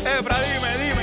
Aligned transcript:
Efra, 0.00 0.36
dime, 0.40 0.68
dime. 0.82 1.02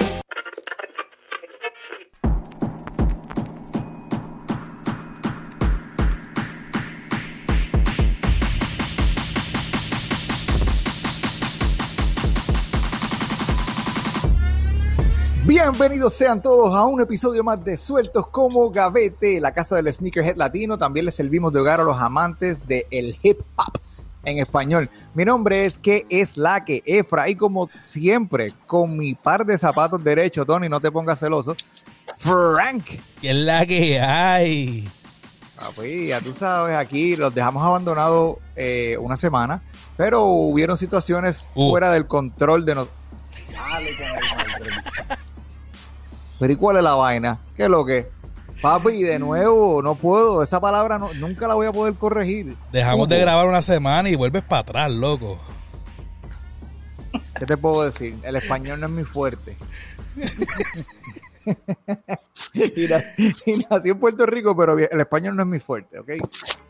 Bienvenidos 15.45 16.15
sean 16.15 16.41
todos 16.41 16.73
a 16.73 16.83
un 16.85 16.99
episodio 16.99 17.43
más 17.43 17.63
de 17.63 17.77
Sueltos 17.77 18.27
como 18.29 18.71
Gavete, 18.71 19.39
la 19.39 19.53
casa 19.53 19.75
del 19.75 19.93
sneakerhead 19.93 20.37
latino. 20.37 20.79
También 20.79 21.05
les 21.05 21.13
servimos 21.13 21.53
de 21.53 21.59
hogar 21.59 21.81
a 21.81 21.83
los 21.83 21.99
amantes 21.99 22.65
del 22.65 23.15
hip 23.21 23.41
hop 23.57 23.76
en 24.23 24.39
español. 24.39 24.89
Mi 25.13 25.23
nombre 25.25 25.65
es 25.65 25.77
que 25.77 26.05
es 26.09 26.37
la 26.37 26.65
que 26.65 26.83
Efra 26.85 27.29
y 27.29 27.35
como 27.35 27.69
siempre 27.83 28.53
con 28.65 28.97
mi 28.97 29.15
par 29.15 29.45
de 29.45 29.57
zapatos 29.57 30.03
derechos, 30.03 30.45
Tony, 30.45 30.67
no 30.69 30.79
te 30.79 30.91
pongas 30.91 31.19
celoso. 31.19 31.55
Frank. 32.17 32.83
¿Qué 33.21 33.29
es 33.29 33.35
la 33.35 33.65
que 33.65 33.99
hay? 33.99 34.89
Papi, 35.55 36.07
ya 36.07 36.21
tú 36.21 36.33
sabes, 36.33 36.75
aquí 36.77 37.15
los 37.15 37.33
dejamos 37.33 37.63
abandonados 37.63 38.37
eh, 38.55 38.95
una 38.99 39.17
semana, 39.17 39.61
pero 39.95 40.23
hubieron 40.25 40.77
situaciones 40.77 41.49
Uh. 41.55 41.71
fuera 41.71 41.91
del 41.91 42.05
control 42.07 42.63
de 42.65 42.75
nosotros. 42.75 42.97
Pero 46.39 46.53
¿y 46.53 46.55
cuál 46.55 46.77
es 46.77 46.83
la 46.83 46.93
vaina? 46.93 47.39
¿Qué 47.55 47.63
es 47.63 47.69
lo 47.69 47.83
que? 47.83 48.09
Papi, 48.61 49.03
de 49.03 49.19
nuevo, 49.19 49.81
no 49.81 49.95
puedo. 49.95 50.41
Esa 50.43 50.59
palabra 50.59 50.97
no- 50.97 51.13
nunca 51.19 51.47
la 51.47 51.53
voy 51.53 51.67
a 51.67 51.71
poder 51.71 51.93
corregir. 51.95 52.55
Dejamos 52.71 53.07
de 53.07 53.19
grabar 53.19 53.47
una 53.47 53.61
semana 53.61 54.09
y 54.09 54.15
vuelves 54.15 54.43
para 54.43 54.61
atrás, 54.61 54.91
loco. 54.91 55.37
¿Qué 57.37 57.45
te 57.45 57.55
puedo 57.57 57.83
decir? 57.83 58.15
El 58.23 58.35
español 58.35 58.79
no 58.79 58.87
es 58.87 58.91
muy 58.91 59.03
fuerte. 59.03 59.55
y, 62.53 62.87
na- 62.87 63.03
y 63.45 63.57
nací 63.69 63.89
en 63.89 63.99
Puerto 63.99 64.25
Rico, 64.25 64.55
pero 64.57 64.77
el 64.77 64.99
español 64.99 65.35
no 65.35 65.43
es 65.43 65.47
muy 65.47 65.59
fuerte, 65.59 65.99
¿ok? 65.99 66.09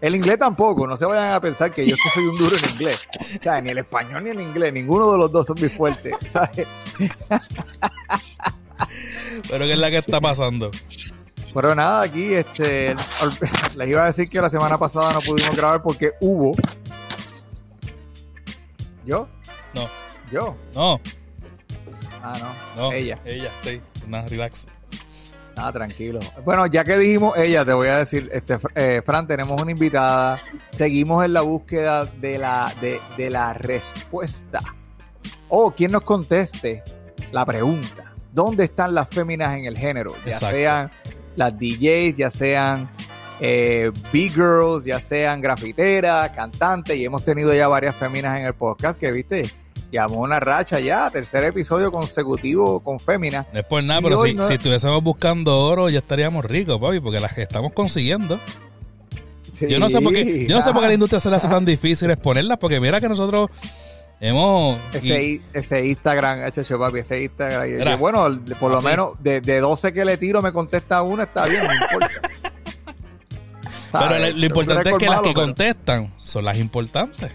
El 0.02 0.16
inglés 0.16 0.38
tampoco. 0.40 0.86
No 0.86 0.98
se 0.98 1.06
vayan 1.06 1.34
a 1.34 1.40
pensar 1.42 1.72
que 1.74 1.88
yo 1.88 1.96
es 1.96 2.02
que 2.04 2.10
soy 2.20 2.28
un 2.28 2.38
duro 2.38 2.56
en 2.58 2.70
inglés. 2.72 3.00
O 3.40 3.42
sea, 3.42 3.62
ni 3.62 3.70
el 3.70 3.78
español 3.78 4.24
ni 4.26 4.32
el 4.32 4.42
inglés. 4.42 4.74
Ninguno 4.74 5.12
de 5.12 5.18
los 5.18 5.32
dos 5.32 5.48
son 5.48 5.56
muy 5.60 5.70
fuertes, 5.70 6.14
¿sabes? 6.30 6.68
Pero 9.50 9.66
¿qué 9.66 9.74
es 9.74 9.80
la 9.80 9.90
que 9.90 9.98
está 9.98 10.20
pasando? 10.20 10.72
Pero 11.60 11.74
nada, 11.74 12.04
aquí 12.04 12.36
este, 12.36 12.96
les 13.76 13.90
iba 13.90 14.04
a 14.04 14.06
decir 14.06 14.30
que 14.30 14.40
la 14.40 14.48
semana 14.50 14.78
pasada 14.78 15.12
no 15.14 15.22
pudimos 15.22 15.56
grabar 15.56 15.82
porque 15.82 16.12
hubo. 16.22 16.56
¿Yo? 19.06 19.28
No, 19.74 19.88
¿Yo? 20.32 20.56
no, 20.76 21.02
Ah, 22.22 22.34
no. 22.76 22.82
no. 22.84 22.92
Ella. 22.92 23.20
Ella, 23.26 23.50
sí. 23.64 23.82
Nada, 24.08 24.28
relax. 24.28 24.68
Ah, 25.56 25.72
tranquilo. 25.74 26.20
Bueno, 26.46 26.68
ya 26.68 26.84
que 26.84 26.96
dijimos 26.96 27.36
ella, 27.38 27.66
te 27.66 27.74
voy 27.74 27.88
a 27.88 27.98
decir, 27.98 28.30
este, 28.32 28.60
eh, 28.76 29.02
Fran, 29.04 29.26
tenemos 29.26 29.60
una 29.60 29.72
invitada. 29.72 30.40
Seguimos 30.70 31.26
en 31.26 31.34
la 31.34 31.42
búsqueda 31.42 32.06
de 32.06 32.38
la, 32.38 32.72
de, 32.82 33.00
de 33.18 33.30
la 33.32 33.54
respuesta. 33.56 34.62
O 35.50 35.72
quien 35.72 35.92
nos 35.92 36.04
conteste 36.04 36.84
la 37.32 37.44
pregunta. 37.48 38.14
¿Dónde 38.32 38.66
están 38.66 38.94
las 38.94 39.08
féminas 39.08 39.58
en 39.58 39.66
el 39.66 39.76
género? 39.76 40.14
Ya 40.24 40.34
Exacto. 40.34 40.56
sean 40.56 40.92
las 41.38 41.58
DJs, 41.58 42.18
ya 42.18 42.30
sean 42.30 42.90
eh, 43.40 43.92
B-girls, 44.12 44.84
ya 44.84 45.00
sean 45.00 45.40
grafiteras, 45.42 46.32
cantantes. 46.32 46.98
Y 46.98 47.06
hemos 47.06 47.24
tenido 47.24 47.54
ya 47.54 47.70
varias 47.70 47.96
féminas 47.96 48.38
en 48.40 48.46
el 48.46 48.54
podcast 48.56 49.00
que, 49.00 49.12
viste, 49.12 49.50
llamó 49.92 50.18
una 50.22 50.40
racha 50.42 50.80
ya. 50.82 51.10
Tercer 51.12 51.46
episodio 51.46 51.92
consecutivo 51.92 52.80
con 52.82 53.00
féminas. 53.00 53.46
No 53.54 53.60
es 53.60 53.66
por 53.66 53.82
nada, 53.84 54.00
Y 54.02 54.04
pero 54.04 54.22
si, 54.26 54.34
no- 54.34 54.46
si 54.48 54.56
estuviésemos 54.56 55.02
buscando 55.02 55.58
oro 55.58 55.90
ya 55.90 56.00
estaríamos 56.00 56.44
ricos, 56.44 56.80
papi, 56.82 57.00
porque 57.00 57.20
las 57.22 57.34
que 57.34 57.44
estamos 57.44 57.72
consiguiendo. 57.74 58.38
Yo 59.62 59.80
no 59.80 59.90
sé 59.90 60.00
por 60.02 60.14
qué, 60.14 60.46
yo 60.48 60.56
no 60.56 60.62
sé 60.62 60.72
por 60.72 60.82
qué 60.82 60.86
a 60.86 60.90
la 60.90 60.94
industria 60.94 61.20
se 61.20 61.30
le 61.32 61.36
hace 61.38 61.48
tan 61.48 61.66
difícil 61.66 62.12
exponerlas, 62.12 62.60
porque 62.60 62.80
mira 62.80 63.00
que 63.02 63.10
nosotros 63.10 63.50
hemos... 64.20 64.78
Ese, 64.94 65.24
y- 65.24 65.42
ese 65.54 65.86
Instagram, 65.86 66.40
HH 66.40 66.78
papi, 66.78 67.00
ese 67.00 67.24
Instagram. 67.24 67.68
y- 67.68 67.96
bueno, 67.96 68.28
por 68.60 68.72
lo 68.72 68.78
así. 68.78 68.88
menos 68.88 69.22
de, 69.22 69.42
de 69.42 69.60
12 69.60 69.94
que 69.94 70.06
le 70.06 70.18
tiro 70.18 70.42
me 70.42 70.52
contesta 70.52 71.02
una, 71.02 71.24
está 71.24 71.46
bien, 71.46 71.62
no 71.66 71.74
importa. 71.74 72.30
pero 73.92 74.20
lo, 74.20 74.30
lo 74.32 74.46
importante 74.46 74.90
es 74.92 74.96
que 74.98 75.06
las 75.06 75.22
que 75.22 75.30
pero- 75.30 75.42
contestan 75.42 76.14
son 76.18 76.46
las 76.46 76.58
importantes. 76.58 77.32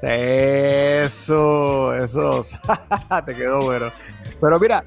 Eso, 0.00 1.94
eso. 1.94 2.44
Te 3.26 3.34
quedó 3.34 3.62
bueno. 3.64 3.90
Pero 4.40 4.60
mira, 4.60 4.84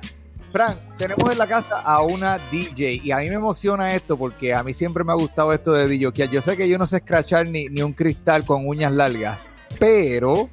Frank, 0.53 0.77
tenemos 0.97 1.29
en 1.29 1.37
la 1.37 1.47
casa 1.47 1.79
a 1.81 2.01
una 2.01 2.37
DJ 2.51 3.01
y 3.03 3.11
a 3.11 3.17
mí 3.17 3.27
me 3.29 3.35
emociona 3.35 3.93
esto 3.93 4.17
porque 4.17 4.53
a 4.53 4.63
mí 4.63 4.73
siempre 4.73 5.03
me 5.03 5.11
ha 5.11 5.15
gustado 5.15 5.53
esto 5.53 5.73
de 5.73 5.87
DJ. 5.87 6.29
Yo 6.29 6.41
sé 6.41 6.55
que 6.55 6.69
yo 6.69 6.77
no 6.77 6.87
sé 6.87 6.97
escrachar 6.97 7.47
ni, 7.47 7.65
ni 7.65 7.81
un 7.81 7.91
cristal 7.93 8.45
con 8.45 8.65
uñas 8.67 8.93
largas, 8.93 9.37
pero 9.79 10.49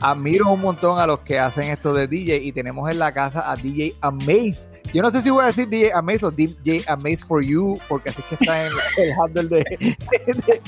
admiro 0.00 0.50
un 0.50 0.60
montón 0.60 0.98
a 0.98 1.06
los 1.06 1.20
que 1.20 1.38
hacen 1.38 1.68
esto 1.68 1.92
de 1.92 2.06
DJ 2.06 2.38
y 2.38 2.52
tenemos 2.52 2.90
en 2.90 2.98
la 2.98 3.12
casa 3.12 3.50
a 3.50 3.56
DJ 3.56 3.94
Amaze. 4.00 4.70
Yo 4.92 5.02
no 5.02 5.10
sé 5.10 5.20
si 5.20 5.30
voy 5.30 5.44
a 5.44 5.48
decir 5.48 5.68
DJ 5.68 5.92
Amaze 5.92 6.26
o 6.26 6.30
DJ 6.30 6.84
Amaze 6.88 7.18
for 7.18 7.44
You 7.44 7.78
porque 7.88 8.10
así 8.10 8.20
es 8.22 8.26
que 8.26 8.44
está 8.44 8.66
en 8.66 8.72
el 8.96 9.12
handle 9.12 9.64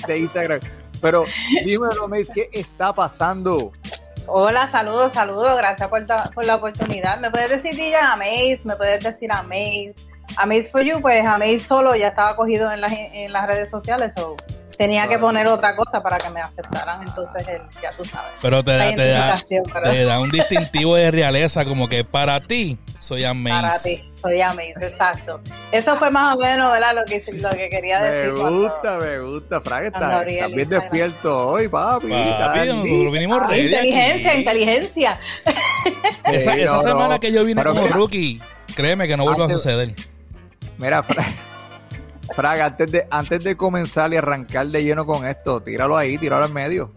de, 0.06 0.19
Instagram. 0.19 0.60
Pero 1.00 1.25
dímelo, 1.65 2.04
Amaze, 2.04 2.32
¿qué 2.32 2.50
está 2.53 2.94
pasando? 2.94 3.72
Hola, 4.26 4.71
saludos, 4.71 5.12
saludos. 5.12 5.56
Gracias 5.56 5.88
por 5.88 6.44
la 6.44 6.56
oportunidad. 6.56 7.19
¿Me 7.19 7.31
puedes 7.31 7.50
decir 7.50 7.75
DJ 7.75 7.97
Amaze? 7.97 8.60
¿Me 8.65 8.76
puedes 8.76 9.03
decir 9.03 9.32
Amaze? 9.32 9.94
Amaze 10.37 10.71
for 10.71 10.82
You, 10.82 11.00
pues 11.00 11.25
Amaze 11.26 11.60
solo 11.60 11.97
ya 11.97 12.09
estaba 12.09 12.37
cogido 12.37 12.71
en 12.71 12.81
las, 12.81 12.92
en 12.92 13.32
las 13.32 13.47
redes 13.47 13.71
sociales. 13.71 14.12
So 14.15 14.37
tenía 14.82 15.06
que 15.09 15.19
poner 15.19 15.47
otra 15.47 15.76
cosa 15.76 16.03
para 16.03 16.19
que 16.19 16.28
me 16.31 16.41
aceptaran. 16.41 17.03
Entonces, 17.06 17.47
el- 17.47 17.62
ya 17.81 17.91
tú 17.97 18.04
sabes. 18.04 18.31
Pero 18.43 18.65
te 18.65 18.76
da, 18.76 18.94
te 18.94 19.09
da, 19.09 19.41
pero 19.72 19.91
te 19.91 20.04
da 20.04 20.19
un 20.20 20.31
distintivo 20.31 20.97
de 20.97 21.10
realeza 21.10 21.65
como 21.65 21.88
que 21.88 22.03
para 22.04 22.41
ti 22.41 22.78
soy 22.98 23.21
para 23.22 23.31
Amaze. 23.31 23.97
ti. 23.98 24.09
Soy 24.21 24.41
Amaze, 24.41 24.75
exacto. 24.81 25.41
Eso 25.72 25.97
fue 25.97 26.10
más 26.10 26.37
o 26.37 26.41
menos 26.41 26.71
¿verdad? 26.72 26.94
Lo, 26.94 27.04
que, 27.04 27.22
lo 27.32 27.50
que 27.50 27.69
quería 27.69 28.00
Me 28.00 28.09
decir. 28.09 28.34
cuando- 28.41 28.62
gusta, 28.62 28.97
me 28.98 29.19
gusta. 29.21 29.60
Frank, 29.60 29.84
está, 29.87 30.22
está 30.22 30.47
bien 30.48 30.69
despierto 30.69 31.48
hoy, 31.48 31.69
papi. 31.69 32.09
Papi, 32.09 32.28
está 32.31 32.65
nosotros 32.75 33.12
vinimos 33.12 33.41
Ah, 33.42 33.47
ready 33.48 33.66
inteligencia, 33.66 34.31
aquí. 34.31 34.38
inteligencia. 34.41 35.19
Esa, 36.25 36.54
Sí, 36.54 36.60
esa 36.60 36.72
no, 36.75 36.78
semana 36.81 37.15
no. 37.15 37.21
que 37.21 37.32
yo 37.32 37.44
vine 37.44 37.60
Pero 37.60 37.71
como 37.72 37.84
mira, 37.84 37.97
rookie, 37.97 38.41
créeme 38.75 39.06
que 39.09 39.16
no 39.16 39.25
vuelve 39.25 39.44
a 39.44 39.48
suceder. 39.48 39.94
Mira, 40.78 41.03
Frank, 41.03 41.26
Frank, 42.34 42.60
antes 42.60 42.93
de, 42.93 43.06
antes 43.10 43.43
de 43.43 43.56
comenzar 43.56 44.12
y 44.12 44.16
arrancar 44.16 44.69
de 44.69 44.84
lleno 44.84 45.05
con 45.05 45.27
esto, 45.27 45.60
tíralo 45.60 45.97
ahí, 45.97 46.19
tíralo 46.19 46.47
en 46.47 46.53
medio. 46.53 46.93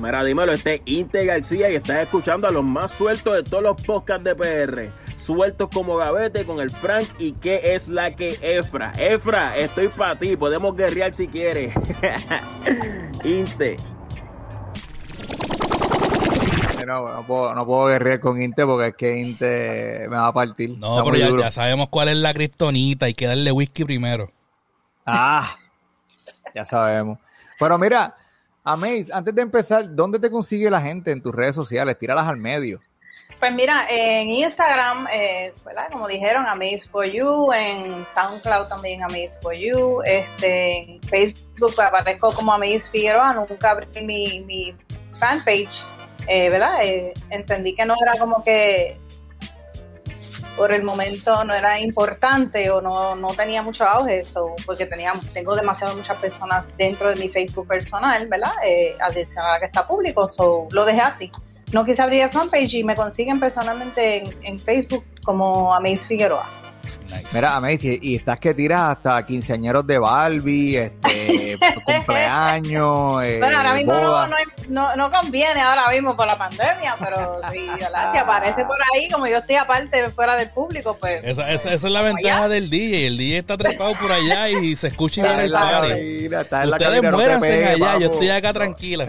Mira, 0.00 0.24
dímelo, 0.24 0.52
este 0.52 0.76
es 0.76 0.80
Inte 0.84 1.24
García 1.24 1.70
y 1.70 1.76
estás 1.76 2.00
escuchando 2.00 2.46
a 2.46 2.50
los 2.50 2.64
más 2.64 2.92
sueltos 2.92 3.34
de 3.34 3.42
todos 3.42 3.62
los 3.62 3.82
podcasts 3.82 4.24
de 4.24 4.34
PR. 4.34 4.92
Sueltos 5.16 5.68
como 5.74 5.96
gavete 5.96 6.44
con 6.44 6.60
el 6.60 6.70
Frank 6.70 7.08
y 7.18 7.32
qué 7.32 7.74
es 7.74 7.88
la 7.88 8.14
que 8.14 8.38
Efra. 8.40 8.92
Efra, 8.96 9.56
estoy 9.56 9.88
para 9.88 10.18
ti, 10.18 10.36
podemos 10.36 10.76
guerrear 10.76 11.14
si 11.14 11.26
quieres. 11.26 11.74
Inte. 13.24 13.76
No, 16.88 17.06
no 17.12 17.26
puedo, 17.26 17.54
no 17.54 17.66
puedo 17.66 17.86
guerrear 17.88 18.18
con 18.18 18.40
Inte 18.40 18.64
porque 18.64 18.86
es 18.86 18.96
que 18.96 19.18
Inte 19.18 20.06
me 20.08 20.16
va 20.16 20.28
a 20.28 20.32
partir. 20.32 20.78
No, 20.78 20.98
Está 20.98 21.10
pero 21.10 21.38
ya, 21.38 21.50
sabemos 21.50 21.90
cuál 21.90 22.08
es 22.08 22.16
la 22.16 22.32
cristonita, 22.32 23.04
hay 23.04 23.12
que 23.12 23.26
darle 23.26 23.52
whisky 23.52 23.84
primero. 23.84 24.32
Ah, 25.04 25.54
ya 26.54 26.64
sabemos. 26.64 27.18
Pero 27.58 27.76
mira, 27.76 28.16
Amaze, 28.64 29.08
antes 29.12 29.34
de 29.34 29.42
empezar, 29.42 29.94
¿dónde 29.94 30.18
te 30.18 30.30
consigue 30.30 30.70
la 30.70 30.80
gente 30.80 31.10
en 31.10 31.20
tus 31.20 31.34
redes 31.34 31.54
sociales? 31.54 31.98
Tíralas 31.98 32.26
al 32.26 32.38
medio. 32.38 32.80
Pues 33.38 33.52
mira, 33.52 33.86
en 33.90 34.30
Instagram, 34.30 35.06
eh, 35.12 35.52
¿verdad? 35.66 35.88
como 35.92 36.08
dijeron, 36.08 36.46
Amaze 36.46 36.88
for 36.90 37.04
You, 37.04 37.52
en 37.52 38.06
SoundCloud 38.06 38.68
también 38.68 39.02
Amaze 39.04 39.38
for 39.42 39.52
You, 39.54 40.00
este, 40.06 40.94
en 40.94 41.02
Facebook 41.02 41.78
aparezco 41.80 42.32
como 42.32 42.52
Amaze 42.52 42.90
Figueroa, 42.90 43.34
nunca 43.34 43.72
abrí 43.72 43.86
mi, 44.02 44.40
mi 44.40 44.74
fanpage, 45.20 45.84
eh, 46.28 46.50
¿verdad? 46.50 46.84
Eh, 46.84 47.14
entendí 47.30 47.74
que 47.74 47.84
no 47.84 47.94
era 48.00 48.18
como 48.18 48.42
que 48.42 48.98
por 50.56 50.72
el 50.72 50.82
momento 50.82 51.44
no 51.44 51.54
era 51.54 51.80
importante 51.80 52.68
o 52.68 52.80
no, 52.80 53.14
no 53.14 53.28
tenía 53.28 53.62
mucho 53.62 53.84
auge, 53.84 54.24
so, 54.24 54.56
porque 54.66 54.86
tenía, 54.86 55.12
tengo 55.32 55.54
demasiado 55.54 55.96
muchas 55.96 56.16
personas 56.16 56.66
dentro 56.76 57.10
de 57.10 57.16
mi 57.16 57.28
Facebook 57.28 57.68
personal, 57.68 58.26
¿verdad? 58.28 58.52
Eh, 58.66 58.96
adicional 59.00 59.54
a 59.54 59.60
que 59.60 59.66
está 59.66 59.86
público, 59.86 60.26
so, 60.26 60.66
lo 60.72 60.84
dejé 60.84 61.00
así. 61.00 61.32
No 61.72 61.84
quise 61.84 62.02
abrir 62.02 62.22
el 62.22 62.30
fanpage 62.30 62.74
y 62.74 62.84
me 62.84 62.96
consiguen 62.96 63.38
personalmente 63.38 64.16
en, 64.16 64.34
en 64.42 64.58
Facebook 64.58 65.04
como 65.22 65.72
Amaze 65.72 66.06
Figueroa. 66.06 66.46
Mira, 67.32 67.56
Amacy, 67.56 67.98
y 68.02 68.16
estás 68.16 68.38
que 68.38 68.54
tiras 68.54 68.96
hasta 68.96 69.24
quinceañeros 69.24 69.86
de 69.86 69.98
Barbie, 69.98 70.76
este, 70.76 71.58
cumpleaños. 71.84 73.24
Eh, 73.24 73.38
bueno, 73.38 73.58
ahora 73.58 73.74
mismo 73.74 73.92
no, 73.92 74.26
no, 74.68 74.96
no, 74.96 75.10
conviene, 75.10 75.60
ahora 75.60 75.90
mismo 75.90 76.16
por 76.16 76.26
la 76.26 76.36
pandemia, 76.36 76.96
pero 76.98 77.40
si, 77.52 77.68
aparece 78.18 78.64
por 78.64 78.76
ahí, 78.92 79.08
como 79.10 79.26
yo 79.26 79.38
estoy 79.38 79.56
aparte 79.56 80.08
fuera 80.08 80.36
del 80.36 80.50
público, 80.50 80.96
pues. 80.98 81.20
Esa, 81.24 81.50
esa, 81.50 81.72
esa 81.72 81.86
es 81.86 81.92
la 81.92 82.02
ventaja 82.02 82.48
del 82.48 82.70
DJ. 82.70 83.06
El 83.06 83.16
DJ 83.16 83.38
está 83.38 83.56
trepado 83.56 83.94
por 83.94 84.12
allá 84.12 84.48
y 84.48 84.76
se 84.76 84.88
escucha 84.88 85.20
y 85.20 85.36
ve 85.36 85.44
el 85.44 85.52
party. 85.52 86.28
Ustedes 86.68 87.12
muéranse 87.12 87.66
allá, 87.66 87.98
yo 87.98 88.12
estoy 88.12 88.28
acá 88.30 88.52
tranquila. 88.52 89.08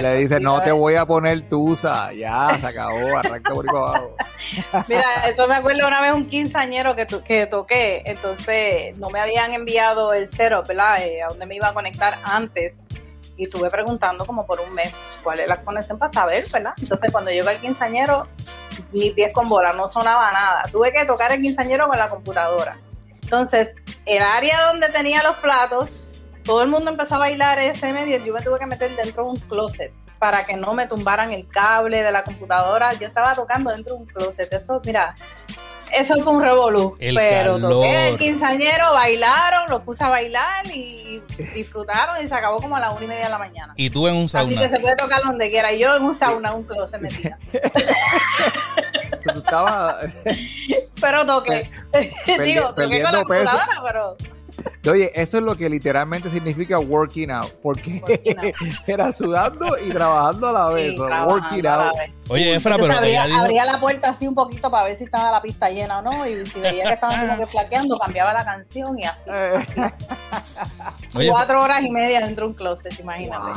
Le 0.00 0.14
dice, 0.16 0.40
no 0.40 0.60
te 0.62 0.72
voy 0.72 0.94
a 0.96 1.06
poner 1.06 1.48
tusa. 1.48 2.12
Ya, 2.12 2.56
se 2.60 2.66
acabó, 2.66 3.16
arranca 3.16 3.54
por 3.54 3.68
abajo. 3.68 4.16
Mira, 4.88 5.28
eso 5.28 5.46
me 5.48 5.54
acuerdo 5.54 5.86
una 5.86 6.00
vez 6.00 6.12
un 6.12 6.28
quinceañero 6.28 6.94
que, 6.94 7.06
que 7.06 7.46
toqué, 7.46 8.02
entonces 8.04 8.96
no 8.98 9.10
me 9.10 9.20
habían 9.20 9.54
enviado 9.54 10.12
el 10.12 10.28
cero, 10.28 10.62
¿verdad? 10.66 11.02
Eh, 11.02 11.22
a 11.22 11.28
dónde 11.28 11.46
me 11.46 11.56
iba 11.56 11.68
a 11.68 11.74
conectar 11.74 12.18
antes. 12.24 12.76
Y 13.36 13.44
estuve 13.44 13.70
preguntando 13.70 14.26
como 14.26 14.46
por 14.46 14.60
un 14.60 14.74
mes 14.74 14.92
cuál 15.22 15.40
es 15.40 15.48
la 15.48 15.62
conexión 15.62 15.98
para 15.98 16.12
saber, 16.12 16.46
¿verdad? 16.50 16.74
Entonces 16.78 17.10
cuando 17.10 17.30
llegó 17.30 17.48
el 17.48 17.56
quinceañero, 17.56 18.28
mis 18.92 19.14
pies 19.14 19.32
con 19.32 19.48
bola, 19.48 19.72
no 19.72 19.88
sonaba 19.88 20.30
nada. 20.32 20.64
Tuve 20.70 20.92
que 20.92 21.04
tocar 21.06 21.32
el 21.32 21.40
quinceañero 21.40 21.88
con 21.88 21.98
la 21.98 22.10
computadora. 22.10 22.78
Entonces, 23.22 23.74
el 24.04 24.22
área 24.22 24.66
donde 24.66 24.90
tenía 24.90 25.22
los 25.22 25.36
platos 25.36 26.02
todo 26.44 26.62
el 26.62 26.68
mundo 26.68 26.90
empezó 26.90 27.16
a 27.16 27.18
bailar 27.18 27.58
ese 27.58 27.92
medio 27.92 28.16
y 28.16 28.24
yo 28.24 28.32
me 28.32 28.40
tuve 28.40 28.58
que 28.58 28.66
meter 28.66 28.90
dentro 28.96 29.24
de 29.24 29.30
un 29.30 29.36
closet 29.36 29.92
para 30.18 30.44
que 30.44 30.56
no 30.56 30.74
me 30.74 30.86
tumbaran 30.86 31.32
el 31.32 31.48
cable 31.48 32.02
de 32.02 32.12
la 32.12 32.22
computadora. 32.22 32.92
Yo 32.94 33.08
estaba 33.08 33.34
tocando 33.34 33.70
dentro 33.70 33.94
de 33.94 34.00
un 34.02 34.06
closet. 34.06 34.52
Eso, 34.52 34.80
mira, 34.84 35.14
eso 35.92 36.14
fue 36.22 36.32
un 36.32 36.42
revolú. 36.42 36.96
pero 36.98 37.58
toqué 37.58 38.08
el 38.08 38.18
quinceañero, 38.18 38.92
bailaron, 38.92 39.68
lo 39.68 39.80
puse 39.80 40.04
a 40.04 40.08
bailar 40.08 40.64
y 40.72 41.20
disfrutaron 41.54 42.24
y 42.24 42.28
se 42.28 42.34
acabó 42.34 42.58
como 42.58 42.76
a 42.76 42.80
las 42.80 42.94
una 42.94 43.04
y 43.04 43.08
media 43.08 43.24
de 43.24 43.30
la 43.30 43.38
mañana. 43.38 43.74
Y 43.76 43.90
tú 43.90 44.06
en 44.06 44.14
un 44.14 44.28
sauna. 44.28 44.52
Así 44.52 44.60
que 44.60 44.76
se 44.76 44.80
puede 44.80 44.96
tocar 44.96 45.22
donde 45.22 45.50
quiera. 45.50 45.72
Yo 45.72 45.96
en 45.96 46.04
un 46.04 46.14
sauna, 46.14 46.54
un 46.54 46.62
closet 46.62 47.00
metida. 47.00 47.36
pero 51.00 51.26
toqué. 51.26 51.68
Digo, 52.42 52.74
toqué 52.74 53.02
con 53.02 53.12
la 53.12 53.18
computadora, 53.18 53.82
pero 53.84 54.16
Oye, 54.90 55.12
eso 55.14 55.38
es 55.38 55.44
lo 55.44 55.56
que 55.56 55.68
literalmente 55.68 56.28
significa 56.28 56.78
working 56.78 57.30
out, 57.30 57.52
porque 57.62 58.02
era 58.86 59.12
sudando 59.12 59.76
y 59.78 59.90
trabajando 59.90 60.48
a 60.48 60.52
la 60.52 60.68
vez. 60.70 60.98
working 60.98 61.66
out. 61.66 61.92
Oye, 62.28 62.56
Efra, 62.56 62.76
pero 62.76 62.94
abría, 62.94 63.24
abría, 63.24 63.64
la 63.64 63.78
puerta 63.78 64.10
así 64.10 64.26
un 64.26 64.34
poquito 64.34 64.70
para 64.70 64.84
ver 64.86 64.96
si 64.96 65.04
estaba 65.04 65.30
la 65.30 65.40
pista 65.40 65.70
llena 65.70 66.00
o 66.00 66.02
no, 66.02 66.26
y 66.26 66.44
si 66.46 66.60
veía 66.60 66.84
que 66.88 66.94
estaban 66.94 67.28
como 67.28 67.38
que 67.38 67.46
flaqueando, 67.46 67.96
cambiaba 67.98 68.32
la 68.32 68.44
canción 68.44 68.98
y 68.98 69.04
así. 69.04 69.30
Cuatro 71.28 71.62
horas 71.62 71.82
y 71.82 71.90
media 71.90 72.20
dentro 72.20 72.46
de 72.46 72.50
un 72.50 72.54
closet, 72.54 72.98
imagínate. 72.98 73.52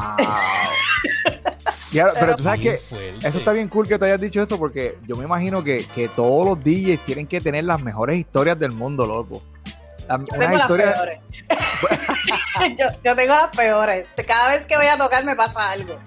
pero, 2.20 2.36
tú 2.36 2.44
sabes 2.44 2.62
que 2.62 2.74
eso 2.74 3.38
está 3.38 3.52
bien 3.52 3.68
cool 3.68 3.88
que 3.88 3.98
te 3.98 4.06
hayas 4.06 4.22
dicho 4.22 4.44
eso, 4.44 4.60
porque 4.60 5.00
yo 5.08 5.16
me 5.16 5.24
imagino 5.24 5.64
que, 5.64 5.86
que 5.96 6.08
todos 6.08 6.46
los 6.46 6.64
DJs 6.64 7.00
tienen 7.00 7.26
que 7.26 7.42
tener 7.42 7.64
las 7.64 7.82
mejores 7.82 8.18
historias 8.18 8.60
del 8.60 8.72
mundo, 8.72 9.08
loco 9.08 9.42
yo 10.10 10.40
tengo 10.40 10.58
las 10.58 10.68
peores. 10.68 11.20
yo, 13.04 13.16
tengo 13.16 13.34
las 13.34 13.56
peores. 13.56 14.08
Cada 14.28 14.50
vez 14.50 14.66
que 14.66 14.78
voy 14.78 14.88
a 14.88 14.98
tocar 14.98 15.24
me 15.26 15.36
pasa 15.36 15.70
algo. 15.70 16.00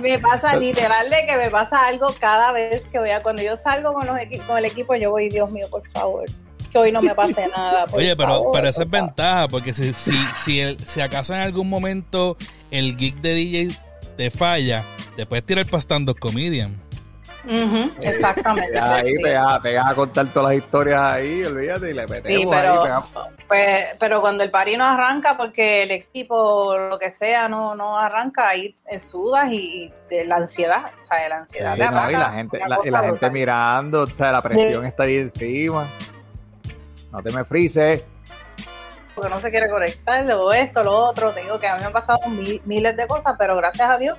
Me 0.00 0.18
pasa 0.18 0.56
literal 0.60 1.10
de 1.10 1.26
que 1.26 1.36
me 1.36 1.50
pasa 1.50 1.86
algo 1.86 2.14
cada 2.18 2.52
vez 2.52 2.82
que 2.90 2.98
voy 2.98 3.10
a. 3.10 3.22
Cuando 3.22 3.42
yo 3.42 3.56
salgo 3.56 3.92
con, 3.92 4.06
los 4.06 4.16
con 4.46 4.58
el 4.58 4.64
equipo, 4.64 4.94
yo 4.96 5.10
voy, 5.10 5.28
Dios 5.28 5.50
mío, 5.50 5.66
por 5.70 5.88
favor. 5.90 6.24
Que 6.70 6.78
hoy 6.78 6.92
no 6.92 7.02
me 7.02 7.14
pase 7.14 7.48
nada. 7.56 7.86
Oye, 7.92 8.16
pero, 8.16 8.50
pero 8.52 8.68
eso 8.68 8.82
es 8.82 8.90
ventaja, 8.90 9.48
porque 9.48 9.72
si, 9.72 9.92
si, 9.92 10.16
si, 10.36 10.76
si 10.84 11.00
acaso 11.00 11.34
en 11.34 11.40
algún 11.40 11.68
momento 11.68 12.36
el 12.70 12.96
geek 12.96 13.16
de 13.16 13.34
DJ 13.34 13.76
te 14.16 14.30
falla, 14.30 14.82
te 15.16 15.26
puedes 15.26 15.44
tirar 15.44 15.66
pastando 15.66 16.14
comedian 16.14 16.83
exactamente. 18.00 18.78
ahí 18.78 19.14
pegas, 19.22 19.86
a 19.86 19.94
contar 19.94 20.28
todas 20.28 20.54
las 20.54 20.64
historias 20.64 21.00
ahí, 21.00 21.44
olvídate, 21.44 21.90
y 21.90 21.94
le 21.94 22.06
metemos 22.06 22.40
sí, 22.42 22.48
pero, 22.50 22.82
pues, 23.48 23.86
pero 23.98 24.20
cuando 24.20 24.44
el 24.44 24.50
pari 24.50 24.76
no 24.76 24.84
arranca, 24.84 25.36
porque 25.36 25.82
el 25.82 25.90
equipo, 25.90 26.76
lo 26.76 26.98
que 26.98 27.10
sea, 27.10 27.48
no, 27.48 27.74
no 27.74 27.98
arranca, 27.98 28.48
ahí 28.48 28.76
sudas 28.98 29.50
y, 29.50 29.92
de 30.08 30.24
la 30.24 30.36
ansiedad, 30.36 30.92
o 31.00 31.04
sea, 31.04 31.28
la 31.28 31.36
ansiedad. 31.38 31.76
y 31.76 32.12
la 32.12 32.32
gente, 32.32 32.60
la, 32.90 33.02
gente 33.02 33.30
mirando, 33.30 34.02
o 34.02 34.06
sea, 34.08 34.32
la 34.32 34.42
presión 34.42 34.84
está 34.86 35.04
ahí 35.04 35.16
encima. 35.16 35.86
No 37.12 37.22
te 37.22 37.30
me 37.30 37.44
frises 37.44 38.04
porque 39.14 39.30
no 39.30 39.40
se 39.40 39.50
quiere 39.50 39.70
conectar, 39.70 40.28
o 40.32 40.52
esto, 40.52 40.82
lo 40.82 40.90
otro. 40.90 41.30
Te 41.30 41.42
digo 41.42 41.58
que 41.60 41.68
a 41.68 41.74
mí 41.74 41.80
me 41.80 41.86
han 41.86 41.92
pasado 41.92 42.18
miles 42.28 42.96
de 42.96 43.06
cosas, 43.06 43.36
pero 43.38 43.56
gracias 43.56 43.88
a 43.88 43.96
Dios 43.96 44.18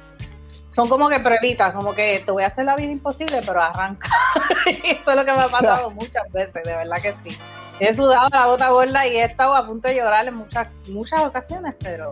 son 0.76 0.90
como 0.90 1.08
que 1.08 1.22
pruebitas, 1.22 1.74
como 1.74 1.94
que 1.94 2.22
te 2.26 2.32
voy 2.34 2.44
a 2.44 2.48
hacer 2.48 2.66
la 2.66 2.76
vida 2.76 2.92
imposible, 2.92 3.42
pero 3.46 3.62
arranca. 3.62 4.10
Eso 4.66 5.12
es 5.12 5.16
lo 5.16 5.24
que 5.24 5.32
me 5.32 5.40
ha 5.40 5.48
pasado 5.48 5.90
muchas 5.92 6.30
veces, 6.34 6.64
de 6.66 6.76
verdad 6.76 6.98
que 7.02 7.16
sí. 7.24 7.38
He 7.80 7.96
sudado 7.96 8.28
la 8.30 8.46
gota 8.46 8.70
gorda 8.70 9.08
y 9.08 9.16
he 9.16 9.24
estado 9.24 9.56
a 9.56 9.66
punto 9.66 9.88
de 9.88 9.96
llorar 9.96 10.28
en 10.28 10.36
muchas, 10.36 10.68
muchas 10.90 11.22
ocasiones, 11.22 11.76
pero, 11.80 12.12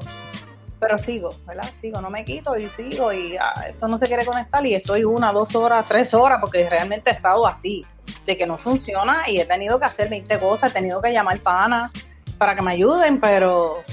pero 0.79 0.97
sigo, 0.97 1.31
¿verdad? 1.45 1.69
Sigo, 1.81 1.99
no 1.99 2.09
me 2.09 2.23
quito 2.23 2.55
y 2.55 2.67
sigo 2.67 3.11
y 3.11 3.35
ah, 3.35 3.53
esto 3.67 3.89
no 3.89 3.97
se 3.97 4.07
quiere 4.07 4.25
conectar 4.25 4.65
y 4.65 4.75
estoy 4.75 5.03
una, 5.03 5.33
dos 5.33 5.53
horas, 5.55 5.85
tres 5.89 6.13
horas, 6.13 6.37
porque 6.39 6.69
realmente 6.69 7.09
he 7.09 7.13
estado 7.13 7.45
así, 7.45 7.85
de 8.25 8.37
que 8.37 8.45
no 8.45 8.57
funciona 8.57 9.29
y 9.29 9.41
he 9.41 9.45
tenido 9.45 9.77
que 9.77 9.85
hacer 9.85 10.09
20 10.09 10.39
cosas, 10.39 10.71
he 10.71 10.73
tenido 10.73 11.01
que 11.01 11.11
llamar 11.11 11.37
pana 11.39 11.91
para 12.37 12.55
que 12.55 12.61
me 12.61 12.71
ayuden, 12.71 13.19
pero 13.19 13.83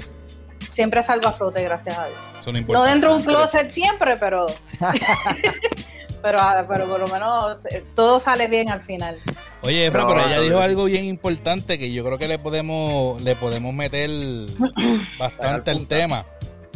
siempre 0.71 1.03
salgo 1.03 1.27
a 1.27 1.33
flote, 1.33 1.63
gracias 1.63 1.97
a 1.97 2.07
Dios. 2.07 2.67
No 2.67 2.83
dentro 2.83 3.11
de 3.11 3.17
un 3.17 3.23
closet 3.23 3.71
siempre, 3.71 4.17
pero, 4.17 4.47
pero, 6.21 6.39
ah, 6.41 6.65
pero 6.67 6.87
por 6.87 6.99
lo 6.99 7.07
menos 7.07 7.59
eh, 7.69 7.83
todo 7.95 8.19
sale 8.19 8.47
bien 8.47 8.69
al 8.69 8.81
final. 8.83 9.19
Oye, 9.61 9.87
Efra, 9.87 10.07
pero 10.07 10.25
ella 10.25 10.41
dijo 10.41 10.59
algo 10.59 10.85
bien 10.85 11.05
importante 11.05 11.77
que 11.77 11.91
yo 11.91 12.03
creo 12.03 12.17
que 12.17 12.27
le 12.27 12.39
podemos, 12.39 13.21
le 13.21 13.35
podemos 13.35 13.73
meter 13.73 14.09
bastante 15.19 15.71
el 15.71 15.87
tema. 15.87 16.25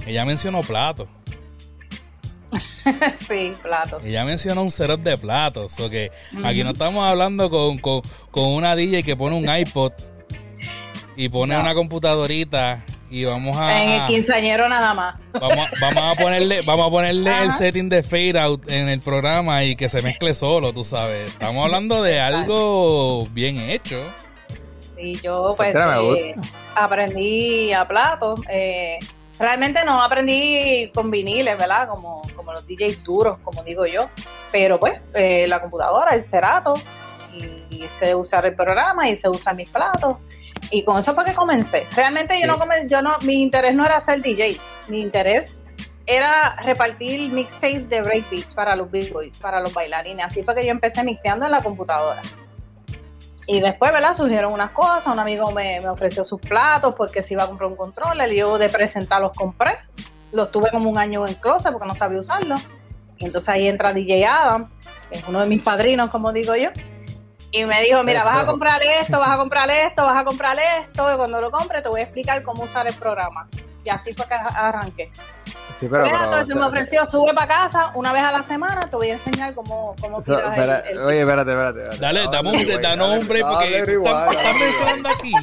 Ella 0.05 0.23
mencionó 0.25 0.61
platos. 0.61 1.07
sí, 3.27 3.53
platos. 3.61 4.03
Ella 4.03 4.23
mencionó 4.25 4.61
un 4.61 4.71
setup 4.71 5.01
de 5.01 5.17
platos. 5.17 5.79
O 5.79 5.89
que 5.89 6.11
aquí 6.43 6.63
no 6.63 6.71
estamos 6.71 7.03
hablando 7.07 7.49
con, 7.49 7.79
con, 7.79 8.01
con, 8.29 8.53
una 8.53 8.75
DJ 8.75 9.01
que 9.01 9.15
pone 9.15 9.35
un 9.35 9.49
iPod 9.49 9.93
y 11.15 11.29
pone 11.29 11.57
una 11.57 11.73
computadorita 11.73 12.85
y 13.15 13.23
vamos 13.23 13.55
a 13.55 13.81
en 13.81 13.91
el 13.91 14.07
quinceañero 14.07 14.67
nada 14.67 14.93
más. 14.93 15.15
Vamos, 15.31 15.67
vamos 15.79 16.03
a 16.03 16.21
ponerle 16.21 16.61
vamos 16.63 16.87
a 16.87 16.89
ponerle 16.89 17.43
el 17.43 17.51
setting 17.53 17.87
de 17.87 18.03
fade 18.03 18.37
out 18.37 18.69
en 18.69 18.89
el 18.89 18.99
programa 18.99 19.63
y 19.63 19.77
que 19.77 19.87
se 19.87 20.01
mezcle 20.01 20.33
solo 20.33 20.73
tú 20.73 20.83
sabes. 20.83 21.31
Estamos 21.31 21.63
hablando 21.63 22.03
de 22.03 22.19
algo 22.19 23.25
bien 23.27 23.57
hecho. 23.57 23.97
Y 24.97 25.17
yo 25.21 25.53
pues 25.55 25.73
eh, 25.73 26.35
aprendí 26.75 27.71
a 27.71 27.87
plato 27.87 28.35
eh, 28.49 28.99
realmente 29.39 29.85
no 29.85 30.01
aprendí 30.01 30.91
con 30.93 31.09
viniles 31.09 31.57
verdad 31.57 31.87
como 31.87 32.21
como 32.35 32.51
los 32.51 32.67
DJs 32.67 33.01
duros 33.01 33.39
como 33.43 33.63
digo 33.63 33.85
yo. 33.85 34.09
Pero 34.51 34.77
pues 34.77 34.99
eh, 35.13 35.45
la 35.47 35.61
computadora 35.61 36.15
el 36.15 36.21
cerato 36.21 36.73
y, 37.33 37.75
y 37.77 37.87
sé 37.97 38.13
usar 38.13 38.45
el 38.45 38.55
programa 38.55 39.07
y 39.07 39.15
sé 39.15 39.29
usar 39.29 39.55
mis 39.55 39.69
platos 39.69 40.17
y 40.71 40.83
con 40.83 40.97
eso 40.97 41.13
fue 41.13 41.25
que 41.25 41.33
comencé. 41.33 41.85
Realmente 41.95 42.39
yo 42.39 42.47
no 42.47 42.57
yo 42.87 43.01
no, 43.01 43.17
mi 43.21 43.41
interés 43.41 43.75
no 43.75 43.85
era 43.85 43.99
ser 44.01 44.21
DJ, 44.21 44.59
mi 44.87 45.01
interés 45.01 45.61
era 46.07 46.55
repartir 46.63 47.31
mixtapes 47.31 47.89
de 47.89 48.01
breakbeats 48.01 48.53
para 48.53 48.75
los 48.75 48.89
big 48.91 49.11
boys, 49.11 49.37
para 49.37 49.59
los 49.59 49.73
bailarines. 49.73 50.25
Así 50.25 50.43
fue 50.43 50.55
que 50.55 50.65
yo 50.65 50.71
empecé 50.71 51.03
mixeando 51.03 51.45
en 51.45 51.51
la 51.51 51.61
computadora. 51.61 52.21
Y 53.47 53.59
después, 53.59 53.91
¿verdad? 53.91 54.15
Surgieron 54.15 54.53
unas 54.53 54.71
cosas, 54.71 55.07
un 55.07 55.19
amigo 55.19 55.51
me, 55.51 55.87
ofreció 55.87 56.25
sus 56.25 56.41
platos 56.41 56.95
porque 56.95 57.21
se 57.21 57.33
iba 57.33 57.43
a 57.43 57.47
comprar 57.47 57.69
un 57.69 57.75
control, 57.75 58.19
yo 58.35 58.57
de 58.57 58.69
presentar 58.69 59.21
los 59.21 59.35
compré, 59.37 59.77
los 60.31 60.51
tuve 60.51 60.71
como 60.71 60.89
un 60.89 60.97
año 60.97 61.27
en 61.27 61.35
closet 61.35 61.71
porque 61.71 61.87
no 61.87 61.93
sabía 61.95 62.19
usarlos. 62.19 62.61
Y 63.17 63.25
entonces 63.25 63.49
ahí 63.49 63.67
entra 63.67 63.93
DJ 63.93 64.25
Adam, 64.25 64.71
que 65.09 65.19
es 65.19 65.27
uno 65.27 65.39
de 65.41 65.47
mis 65.47 65.61
padrinos, 65.61 66.09
como 66.09 66.33
digo 66.33 66.55
yo 66.55 66.69
y 67.55 67.65
me 67.65 67.81
dijo, 67.81 68.03
mira, 68.03 68.25
vas 68.25 68.39
a 68.39 68.45
comprar 68.45 68.81
esto, 68.83 69.17
vas 69.17 69.29
a 69.29 69.37
comprar 69.37 69.69
esto, 69.69 70.03
vas 70.03 70.17
a 70.17 70.25
comprar 70.25 70.57
esto, 70.59 71.13
y 71.13 71.15
cuando 71.15 71.39
lo 71.39 71.51
compre 71.51 71.81
te 71.81 71.87
voy 71.87 72.01
a 72.01 72.03
explicar 72.03 72.43
cómo 72.43 72.63
usar 72.63 72.85
el 72.85 72.93
programa. 72.95 73.47
Y 73.85 73.89
así 73.89 74.13
fue 74.13 74.27
que 74.27 74.33
arranqué. 74.33 75.09
Sí, 75.79 75.87
pero, 75.89 76.05
entonces 76.05 76.53
me 76.55 76.65
ofreció, 76.65 77.05
sube 77.05 77.33
para 77.33 77.47
casa 77.47 77.91
una 77.95 78.11
vez 78.11 78.23
a 78.23 78.31
la 78.31 78.43
semana, 78.43 78.81
te 78.89 78.95
voy 78.95 79.09
a 79.09 79.13
enseñar 79.13 79.53
cómo, 79.53 79.95
cómo 80.01 80.21
so, 80.21 80.33
Oye, 81.05 81.21
espérate, 81.21 81.51
espérate. 81.51 81.97
Dale, 81.97 82.25
dame 82.29 82.49
un 82.49 82.97
nombre, 82.97 83.41
porque 83.41 83.77
estás 83.79 84.55
mencionando 84.59 85.09
aquí 85.09 85.33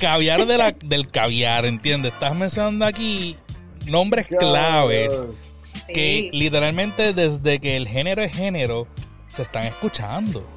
caviar 0.00 0.44
de 0.44 0.58
la, 0.58 0.72
del 0.72 1.10
caviar, 1.10 1.66
¿entiendes? 1.66 2.12
Estás 2.14 2.34
mencionando 2.34 2.84
aquí 2.84 3.36
nombres 3.86 4.26
claves 4.26 5.24
que 5.86 6.30
literalmente 6.32 7.12
desde 7.12 7.60
que 7.60 7.76
el 7.76 7.86
género 7.86 8.22
es 8.22 8.32
género 8.32 8.88
se 9.28 9.42
están 9.42 9.64
escuchando. 9.64 10.55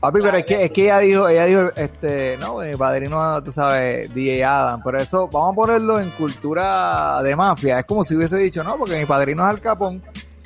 Papi, 0.00 0.20
pero 0.22 0.38
es 0.38 0.44
que, 0.44 0.64
es 0.64 0.70
que 0.70 0.84
ella 0.84 0.98
dijo, 1.00 1.28
ella 1.28 1.44
dijo, 1.46 1.72
este, 1.74 2.36
no, 2.38 2.58
mi 2.58 2.76
padrino, 2.76 3.42
tú 3.42 3.50
sabes, 3.50 4.14
DJ 4.14 4.44
Adam, 4.44 4.80
pero 4.84 4.98
eso, 5.00 5.26
vamos 5.26 5.52
a 5.52 5.56
ponerlo 5.56 5.98
en 5.98 6.10
cultura 6.10 7.20
de 7.22 7.34
mafia. 7.34 7.80
Es 7.80 7.84
como 7.84 8.04
si 8.04 8.14
hubiese 8.14 8.36
dicho, 8.36 8.62
no, 8.62 8.78
porque 8.78 8.98
mi 8.98 9.06
padrino 9.06 9.42
es 9.42 9.50
Al 9.50 9.60
Capón. 9.60 10.00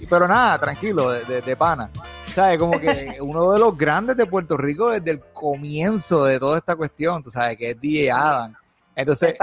Pero 0.08 0.26
nada, 0.26 0.58
tranquilo, 0.58 1.10
de, 1.10 1.42
de, 1.42 1.56
pana. 1.56 1.90
¿Sabes? 2.34 2.58
Como 2.58 2.80
que 2.80 3.18
uno 3.20 3.52
de 3.52 3.58
los 3.58 3.76
grandes 3.76 4.16
de 4.16 4.26
Puerto 4.26 4.56
Rico 4.56 4.90
desde 4.90 5.10
el 5.10 5.20
comienzo 5.20 6.24
de 6.24 6.40
toda 6.40 6.58
esta 6.58 6.74
cuestión, 6.74 7.22
tú 7.22 7.30
sabes, 7.30 7.56
que 7.58 7.70
es 7.70 7.80
DJ 7.80 8.10
Adam. 8.10 8.54
Entonces, 8.94 9.34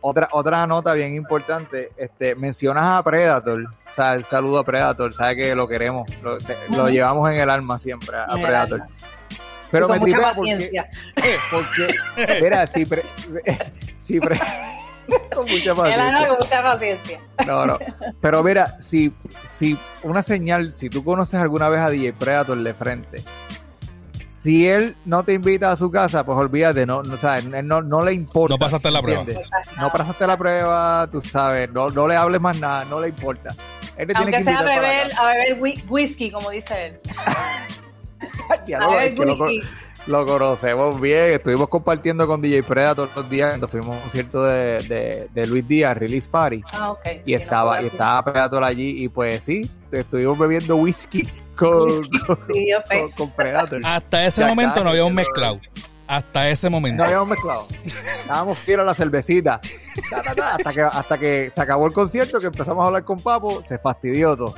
otra 0.00 0.28
otra 0.32 0.66
nota 0.66 0.94
bien 0.94 1.14
importante, 1.14 1.92
este 1.98 2.34
mencionas 2.34 2.98
a 2.98 3.02
Predator, 3.02 3.64
o 3.64 3.68
sea, 3.82 4.14
el 4.14 4.24
saludo 4.24 4.60
a 4.60 4.64
Predator, 4.64 5.12
sabes 5.12 5.36
que 5.36 5.54
lo 5.54 5.68
queremos, 5.68 6.08
lo, 6.22 6.88
llevamos 6.88 7.30
en 7.30 7.40
el 7.40 7.50
alma 7.50 7.78
siempre 7.78 8.16
a, 8.16 8.32
Predator. 8.32 8.84
Pero 9.70 9.88
me 9.88 9.98
mucha 9.98 10.18
paciencia. 10.20 10.88
Porque, 11.14 11.36
porque, 12.16 12.40
mira, 12.42 12.66
si, 12.66 12.84
pre, 12.84 13.02
si 13.96 14.20
pre, 14.20 14.38
con 15.34 15.48
mucha 15.48 15.74
paciencia. 15.74 16.28
con 16.28 16.38
mucha 16.38 16.62
paciencia. 16.62 17.20
No, 17.46 17.66
no. 17.66 17.78
Pero 18.20 18.42
mira, 18.42 18.80
si, 18.80 19.12
si 19.42 19.78
una 20.02 20.22
señal, 20.22 20.72
si 20.72 20.90
tú 20.90 21.04
conoces 21.04 21.40
alguna 21.40 21.68
vez 21.68 21.80
a 21.80 21.90
DJ 21.90 22.12
Predator 22.14 22.58
de 22.58 22.74
frente, 22.74 23.22
si 24.30 24.66
él 24.66 24.96
no 25.04 25.22
te 25.22 25.34
invita 25.34 25.70
a 25.70 25.76
su 25.76 25.90
casa, 25.90 26.24
pues 26.24 26.38
olvídate, 26.38 26.86
no, 26.86 27.02
no, 27.02 27.18
sabes, 27.18 27.44
no, 27.44 27.82
no 27.82 28.02
le 28.02 28.14
importa. 28.14 28.54
No 28.54 28.58
pasaste 28.58 28.90
la 28.90 29.02
prueba. 29.02 29.24
No 29.78 29.92
pasaste 29.92 30.26
la 30.26 30.36
prueba, 30.38 31.08
tú 31.12 31.20
sabes, 31.20 31.70
no, 31.70 31.90
no 31.90 32.08
le 32.08 32.16
hables 32.16 32.40
más 32.40 32.58
nada, 32.58 32.86
no 32.86 33.00
le 33.00 33.08
importa. 33.08 33.54
Él 33.98 34.08
le 34.08 34.14
Aunque 34.16 34.32
tiene 34.32 34.38
que 34.38 34.44
sea 34.44 34.60
a 34.60 34.62
beber, 34.62 35.10
a 35.18 35.26
beber 35.26 35.82
whisky, 35.88 36.30
como 36.30 36.48
dice 36.50 36.86
él. 36.86 37.00
ya 38.66 38.88
whisky. 38.88 39.60
Lo, 40.06 40.24
conocemos 40.24 40.98
bien, 40.98 41.34
estuvimos 41.34 41.68
compartiendo 41.68 42.26
con 42.26 42.40
DJ 42.40 42.62
Preda 42.62 42.94
todos 42.94 43.10
los 43.14 43.28
días 43.28 43.50
cuando 43.50 43.68
fuimos 43.68 43.90
a 43.90 43.92
un 43.92 44.00
concierto 44.00 44.44
de, 44.44 44.78
de, 44.88 45.28
de, 45.32 45.46
Luis 45.46 45.68
Díaz, 45.68 45.96
Release 45.96 46.28
Party. 46.28 46.62
Ah, 46.72 46.92
ok. 46.92 47.06
Y 47.26 47.34
estaba, 47.34 47.82
y 47.82 47.86
estaba 47.86 48.24
Predator 48.24 48.64
allí 48.64 49.04
y 49.04 49.08
pues 49.08 49.44
sí, 49.44 49.70
estuvimos 49.92 50.38
bebiendo 50.38 50.76
whisky 50.76 51.28
con, 51.54 52.00
Predator. 53.36 53.82
Hasta 53.84 54.24
ese 54.24 54.44
momento 54.46 54.82
no 54.82 54.90
habíamos 54.90 55.12
mezclado. 55.12 55.60
Hasta 56.06 56.48
ese 56.48 56.68
momento. 56.68 56.96
No 56.96 57.04
habíamos 57.04 57.28
mezclado. 57.28 57.68
Estábamos 57.84 58.58
fieros 58.58 58.82
a 58.82 58.86
la 58.86 58.94
cervecita. 58.94 59.60
hasta, 60.12 60.72
que, 60.72 60.82
hasta 60.82 61.18
que 61.18 61.52
se 61.54 61.60
acabó 61.60 61.86
el 61.86 61.92
concierto, 61.92 62.40
que 62.40 62.46
empezamos 62.46 62.82
a 62.82 62.86
hablar 62.88 63.04
con 63.04 63.20
Papo, 63.20 63.62
se 63.62 63.78
fastidió 63.78 64.36
todo. 64.36 64.54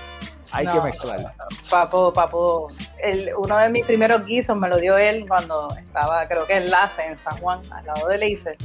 Hay 0.53 0.67
que 0.67 0.81
mezclar. 0.81 1.35
Papo, 1.71 2.13
Papo, 2.13 2.71
el, 3.03 3.33
uno 3.37 3.57
de 3.59 3.69
mis 3.71 3.85
primeros 3.87 4.25
guisos 4.25 4.57
me 4.57 4.69
lo 4.69 4.77
dio 4.77 4.97
él 4.99 5.25
cuando 5.27 5.69
estaba, 5.77 6.27
creo 6.29 6.47
que 6.47 6.55
en 6.55 6.71
Lace, 6.71 7.05
en 7.07 7.17
San 7.17 7.37
Juan, 7.39 7.61
al 7.71 7.87
lado 7.87 8.09
de 8.09 8.19
Leiser. 8.19 8.57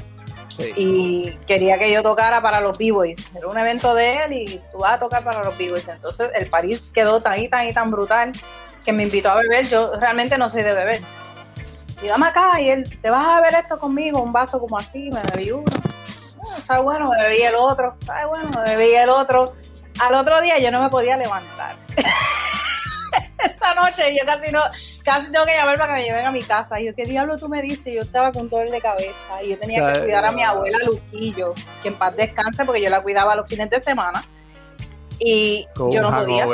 Y 0.76 1.32
quería 1.46 1.78
que 1.78 1.92
yo 1.92 2.02
tocara 2.02 2.42
para 2.42 2.60
los 2.60 2.78
B-Boys. 2.78 3.18
Era 3.36 3.48
un 3.48 3.58
evento 3.58 3.94
de 3.94 4.24
él 4.24 4.34
y 4.34 4.62
tú 4.72 4.80
vas 4.80 4.94
a 4.94 5.00
tocar 5.00 5.24
para 5.24 5.44
los 5.44 5.58
B-Boys. 5.58 5.88
Entonces 5.88 6.32
el 6.34 6.50
París 6.50 6.84
quedó 6.94 7.22
tan 7.22 7.40
y 7.40 7.48
tan 7.48 7.68
y 7.68 7.74
tan 7.74 7.92
brutal 7.92 8.32
que 8.84 8.92
me 8.92 9.04
invitó 9.04 9.30
a 9.30 9.36
beber. 9.36 9.68
Yo 9.68 9.92
realmente 10.00 10.38
no 10.38 10.50
soy 10.50 10.64
de 10.64 10.74
beber. 10.74 11.02
Y 12.02 12.08
dame 12.08 12.28
acá 12.28 12.60
y 12.60 12.70
él, 12.70 13.00
¿te 13.02 13.10
vas 13.10 13.26
a 13.26 13.36
beber 13.42 13.62
esto 13.62 13.80
conmigo? 13.80 14.22
Un 14.22 14.34
vaso 14.34 14.60
como 14.60 14.78
así, 14.78 15.12
me 15.12 15.22
bebí 15.34 15.52
uno. 15.52 15.66
Oh, 16.70 16.84
bueno, 16.84 17.10
me 17.10 17.24
bebí 17.24 17.42
el 17.44 17.56
otro. 17.56 17.96
¿Sabes 18.06 18.28
bueno, 18.28 18.50
me 18.56 18.76
bebí 18.76 18.96
el 18.96 19.10
otro. 19.10 19.54
Al 20.00 20.14
otro 20.14 20.42
día 20.42 20.60
yo 20.60 20.72
no 20.72 20.82
me 20.82 20.90
podía 20.90 21.18
levantar. 21.18 21.76
Esta 23.44 23.76
noche 23.76 24.16
yo 24.16 24.26
casi 24.26 24.52
no, 24.52 24.62
casi 25.04 25.32
tengo 25.32 25.46
que 25.46 25.56
llamar 25.56 25.78
para 25.78 25.96
que 25.96 26.02
me 26.02 26.06
lleven 26.06 26.26
a 26.26 26.32
mi 26.32 26.44
casa. 26.44 26.80
Y 26.80 26.88
yo, 26.88 26.96
¿qué 26.96 27.06
diablo 27.06 27.38
tú 27.38 27.48
me 27.48 27.62
diste? 27.62 27.94
Yo 27.94 28.02
estaba 28.02 28.32
con 28.32 28.50
dolor 28.50 28.70
de 28.70 28.82
cabeza 28.82 29.44
y 29.44 29.50
yo 29.50 29.58
tenía 29.58 29.94
que 29.94 30.02
cuidar 30.02 30.26
a 30.26 30.32
mi 30.32 30.44
abuela 30.44 30.78
Luquillo, 30.86 31.54
que 31.82 31.90
en 31.90 31.96
paz 31.96 32.16
descanse 32.16 32.66
porque 32.66 32.82
yo 32.82 32.90
la 32.90 33.02
cuidaba 33.02 33.36
los 33.36 33.48
fines 33.48 33.70
de 33.70 33.80
semana. 33.80 34.24
Y 35.20 35.68
yo 35.78 36.02
no 36.02 36.12
podía. 36.12 36.46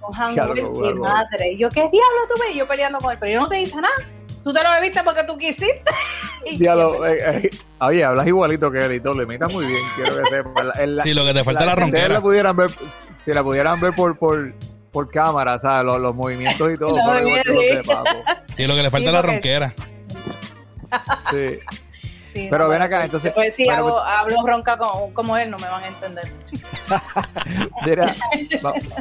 Con 0.00 0.12
hangover, 0.14 0.62
mi 0.62 0.94
madre. 0.94 1.52
Y 1.52 1.58
yo, 1.58 1.70
¿qué 1.70 1.80
diablo 1.80 2.26
tú 2.28 2.34
me? 2.40 2.52
Y 2.52 2.58
yo 2.58 2.66
peleando 2.66 2.98
con 2.98 3.12
él, 3.12 3.18
pero 3.20 3.32
yo 3.32 3.40
no 3.40 3.48
te 3.48 3.60
hice 3.60 3.76
nada. 3.76 3.94
Tú 4.42 4.52
te 4.52 4.62
lo 4.62 4.70
bebiste 4.70 5.02
porque 5.04 5.24
tú 5.24 5.36
quisiste. 5.38 5.84
Diablo, 6.58 7.06
eh, 7.06 7.18
eh, 7.44 7.50
oye, 7.80 8.04
hablas 8.04 8.26
igualito 8.26 8.70
que 8.70 8.84
él 8.84 8.92
y 8.92 9.00
todo, 9.00 9.14
le 9.14 9.24
imitas 9.24 9.52
muy 9.52 9.66
bien, 9.66 9.82
quiero 9.94 10.16
que 10.16 10.30
sepas. 10.30 11.04
sí, 11.04 11.14
lo 11.14 11.24
que 11.24 11.34
te 11.34 11.44
falta 11.44 11.60
la, 11.60 11.66
la 11.66 11.74
ronquera. 11.76 12.06
Si 12.06 12.12
la 12.12 12.20
pudieran 12.20 12.56
ver, 12.56 12.70
si 13.24 13.32
la 13.32 13.44
pudieran 13.44 13.80
ver 13.80 13.92
por, 13.94 14.18
por, 14.18 14.52
por 14.90 15.10
cámara, 15.10 15.58
¿sabes? 15.58 15.86
Los, 15.86 16.00
los 16.00 16.14
movimientos 16.14 16.72
y 16.72 16.78
todo. 16.78 16.96
Y 18.58 18.66
lo 18.66 18.76
que 18.76 18.82
le 18.82 18.90
falta 18.90 19.08
es 19.08 19.12
la 19.14 19.22
ronquera. 19.22 19.74
Sí. 21.30 22.48
pero 22.50 22.68
ven 22.68 22.82
acá, 22.82 23.04
entonces. 23.04 23.32
Pues 23.32 23.54
si 23.54 23.68
hago, 23.68 23.98
hablo 23.98 24.44
ronca 24.44 24.76
como, 24.76 25.14
como, 25.14 25.36
él, 25.36 25.50
no 25.50 25.58
me 25.58 25.66
van 25.66 25.84
a 25.84 25.88
entender. 25.88 26.24
Mira, 27.86 28.14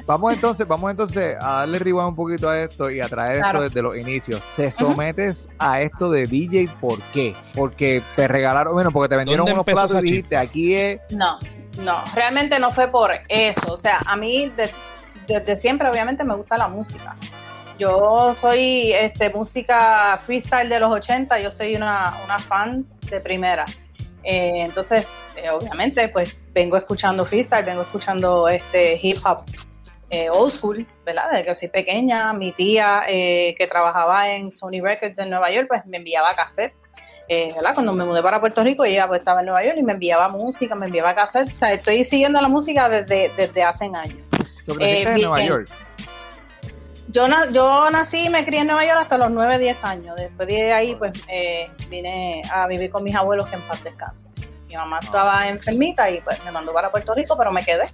vamos 0.05 0.33
entonces, 0.33 0.67
vamos 0.67 0.91
entonces 0.91 1.35
a 1.39 1.59
darle 1.59 1.79
rival 1.79 2.07
un 2.07 2.15
poquito 2.15 2.49
a 2.49 2.61
esto 2.61 2.89
y 2.89 2.99
a 3.01 3.07
traer 3.07 3.37
esto 3.37 3.61
desde 3.61 3.81
los 3.81 3.97
inicios. 3.97 4.41
Te 4.55 4.71
sometes 4.71 5.49
a 5.59 5.81
esto 5.81 6.11
de 6.11 6.27
DJ, 6.27 6.69
¿por 6.79 6.99
qué? 7.13 7.35
Porque 7.53 8.01
te 8.15 8.27
regalaron, 8.27 8.73
bueno, 8.73 8.91
porque 8.91 9.09
te 9.09 9.15
vendieron 9.17 9.51
unos 9.51 9.65
platos 9.65 9.97
y 9.99 10.01
dijiste, 10.01 10.37
aquí 10.37 10.75
es. 10.75 10.99
No, 11.11 11.39
no, 11.79 12.03
realmente 12.13 12.59
no 12.59 12.71
fue 12.71 12.87
por 12.87 13.11
eso. 13.27 13.73
O 13.73 13.77
sea, 13.77 13.99
a 14.05 14.15
mí, 14.15 14.51
desde 15.27 15.55
siempre 15.55 15.89
obviamente 15.89 16.23
me 16.23 16.35
gusta 16.35 16.57
la 16.57 16.67
música. 16.67 17.15
Yo 17.79 18.33
soy 18.35 18.91
este, 18.93 19.31
música 19.31 20.19
freestyle 20.25 20.69
de 20.69 20.79
los 20.79 20.91
80, 20.91 21.39
yo 21.39 21.49
soy 21.49 21.75
una, 21.75 22.13
fan 22.47 22.85
de 23.09 23.19
primera. 23.19 23.65
Eh, 24.23 24.63
entonces, 24.63 25.07
eh, 25.35 25.49
obviamente, 25.49 26.09
pues 26.09 26.37
vengo 26.53 26.77
escuchando 26.77 27.25
freestyle, 27.25 27.65
vengo 27.65 27.81
escuchando 27.81 28.47
este 28.47 28.99
hip 29.01 29.17
hop 29.25 29.43
eh, 30.09 30.29
old 30.29 30.51
school, 30.51 30.85
¿verdad? 31.05 31.31
Desde 31.31 31.45
que 31.45 31.55
soy 31.55 31.67
pequeña, 31.69 32.33
mi 32.33 32.51
tía 32.51 33.03
que 33.07 33.67
trabajaba 33.69 34.29
en 34.29 34.51
Sony 34.51 34.81
Records 34.81 35.17
en 35.19 35.29
Nueva 35.29 35.51
York, 35.51 35.67
pues 35.69 35.85
me 35.85 35.97
enviaba 35.97 36.35
cassette. 36.35 36.73
¿verdad? 37.29 37.73
Cuando 37.73 37.93
me 37.93 38.03
mudé 38.03 38.21
para 38.21 38.41
Puerto 38.41 38.61
Rico, 38.61 38.83
ella 38.83 39.07
pues, 39.07 39.19
estaba 39.19 39.39
en 39.39 39.45
Nueva 39.45 39.63
York 39.63 39.77
y 39.79 39.83
me 39.83 39.93
enviaba 39.93 40.27
música, 40.27 40.75
me 40.75 40.87
enviaba 40.87 41.15
cassette. 41.15 41.47
O 41.47 41.59
sea, 41.59 41.71
estoy 41.71 42.03
siguiendo 42.03 42.41
la 42.41 42.49
música 42.49 42.89
desde, 42.89 43.31
desde 43.37 43.63
hace 43.63 43.85
años. 43.85 44.17
Eh, 44.79 45.03
en 45.07 45.21
Nueva 45.21 45.41
York? 45.41 45.69
Yo, 47.11 47.25
yo 47.51 47.89
nací 47.91 48.25
y 48.25 48.29
me 48.29 48.45
crié 48.45 48.61
en 48.61 48.67
Nueva 48.67 48.85
York 48.85 48.99
hasta 49.01 49.17
los 49.17 49.31
9, 49.31 49.59
10 49.59 49.83
años. 49.83 50.15
Después 50.15 50.47
de 50.47 50.71
ahí, 50.71 50.95
pues 50.95 51.11
eh, 51.27 51.69
vine 51.89 52.41
a 52.51 52.67
vivir 52.67 52.89
con 52.89 53.03
mis 53.03 53.15
abuelos 53.15 53.47
que 53.47 53.55
en 53.55 53.61
paz 53.63 53.83
descanse. 53.83 54.31
Mi 54.69 54.75
mamá 54.75 54.97
ah. 55.01 55.05
estaba 55.05 55.49
enfermita 55.49 56.09
y 56.09 56.21
pues 56.21 56.43
me 56.45 56.51
mandó 56.51 56.73
para 56.73 56.89
Puerto 56.89 57.13
Rico, 57.13 57.35
pero 57.37 57.51
me 57.51 57.63
quedé. 57.63 57.87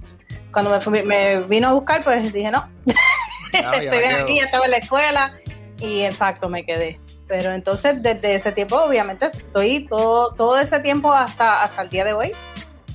Cuando 0.51 0.79
me, 0.91 1.03
me 1.03 1.41
vino 1.41 1.69
a 1.69 1.73
buscar, 1.73 2.03
pues 2.03 2.31
dije 2.31 2.51
no. 2.51 2.69
Estoy 3.53 4.03
aquí, 4.03 4.39
estaba 4.39 4.65
en 4.65 4.71
la 4.71 4.77
escuela 4.77 5.33
y 5.79 6.01
exacto, 6.03 6.49
me 6.49 6.65
quedé. 6.65 6.99
Pero 7.27 7.51
entonces, 7.51 8.01
desde 8.01 8.35
ese 8.35 8.51
tiempo, 8.51 8.77
obviamente, 8.77 9.29
estoy 9.33 9.87
todo, 9.87 10.33
todo 10.35 10.59
ese 10.59 10.79
tiempo 10.79 11.11
hasta, 11.11 11.63
hasta 11.63 11.81
el 11.81 11.89
día 11.89 12.05
de 12.05 12.13
hoy. 12.13 12.31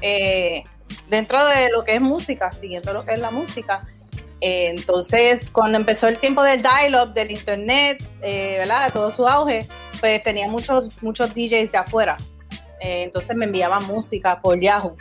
Eh, 0.01 0.65
dentro 1.09 1.45
de 1.47 1.71
lo 1.71 1.85
que 1.85 1.95
es 1.95 2.01
música, 2.01 2.53
siguiendo 2.53 2.93
lo 2.93 3.05
que 3.05 3.13
es 3.13 3.21
la 3.21 3.31
música. 3.31 3.87
Eh, 4.43 4.71
entonces, 4.71 5.49
cuando 5.51 5.79
empezó 5.79 6.09
el 6.09 6.19
tiempo 6.19 6.43
del 6.43 6.63
dial-up, 6.63 7.15
del 7.15 7.31
internet, 7.31 8.03
eh, 8.23 8.57
¿verdad? 8.59 8.87
De 8.87 8.91
todo 8.91 9.09
su 9.13 9.27
auge, 9.27 9.69
pues 10.01 10.21
tenía 10.25 10.49
muchos, 10.49 11.01
muchos 11.01 11.33
DJs 11.33 11.71
de 11.71 11.79
afuera. 11.79 12.17
Eh, 12.81 13.05
entonces 13.05 13.37
me 13.37 13.45
enviaban 13.45 13.87
música 13.87 14.41
por 14.41 14.61
Yahoo. 14.61 14.97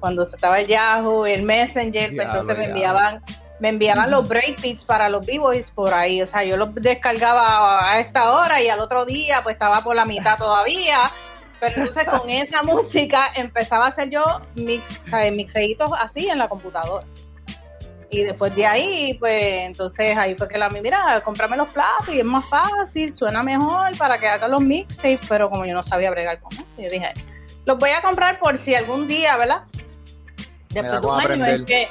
Cuando 0.00 0.24
se 0.24 0.34
estaba 0.34 0.58
el 0.58 0.66
Yahoo, 0.66 1.24
el 1.24 1.44
Messenger, 1.44 2.16
pues 2.16 2.26
entonces 2.26 2.58
me 2.58 2.64
enviaban, 2.64 3.22
me 3.60 3.68
enviaban 3.68 4.10
los 4.10 4.28
breakbeats 4.28 4.84
para 4.84 5.08
los 5.08 5.24
b-boys 5.24 5.70
por 5.70 5.94
ahí. 5.94 6.20
O 6.20 6.26
sea, 6.26 6.42
yo 6.42 6.56
los 6.56 6.74
descargaba 6.74 7.92
a 7.92 8.00
esta 8.00 8.32
hora 8.32 8.60
y 8.60 8.68
al 8.70 8.80
otro 8.80 9.04
día 9.04 9.40
pues 9.44 9.52
estaba 9.54 9.84
por 9.84 9.94
la 9.94 10.04
mitad 10.04 10.36
todavía. 10.36 11.12
Pero 11.60 11.74
entonces 11.76 12.08
con 12.08 12.28
esa 12.28 12.64
música 12.64 13.30
empezaba 13.36 13.86
a 13.86 13.88
hacer 13.90 14.10
yo 14.10 14.24
mix, 14.56 14.82
mixeitos 15.32 15.92
así 15.96 16.28
en 16.28 16.38
la 16.38 16.48
computadora. 16.48 17.06
Y 18.10 18.22
después 18.22 18.54
de 18.54 18.66
ahí, 18.66 19.16
pues 19.18 19.42
entonces 19.62 20.16
ahí 20.16 20.34
fue 20.34 20.48
que 20.48 20.58
la 20.58 20.68
mira, 20.68 21.20
cómprame 21.24 21.56
los 21.56 21.68
platos 21.68 22.08
y 22.14 22.18
es 22.20 22.24
más 22.24 22.44
fácil, 22.48 23.12
suena 23.12 23.42
mejor 23.42 23.96
para 23.96 24.18
que 24.18 24.28
haga 24.28 24.48
los 24.48 24.60
mixtapes, 24.60 25.20
pero 25.28 25.50
como 25.50 25.64
yo 25.64 25.74
no 25.74 25.82
sabía 25.82 26.10
bregar 26.10 26.40
con 26.40 26.52
eso, 26.52 26.74
yo 26.78 26.90
dije, 26.90 27.12
los 27.64 27.78
voy 27.78 27.90
a 27.90 28.02
comprar 28.02 28.38
por 28.38 28.58
si 28.58 28.74
algún 28.74 29.08
día, 29.08 29.36
¿verdad? 29.36 29.62
Después 30.70 31.00
de 31.00 31.06
un 31.06 31.20
año 31.20 31.46
es 31.46 31.64
que, 31.64 31.88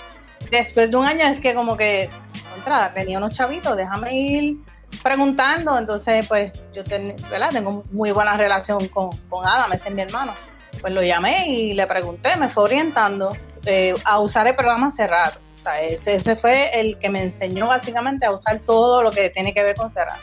después 0.51 0.91
de 0.91 0.97
un 0.97 1.05
año 1.05 1.25
es 1.25 1.39
que 1.39 1.53
como 1.53 1.75
que, 1.75 2.09
contra, 2.53 2.93
tenía 2.93 3.17
unos 3.17 3.35
chavitos, 3.35 3.75
déjame 3.75 4.13
ir 4.13 4.57
preguntando, 5.01 5.77
entonces 5.77 6.25
pues 6.27 6.51
yo 6.73 6.83
¿verdad? 7.29 7.49
tengo 7.51 7.83
muy 7.91 8.11
buena 8.11 8.37
relación 8.37 8.87
con, 8.89 9.15
con 9.29 9.45
Adam, 9.45 9.71
ese 9.73 9.89
es 9.89 9.95
mi 9.95 10.01
hermano. 10.01 10.33
Pues 10.81 10.93
lo 10.93 11.01
llamé 11.01 11.47
y 11.47 11.73
le 11.73 11.87
pregunté, 11.87 12.35
me 12.35 12.49
fue 12.49 12.63
orientando 12.63 13.29
eh, 13.65 13.95
a 14.03 14.19
usar 14.19 14.47
el 14.47 14.55
programa 14.55 14.91
cerrado. 14.91 15.39
O 15.63 15.69
sea, 15.71 15.81
ese, 15.81 16.15
ese, 16.15 16.35
fue 16.35 16.77
el 16.77 16.99
que 16.99 17.07
me 17.07 17.23
enseñó 17.23 17.67
básicamente 17.67 18.25
a 18.25 18.33
usar 18.33 18.59
todo 18.65 19.01
lo 19.01 19.11
que 19.11 19.29
tiene 19.29 19.53
que 19.53 19.63
ver 19.63 19.77
con 19.77 19.87
cerrado. 19.87 20.19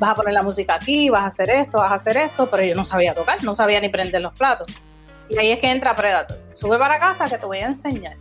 vas 0.00 0.10
a 0.10 0.14
poner 0.16 0.34
la 0.34 0.42
música 0.42 0.74
aquí, 0.74 1.08
vas 1.10 1.22
a 1.22 1.26
hacer 1.26 1.48
esto, 1.48 1.78
vas 1.78 1.92
a 1.92 1.94
hacer 1.94 2.16
esto, 2.16 2.50
pero 2.50 2.64
yo 2.64 2.74
no 2.74 2.84
sabía 2.84 3.14
tocar, 3.14 3.44
no 3.44 3.54
sabía 3.54 3.80
ni 3.80 3.88
prender 3.88 4.20
los 4.20 4.36
platos. 4.36 4.66
Y 5.28 5.38
ahí 5.38 5.52
es 5.52 5.60
que 5.60 5.70
entra 5.70 5.94
Predator. 5.94 6.40
Sube 6.54 6.76
para 6.76 6.98
casa 6.98 7.28
que 7.28 7.38
te 7.38 7.46
voy 7.46 7.58
a 7.58 7.66
enseñar. 7.66 8.16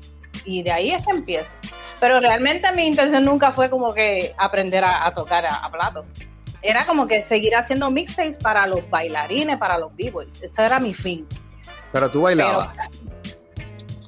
Y 0.45 0.61
de 0.61 0.71
ahí 0.71 0.91
es 0.91 1.03
que 1.03 1.09
empiezo. 1.09 1.55
Pero 1.99 2.19
realmente 2.19 2.71
mi 2.71 2.85
intención 2.85 3.25
nunca 3.25 3.53
fue 3.53 3.71
como 3.71 3.91
que 3.91 4.35
aprender 4.37 4.83
a, 4.85 5.11
tocar 5.15 5.47
a, 5.47 5.71
platos. 5.71 6.05
Era 6.61 6.85
como 6.85 7.07
que 7.07 7.23
seguir 7.23 7.55
haciendo 7.55 7.89
mixtapes 7.89 8.37
para 8.37 8.67
los 8.67 8.87
bailarines, 8.91 9.57
para 9.57 9.79
los 9.79 9.95
b-boys. 9.95 10.39
Ese 10.43 10.63
era 10.63 10.79
mi 10.79 10.93
fin. 10.93 11.27
Pero 11.91 12.11
tú 12.11 12.21
bailabas. 12.21 12.69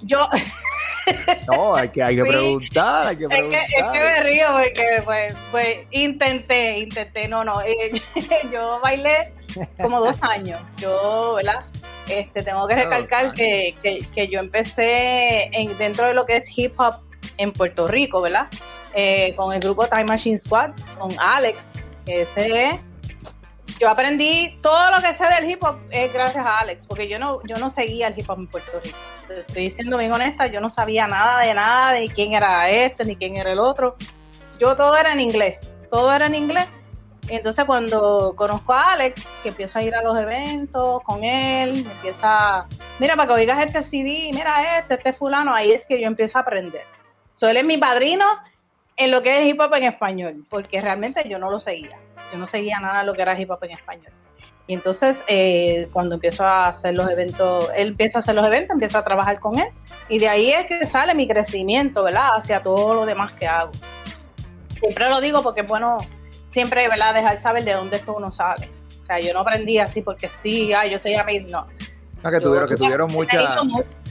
yo, 0.03 0.29
No, 1.47 1.75
hay 1.75 1.89
que, 1.89 2.01
hay 2.01 2.15
que 2.15 2.23
preguntar, 2.23 3.07
hay 3.07 3.17
que 3.17 3.27
preguntar. 3.27 3.61
Es 3.61 3.67
que, 3.67 3.75
es 3.75 3.91
que 3.91 3.99
me 3.99 4.23
río 4.23 4.47
porque 4.51 5.01
pues, 5.03 5.35
pues 5.51 5.77
intenté, 5.91 6.79
intenté, 6.79 7.27
no, 7.27 7.43
no, 7.43 7.61
eh, 7.61 8.01
yo 8.51 8.79
bailé 8.81 9.33
como 9.79 9.99
dos 9.99 10.17
años, 10.21 10.59
yo, 10.77 11.35
¿verdad? 11.35 11.65
Este, 12.09 12.43
tengo 12.43 12.67
que 12.67 12.75
recalcar 12.75 13.33
que, 13.33 13.75
que, 13.81 14.27
yo 14.27 14.39
empecé 14.39 15.45
en, 15.57 15.75
dentro 15.77 16.07
de 16.07 16.13
lo 16.13 16.25
que 16.25 16.37
es 16.37 16.45
hip 16.55 16.79
hop 16.79 16.95
en 17.37 17.51
Puerto 17.51 17.87
Rico, 17.87 18.21
¿verdad? 18.21 18.47
Eh, 18.93 19.33
con 19.35 19.53
el 19.53 19.59
grupo 19.59 19.87
Time 19.87 20.05
Machine 20.05 20.37
Squad, 20.37 20.71
con 20.99 21.11
Alex, 21.19 21.73
que 22.05 22.21
ese 22.21 22.69
es 22.69 22.79
yo 23.85 23.91
aprendí 23.91 24.57
todo 24.63 24.89
lo 24.89 24.99
que 24.99 25.13
sé 25.13 25.25
del 25.25 25.47
hip 25.47 25.63
hop 25.63 25.77
es 25.91 26.11
gracias 26.11 26.43
a 26.43 26.57
Alex, 26.57 26.87
porque 26.87 27.07
yo 27.07 27.19
no, 27.19 27.39
yo 27.43 27.57
no 27.57 27.69
seguía 27.69 28.07
el 28.07 28.17
hip 28.17 28.27
hop 28.27 28.39
en 28.39 28.47
Puerto 28.47 28.79
Rico. 28.83 28.97
Estoy 29.29 29.61
diciendo 29.61 29.99
bien 29.99 30.11
honesta, 30.11 30.47
yo 30.47 30.59
no 30.59 30.71
sabía 30.71 31.05
nada 31.05 31.41
de 31.41 31.53
nada, 31.53 31.91
de 31.91 32.07
quién 32.07 32.33
era 32.33 32.67
este, 32.67 33.05
ni 33.05 33.15
quién 33.15 33.37
era 33.37 33.51
el 33.51 33.59
otro. 33.59 33.93
Yo 34.59 34.75
todo 34.75 34.97
era 34.97 35.13
en 35.13 35.19
inglés, 35.19 35.59
todo 35.91 36.11
era 36.11 36.25
en 36.25 36.33
inglés. 36.33 36.67
Entonces 37.27 37.63
cuando 37.65 38.33
conozco 38.35 38.73
a 38.73 38.93
Alex, 38.93 39.23
que 39.43 39.49
empiezo 39.49 39.77
a 39.77 39.83
ir 39.83 39.93
a 39.93 40.01
los 40.01 40.17
eventos 40.17 41.03
con 41.03 41.23
él, 41.23 41.83
me 41.83 41.91
empieza, 41.91 42.65
mira, 42.97 43.15
para 43.15 43.27
que 43.27 43.33
oigas 43.35 43.63
este 43.67 43.83
CD, 43.83 44.31
mira 44.33 44.79
este, 44.79 44.95
este 44.95 45.13
fulano, 45.13 45.53
ahí 45.53 45.71
es 45.71 45.85
que 45.85 46.01
yo 46.01 46.07
empiezo 46.07 46.39
a 46.39 46.41
aprender. 46.41 46.87
So, 47.35 47.47
él 47.47 47.57
es 47.57 47.63
mi 47.63 47.77
padrino 47.77 48.25
en 48.97 49.11
lo 49.11 49.21
que 49.21 49.43
es 49.43 49.47
hip 49.47 49.59
hop 49.59 49.75
en 49.75 49.83
español, 49.83 50.43
porque 50.49 50.81
realmente 50.81 51.29
yo 51.29 51.37
no 51.37 51.51
lo 51.51 51.59
seguía 51.59 51.99
yo 52.35 52.39
no 52.39 52.45
seguía 52.45 52.79
nada 52.79 52.99
de 52.99 53.05
lo 53.05 53.13
que 53.13 53.21
era 53.21 53.39
hip 53.39 53.49
hop 53.49 53.63
en 53.63 53.71
español. 53.71 54.11
Y 54.67 54.73
entonces, 54.73 55.23
eh, 55.27 55.87
cuando 55.93 56.15
empiezo 56.15 56.43
a 56.43 56.67
hacer 56.67 56.95
los 56.95 57.09
eventos, 57.09 57.69
él 57.75 57.89
empieza 57.89 58.17
a 58.17 58.21
hacer 58.21 58.35
los 58.35 58.45
eventos, 58.45 58.73
empieza 58.73 58.99
a 58.99 59.03
trabajar 59.03 59.39
con 59.39 59.59
él, 59.59 59.67
y 60.09 60.17
de 60.17 60.27
ahí 60.27 60.51
es 60.51 60.65
que 60.65 60.85
sale 60.85 61.13
mi 61.13 61.27
crecimiento, 61.27 62.03
¿verdad? 62.03 62.29
Hacia 62.37 62.61
todo 62.61 62.95
lo 62.95 63.05
demás 63.05 63.31
que 63.33 63.47
hago. 63.47 63.71
Siempre 64.69 65.07
lo 65.07 65.21
digo 65.21 65.43
porque 65.43 65.61
es 65.61 65.67
bueno, 65.67 65.99
siempre, 66.47 66.87
¿verdad? 66.89 67.13
Dejar 67.13 67.37
saber 67.37 67.63
de 67.63 67.73
dónde 67.73 67.97
es 67.97 68.01
que 68.01 68.11
uno 68.11 68.31
sale. 68.31 68.69
O 69.01 69.03
sea, 69.05 69.19
yo 69.19 69.33
no 69.33 69.41
aprendí 69.41 69.77
así 69.77 70.01
porque 70.01 70.27
sí, 70.27 70.73
ay, 70.73 70.89
yo 70.89 70.97
soy 70.99 71.13
amazing, 71.13 71.51
no. 71.51 71.67
No, 72.23 72.31
que 72.31 72.41
tuvieron, 72.41 72.67
que 72.67 72.75
tuvieron 72.75 73.11
mucha... 73.11 73.55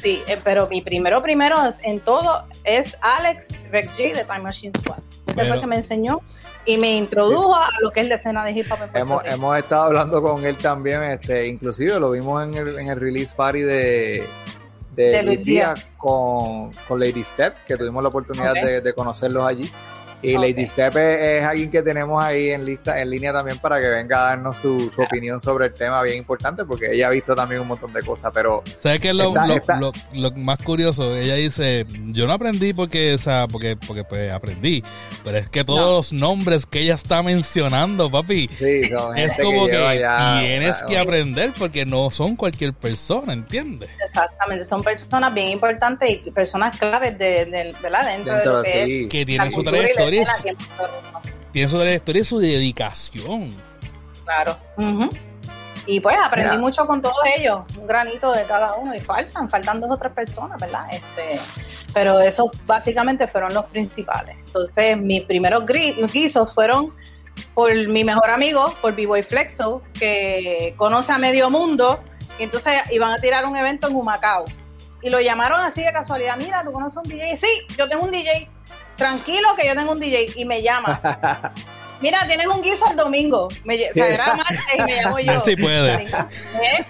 Sí, 0.01 0.23
eh, 0.29 0.39
pero 0.45 0.69
mi 0.69 0.83
primero, 0.83 1.21
primero 1.21 1.57
en 1.83 1.99
todo 1.99 2.47
es 2.63 2.97
Alex 3.01 3.49
Rex 3.73 3.99
G 3.99 4.15
de 4.15 4.23
Time 4.23 4.41
Machine 4.41 4.73
Squad. 4.79 4.99
Ese 5.27 5.45
fue 5.47 5.57
el 5.57 5.61
que 5.61 5.67
me 5.67 5.77
enseñó 5.77 6.21
y 6.67 6.79
me 6.79 6.97
introdujo 6.97 7.55
a 7.55 7.69
lo 7.81 7.91
que 7.91 8.01
es 8.01 8.09
la 8.09 8.15
escena 8.15 8.45
de 8.45 8.53
hip 8.53 8.67
hop 8.71 8.79
en 8.83 9.01
hemos, 9.01 9.25
hemos 9.25 9.59
estado 9.59 9.85
hablando 9.85 10.23
con 10.23 10.45
él 10.45 10.57
también, 10.57 11.03
este, 11.05 11.47
inclusive 11.47 11.99
lo 12.01 12.11
vimos 12.11 12.45
en 12.45 12.55
el, 12.55 12.79
en 12.79 12.89
el 12.89 13.01
release 13.01 13.35
party 13.35 13.61
de, 13.61 14.25
de, 14.95 15.23
Luis 15.23 15.43
Díaz 15.43 15.87
con, 15.97 16.73
con, 16.89 17.01
Lady 17.01 17.23
Step, 17.23 17.65
que 17.67 17.77
tuvimos 17.77 18.03
la 18.03 18.09
oportunidad 18.09 18.55
de, 18.55 18.81
de, 18.81 18.93
conocerlos 18.95 19.45
allí. 19.45 19.71
Y 20.25 20.39
Lady 20.39 20.67
Step 20.67 20.97
es, 20.97 21.45
alguien 21.45 21.71
que 21.71 21.83
tenemos 21.83 22.23
ahí 22.23 22.51
en 22.51 22.65
lista, 22.65 22.99
en 23.01 23.11
línea 23.11 23.33
también 23.33 23.59
para 23.59 23.79
que 23.79 23.89
venga 23.89 24.21
a 24.21 24.29
darnos 24.31 24.57
su, 24.57 24.91
opinión 24.97 25.39
sobre 25.39 25.67
el 25.67 25.75
tema 25.75 26.03
bien 26.03 26.17
importante, 26.17 26.65
porque 26.65 26.93
ella 26.93 27.09
ha 27.09 27.11
visto 27.11 27.35
también 27.37 27.61
un 27.61 27.69
montón 27.69 27.93
de 27.93 28.03
cosas, 28.03 28.31
pero... 28.33 28.63
¿Sabes 28.81 29.01
qué 29.01 29.11
es 29.11 29.15
lo, 29.15 29.35
lo, 30.15 30.31
más 30.33 30.59
curioso? 30.59 31.15
Ella 31.15 31.35
dice, 31.35 31.85
yo 32.07 32.27
no 32.27 32.33
aprendí 32.33 32.73
porque, 32.73 33.15
o 33.15 33.19
sea, 33.19 33.47
porque, 33.49 33.77
porque 33.77 34.05
pues 34.05 34.33
aprendí, 34.33 34.83
pero 35.23 35.37
es 35.37 35.51
que 35.51 35.63
todos 35.63 36.13
los 36.13 36.13
nombres 36.13 36.65
que 36.65 36.81
ella 36.81 36.95
está 36.95 37.23
mencionando, 37.23 38.11
papi, 38.11 38.49
es 38.59 39.39
como 39.43 39.67
que, 39.67 40.07
tienes 40.41 40.83
que 40.85 40.99
aprender 40.99 41.53
porque 41.59 41.85
no 41.85 42.09
son 42.09 42.35
cualquier 42.35 42.73
persona, 42.73 43.35
¿entiendes? 43.35 43.91
Exactamente, 44.03 44.65
son 44.65 44.83
personas 44.83 45.35
bien 45.35 45.49
importantes 45.49 46.21
y 46.25 46.31
personas 46.31 46.79
claves 46.79 47.19
de, 47.19 47.75
¿verdad? 47.83 48.07
dentro, 48.07 48.39
de 48.39 48.45
lo 48.47 48.63
que, 48.63 49.09
que 49.11 49.27
tienen 49.27 49.51
su 49.51 49.63
trayectoria 49.63 50.14
Pienso 51.53 51.79
de 51.79 51.85
la 51.85 51.95
historia 51.95 52.23
y 52.23 52.25
su 52.25 52.39
dedicación. 52.39 53.53
Claro. 54.25 54.57
Y 55.87 56.01
pues 56.01 56.17
aprendí 56.23 56.57
mucho 56.57 56.87
con 56.87 57.03
todos 57.03 57.19
ellos, 57.37 57.61
un 57.79 57.87
granito 57.87 58.33
de 58.33 58.45
cada 58.45 58.75
uno. 58.75 58.95
Y 58.95 59.01
faltan, 59.01 59.49
faltan 59.49 59.81
dos 59.81 59.91
o 59.91 59.97
tres 59.99 60.13
personas, 60.13 60.59
¿verdad? 60.59 60.87
Este, 60.91 61.39
pero 61.93 62.21
esos 62.21 62.51
básicamente 62.67 63.29
fueron 63.29 63.53
los 63.53 63.67
principales. 63.67 64.37
Entonces, 64.47 64.97
mis 64.97 65.23
primeros 65.23 65.65
guisos 65.67 66.53
fueron 66.55 66.95
por 67.53 67.73
mi 67.89 68.03
mejor 68.03 68.31
amigo, 68.31 68.75
por 68.81 68.95
B-Boy 68.95 69.25
Flexo, 69.25 69.83
que 69.93 70.75
conoce 70.77 71.13
a 71.13 71.19
medio 71.19 71.51
mundo. 71.51 72.03
Y 72.39 72.45
entonces 72.45 72.75
iban 72.91 73.13
a 73.13 73.17
tirar 73.17 73.45
un 73.45 73.57
evento 73.57 73.89
en 73.89 73.95
Humacao. 73.95 74.47
Y 75.03 75.11
lo 75.11 75.21
llamaron 75.21 75.61
así 75.61 75.83
de 75.83 75.93
casualidad. 75.93 76.37
Mira, 76.39 76.63
¿tú 76.63 76.73
conoces 76.73 76.97
un 76.97 77.05
DJ? 77.05 77.37
Sí, 77.37 77.47
yo 77.77 77.87
tengo 77.89 78.05
un 78.05 78.11
DJ 78.11 78.51
tranquilo 78.97 79.55
que 79.57 79.67
yo 79.67 79.75
tengo 79.75 79.93
un 79.93 80.01
DJ 80.01 80.33
y 80.37 80.45
me 80.45 80.63
llama. 80.63 81.01
Mira, 82.01 82.27
tienes 82.27 82.47
un 82.47 82.61
guiso 82.61 82.85
el 82.91 82.97
domingo. 82.97 83.49
Me, 83.65 83.89
o 83.89 83.95
sea, 83.95 84.09
era 84.09 84.35
martes 84.35 84.61
y 84.77 84.83
me 84.83 85.03
llamo 85.03 85.19
yo. 85.21 85.41
Sí 85.41 85.57
puede. 85.57 86.03
¿Eh? 86.03 86.85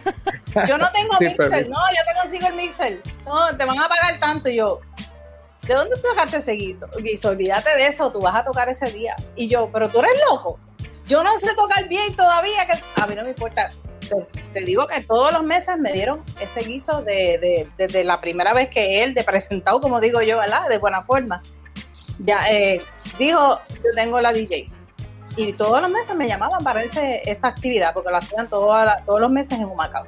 Yo 0.66 0.78
no 0.78 0.90
tengo 0.90 1.14
mixer, 1.20 1.68
no, 1.68 1.78
yo 1.78 2.02
te 2.06 2.20
consigo 2.20 2.48
el 2.48 2.54
mixer. 2.54 3.02
te 3.02 3.64
van 3.64 3.78
a 3.78 3.88
pagar 3.88 4.18
tanto. 4.18 4.48
Y 4.48 4.56
yo, 4.56 4.80
¿de 5.62 5.74
dónde 5.74 5.96
tú 5.96 6.08
dejaste 6.08 6.38
ese 6.38 6.52
guiso? 6.52 6.88
Guiso, 6.98 7.28
olvídate 7.28 7.70
de 7.76 7.86
eso, 7.86 8.10
tú 8.10 8.20
vas 8.20 8.34
a 8.34 8.44
tocar 8.44 8.68
ese 8.68 8.90
día. 8.90 9.14
Y 9.36 9.48
yo, 9.48 9.70
pero 9.72 9.88
tú 9.88 10.00
eres 10.00 10.20
loco. 10.28 10.58
Yo 11.06 11.22
no 11.22 11.38
sé 11.38 11.54
tocar 11.54 11.86
bien 11.86 12.14
todavía, 12.16 12.66
que 12.66 13.00
a 13.00 13.06
mí 13.06 13.14
no 13.14 13.22
me 13.22 13.30
importa. 13.30 13.68
Te, 14.52 14.60
digo 14.64 14.86
que 14.86 15.00
todos 15.02 15.32
los 15.32 15.42
meses 15.44 15.78
me 15.78 15.92
dieron 15.92 16.22
ese 16.40 16.60
guiso 16.60 17.02
de, 17.02 17.68
de, 17.78 17.86
de, 17.86 18.04
la 18.04 18.20
primera 18.20 18.52
vez 18.52 18.68
que 18.68 19.02
él, 19.02 19.14
de 19.14 19.24
presentado, 19.24 19.80
como 19.80 19.98
digo 19.98 20.20
yo, 20.20 20.38
¿verdad? 20.38 20.68
De 20.68 20.76
buena 20.76 21.04
forma 21.04 21.40
ya 22.18 22.50
eh, 22.50 22.80
dijo, 23.18 23.60
yo 23.70 23.90
tengo 23.94 24.20
la 24.20 24.32
DJ. 24.32 24.70
Y 25.36 25.52
todos 25.54 25.82
los 25.82 25.90
meses 25.90 26.14
me 26.14 26.28
llamaban 26.28 26.62
para 26.62 26.82
ese, 26.82 27.22
esa 27.24 27.48
actividad, 27.48 27.92
porque 27.92 28.10
lo 28.10 28.18
hacían 28.18 28.48
todos 28.48 28.88
los 29.06 29.30
meses 29.30 29.58
en 29.58 29.64
Humacao. 29.64 30.06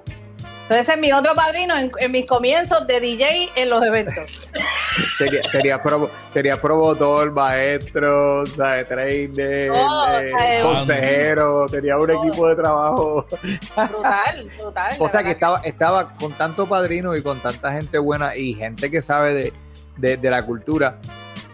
Entonces 0.69 0.89
es 0.89 1.01
mi 1.01 1.13
otro 1.13 1.33
padrino 1.37 1.75
en, 1.77 2.11
mis 2.11 2.27
comienzos 2.27 2.89
de 2.89 2.99
DJ 2.99 3.51
en 3.55 3.71
los 3.71 3.85
eventos. 3.85 4.49
tenía, 5.19 5.43
tenía, 5.53 5.81
promo, 5.81 6.11
tenía 6.33 6.61
promotor, 6.61 7.31
maestro, 7.31 8.45
¿sabes? 8.49 8.89
trainer, 8.89 9.71
eh, 9.73 10.61
consejero, 10.65 11.69
tenía 11.69 11.97
un 11.99 12.11
equipo 12.11 12.49
de 12.49 12.57
trabajo. 12.57 13.25
Brutal, 13.91 14.51
brutal. 14.59 14.97
o 14.99 15.09
sea 15.09 15.23
que 15.23 15.31
estaba, 15.31 15.61
estaba 15.61 16.15
con 16.15 16.33
tanto 16.33 16.67
padrino 16.67 17.15
y 17.15 17.23
con 17.23 17.39
tanta 17.39 17.73
gente 17.73 17.99
buena 17.99 18.35
y 18.35 18.55
gente 18.55 18.91
que 18.91 19.01
sabe 19.03 19.35
de, 19.35 19.53
de, 19.99 20.17
de 20.17 20.31
la 20.31 20.45
cultura 20.45 20.99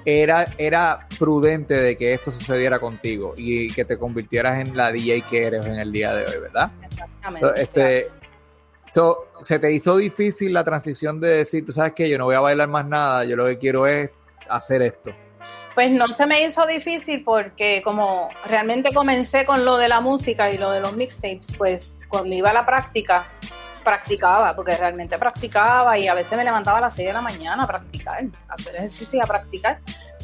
era, 0.05 0.47
era 0.59 1.07
prudente 1.19 1.75
de 1.75 1.97
que 1.97 2.15
esto 2.15 2.31
sucediera 2.31 2.79
contigo 2.79 3.35
y 3.37 3.73
que 3.73 3.85
te 3.85 3.99
convirtieras 3.99 4.61
en 4.61 4.77
la 4.77 4.93
DJ 4.93 5.23
que 5.23 5.45
eres 5.45 5.67
en 5.67 5.79
el 5.79 5.93
día 5.93 6.15
de 6.15 6.27
hoy, 6.27 6.41
¿verdad? 6.41 6.71
Exactamente. 6.83 7.63
este, 7.63 8.11
¿Se 9.41 9.59
te 9.59 9.73
hizo 9.73 9.97
difícil 9.97 10.53
la 10.53 10.65
transición 10.65 11.19
de 11.19 11.29
decir, 11.29 11.65
tú 11.65 11.73
sabes 11.73 11.93
que 11.95 12.11
yo 12.11 12.19
no 12.19 12.27
voy 12.27 12.35
a 12.35 12.41
bailar 12.41 12.69
más 12.69 12.87
nada, 12.87 13.25
yo 13.25 13.37
lo 13.37 13.47
que 13.47 13.59
quiero 13.59 13.87
es 13.87 14.11
hacer 14.49 14.83
esto? 14.83 15.15
Pues 15.75 15.91
no 15.91 16.07
se 16.09 16.27
me 16.27 16.43
hizo 16.43 16.67
difícil 16.67 17.25
porque 17.25 17.81
como 17.83 18.29
realmente 18.45 18.93
comencé 18.93 19.47
con 19.47 19.65
lo 19.65 19.79
de 19.79 19.89
la 19.89 20.01
música 20.01 20.51
y 20.51 20.59
lo 20.59 20.71
de 20.71 20.81
los 20.81 20.95
mixtapes, 20.95 21.53
pues 21.57 22.07
cuando 22.09 22.35
iba 22.35 22.51
a 22.51 22.53
la 22.53 22.67
práctica, 22.67 23.27
practicaba, 23.83 24.55
porque 24.55 24.77
realmente 24.77 25.19
practicaba 25.19 25.99
y 25.99 26.09
a 26.09 26.15
veces 26.15 26.37
me 26.37 26.45
levantaba 26.45 26.79
a 26.79 26.83
las 26.83 26.95
6 26.95 27.09
de 27.09 27.15
la 27.15 27.21
mañana 27.21 27.65
a 27.65 27.67
practicar, 27.67 28.25
a 28.49 28.55
hacer 28.55 28.77
ejercicio 28.77 29.19
y 29.19 29.23
a 29.23 29.27
practicar, 29.27 29.79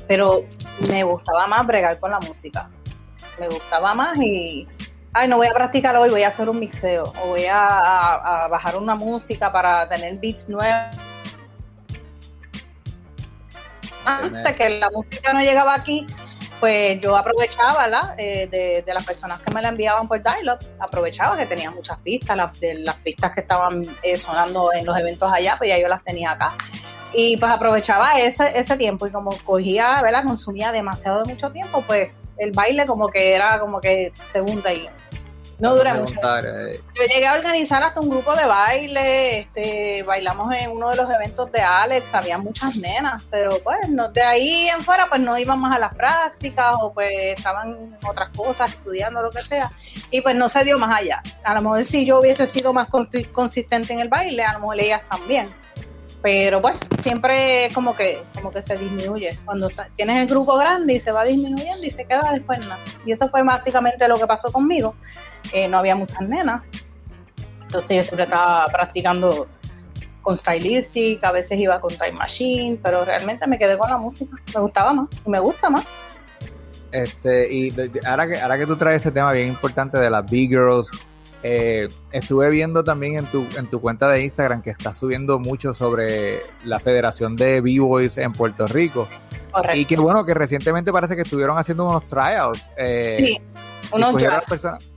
pero 0.07 0.45
me 0.89 1.05
gustaba 1.05 1.47
más 1.47 1.67
bregar 1.67 1.99
con 1.99 2.11
la 2.11 2.21
música. 2.21 2.71
Me 3.39 3.49
gustaba 3.49 3.95
más 3.95 4.19
y, 4.19 4.67
ay, 5.13 5.29
no 5.29 5.37
voy 5.37 5.47
a 5.47 5.53
practicar 5.53 5.97
hoy, 5.97 6.11
voy 6.11 6.23
a 6.23 6.29
hacer 6.29 6.49
un 6.49 6.59
mixeo 6.59 7.05
o 7.23 7.29
voy 7.29 7.47
a, 7.51 8.49
bajar 8.51 8.77
una 8.77 8.95
música 8.95 9.53
para 9.53 9.89
tener 9.89 10.19
beats 10.19 10.49
nuevos. 10.49 10.97
Antes 14.05 14.57
que 14.57 14.71
la 14.71 14.89
música 14.91 15.33
no 15.33 15.41
llegaba 15.41 15.75
aquí, 15.75 16.07
pues 16.61 17.01
yo 17.01 17.17
aprovechaba 17.17 17.87
¿la? 17.87 18.15
Eh, 18.19 18.49
de, 18.85 18.95
las 18.95 19.05
personas 19.05 19.41
que 19.41 19.53
me 19.53 19.63
la 19.63 19.69
enviaban 19.69 20.09
por 20.09 20.23
dial 20.23 20.59
aprovechaba 20.79 21.37
que 21.37 21.47
tenía 21.47 21.71
muchas 21.71 22.01
pistas, 22.01 22.37
las, 22.37 22.59
de 22.61 22.75
las 22.75 22.97
pistas 22.97 23.33
que 23.33 23.41
estaban 23.41 23.85
eh, 24.03 24.17
sonando 24.17 24.73
en 24.73 24.85
los 24.85 24.99
eventos 24.99 25.31
allá, 25.33 25.55
pues 25.59 25.69
ya 25.69 25.79
yo 25.79 25.89
las 25.89 26.03
tenía 26.03 26.33
acá. 26.33 26.53
Y 27.15 27.37
pues 27.37 27.51
aprovechaba 27.51 28.19
ese, 28.19 28.59
ese 28.59 28.77
tiempo 28.77 29.07
y 29.07 29.11
como 29.11 29.31
cogía, 29.45 30.01
¿verdad? 30.03 30.25
Consumía 30.25 30.73
demasiado 30.73 31.23
de 31.23 31.33
mucho 31.33 31.51
tiempo, 31.51 31.83
pues 31.87 32.11
el 32.37 32.53
baile 32.53 32.87
como 32.87 33.09
que 33.09 33.35
era 33.35 33.59
como 33.59 33.81
que 33.81 34.13
segunda 34.31 34.73
y 34.73 34.89
no 35.59 35.75
dura 35.75 35.95
mucho. 35.95 36.15
Eh. 36.15 36.81
Yo 36.95 37.03
llegué 37.05 37.27
a 37.27 37.35
organizar 37.35 37.83
hasta 37.83 38.01
un 38.01 38.11
grupo 38.11 38.35
de 38.35 38.47
baile, 38.47 39.41
este, 39.41 40.03
bailamos 40.05 40.55
en 40.55 40.71
uno 40.71 40.91
de 40.91 40.97
los 40.97 41.11
eventos 41.11 41.51
de 41.51 41.61
Alex, 41.61 42.15
había 42.15 42.39
muchas 42.39 42.77
nenas, 42.77 43.25
pero 43.31 43.59
pues 43.63 43.89
no, 43.89 44.09
de 44.11 44.23
ahí 44.23 44.69
en 44.69 44.81
fuera 44.83 45.07
pues 45.09 45.21
no 45.21 45.37
íbamos 45.37 45.71
a 45.75 45.79
las 45.79 45.95
prácticas 45.95 46.77
o 46.81 46.93
pues 46.93 47.11
estaban 47.37 47.99
otras 48.09 48.31
cosas, 48.31 48.71
estudiando 48.71 49.23
lo 49.23 49.31
que 49.31 49.43
sea, 49.43 49.71
y 50.11 50.21
pues 50.21 50.37
no 50.37 50.49
se 50.49 50.65
dio 50.65 50.79
más 50.79 50.97
allá. 50.97 51.23
A 51.43 51.55
lo 51.55 51.63
mejor 51.63 51.85
si 51.85 52.07
yo 52.07 52.21
hubiese 52.21 52.47
sido 52.47 52.73
más 52.73 52.89
consistente 53.33 53.93
en 53.93 54.01
el 54.01 54.09
baile, 54.09 54.45
a 54.45 54.53
lo 54.55 54.61
mejor 54.61 54.81
ellas 54.81 55.03
también 55.11 55.49
pero 56.23 56.61
bueno, 56.61 56.79
siempre 57.03 57.69
como 57.75 57.95
que 57.95 58.23
como 58.35 58.51
que 58.51 58.61
se 58.61 58.77
disminuye. 58.77 59.39
Cuando 59.45 59.71
tienes 59.97 60.23
el 60.23 60.29
grupo 60.29 60.57
grande 60.57 60.95
y 60.95 61.01
se 61.01 61.13
va 61.13 61.25
disminuyendo 61.25 61.85
y 61.85 61.91
se 61.91 62.05
queda 62.05 62.33
después 62.33 62.61
nada. 62.61 62.79
Y 63.07 63.13
eso 63.13 63.29
fue 63.29 63.43
básicamente 63.43 64.09
lo 64.09 64.19
que 64.19 64.27
pasó 64.27 64.51
conmigo. 64.51 64.95
Eh, 65.53 65.69
no 65.69 65.79
había 65.79 65.95
muchas 65.95 66.21
nenas. 66.23 66.63
Entonces 67.63 67.97
yo 67.97 68.03
siempre 68.03 68.25
estaba 68.25 68.67
practicando 68.67 69.47
con 70.23 70.37
stylistic, 70.37 71.23
a 71.23 71.33
veces 71.33 71.59
iba 71.59 71.81
con 71.81 71.91
time 71.91 72.13
machine, 72.13 72.79
pero 72.83 73.05
realmente 73.05 73.47
me 73.47 73.59
quedé 73.59 73.79
con 73.79 73.89
la 73.89 73.99
música. 73.99 74.37
Me 74.55 74.61
gustaba 74.61 74.93
más 74.93 75.09
y 75.25 75.31
me 75.31 75.39
gusta 75.39 75.71
más. 75.71 75.85
Este, 76.91 77.53
y 77.53 77.75
ahora 78.07 78.27
que, 78.27 78.41
ahora 78.41 78.59
que 78.59 78.67
tú 78.67 78.77
traes 78.77 79.03
ese 79.03 79.13
tema 79.13 79.33
bien 79.33 79.49
importante 79.49 79.99
de 79.99 80.11
las 80.11 80.29
big 80.29 80.49
girls, 80.49 80.91
eh, 81.43 81.89
estuve 82.11 82.51
viendo 82.51 82.83
también 82.83 83.17
en 83.17 83.27
tu, 83.27 83.47
en 83.57 83.69
tu 83.69 83.81
cuenta 83.81 84.09
de 84.09 84.23
Instagram 84.23 84.61
que 84.63 84.71
estás 84.71 84.99
subiendo 84.99 85.39
mucho 85.39 85.73
sobre 85.73 86.41
la 86.65 86.81
Federación 86.81 87.37
de 87.37 87.61
B-Boys 87.61 88.19
en 88.19 88.33
Puerto 88.33 88.67
Rico. 88.67 89.09
Y 89.75 89.85
que 89.85 89.97
bueno, 89.97 90.25
que 90.25 90.35
recientemente 90.35 90.93
parece 90.93 91.17
que 91.17 91.23
estuvieron 91.23 91.57
haciendo 91.57 91.89
unos 91.89 92.07
tryouts. 92.09 92.71
Eh, 92.77 93.17
sí, 93.19 93.41
unos 93.93 94.23
personas. 94.49 94.91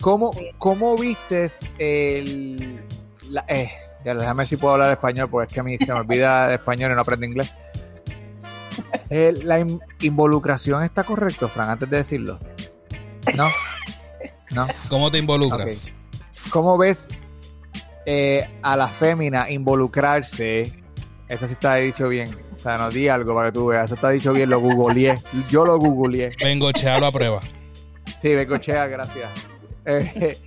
¿Cómo, 0.00 0.32
¿Cómo 0.58 0.98
vistes 0.98 1.60
el... 1.78 2.80
eh, 3.48 3.70
ya, 4.04 4.14
déjame 4.14 4.38
ver 4.38 4.48
si 4.48 4.56
puedo 4.56 4.74
hablar 4.74 4.90
español, 4.92 5.30
porque 5.30 5.46
es 5.46 5.54
que 5.54 5.60
a 5.60 5.62
mí 5.62 5.78
se 5.78 5.86
me 5.86 6.00
olvida 6.00 6.48
el 6.48 6.54
español 6.58 6.92
y 6.92 6.94
no 6.94 7.00
aprendo 7.00 7.24
inglés. 7.24 7.54
¿La 9.08 9.64
involucración 10.00 10.82
está 10.82 11.04
correcto, 11.04 11.48
Fran, 11.48 11.70
antes 11.70 11.88
de 11.88 11.96
decirlo? 11.98 12.38
¿No? 13.34 13.48
¿Cómo 14.88 15.10
te 15.10 15.18
involucras? 15.18 15.92
¿Cómo 16.50 16.78
ves 16.78 17.08
eh, 18.06 18.48
a 18.62 18.76
la 18.76 18.88
fémina 18.88 19.50
involucrarse? 19.50 20.72
Eso 21.28 21.46
sí 21.46 21.52
está 21.52 21.76
dicho 21.76 22.08
bien. 22.08 22.36
O 22.54 22.58
sea, 22.58 22.78
no 22.78 22.90
di 22.90 23.08
algo 23.08 23.34
para 23.34 23.48
que 23.48 23.52
tú 23.52 23.66
veas. 23.66 23.86
Eso 23.86 23.94
está 23.94 24.10
dicho 24.10 24.32
bien, 24.32 24.50
lo 24.50 24.60
googleé. 24.60 25.18
Yo 25.50 25.64
lo 25.64 25.78
googleé. 25.78 26.32
Vengochealo 26.40 27.06
a 27.06 27.12
prueba. 27.12 27.40
Sí, 28.20 28.34
vengochea, 28.34 28.86
gracias. 28.86 29.30
Eh, 29.84 30.38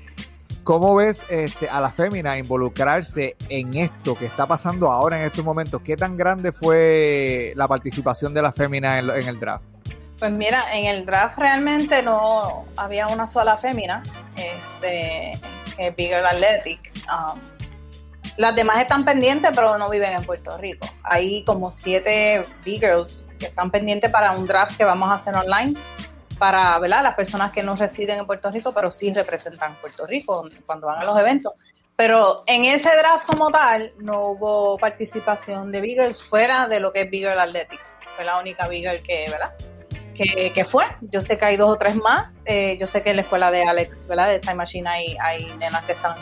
¿Cómo 0.63 0.95
ves 0.95 1.21
este, 1.29 1.69
a 1.69 1.79
la 1.79 1.91
fémina 1.91 2.37
involucrarse 2.37 3.37
en 3.47 3.73
esto 3.75 4.15
que 4.15 4.25
está 4.25 4.45
pasando 4.45 4.91
ahora 4.91 5.19
en 5.19 5.27
estos 5.27 5.45
momentos? 5.45 5.81
¿Qué 5.81 5.95
tan 5.95 6.17
grande 6.17 6.51
fue 6.51 7.53
la 7.55 7.67
participación 7.67 8.33
de 8.33 8.41
la 8.41 8.51
fémina 8.51 8.99
en 8.99 9.27
el 9.27 9.39
draft? 9.39 9.63
Pues 10.19 10.31
mira, 10.31 10.75
en 10.75 10.85
el 10.85 11.05
draft 11.05 11.37
realmente 11.37 12.01
no 12.01 12.65
había 12.75 13.07
una 13.07 13.27
sola 13.27 13.57
fémina, 13.57 14.01
este, 14.35 15.39
que 15.75 15.87
es 15.87 15.95
Bigger 15.95 16.25
Athletic. 16.25 16.91
Um, 17.07 17.39
las 18.37 18.55
demás 18.55 18.81
están 18.81 19.05
pendientes, 19.05 19.51
pero 19.53 19.77
no 19.77 19.89
viven 19.89 20.13
en 20.13 20.23
Puerto 20.23 20.57
Rico. 20.57 20.87
Hay 21.03 21.43
como 21.43 21.71
siete 21.71 22.45
Biggers 22.63 23.27
que 23.39 23.47
están 23.47 23.69
pendientes 23.69 24.09
para 24.09 24.31
un 24.31 24.47
draft 24.47 24.75
que 24.75 24.85
vamos 24.85 25.09
a 25.09 25.13
hacer 25.13 25.35
online 25.35 25.75
para 26.39 26.77
¿verdad? 26.79 27.03
las 27.03 27.15
personas 27.15 27.51
que 27.51 27.63
no 27.63 27.75
residen 27.75 28.19
en 28.19 28.25
Puerto 28.25 28.51
Rico, 28.51 28.73
pero 28.73 28.91
sí 28.91 29.13
representan 29.13 29.79
Puerto 29.81 30.05
Rico 30.05 30.47
cuando 30.65 30.87
van 30.87 31.01
a 31.01 31.05
los 31.05 31.17
eventos. 31.17 31.53
Pero 31.95 32.43
en 32.45 32.65
ese 32.65 32.89
draft 32.95 33.25
como 33.25 33.51
tal 33.51 33.91
no 33.97 34.29
hubo 34.29 34.77
participación 34.77 35.71
de 35.71 35.81
Biggers 35.81 36.21
fuera 36.21 36.67
de 36.67 36.79
lo 36.79 36.93
que 36.93 37.01
es 37.01 37.09
Bigger 37.09 37.37
Athletic. 37.37 37.79
Fue 38.15 38.25
la 38.25 38.39
única 38.39 38.67
Bigger 38.67 39.01
que, 39.01 39.25
¿verdad? 39.29 39.53
Que, 40.17 40.65
fue. 40.65 40.85
Yo 41.01 41.21
sé 41.21 41.37
que 41.37 41.45
hay 41.45 41.57
dos 41.57 41.69
o 41.69 41.75
tres 41.75 41.95
más. 41.95 42.39
Eh, 42.45 42.77
yo 42.79 42.87
sé 42.87 43.03
que 43.03 43.11
en 43.11 43.17
la 43.17 43.21
escuela 43.21 43.51
de 43.51 43.63
Alex, 43.63 44.07
¿verdad? 44.07 44.29
De 44.29 44.39
Time 44.39 44.55
Machine 44.55 44.89
hay, 44.89 45.17
hay 45.21 45.47
nenas 45.59 45.85
que 45.85 45.93
están 45.93 46.15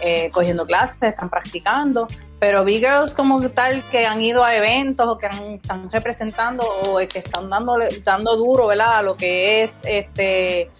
eh, 0.00 0.30
cogiendo 0.32 0.66
clases, 0.66 0.96
están 1.00 1.30
practicando. 1.30 2.08
Pero 2.38 2.64
Big 2.64 2.80
Girls 2.80 3.14
como 3.14 3.40
tal 3.50 3.82
que 3.90 4.06
han 4.06 4.20
ido 4.20 4.44
a 4.44 4.56
eventos 4.56 5.06
o 5.06 5.16
que 5.16 5.26
están 5.26 5.90
representando 5.90 6.64
o 6.64 6.98
que 7.08 7.20
están 7.20 7.48
dando, 7.48 7.78
dando 8.04 8.36
duro, 8.36 8.66
¿verdad? 8.66 8.98
A 8.98 9.02
lo 9.02 9.16
que 9.16 9.62
es 9.62 9.76
este 9.84 10.70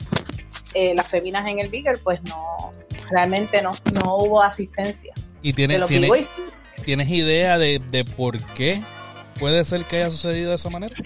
eh, 0.75 0.95
las 0.95 1.07
féminas 1.07 1.47
en 1.47 1.61
el 1.61 1.69
Big 1.69 1.85
Girl, 1.85 1.99
pues 2.03 2.21
no, 2.25 2.73
realmente 3.11 3.63
no, 3.63 3.73
no 3.93 4.17
hubo 4.17 4.43
asistencia. 4.43 5.15
¿Y 5.41 5.53
tienes, 5.53 5.81
¿tienes 6.85 7.09
idea 7.09 7.59
de, 7.59 7.81
de 7.91 8.05
por 8.05 8.43
qué 8.55 8.81
puede 9.39 9.65
ser 9.65 9.85
que 9.85 9.97
haya 9.97 10.11
sucedido 10.11 10.51
de 10.51 10.57
esa 10.57 10.71
manera? 10.71 10.97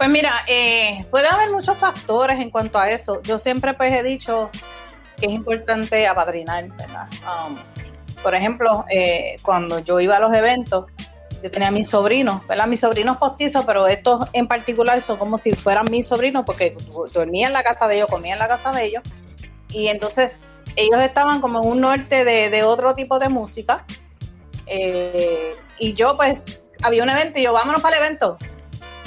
Pues 0.00 0.08
mira, 0.08 0.46
eh, 0.46 1.04
puede 1.10 1.28
haber 1.28 1.50
muchos 1.50 1.76
factores 1.76 2.40
en 2.40 2.48
cuanto 2.48 2.78
a 2.78 2.88
eso. 2.88 3.20
Yo 3.22 3.38
siempre 3.38 3.74
pues 3.74 3.92
he 3.92 4.02
dicho 4.02 4.48
que 5.18 5.26
es 5.26 5.32
importante 5.32 6.06
apadrinar, 6.06 6.70
¿verdad? 6.70 7.06
Um, 7.20 7.54
por 8.22 8.34
ejemplo, 8.34 8.86
eh, 8.88 9.36
cuando 9.42 9.80
yo 9.80 10.00
iba 10.00 10.16
a 10.16 10.20
los 10.20 10.32
eventos, 10.32 10.86
yo 11.42 11.50
tenía 11.50 11.68
a 11.68 11.70
mis 11.70 11.90
sobrinos, 11.90 12.46
¿verdad? 12.46 12.66
Mis 12.66 12.80
sobrinos 12.80 13.18
postizos, 13.18 13.66
pero 13.66 13.86
estos 13.86 14.26
en 14.32 14.48
particular 14.48 15.02
son 15.02 15.18
como 15.18 15.36
si 15.36 15.52
fueran 15.52 15.84
mis 15.90 16.06
sobrinos 16.06 16.44
porque 16.46 16.74
dormía 17.12 17.48
en 17.48 17.52
la 17.52 17.62
casa 17.62 17.86
de 17.86 17.96
ellos, 17.96 18.08
comía 18.08 18.32
en 18.32 18.38
la 18.38 18.48
casa 18.48 18.72
de 18.72 18.86
ellos. 18.86 19.02
Y 19.68 19.88
entonces 19.88 20.40
ellos 20.76 21.02
estaban 21.02 21.42
como 21.42 21.62
en 21.62 21.68
un 21.68 21.80
norte 21.82 22.24
de, 22.24 22.62
otro 22.62 22.94
tipo 22.94 23.18
de 23.18 23.28
música. 23.28 23.84
Eh, 24.66 25.52
y 25.78 25.92
yo 25.92 26.16
pues 26.16 26.70
había 26.80 27.02
un 27.02 27.10
evento 27.10 27.38
y 27.38 27.42
yo, 27.42 27.52
vámonos 27.52 27.82
para 27.82 27.98
el 27.98 28.04
evento 28.04 28.38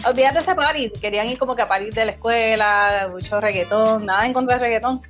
olvídate 0.05 0.39
ese 0.39 0.55
party, 0.55 0.91
querían 1.01 1.27
ir 1.27 1.37
como 1.37 1.55
que 1.55 1.61
a 1.61 1.67
París 1.67 1.95
de 1.95 2.05
la 2.05 2.11
escuela, 2.11 3.07
mucho 3.11 3.39
reggaetón, 3.39 4.05
nada 4.05 4.25
en 4.25 4.33
contra 4.33 4.55
del 4.55 4.63
reggaetón, 4.63 5.01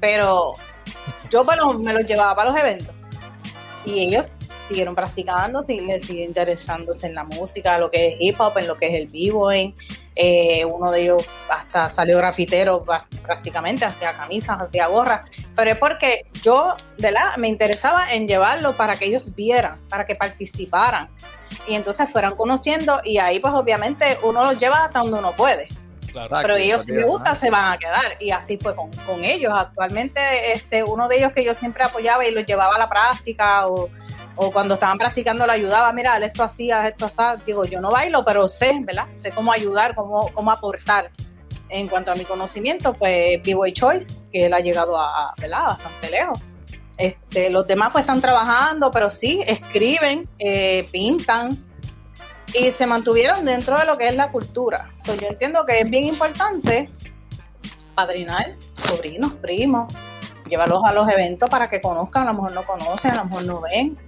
pero 0.00 0.54
yo 1.30 1.44
bueno, 1.44 1.74
me 1.74 1.92
los 1.92 2.04
llevaba 2.04 2.34
para 2.34 2.50
los 2.50 2.58
eventos. 2.58 2.94
Y 3.84 4.00
ellos 4.00 4.26
siguieron 4.68 4.94
practicando, 4.94 5.62
siguen, 5.62 6.00
siguen 6.00 6.24
interesándose 6.26 7.06
en 7.06 7.14
la 7.14 7.24
música, 7.24 7.78
lo 7.78 7.90
que 7.90 8.08
es 8.08 8.14
hip 8.20 8.40
hop, 8.40 8.58
en 8.58 8.66
lo 8.66 8.76
que 8.76 8.88
es 8.88 8.94
el 8.94 9.06
vivo, 9.06 9.50
en 9.52 9.74
eh, 10.18 10.64
uno 10.64 10.90
de 10.90 11.02
ellos 11.02 11.26
hasta 11.50 11.90
salió 11.90 12.16
grafitero 12.16 12.84
prácticamente, 13.22 13.84
hacía 13.84 14.12
camisas, 14.12 14.60
hacía 14.60 14.86
gorras, 14.86 15.28
pero 15.54 15.70
es 15.70 15.78
porque 15.78 16.24
yo, 16.42 16.74
¿verdad? 16.98 17.36
Me 17.36 17.48
interesaba 17.48 18.12
en 18.12 18.26
llevarlo 18.26 18.72
para 18.72 18.96
que 18.96 19.04
ellos 19.04 19.34
vieran, 19.34 19.78
para 19.88 20.06
que 20.06 20.14
participaran 20.14 21.10
y 21.68 21.74
entonces 21.74 22.08
fueran 22.10 22.34
conociendo 22.34 23.00
y 23.04 23.18
ahí 23.18 23.40
pues 23.40 23.52
obviamente 23.52 24.18
uno 24.22 24.44
los 24.44 24.58
lleva 24.58 24.86
hasta 24.86 25.00
donde 25.00 25.18
uno 25.18 25.32
puede. 25.32 25.68
pero 26.30 26.56
ellos 26.56 26.82
si 26.84 26.92
les 26.92 27.04
gusta 27.04 27.34
se 27.34 27.50
van 27.50 27.74
a 27.74 27.78
quedar 27.78 28.16
y 28.18 28.30
así 28.30 28.56
fue 28.56 28.74
con, 28.74 28.90
con 29.06 29.22
ellos. 29.22 29.52
Actualmente 29.54 30.52
este 30.52 30.82
uno 30.82 31.08
de 31.08 31.18
ellos 31.18 31.32
que 31.34 31.44
yo 31.44 31.52
siempre 31.52 31.84
apoyaba 31.84 32.26
y 32.26 32.30
los 32.30 32.46
llevaba 32.46 32.76
a 32.76 32.78
la 32.78 32.88
práctica 32.88 33.68
o 33.68 33.90
o 34.36 34.52
cuando 34.52 34.74
estaban 34.74 34.98
practicando 34.98 35.46
le 35.46 35.52
ayudaba, 35.52 35.92
mira, 35.92 36.18
esto 36.18 36.44
hacía, 36.44 36.86
esto 36.88 37.06
está, 37.06 37.36
digo, 37.36 37.64
yo 37.64 37.80
no 37.80 37.90
bailo, 37.90 38.24
pero 38.24 38.48
sé, 38.48 38.78
¿verdad? 38.82 39.06
Sé 39.14 39.30
cómo 39.30 39.50
ayudar, 39.50 39.94
cómo, 39.94 40.30
cómo 40.32 40.50
aportar. 40.50 41.10
En 41.68 41.88
cuanto 41.88 42.12
a 42.12 42.14
mi 42.14 42.24
conocimiento, 42.24 42.94
pues 42.94 43.42
B-Boy 43.42 43.72
Choice, 43.72 44.20
que 44.30 44.46
él 44.46 44.54
ha 44.54 44.60
llegado 44.60 44.96
a, 44.96 45.34
¿verdad? 45.40 45.66
Bastante 45.66 46.10
lejos. 46.10 46.40
Este, 46.96 47.50
los 47.50 47.66
demás 47.66 47.90
pues 47.92 48.02
están 48.02 48.20
trabajando, 48.20 48.92
pero 48.92 49.10
sí, 49.10 49.42
escriben, 49.46 50.28
eh, 50.38 50.86
pintan 50.92 51.58
y 52.54 52.70
se 52.70 52.86
mantuvieron 52.86 53.44
dentro 53.44 53.78
de 53.78 53.84
lo 53.84 53.98
que 53.98 54.08
es 54.08 54.16
la 54.16 54.30
cultura. 54.30 54.90
yo 55.06 55.28
entiendo 55.28 55.66
que 55.66 55.80
es 55.80 55.90
bien 55.90 56.04
importante 56.04 56.90
padrinar 57.94 58.56
sobrinos, 58.86 59.34
primos, 59.34 59.92
llevarlos 60.48 60.82
a 60.84 60.92
los 60.92 61.08
eventos 61.08 61.50
para 61.50 61.68
que 61.68 61.80
conozcan, 61.80 62.28
a 62.28 62.32
lo 62.32 62.42
mejor 62.42 62.52
no 62.52 62.62
conocen, 62.64 63.10
a 63.12 63.16
lo 63.16 63.24
mejor 63.24 63.44
no 63.44 63.60
ven, 63.60 63.98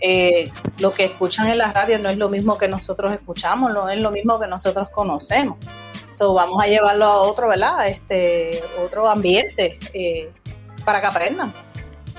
eh, 0.00 0.50
lo 0.78 0.92
que 0.92 1.04
escuchan 1.04 1.48
en 1.48 1.58
la 1.58 1.72
radio 1.72 1.98
no 1.98 2.08
es 2.08 2.16
lo 2.16 2.28
mismo 2.28 2.58
que 2.58 2.68
nosotros 2.68 3.12
escuchamos, 3.12 3.72
no 3.72 3.88
es 3.88 4.00
lo 4.00 4.10
mismo 4.10 4.38
que 4.38 4.46
nosotros 4.46 4.88
conocemos. 4.90 5.58
So, 6.14 6.32
vamos 6.32 6.62
a 6.62 6.66
llevarlo 6.66 7.04
a 7.04 7.16
otro, 7.18 7.48
¿verdad? 7.48 7.88
Este, 7.88 8.62
otro 8.82 9.08
ambiente 9.08 9.78
eh, 9.92 10.30
para 10.84 11.00
que 11.00 11.06
aprendan. 11.06 11.52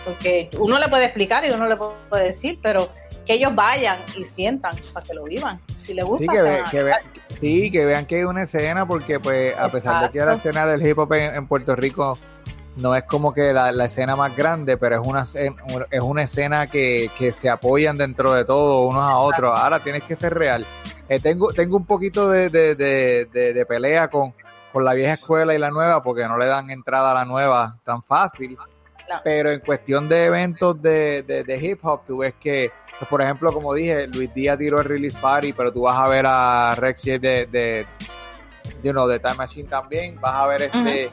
Porque 0.05 0.49
uno 0.59 0.79
le 0.79 0.87
puede 0.87 1.05
explicar 1.05 1.43
y 1.45 1.49
uno 1.49 1.67
le 1.67 1.75
puede 1.75 2.25
decir, 2.25 2.59
pero 2.61 2.89
que 3.25 3.33
ellos 3.33 3.53
vayan 3.53 3.97
y 4.15 4.23
sientan 4.23 4.75
para 4.93 5.05
que 5.05 5.13
lo 5.13 5.23
vivan. 5.25 5.59
Si 5.77 5.93
les 5.93 6.05
gusta, 6.05 6.25
sí, 6.31 6.39
que, 6.71 7.85
vean, 7.85 8.05
que 8.05 8.15
hay 8.15 8.23
una 8.23 8.43
escena, 8.43 8.87
porque 8.87 9.19
pues 9.19 9.57
a 9.57 9.69
pesar 9.69 10.03
de 10.03 10.11
que 10.11 10.25
la 10.25 10.33
escena 10.33 10.65
del 10.65 10.85
hip 10.85 10.97
hop 10.97 11.13
en, 11.13 11.47
Puerto 11.47 11.75
Rico 11.75 12.17
no 12.77 12.95
es 12.95 13.03
como 13.03 13.33
que 13.33 13.53
la, 13.53 13.85
escena 13.85 14.15
más 14.15 14.35
grande, 14.35 14.77
pero 14.77 14.95
es 14.95 15.01
una, 15.01 15.23
es 15.23 16.01
una 16.01 16.23
escena 16.23 16.67
que, 16.67 17.09
se 17.31 17.49
apoyan 17.49 17.97
dentro 17.97 18.33
de 18.33 18.45
todo 18.45 18.87
unos 18.87 19.03
a 19.03 19.17
otros. 19.17 19.53
Ahora 19.55 19.79
tienes 19.79 20.03
que 20.03 20.15
ser 20.15 20.33
real. 20.33 20.65
Eh, 21.09 21.19
tengo, 21.19 21.53
tengo 21.53 21.77
un 21.77 21.85
poquito 21.85 22.29
de, 22.29 22.49
de, 22.49 23.65
pelea 23.67 24.09
con, 24.09 24.33
con 24.71 24.83
la 24.83 24.93
vieja 24.93 25.13
escuela 25.13 25.55
y 25.55 25.57
la 25.57 25.71
nueva 25.71 26.03
porque 26.03 26.27
no 26.27 26.37
le 26.37 26.45
dan 26.45 26.69
entrada 26.69 27.11
a 27.11 27.13
la 27.13 27.25
nueva 27.25 27.77
tan 27.83 28.03
fácil. 28.03 28.57
Pero 29.23 29.51
en 29.51 29.61
cuestión 29.61 30.09
de 30.09 30.25
eventos 30.25 30.81
de, 30.81 31.23
de, 31.23 31.57
hip 31.57 31.79
hop, 31.83 32.01
tú 32.05 32.17
ves 32.17 32.33
que, 32.39 32.71
pues, 32.99 33.09
por 33.09 33.21
ejemplo, 33.21 33.53
como 33.53 33.73
dije, 33.73 34.05
Luis 34.07 34.33
Díaz 34.33 34.57
tiró 34.57 34.79
el 34.79 34.85
release 34.85 35.17
party, 35.19 35.53
pero 35.53 35.71
tú 35.71 35.83
vas 35.83 35.97
a 35.97 36.07
ver 36.09 36.25
a 36.27 36.75
Rex 36.75 37.03
de, 37.03 37.19
de, 37.19 37.85
you 38.83 38.91
know, 38.91 39.07
de 39.07 39.19
Time 39.19 39.35
Machine 39.35 39.69
también, 39.69 40.19
vas 40.19 40.35
a 40.35 40.47
ver 40.47 40.63
este 40.63 41.09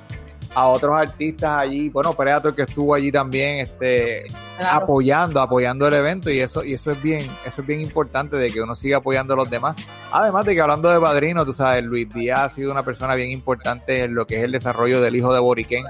a 0.54 0.66
otros 0.68 0.96
artistas 0.96 1.50
allí, 1.58 1.88
bueno, 1.88 2.14
Predator 2.14 2.54
que 2.54 2.62
estuvo 2.62 2.94
allí 2.94 3.10
también, 3.10 3.60
este, 3.60 4.24
apoyando, 4.58 5.40
apoyando 5.40 5.88
el 5.88 5.94
evento 5.94 6.30
y 6.30 6.40
eso, 6.40 6.64
y 6.64 6.74
eso 6.74 6.92
es 6.92 7.02
bien, 7.02 7.28
eso 7.44 7.62
es 7.62 7.66
bien 7.66 7.80
importante 7.80 8.36
de 8.36 8.52
que 8.52 8.62
uno 8.62 8.76
siga 8.76 8.98
apoyando 8.98 9.34
a 9.34 9.36
los 9.36 9.50
demás. 9.50 9.76
Además 10.12 10.46
de 10.46 10.54
que 10.54 10.60
hablando 10.60 10.88
de 10.90 11.00
padrino, 11.00 11.44
tú 11.44 11.52
sabes, 11.52 11.82
Luis 11.84 12.08
Díaz 12.12 12.40
ha 12.40 12.48
sido 12.54 12.70
una 12.70 12.84
persona 12.84 13.14
bien 13.16 13.30
importante 13.30 14.04
en 14.04 14.14
lo 14.14 14.26
que 14.26 14.36
es 14.38 14.44
el 14.44 14.52
desarrollo 14.52 15.00
del 15.00 15.16
hijo 15.16 15.34
de 15.34 15.40
Boriquén, 15.40 15.84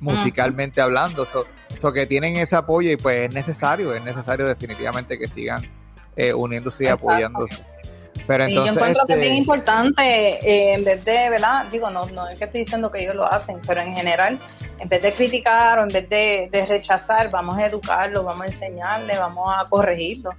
musicalmente 0.00 0.80
hablando, 0.80 1.24
eso 1.24 1.92
que 1.92 2.06
tienen 2.06 2.36
ese 2.36 2.56
apoyo 2.56 2.90
y 2.90 2.96
pues 2.96 3.28
es 3.28 3.34
necesario, 3.34 3.94
es 3.94 4.02
necesario 4.02 4.46
definitivamente 4.46 5.18
que 5.18 5.28
sigan 5.28 5.62
eh, 6.16 6.32
uniéndose 6.32 6.84
y 6.84 6.88
apoyándose. 6.88 7.62
Pero 8.28 8.46
yo 8.46 8.66
encuentro 8.66 9.06
que 9.06 9.14
es 9.14 9.20
bien 9.20 9.32
este, 9.32 9.40
importante, 9.40 10.02
eh, 10.02 10.74
en 10.74 10.84
vez 10.84 11.02
de, 11.02 11.30
¿verdad? 11.30 11.64
Digo, 11.72 11.88
no, 11.88 12.04
no 12.10 12.28
es 12.28 12.38
que 12.38 12.44
estoy 12.44 12.60
diciendo 12.60 12.92
que 12.92 13.00
ellos 13.00 13.14
lo 13.14 13.24
hacen, 13.24 13.58
pero 13.66 13.80
en 13.80 13.96
general, 13.96 14.38
en 14.78 14.86
vez 14.86 15.00
de 15.00 15.14
criticar 15.14 15.78
o 15.78 15.84
en 15.84 15.88
vez 15.88 16.10
de, 16.10 16.66
rechazar, 16.68 17.30
vamos 17.30 17.56
a 17.56 17.64
educarlo, 17.64 18.24
vamos 18.24 18.42
a 18.42 18.46
enseñarle, 18.48 19.16
vamos 19.16 19.50
a 19.56 19.66
corregirlo. 19.66 20.32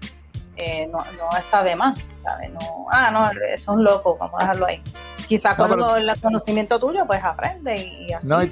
Eh, 0.56 0.88
no, 0.92 1.00
no 1.18 1.36
está 1.36 1.64
de 1.64 1.76
más, 1.76 2.00
¿sabes? 2.22 2.52
No, 2.52 2.86
ah, 2.92 3.10
no, 3.10 3.28
es 3.52 3.68
un 3.68 3.84
loco, 3.84 4.16
vamos 4.20 4.36
a 4.38 4.44
dejarlo 4.44 4.68
ahí. 4.68 4.84
Quizás 5.28 5.56
con 5.56 5.72
el 5.72 6.22
conocimiento 6.22 6.80
tuyo, 6.80 7.08
pues 7.08 7.24
aprende 7.24 7.76
y, 7.76 8.14
así. 8.14 8.28
No, 8.28 8.44
y, 8.44 8.50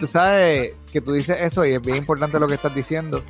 tú 0.00 0.06
sabes 0.08 0.72
que 0.92 1.00
tú 1.00 1.12
dices 1.12 1.40
eso 1.40 1.64
y 1.64 1.74
es 1.74 1.80
bien 1.80 1.98
importante 1.98 2.40
lo 2.40 2.48
que 2.48 2.54
estás 2.54 2.74
diciendo, 2.74 3.22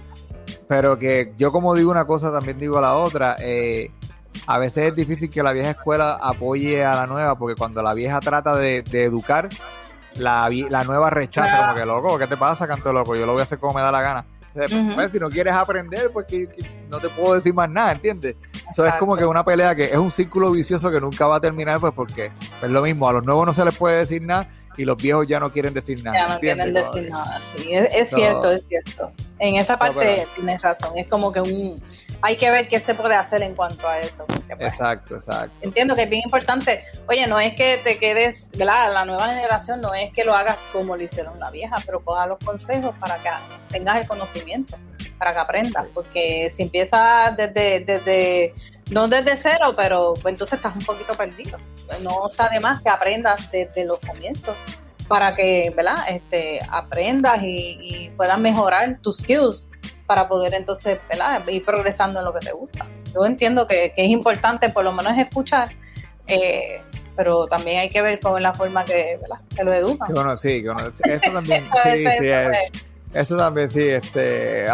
pero 0.69 0.99
que 0.99 1.35
yo 1.37 1.53
como 1.53 1.75
digo 1.75 1.91
una 1.91 2.07
cosa, 2.07 2.33
también 2.33 2.59
digo 2.59 2.81
la 2.81 2.95
otra. 2.95 3.37
Eh, 3.41 3.91
a 4.47 4.59
veces 4.59 4.87
es 4.87 4.95
difícil 4.95 5.31
que 5.31 5.43
la 5.43 5.53
vieja 5.53 5.71
escuela 5.71 6.19
apoye 6.21 6.85
a 6.85 6.95
la 6.95 7.07
nueva, 7.07 7.37
porque 7.39 7.57
cuando 7.57 7.83
la 7.83 7.95
vieja 7.95 8.21
trata 8.21 8.57
de, 8.57 8.85
educar, 8.93 9.49
la, 10.17 10.49
la 10.51 10.85
nueva 10.85 11.11
rechaza, 11.11 11.67
como 11.67 11.75
que 11.75 11.87
loco, 11.87 12.19
¿qué 12.19 12.27
te 12.27 12.37
pasa, 12.37 12.67
canto 12.67 12.93
loco? 12.93 13.17
Yo 13.17 13.27
lo 13.27 13.33
voy 13.33 13.41
a 13.41 13.45
hacer 13.45 13.59
como 13.59 13.75
me 13.75 13.81
da 13.81 13.91
la 13.91 14.03
gana. 14.03 14.27
Pues, 14.55 15.11
si 15.11 15.19
no 15.19 15.31
quieres 15.31 15.53
aprender, 15.53 16.13
pues 16.13 16.27
no 16.89 17.01
te 17.01 17.09
puedo 17.09 17.35
decir 17.35 17.53
más 17.53 17.69
nada, 17.69 17.91
¿entiendes? 17.93 18.37
Eso 18.71 18.87
es 18.87 18.95
como 18.95 19.17
que 19.17 19.27
una 19.27 19.45
pelea 19.45 19.75
que 19.75 19.85
es 19.87 19.97
un 19.97 20.13
círculo 20.13 20.53
vicioso 20.53 20.93
que 20.93 21.01
nunca 21.01 21.27
va 21.27 21.37
a 21.37 21.41
terminar, 21.41 21.81
pues 21.81 21.93
porque 21.93 22.31
es 22.63 22.71
lo 22.71 22.83
mismo, 22.83 23.09
a 23.09 23.13
los 23.13 23.25
nuevos 23.25 23.47
no 23.47 23.53
se 23.53 23.65
les 23.65 23.77
puede 23.77 23.99
decir 23.99 24.23
nada 24.23 24.49
y 24.77 24.85
los 24.85 24.97
viejos 24.97 25.27
ya 25.27 25.41
no 25.41 25.51
quieren 25.51 25.75
decir 25.75 26.03
nada. 26.05 26.17
Ya 26.17 26.35
no 26.35 26.41
quieren 26.41 26.73
decir 26.73 27.11
nada, 27.11 27.41
sí, 27.57 27.69
es, 27.73 28.11
cierto, 28.11 28.53
es 28.53 28.65
cierto. 28.69 29.13
En 29.41 29.57
esa 29.57 29.77
parte 29.77 30.25
tienes 30.37 30.63
razón, 30.63 30.99
es 30.99 31.09
como 31.09 31.33
que 31.33 31.41
un 31.41 31.83
hay 32.25 32.39
que 32.39 32.51
ver 32.51 32.69
qué 32.69 32.81
se 32.81 32.95
puede 32.95 33.15
hacer 33.15 33.43
en 33.43 33.55
cuanto 33.55 33.87
a 33.87 34.01
eso. 34.01 34.25
Pues, 34.25 34.41
exacto, 34.59 35.17
exacto. 35.17 35.55
Entiendo 35.61 35.95
que 35.95 36.05
es 36.05 36.09
bien 36.09 36.23
importante. 36.25 36.83
Oye, 37.07 37.27
no 37.27 37.39
es 37.39 37.55
que 37.55 37.79
te 37.85 37.99
quedes, 37.99 38.49
¿verdad? 38.57 38.95
La 38.95 39.05
nueva 39.05 39.29
generación 39.29 39.83
no 39.83 39.93
es 39.93 40.11
que 40.15 40.25
lo 40.25 40.35
hagas 40.35 40.67
como 40.73 40.97
lo 40.97 41.03
hicieron 41.03 41.39
la 41.39 41.51
vieja, 41.51 41.77
pero 41.85 42.03
coja 42.03 42.27
los 42.27 42.39
consejos 42.39 42.95
para 42.99 43.17
que 43.17 43.29
tengas 43.69 44.01
el 44.01 44.09
conocimiento, 44.09 44.75
para 45.19 45.33
que 45.33 45.39
aprendas. 45.39 45.85
Porque 45.93 46.49
si 46.49 46.63
empiezas 46.63 47.37
desde, 47.37 47.81
desde 47.81 48.55
no 48.91 49.07
desde 49.07 49.37
cero, 49.37 49.75
pero 49.77 50.15
pues, 50.15 50.33
entonces 50.33 50.57
estás 50.57 50.75
un 50.75 50.85
poquito 50.85 51.13
perdido. 51.15 51.59
No 52.01 52.31
está 52.31 52.49
de 52.49 52.59
más 52.59 52.83
que 52.83 52.89
aprendas 52.89 53.51
desde 53.51 53.85
los 53.85 54.01
comienzos 54.01 54.57
para 55.09 55.35
que, 55.35 55.73
¿verdad? 55.77 55.97
Este, 56.09 56.61
aprendas 56.71 57.43
y, 57.43 57.79
y 57.81 58.11
puedas 58.17 58.39
mejorar 58.39 58.99
tus 59.01 59.19
skills 59.19 59.69
para 60.07 60.29
poder 60.29 60.55
entonces 60.55 60.99
ir 61.49 61.65
progresando 61.65 62.19
en 62.19 62.25
lo 62.25 62.33
que 62.35 62.41
te 62.41 62.53
gusta. 62.53 62.87
Yo 63.15 63.25
entiendo 63.25 63.67
que, 63.67 63.93
es 63.97 64.09
importante 64.11 64.69
por 64.69 64.85
lo 64.85 64.93
menos 64.93 65.17
escuchar, 65.17 65.69
eh, 66.27 66.83
pero 67.17 67.47
también 67.47 67.81
hay 67.81 67.89
que 67.89 68.03
ver 68.03 68.21
cómo 68.21 68.37
es 68.37 68.43
la 68.43 68.55
forma 68.55 68.85
que, 68.85 69.19
que 69.57 69.65
lo 69.65 69.73
educan. 69.73 70.13
Bueno, 70.13 70.37
sí, 70.39 70.65
eso 71.05 71.31
también, 71.33 71.65
sí, 71.83 72.07
sí, 72.19 72.29
es 72.29 72.73
eso 73.15 73.37
también, 73.37 73.71
sí. 73.71 73.83
Este, 73.83 74.67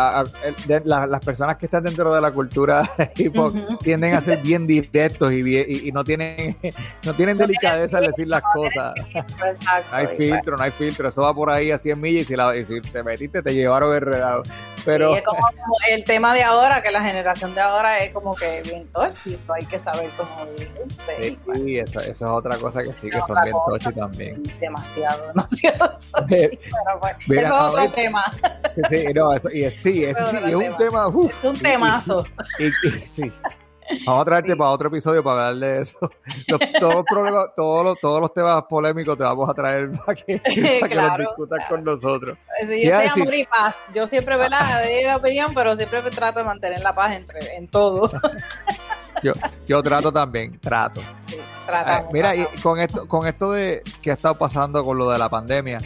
las 0.85 1.21
personas 1.21 1.59
que 1.59 1.67
están 1.67 1.85
dentro 1.85 2.15
de 2.15 2.21
la 2.23 2.33
cultura 2.33 2.91
tienden 3.83 4.15
a 4.15 4.21
ser 4.21 4.39
bien 4.43 4.67
directos 4.67 5.33
y, 5.33 5.43
bien, 5.43 5.67
y, 5.69 5.93
no 5.93 6.05
tienen 6.05 6.57
no 7.05 7.13
tienen 7.15 7.37
delicadeza 7.37 7.99
al 7.99 8.07
decir 8.07 8.27
las 8.27 8.43
cosas. 8.55 8.95
no 9.15 9.65
hay 9.93 10.07
filtro, 10.17 10.57
no 10.57 10.63
hay 10.63 10.71
filtro. 10.71 11.09
Eso 11.09 11.23
va 11.23 11.35
por 11.35 11.51
ahí 11.51 11.71
a 11.71 11.79
100 11.79 12.01
millas 12.01 12.23
y 12.23 12.25
si, 12.25 12.37
la, 12.37 12.57
y 12.57 12.65
si 12.65 12.81
te 12.81 13.03
metiste 13.03 13.43
te 13.43 13.55
llevaron 13.55 13.95
enredado. 13.95 14.43
Pero... 14.85 15.15
es 15.15 15.23
como, 15.23 15.41
el 15.89 16.05
tema 16.05 16.35
de 16.35 16.43
ahora, 16.43 16.83
que 16.83 16.91
la 16.91 17.03
generación 17.03 17.55
de 17.55 17.61
ahora 17.61 17.99
es 17.99 18.13
como 18.13 18.35
que 18.35 18.63
bien 18.63 18.87
tochi, 18.89 19.35
eso 19.35 19.53
hay 19.53 19.65
que 19.67 19.79
saber 19.79 20.09
cómo 20.17 20.31
Sí, 21.19 21.39
sí 21.55 21.79
eso, 21.79 22.01
eso, 22.01 22.11
es 22.11 22.23
otra 22.23 22.57
cosa 22.59 22.83
que 22.83 22.93
sí, 22.95 23.11
que 23.11 23.21
son 23.21 23.37
bien 23.43 23.57
tochi 23.67 23.93
también. 23.93 24.43
Demasiado, 24.61 25.27
demasiado 25.35 25.99
tochi. 26.13 26.59
Pero, 27.29 27.41
es 27.41 27.51
otro 27.51 27.91
tema. 27.91 28.33
Sí, 28.89 29.05
no, 29.15 29.33
eso, 29.33 29.51
y 29.53 29.65
es, 29.65 29.75
sí, 29.77 30.05
es, 30.05 30.17
sí, 30.17 30.37
es 30.45 30.55
un 30.55 30.77
tema. 30.77 31.09
es 31.09 31.45
un 31.45 31.59
temazo. 31.59 32.25
Y, 32.59 32.71
sí. 33.13 33.33
Vamos 34.07 34.23
a 34.23 34.25
traerte 34.25 34.57
para 34.57 34.71
otro 34.71 34.89
episodio 34.89 35.23
para 35.23 35.49
hablar 35.49 35.69
de 35.69 35.83
eso. 35.83 35.99
todos, 36.81 36.95
los 36.95 37.05
problemas, 37.05 37.47
todos, 37.57 37.85
los, 37.85 38.01
todos 38.01 38.21
los 38.21 38.33
temas 38.33 38.63
polémicos 38.69 39.17
te 39.17 39.25
vamos 39.25 39.49
a 39.49 39.55
traer 39.55 39.91
para 40.07 40.15
que, 40.15 40.39
para 40.81 40.89
que 40.89 40.95
los 40.95 41.19
discutas 41.19 41.59
con 41.69 41.85
nosotros. 41.85 42.39
yo 42.63 42.67
soy 42.67 43.23
amor 43.23 43.35
y 43.35 43.47
paz. 43.47 43.77
Yo 43.95 44.07
siempre 44.07 44.37
veo 44.37 44.49
la, 44.49 44.83
la 45.05 45.17
opinión, 45.17 45.53
pero 45.55 45.77
siempre 45.77 46.03
trato 46.11 46.41
de 46.41 46.45
mantener 46.45 46.81
la 46.81 46.95
paz 46.95 47.13
entre, 47.13 47.57
en 47.57 47.69
todo. 47.69 48.11
yo, 49.23 49.35
yo 49.67 49.83
trato 49.83 50.13
también, 50.13 50.59
trato. 50.61 51.01
Sí, 51.27 51.37
eh, 51.37 52.05
mira, 52.13 52.35
y 52.35 52.45
con 52.63 52.79
esto, 52.79 53.07
con 53.07 53.27
esto 53.27 53.53
de 53.53 53.83
que 54.03 54.11
ha 54.11 54.15
estado 54.15 54.37
pasando 54.37 54.85
con 54.85 54.99
lo 54.99 55.11
de 55.11 55.19
la 55.19 55.29
pandemia, 55.29 55.81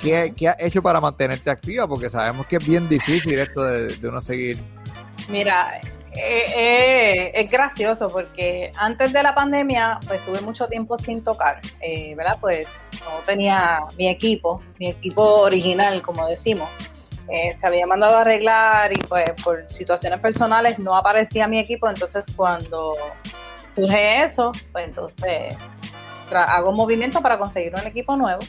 ¿Qué, 0.00 0.32
¿Qué 0.36 0.48
has 0.48 0.56
hecho 0.60 0.80
para 0.80 1.00
mantenerte 1.00 1.50
activa? 1.50 1.88
Porque 1.88 2.08
sabemos 2.08 2.46
que 2.46 2.56
es 2.56 2.66
bien 2.66 2.88
difícil 2.88 3.38
esto 3.38 3.62
de, 3.64 4.08
uno 4.08 4.20
seguir. 4.20 4.58
Mira, 5.28 5.80
eh, 6.12 6.52
eh, 6.56 7.32
es 7.34 7.50
gracioso 7.50 8.08
porque 8.08 8.72
antes 8.76 9.12
de 9.12 9.22
la 9.22 9.34
pandemia, 9.34 10.00
pues 10.06 10.20
tuve 10.24 10.40
mucho 10.40 10.66
tiempo 10.66 10.96
sin 10.96 11.22
tocar, 11.22 11.60
eh, 11.80 12.14
¿verdad? 12.14 12.38
Pues 12.40 12.66
no 13.00 13.20
tenía 13.26 13.80
mi 13.96 14.08
equipo, 14.08 14.62
mi 14.78 14.88
equipo 14.90 15.22
original, 15.22 16.02
como 16.02 16.26
decimos. 16.26 16.68
se 17.28 17.66
había 17.66 17.86
mandado 17.86 18.16
a 18.16 18.20
arreglar 18.22 18.90
y 18.92 19.00
pues 19.06 19.30
por 19.44 19.70
situaciones 19.70 20.18
personales 20.20 20.78
no 20.78 20.96
aparecía 20.96 21.46
mi 21.46 21.58
equipo, 21.58 21.88
entonces 21.88 22.24
cuando 22.34 22.94
surge 23.74 24.22
eso, 24.22 24.50
pues 24.72 24.88
entonces 24.88 25.54
hago 26.30 26.72
movimiento 26.72 27.20
para 27.20 27.38
conseguir 27.38 27.74
un 27.74 27.86
equipo 27.86 28.16
nuevo 28.16 28.40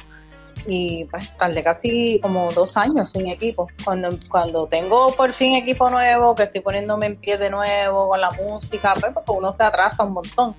y 0.68 1.06
pues 1.06 1.36
tardé 1.38 1.64
casi 1.64 2.20
como 2.22 2.52
dos 2.52 2.78
años 2.78 3.12
sin 3.12 3.28
equipo. 3.28 3.68
Cuando, 3.84 4.10
cuando 4.30 4.68
tengo 4.68 5.14
por 5.14 5.34
fin 5.34 5.56
equipo 5.56 5.90
nuevo, 5.90 6.36
que 6.36 6.44
estoy 6.44 6.62
poniéndome 6.62 7.08
en 7.08 7.16
pie 7.18 7.38
de 7.38 7.50
nuevo 7.50 8.10
con 8.10 8.22
la 8.22 8.32
música, 8.32 8.94
pues 9.00 9.14
porque 9.14 9.32
uno 9.32 9.52
se 9.52 9.64
atrasa 9.64 10.04
un 10.04 10.14
montón. 10.14 10.56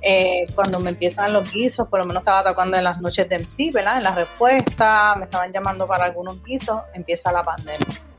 Eh, 0.00 0.44
cuando 0.54 0.78
me 0.78 0.90
empiezan 0.90 1.32
los 1.32 1.50
guisos, 1.52 1.88
por 1.88 1.98
lo 1.98 2.06
menos 2.06 2.20
estaba 2.20 2.42
tocando 2.42 2.76
en 2.76 2.84
las 2.84 3.00
noches 3.00 3.28
de 3.28 3.38
MC, 3.38 3.72
¿verdad? 3.72 3.96
En 3.96 4.04
la 4.04 4.14
respuesta, 4.14 5.14
me 5.16 5.24
estaban 5.24 5.52
llamando 5.52 5.86
para 5.86 6.04
algunos 6.04 6.42
guisos, 6.44 6.80
empieza 6.94 7.32
la 7.32 7.42
pandemia 7.42 8.11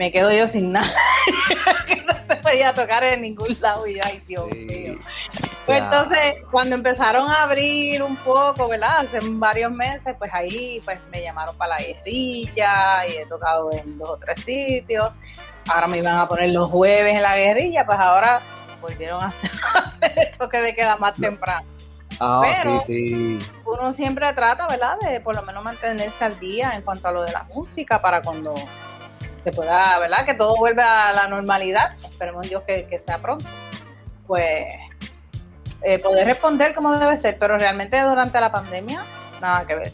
me 0.00 0.10
quedo 0.10 0.32
yo 0.32 0.46
sin 0.46 0.72
nada. 0.72 0.90
no 2.06 2.14
se 2.26 2.36
podía 2.36 2.72
tocar 2.72 3.04
en 3.04 3.20
ningún 3.20 3.54
lado 3.60 3.86
y 3.86 4.00
ay, 4.02 4.18
Dios 4.26 4.46
mío. 4.46 4.98
Pues 5.66 5.82
entonces, 5.82 6.42
cuando 6.50 6.74
empezaron 6.74 7.28
a 7.28 7.42
abrir 7.42 8.02
un 8.02 8.16
poco, 8.16 8.66
¿verdad? 8.66 9.00
Hace 9.00 9.18
varios 9.22 9.70
meses, 9.70 10.16
pues 10.18 10.32
ahí 10.32 10.80
pues 10.86 10.98
me 11.12 11.20
llamaron 11.20 11.54
para 11.58 11.76
la 11.76 11.84
guerrilla 11.84 13.06
y 13.08 13.18
he 13.18 13.26
tocado 13.26 13.70
en 13.72 13.98
dos 13.98 14.08
o 14.08 14.16
tres 14.16 14.42
sitios. 14.42 15.10
Ahora 15.68 15.86
me 15.86 15.98
iban 15.98 16.16
a 16.16 16.26
poner 16.26 16.48
los 16.48 16.70
jueves 16.70 17.14
en 17.14 17.20
la 17.20 17.36
guerrilla, 17.36 17.84
pues 17.84 17.98
ahora 17.98 18.40
volvieron 18.80 19.22
a 19.22 19.26
hacer, 19.74 20.14
el 20.16 20.38
toque 20.38 20.62
de 20.62 20.74
queda 20.74 20.96
más 20.96 21.12
temprano. 21.12 21.68
Ah, 22.18 22.40
Pero 22.42 22.80
sí, 22.86 23.38
sí. 23.38 23.50
uno 23.66 23.92
siempre 23.92 24.32
trata, 24.32 24.66
¿verdad? 24.66 24.98
De 24.98 25.20
por 25.20 25.36
lo 25.36 25.42
menos 25.42 25.62
mantenerse 25.62 26.24
al 26.24 26.38
día 26.40 26.72
en 26.74 26.80
cuanto 26.80 27.06
a 27.08 27.12
lo 27.12 27.22
de 27.22 27.32
la 27.32 27.42
música 27.54 28.00
para 28.00 28.22
cuando 28.22 28.54
se 29.44 29.52
pueda, 29.52 29.98
¿verdad? 29.98 30.24
Que 30.24 30.34
todo 30.34 30.56
vuelva 30.56 31.08
a 31.08 31.12
la 31.12 31.28
normalidad, 31.28 31.96
esperemos 32.08 32.48
Dios 32.48 32.62
que, 32.64 32.98
sea 32.98 33.20
pronto, 33.20 33.46
pues 34.26 34.66
eh, 35.82 35.98
poder 35.98 36.26
responder 36.26 36.74
como 36.74 36.96
debe 36.98 37.16
ser, 37.16 37.36
pero 37.38 37.58
realmente 37.58 38.00
durante 38.00 38.40
la 38.40 38.52
pandemia, 38.52 39.02
nada 39.40 39.66
que 39.66 39.74
ver. 39.74 39.92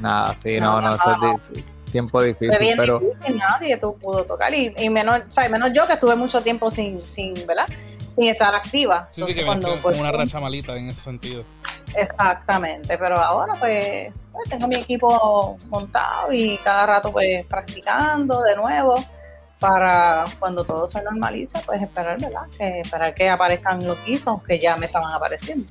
Nada, 0.00 0.34
sí, 0.34 0.58
no, 0.58 0.80
no, 0.80 0.94
eso 0.94 1.16
es 1.54 1.64
tiempo 1.94 2.20
difícil. 2.20 2.50
Fue 2.50 2.58
bien 2.58 2.76
pero... 2.76 2.98
difícil, 2.98 3.38
nadie 3.38 3.76
tú 3.76 3.96
pudo 3.96 4.24
tocar 4.24 4.52
y, 4.52 4.74
y 4.76 4.90
menos, 4.90 5.22
o 5.36 5.48
menos 5.48 5.70
yo 5.72 5.86
que 5.86 5.92
estuve 5.92 6.16
mucho 6.16 6.42
tiempo 6.42 6.70
sin, 6.70 7.04
sin, 7.04 7.34
¿verdad? 7.46 7.68
Sin 8.16 8.28
estar 8.28 8.52
activa. 8.54 9.06
Sí, 9.10 9.22
sí, 9.22 9.34
que 9.34 9.44
cuando, 9.44 9.76
pues, 9.80 9.98
una 9.98 10.10
racha 10.10 10.40
malita 10.40 10.76
en 10.76 10.88
ese 10.88 11.00
sentido. 11.00 11.44
Exactamente, 11.96 12.98
pero 12.98 13.16
ahora 13.18 13.54
pues, 13.54 14.12
pues, 14.32 14.50
tengo 14.50 14.66
mi 14.66 14.76
equipo 14.76 15.58
montado 15.66 16.32
y 16.32 16.56
cada 16.58 16.86
rato 16.86 17.12
pues 17.12 17.46
practicando 17.46 18.42
de 18.42 18.56
nuevo 18.56 18.96
para 19.58 20.24
cuando 20.38 20.64
todo 20.64 20.88
se 20.88 21.02
normalice, 21.02 21.58
pues 21.64 21.80
esperar, 21.80 22.20
¿verdad? 22.20 22.42
Que, 22.58 22.80
esperar 22.80 23.14
que 23.14 23.30
aparezcan 23.30 23.86
los 23.86 24.02
guisos 24.04 24.42
que 24.42 24.58
ya 24.58 24.76
me 24.76 24.86
estaban 24.86 25.12
apareciendo. 25.12 25.66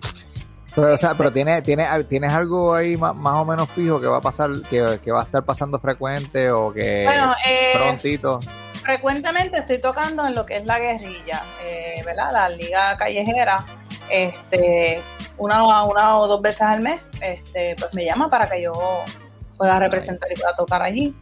Pero, 0.73 0.95
o 0.95 0.97
sea, 0.97 1.13
pero 1.13 1.31
tiene, 1.31 1.61
tiene, 1.61 1.85
tienes 2.05 2.31
algo 2.31 2.73
ahí 2.73 2.97
más, 2.97 3.13
o 3.13 3.45
menos 3.45 3.69
fijo 3.69 4.01
que 4.01 4.07
va 4.07 4.17
a 4.17 4.21
pasar, 4.21 4.49
que, 4.69 4.99
que 5.03 5.11
va 5.11 5.21
a 5.21 5.23
estar 5.23 5.43
pasando 5.43 5.77
frecuente 5.79 6.49
o 6.49 6.73
que 6.73 7.05
eh, 7.05 7.73
prontito. 7.75 8.39
Frecuentemente 8.81 9.59
estoy 9.59 9.79
tocando 9.79 10.25
en 10.25 10.33
lo 10.33 10.45
que 10.45 10.57
es 10.57 10.65
la 10.65 10.79
guerrilla, 10.79 11.43
eh, 11.63 12.01
¿verdad? 12.03 12.31
La 12.31 12.49
liga 12.49 12.97
callejera, 12.97 13.63
este, 14.09 14.99
una, 15.37 15.83
una 15.83 16.17
o 16.17 16.27
dos 16.27 16.41
veces 16.41 16.61
al 16.61 16.81
mes, 16.81 17.01
este, 17.21 17.75
pues 17.77 17.93
me 17.93 18.05
llama 18.05 18.29
para 18.29 18.49
que 18.49 18.61
yo 18.61 18.73
pueda 19.57 19.79
representar 19.79 20.31
y 20.31 20.35
pueda 20.35 20.55
tocar 20.55 20.81
allí. 20.81 21.15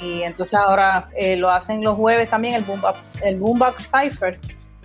Y 0.00 0.22
entonces 0.22 0.54
ahora 0.54 1.08
eh, 1.14 1.36
lo 1.36 1.50
hacen 1.50 1.82
los 1.82 1.96
jueves 1.96 2.30
también 2.30 2.54
el 2.54 2.62
Boombox, 2.62 3.12
el 3.22 3.38
Boombox 3.38 3.88
Cypher 3.90 4.40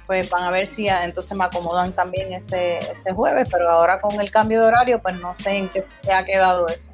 pues 0.06 0.30
van 0.30 0.44
a 0.44 0.52
ver 0.52 0.68
si 0.68 0.88
entonces 0.88 1.36
me 1.36 1.46
acomodan 1.46 1.92
también 1.94 2.32
ese, 2.34 2.80
ese 2.80 3.12
jueves, 3.14 3.50
pero 3.52 3.70
ahora 3.70 4.00
con 4.02 4.20
el 4.22 4.30
cambio 4.30 4.62
de 4.62 4.68
horario, 4.68 5.02
pues 5.02 5.20
no 5.20 5.36
sé 5.36 5.58
en 5.58 5.70
qué 5.70 5.84
se 6.04 6.14
ha 6.14 6.24
quedado 6.24 6.68
eso. 6.68 6.92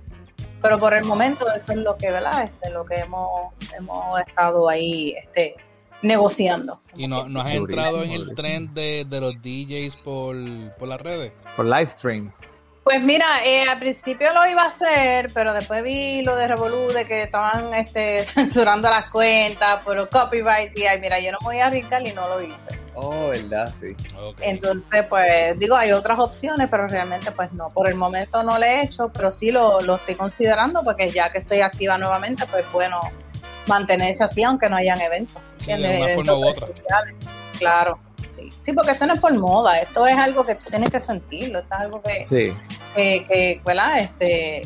Pero 0.61 0.79
por 0.79 0.93
el 0.93 1.03
momento 1.03 1.45
eso 1.53 1.71
es 1.71 1.79
lo 1.79 1.97
que, 1.97 2.11
¿verdad? 2.11 2.43
Este, 2.43 2.69
lo 2.69 2.85
que 2.85 2.95
hemos, 2.95 3.53
hemos 3.77 4.19
estado 4.19 4.69
ahí 4.69 5.15
este, 5.17 5.55
negociando. 6.01 6.79
¿Y 6.95 7.07
no, 7.07 7.27
no 7.27 7.41
has 7.41 7.47
entrado 7.47 8.03
en 8.03 8.11
el 8.11 8.33
trend 8.35 8.73
de, 8.73 9.05
de 9.07 9.19
los 9.19 9.41
DJs 9.41 9.97
por, 9.97 10.35
por 10.77 10.87
las 10.87 11.01
redes? 11.01 11.31
Por 11.55 11.65
live 11.65 11.87
stream. 11.87 12.31
Pues 12.83 12.99
mira, 12.99 13.45
eh, 13.45 13.61
al 13.61 13.77
principio 13.77 14.33
lo 14.33 14.45
iba 14.47 14.63
a 14.63 14.67
hacer, 14.67 15.29
pero 15.35 15.53
después 15.53 15.83
vi 15.83 16.23
lo 16.23 16.35
de 16.35 16.47
Revolu 16.47 16.91
de 16.91 17.05
que 17.05 17.23
estaban 17.23 17.75
este, 17.75 18.19
censurando 18.25 18.89
las 18.89 19.11
cuentas 19.11 19.83
por 19.83 19.95
los 19.95 20.09
copyright 20.09 20.75
y 20.77 20.87
ay, 20.87 20.99
mira, 20.99 21.19
yo 21.19 21.31
no 21.31 21.37
me 21.41 21.45
voy 21.45 21.59
a 21.59 21.67
arriesgar 21.67 22.05
y 22.05 22.11
no 22.11 22.27
lo 22.27 22.41
hice. 22.41 22.81
Oh, 22.95 23.29
verdad, 23.29 23.71
sí. 23.79 23.95
Entonces, 24.41 25.05
pues 25.05 25.57
digo, 25.59 25.75
hay 25.75 25.91
otras 25.91 26.17
opciones, 26.19 26.67
pero 26.69 26.87
realmente 26.87 27.31
pues 27.31 27.53
no, 27.53 27.69
por 27.69 27.87
el 27.87 27.95
momento 27.95 28.41
no 28.41 28.57
lo 28.57 28.65
he 28.65 28.81
hecho, 28.81 29.09
pero 29.09 29.31
sí 29.31 29.51
lo, 29.51 29.79
lo 29.81 29.95
estoy 29.95 30.15
considerando 30.15 30.83
porque 30.83 31.07
ya 31.09 31.31
que 31.31 31.37
estoy 31.37 31.61
activa 31.61 31.99
nuevamente, 31.99 32.45
pues 32.49 32.65
bueno, 32.73 32.99
mantenerse 33.67 34.23
así 34.23 34.43
aunque 34.43 34.69
no 34.69 34.75
hayan 34.75 34.99
eventos. 35.01 35.41
Sí, 35.57 35.73
de 35.73 36.01
una 36.01 36.15
forma 36.15 36.33
u 36.33 36.47
otra. 36.49 36.67
Claro. 37.57 37.99
Sí, 38.63 38.73
porque 38.73 38.91
esto 38.91 39.05
no 39.05 39.13
es 39.13 39.19
por 39.19 39.33
moda, 39.37 39.79
esto 39.79 40.05
es 40.05 40.17
algo 40.17 40.43
que 40.45 40.55
tú 40.55 40.65
tienes 40.69 40.89
que 40.89 41.01
sentirlo, 41.01 41.59
esto 41.59 41.75
es 41.75 41.79
algo 41.79 42.01
que, 42.01 42.25
sí. 42.25 42.57
que, 42.95 43.25
que 43.27 43.61
Este, 43.99 44.61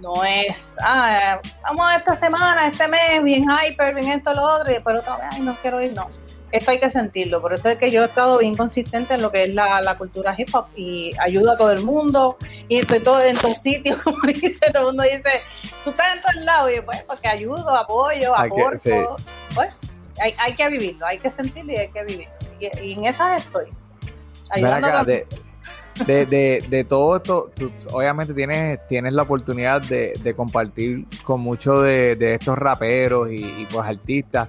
no 0.00 0.24
es, 0.24 0.72
ah, 0.80 1.40
vamos 1.62 1.86
a 1.86 1.96
esta 1.96 2.16
semana, 2.16 2.66
este 2.66 2.88
mes, 2.88 3.22
bien 3.22 3.44
hyper, 3.44 3.94
bien 3.94 4.08
esto, 4.12 4.32
lo 4.32 4.42
otro, 4.42 4.70
y 4.70 4.74
después 4.74 5.00
otra 5.00 5.16
vez, 5.16 5.26
ay, 5.32 5.40
no 5.40 5.54
quiero 5.60 5.80
ir, 5.80 5.92
no. 5.92 6.10
Esto 6.50 6.70
hay 6.70 6.80
que 6.80 6.90
sentirlo, 6.90 7.42
por 7.42 7.52
eso 7.52 7.68
es 7.68 7.78
que 7.78 7.90
yo 7.90 8.02
he 8.02 8.06
estado 8.06 8.38
bien 8.38 8.56
consistente 8.56 9.14
en 9.14 9.22
lo 9.22 9.30
que 9.30 9.44
es 9.44 9.54
la, 9.54 9.80
la 9.82 9.98
cultura 9.98 10.34
hip 10.36 10.48
hop 10.54 10.66
y 10.76 11.12
ayuda 11.20 11.52
a 11.52 11.56
todo 11.56 11.72
el 11.72 11.82
mundo. 11.82 12.38
Y 12.68 12.78
estoy 12.78 13.00
todo 13.00 13.22
en 13.22 13.36
todos 13.36 13.60
sitios, 13.60 13.96
como 14.02 14.18
dice, 14.26 14.70
todo 14.72 14.90
el 14.90 14.96
mundo 14.96 15.02
dice, 15.02 15.42
tú 15.84 15.90
estás 15.90 16.16
en 16.16 16.22
todos 16.22 16.36
lados 16.44 16.70
y 16.76 16.80
pues 16.80 17.02
porque 17.02 17.28
ayudo, 17.28 17.68
apoyo, 17.68 18.34
aporto, 18.34 19.16
pues 19.54 19.70
hay, 20.20 20.34
hay 20.38 20.54
que 20.54 20.68
vivirlo, 20.68 21.06
hay 21.06 21.18
que 21.18 21.30
sentirlo 21.30 21.72
y 21.72 21.76
hay 21.76 21.88
que 21.88 22.04
vivirlo. 22.04 22.32
Y, 22.60 22.92
en 22.92 23.04
esas 23.04 23.44
estoy. 23.44 23.66
de, 26.06 26.26
de, 26.26 26.64
de, 26.68 26.84
todo 26.84 27.16
esto, 27.16 27.50
obviamente 27.92 28.34
tienes, 28.34 28.86
tienes 28.86 29.12
la 29.12 29.22
oportunidad 29.22 29.82
de, 29.82 30.34
compartir 30.36 31.06
con 31.24 31.40
muchos 31.40 31.84
de, 31.84 32.34
estos 32.34 32.58
raperos 32.58 33.30
y, 33.30 33.66
pues 33.70 33.86
artistas. 33.86 34.48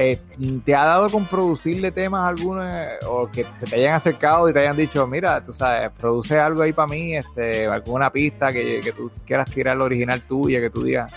Eh, 0.00 0.16
¿Te 0.64 0.76
ha 0.76 0.84
dado 0.84 1.10
con 1.10 1.24
producirle 1.24 1.90
temas 1.90 2.28
algunos 2.28 2.64
o 3.08 3.28
que 3.28 3.44
se 3.58 3.66
te 3.66 3.74
hayan 3.74 3.96
acercado 3.96 4.48
y 4.48 4.52
te 4.52 4.60
hayan 4.60 4.76
dicho, 4.76 5.04
mira, 5.08 5.42
tú 5.42 5.52
sabes, 5.52 5.90
produce 5.90 6.38
algo 6.38 6.62
ahí 6.62 6.72
para 6.72 6.86
mí, 6.86 7.16
este, 7.16 7.66
alguna 7.66 8.08
pista 8.12 8.52
que, 8.52 8.80
que 8.80 8.92
tú 8.92 9.10
quieras 9.26 9.50
tirar 9.50 9.76
la 9.76 9.82
original 9.82 10.22
tuya, 10.22 10.60
que 10.60 10.70
tú 10.70 10.84
digas? 10.84 11.12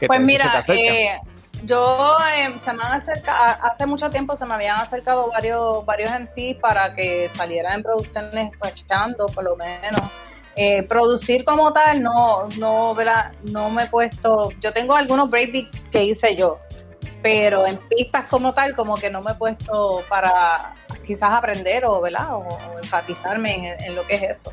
Que 0.00 0.08
pues 0.08 0.20
mira, 0.20 0.64
eh, 0.66 1.16
yo 1.62 2.16
eh, 2.36 2.58
se 2.58 2.72
me 2.72 2.82
han 2.82 2.94
acercado, 2.94 3.56
hace 3.62 3.86
mucho 3.86 4.10
tiempo 4.10 4.34
se 4.34 4.46
me 4.46 4.54
habían 4.54 4.80
acercado 4.80 5.30
varios 5.30 5.86
varios 5.86 6.10
MCs 6.10 6.58
para 6.60 6.96
que 6.96 7.30
saliera 7.32 7.72
en 7.72 7.84
producciones 7.84 8.50
escuchando 8.50 9.28
por 9.28 9.44
lo 9.44 9.54
menos. 9.54 10.02
Eh, 10.56 10.82
producir 10.88 11.44
como 11.44 11.72
tal 11.72 12.02
no 12.02 12.48
no 12.58 12.96
no 13.44 13.70
me 13.70 13.84
he 13.84 13.86
puesto 13.86 14.50
yo 14.60 14.72
tengo 14.72 14.96
algunos 14.96 15.30
breakbeats 15.30 15.88
que 15.92 16.02
hice 16.02 16.34
yo 16.34 16.58
pero 17.28 17.66
en 17.66 17.76
pistas 17.76 18.24
como 18.24 18.54
tal 18.54 18.74
como 18.74 18.94
que 18.96 19.10
no 19.10 19.20
me 19.20 19.32
he 19.32 19.34
puesto 19.34 20.02
para 20.08 20.74
quizás 21.06 21.30
aprender 21.30 21.84
o 21.84 22.00
¿verdad? 22.00 22.34
o, 22.34 22.48
enfatizarme 22.82 23.76
en, 23.84 23.94
lo 23.94 24.06
que 24.06 24.14
es 24.14 24.22
eso 24.22 24.52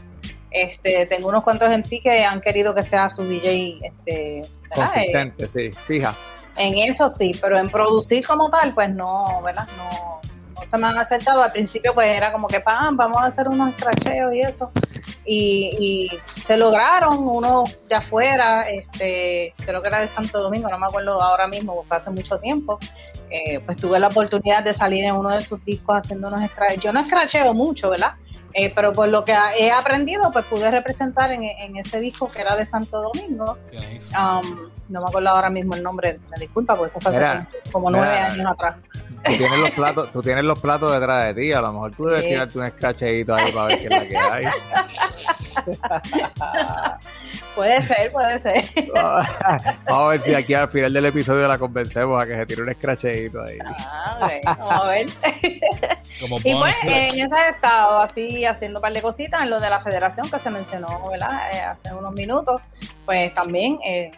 este 0.51 1.05
tengo 1.05 1.29
unos 1.29 1.43
cuantos 1.43 1.69
MC 1.69 2.01
que 2.03 2.25
han 2.25 2.41
querido 2.41 2.75
que 2.75 2.83
sea 2.83 3.09
su 3.09 3.23
DJ 3.23 3.79
este 3.81 4.41
consistente 4.73 5.47
sí 5.47 5.71
fija 5.71 6.13
en 6.57 6.77
eso 6.89 7.09
sí, 7.09 7.37
pero 7.41 7.57
en 7.57 7.69
producir 7.69 8.25
como 8.25 8.49
tal, 8.49 8.73
pues 8.73 8.89
no, 8.89 9.41
¿verdad? 9.43 9.67
No 9.75 10.21
se 10.65 10.77
me 10.77 10.87
han 10.87 10.97
acercado. 10.97 11.43
Al 11.43 11.51
principio, 11.51 11.93
pues 11.93 12.07
era 12.07 12.31
como 12.31 12.47
que, 12.47 12.59
pam, 12.59 12.95
vamos 12.95 13.21
a 13.21 13.25
hacer 13.25 13.47
unos 13.47 13.69
escracheos 13.69 14.33
y 14.33 14.41
eso. 14.41 14.71
Y, 15.25 16.09
se 16.45 16.57
lograron, 16.57 17.27
uno 17.27 17.63
de 17.89 17.95
afuera, 17.95 18.61
este, 18.69 19.53
creo 19.65 19.81
que 19.81 19.87
era 19.87 19.99
de 19.99 20.07
Santo 20.07 20.39
Domingo, 20.39 20.69
no 20.69 20.77
me 20.77 20.85
acuerdo 20.85 21.19
ahora 21.21 21.47
mismo, 21.47 21.75
porque 21.75 21.95
hace 21.95 22.11
mucho 22.11 22.37
tiempo. 22.39 22.77
Eh, 23.31 23.59
pues 23.65 23.77
tuve 23.77 23.99
la 23.99 24.07
oportunidad 24.07 24.63
de 24.63 24.73
salir 24.73 25.03
en 25.03 25.15
uno 25.15 25.29
de 25.29 25.41
sus 25.41 25.63
discos 25.65 25.97
haciendo 25.97 26.27
unos 26.27 26.41
escracheos. 26.41 26.83
Yo 26.83 26.93
no 26.93 26.99
escracheo 26.99 27.53
mucho, 27.53 27.89
¿verdad? 27.89 28.13
Eh, 28.53 28.71
pero 28.73 28.93
por 28.93 29.09
lo 29.09 29.25
que 29.25 29.35
he 29.57 29.69
aprendido, 29.69 30.31
pues 30.31 30.45
pude 30.45 30.71
representar 30.71 31.31
en, 31.31 31.75
ese 31.75 31.99
disco 31.99 32.31
que 32.31 32.39
era 32.39 32.55
de 32.55 32.65
Santo 32.65 33.01
Domingo. 33.01 33.57
Um, 34.17 34.69
no 34.89 35.01
me 35.01 35.07
acuerdo 35.07 35.29
ahora 35.29 35.49
mismo 35.49 35.75
el 35.75 35.83
nombre, 35.83 36.19
me 36.29 36.37
disculpa, 36.37 36.75
porque 36.75 36.91
eso 36.91 36.99
fue 36.99 37.15
hace 37.15 37.47
como 37.71 37.89
nueve 37.89 38.17
años 38.17 38.51
atrás. 38.51 38.75
Tú 39.23 39.37
tienes, 39.37 39.59
los 39.59 39.71
platos, 39.71 40.11
tú 40.11 40.21
tienes 40.21 40.43
los 40.43 40.59
platos 40.59 40.93
detrás 40.93 41.25
de 41.25 41.33
ti, 41.41 41.51
a 41.51 41.61
lo 41.61 41.73
mejor 41.73 41.95
tú 41.95 42.05
debes 42.05 42.25
tirarte 42.25 42.59
un 42.59 42.65
escracheito 42.65 43.33
ahí 43.33 43.51
para 43.51 43.65
ver 43.67 43.79
qué 43.79 43.85
es 43.85 43.89
la 43.89 44.07
que 44.07 44.17
hay. 44.17 44.45
puede 47.55 47.81
ser, 47.81 48.11
puede 48.11 48.39
ser. 48.39 48.65
Vamos 48.93 49.27
a 49.87 50.07
ver 50.09 50.21
si 50.21 50.35
aquí 50.35 50.53
al 50.53 50.69
final 50.69 50.93
del 50.93 51.05
episodio 51.05 51.47
la 51.47 51.57
convencemos 51.57 52.21
a 52.21 52.25
que 52.25 52.35
se 52.35 52.45
tire 52.45 52.61
un 52.61 52.69
escracheito 52.69 53.41
ahí. 53.41 53.57
Ah, 53.65 54.29
vamos 54.43 54.71
a 54.71 54.87
ver. 54.87 55.07
y 56.43 56.55
pues 56.55 56.75
en 56.83 57.19
ese 57.19 57.49
estado 57.49 57.99
así 57.99 58.45
haciendo 58.45 58.79
un 58.79 58.81
par 58.81 58.93
de 58.93 59.01
cositas 59.01 59.41
en 59.41 59.49
lo 59.49 59.59
de 59.59 59.69
la 59.69 59.81
federación 59.81 60.29
que 60.29 60.39
se 60.39 60.49
mencionó 60.49 61.09
¿verdad? 61.09 61.53
Eh, 61.53 61.61
hace 61.61 61.93
unos 61.93 62.13
minutos, 62.13 62.61
pues 63.05 63.33
también 63.33 63.79
eh, 63.85 64.11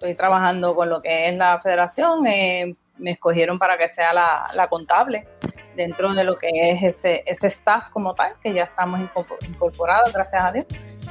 estoy 0.00 0.14
trabajando 0.14 0.74
con 0.74 0.88
lo 0.88 1.02
que 1.02 1.28
es 1.28 1.36
la 1.36 1.60
federación. 1.60 2.26
Eh, 2.26 2.74
me 2.96 3.12
escogieron 3.12 3.58
para 3.58 3.76
que 3.76 3.86
sea 3.90 4.14
la, 4.14 4.66
contable 4.70 5.28
dentro 5.76 6.14
de 6.14 6.24
lo 6.24 6.38
que 6.38 6.48
es 6.70 6.82
ese, 6.82 7.22
ese 7.26 7.48
staff 7.48 7.90
como 7.90 8.14
tal, 8.14 8.34
que 8.42 8.52
ya 8.54 8.64
estamos 8.64 8.98
incorporados, 9.46 10.12
gracias 10.12 10.42
a 10.42 10.52
Dios, 10.52 10.66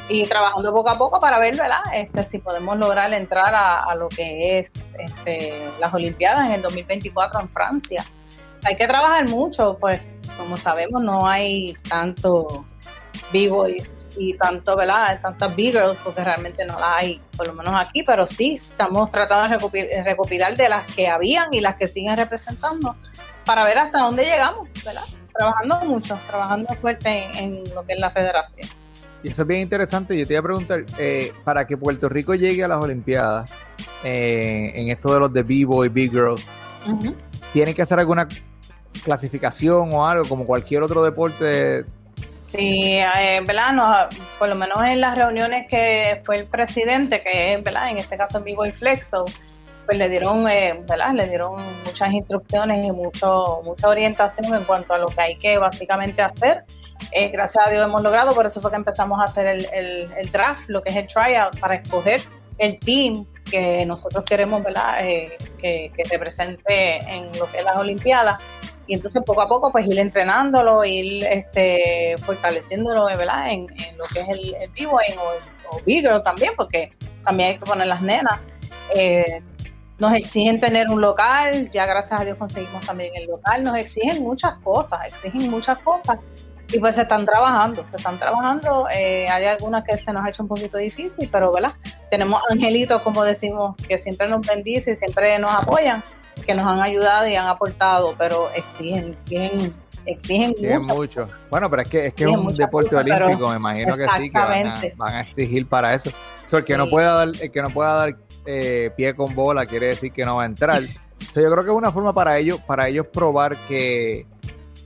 y 0.07 0.25
trabajando 0.25 0.71
poco 0.71 0.89
a 0.89 0.97
poco 0.97 1.19
para 1.19 1.39
ver, 1.39 1.55
¿verdad? 1.55 1.81
Este, 1.93 2.23
si 2.23 2.39
podemos 2.39 2.77
lograr 2.77 3.13
entrar 3.13 3.53
a, 3.55 3.93
lo 3.95 4.09
que 4.09 4.59
es 4.59 4.71
este, 4.97 5.69
las 5.79 5.93
Olimpiadas 5.93 6.47
en 6.47 6.55
el 6.55 6.61
2024 6.63 7.41
en 7.41 7.49
Francia. 7.49 8.03
Hay 8.63 8.75
que 8.75 8.87
trabajar 8.87 9.27
mucho, 9.27 9.77
pues 9.79 10.01
como 10.37 10.57
sabemos 10.57 11.01
no 11.01 11.27
hay 11.27 11.75
tanto 11.87 12.65
vivo 13.31 13.67
y 13.69 13.83
y 14.19 14.33
tanto, 14.33 14.75
¿verdad? 14.75 15.19
Tantas 15.21 15.55
big 15.55 15.71
girls, 15.71 15.97
porque 16.03 16.23
realmente 16.23 16.65
no 16.65 16.77
las 16.77 16.89
hay, 16.97 17.21
por 17.37 17.47
lo 17.47 17.53
menos 17.53 17.73
aquí, 17.75 18.03
pero 18.03 18.27
sí 18.27 18.55
estamos 18.55 19.09
tratando 19.09 19.47
de 19.71 20.03
recopilar, 20.03 20.57
de 20.57 20.67
las 20.67 20.85
que 20.87 21.07
habían 21.07 21.53
y 21.53 21.61
las 21.61 21.77
que 21.77 21.87
siguen 21.87 22.17
representando 22.17 22.95
para 23.45 23.63
ver 23.63 23.77
hasta 23.77 23.99
dónde 23.99 24.25
llegamos, 24.25 24.67
¿verdad? 24.85 25.03
Trabajando 25.33 25.79
mucho, 25.85 26.19
trabajando 26.27 26.67
fuerte 26.75 27.23
en, 27.37 27.63
lo 27.73 27.85
que 27.85 27.93
es 27.93 27.99
la 27.99 28.11
federación. 28.11 28.67
Y 29.23 29.29
eso 29.29 29.41
es 29.43 29.47
bien 29.47 29.61
interesante. 29.61 30.17
Yo 30.17 30.27
te 30.27 30.33
iba 30.33 30.41
a 30.41 30.43
preguntar, 30.43 30.85
eh, 30.97 31.33
para 31.45 31.65
que 31.65 31.77
Puerto 31.77 32.09
Rico 32.09 32.35
llegue 32.35 32.63
a 32.63 32.67
las 32.67 32.83
Olimpiadas, 32.83 33.49
eh, 34.03 34.71
en 34.75 34.89
esto 34.89 35.13
de 35.13 35.19
los 35.21 35.31
de 35.31 35.43
B-Boy, 35.43 35.87
Big 35.89 36.11
Girls, 36.11 36.45
¿tiene 37.53 37.73
que 37.73 37.81
hacer 37.81 37.99
alguna 37.99 38.27
clasificación 39.03 39.93
o 39.93 40.05
algo 40.05 40.25
como 40.27 40.45
cualquier 40.45 40.83
otro 40.83 41.03
deporte 41.03 41.85
Sí, 42.51 42.93
eh, 42.95 43.41
¿verdad? 43.45 44.09
por 44.39 44.49
lo 44.49 44.55
menos 44.55 44.83
en 44.83 44.99
las 45.01 45.15
reuniones 45.15 45.67
que 45.67 46.23
fue 46.25 46.39
el 46.39 46.47
presidente, 46.47 47.21
que 47.21 47.53
es, 47.53 47.63
¿verdad? 47.63 47.91
En 47.91 47.99
este 47.99 48.17
caso 48.17 48.41
Vivo 48.41 48.65
y 48.65 48.71
Flexo, 48.71 49.25
pues 49.85 49.99
le 49.99 50.09
dieron, 50.09 50.49
eh, 50.49 50.83
¿verdad? 50.89 51.13
Le 51.13 51.27
dieron 51.27 51.61
muchas 51.85 52.11
instrucciones 52.11 52.83
y 52.83 52.91
mucho, 52.91 53.61
mucha 53.63 53.87
orientación 53.87 54.51
en 54.55 54.63
cuanto 54.63 54.95
a 54.95 54.97
lo 54.97 55.05
que 55.07 55.21
hay 55.21 55.37
que 55.37 55.59
básicamente 55.59 56.23
hacer. 56.23 56.63
Eh, 57.11 57.29
gracias 57.29 57.67
a 57.67 57.69
Dios 57.69 57.85
hemos 57.85 58.01
logrado, 58.01 58.33
por 58.33 58.47
eso 58.47 58.59
fue 58.61 58.71
que 58.71 58.77
empezamos 58.77 59.19
a 59.19 59.25
hacer 59.25 59.45
el, 59.45 59.67
el, 60.17 60.31
draft, 60.31 60.67
lo 60.69 60.81
que 60.81 60.89
es 60.89 60.95
el 60.95 61.07
tryout, 61.07 61.59
para 61.59 61.75
escoger 61.75 62.21
el 62.57 62.79
team 62.79 63.27
que 63.45 63.85
nosotros 63.85 64.25
queremos, 64.25 64.63
¿verdad? 64.63 65.07
Eh, 65.07 65.37
que, 65.59 65.91
que 65.95 66.03
represente 66.09 66.97
en 67.07 67.31
lo 67.37 67.45
que 67.51 67.59
es 67.59 67.63
las 67.63 67.77
Olimpiadas 67.77 68.39
y 68.89 68.95
entonces 68.95 69.21
poco 69.23 69.43
a 69.43 69.47
poco 69.47 69.71
pues 69.71 69.85
ir 69.85 69.99
entrenándolo, 69.99 70.83
ir 70.83 71.23
este, 71.25 72.15
fortaleciéndolo. 72.25 73.07
En, 73.07 73.67
lo 73.97 74.03
que 74.11 74.21
es 74.21 74.29
el, 74.29 74.55
el 74.55 74.69
vivo 74.71 74.97
o, 74.97 76.15
o 76.15 76.21
también, 76.23 76.53
porque 76.57 76.91
también 77.23 77.51
hay 77.51 77.59
que 77.59 77.65
poner 77.65 77.85
las 77.85 78.01
nenas. 78.01 78.39
Eh, 78.95 79.43
nos 79.99 80.13
exigen 80.13 80.59
tener 80.59 80.89
un 80.89 81.01
local, 81.01 81.69
ya 81.71 81.85
gracias 81.85 82.19
a 82.19 82.25
Dios 82.25 82.37
conseguimos 82.37 82.83
también 82.83 83.11
el 83.15 83.27
local, 83.27 83.63
nos 83.63 83.77
exigen 83.77 84.23
muchas 84.23 84.55
cosas, 84.63 85.05
exigen 85.05 85.51
muchas 85.51 85.77
cosas 85.79 86.17
y 86.71 86.79
pues 86.79 86.95
se 86.95 87.03
están 87.03 87.25
trabajando, 87.25 87.85
se 87.85 87.97
están 87.97 88.17
trabajando, 88.17 88.87
eh, 88.89 89.29
hay 89.29 89.45
algunas 89.45 89.83
que 89.83 89.97
se 89.97 90.11
nos 90.11 90.25
ha 90.25 90.29
hecho 90.29 90.41
un 90.41 90.49
poquito 90.49 90.79
difícil, 90.79 91.29
pero 91.31 91.51
¿verdad? 91.51 91.73
Tenemos 92.09 92.41
angelitos, 92.49 93.03
como 93.03 93.23
decimos, 93.23 93.75
que 93.87 93.99
siempre 93.99 94.27
nos 94.27 94.47
bendicen, 94.47 94.95
siempre 94.95 95.37
nos 95.37 95.51
apoyan 95.53 96.01
que 96.49 96.55
nos 96.55 96.65
han 96.65 96.81
ayudado 96.81 97.27
y 97.27 97.35
han 97.35 97.45
aportado, 97.45 98.15
pero 98.17 98.49
exigen, 98.55 99.15
exigen, 99.27 99.71
exigen, 100.03 100.81
mucho. 100.87 101.29
Bueno, 101.51 101.69
pero 101.69 101.83
es 101.83 101.89
que 101.89 102.07
es, 102.07 102.13
que 102.15 102.23
es 102.23 102.29
un 102.31 102.55
deporte 102.55 102.95
olímpico, 102.95 103.49
me 103.49 103.57
imagino 103.57 103.95
que 103.95 104.07
sí, 104.17 104.31
que 104.31 104.39
van 104.97 105.13
a, 105.13 105.21
exigir 105.21 105.67
para 105.67 105.93
eso. 105.93 106.09
el 106.51 106.63
que 106.63 106.75
no 106.75 106.89
pueda 106.89 107.13
dar, 107.13 107.27
el 107.39 107.51
que 107.51 107.61
no 107.61 107.69
pueda 107.69 107.93
dar 107.93 108.17
eh, 108.47 108.89
pie 108.97 109.13
con 109.13 109.35
bola 109.35 109.67
quiere 109.67 109.89
decir 109.89 110.11
que 110.11 110.25
no 110.25 110.37
va 110.37 110.43
a 110.43 110.45
entrar. 110.47 110.81
yo 110.81 111.51
creo 111.51 111.63
que 111.63 111.69
es 111.69 111.77
una 111.77 111.91
forma 111.91 112.13
para 112.13 112.39
ellos, 112.39 112.59
para 112.61 112.87
ellos 112.87 113.05
probar 113.13 113.55
que, 113.67 114.25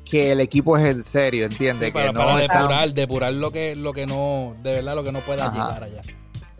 que 0.04 0.34
el 0.34 0.42
equipo 0.42 0.78
es 0.78 0.84
en 0.84 1.02
serio, 1.02 1.46
¿entiendes? 1.46 1.94
para, 1.94 2.12
depurar, 2.36 2.94
depurar 2.94 3.32
lo 3.32 3.52
que, 3.52 3.78
lo 3.78 3.94
que 3.94 4.06
no, 4.06 4.54
de 4.62 4.74
verdad, 4.74 4.96
lo 4.96 5.04
que 5.06 5.14
no 5.14 5.20
pueda 5.22 5.50
llegar 5.50 5.82
allá. 5.82 6.02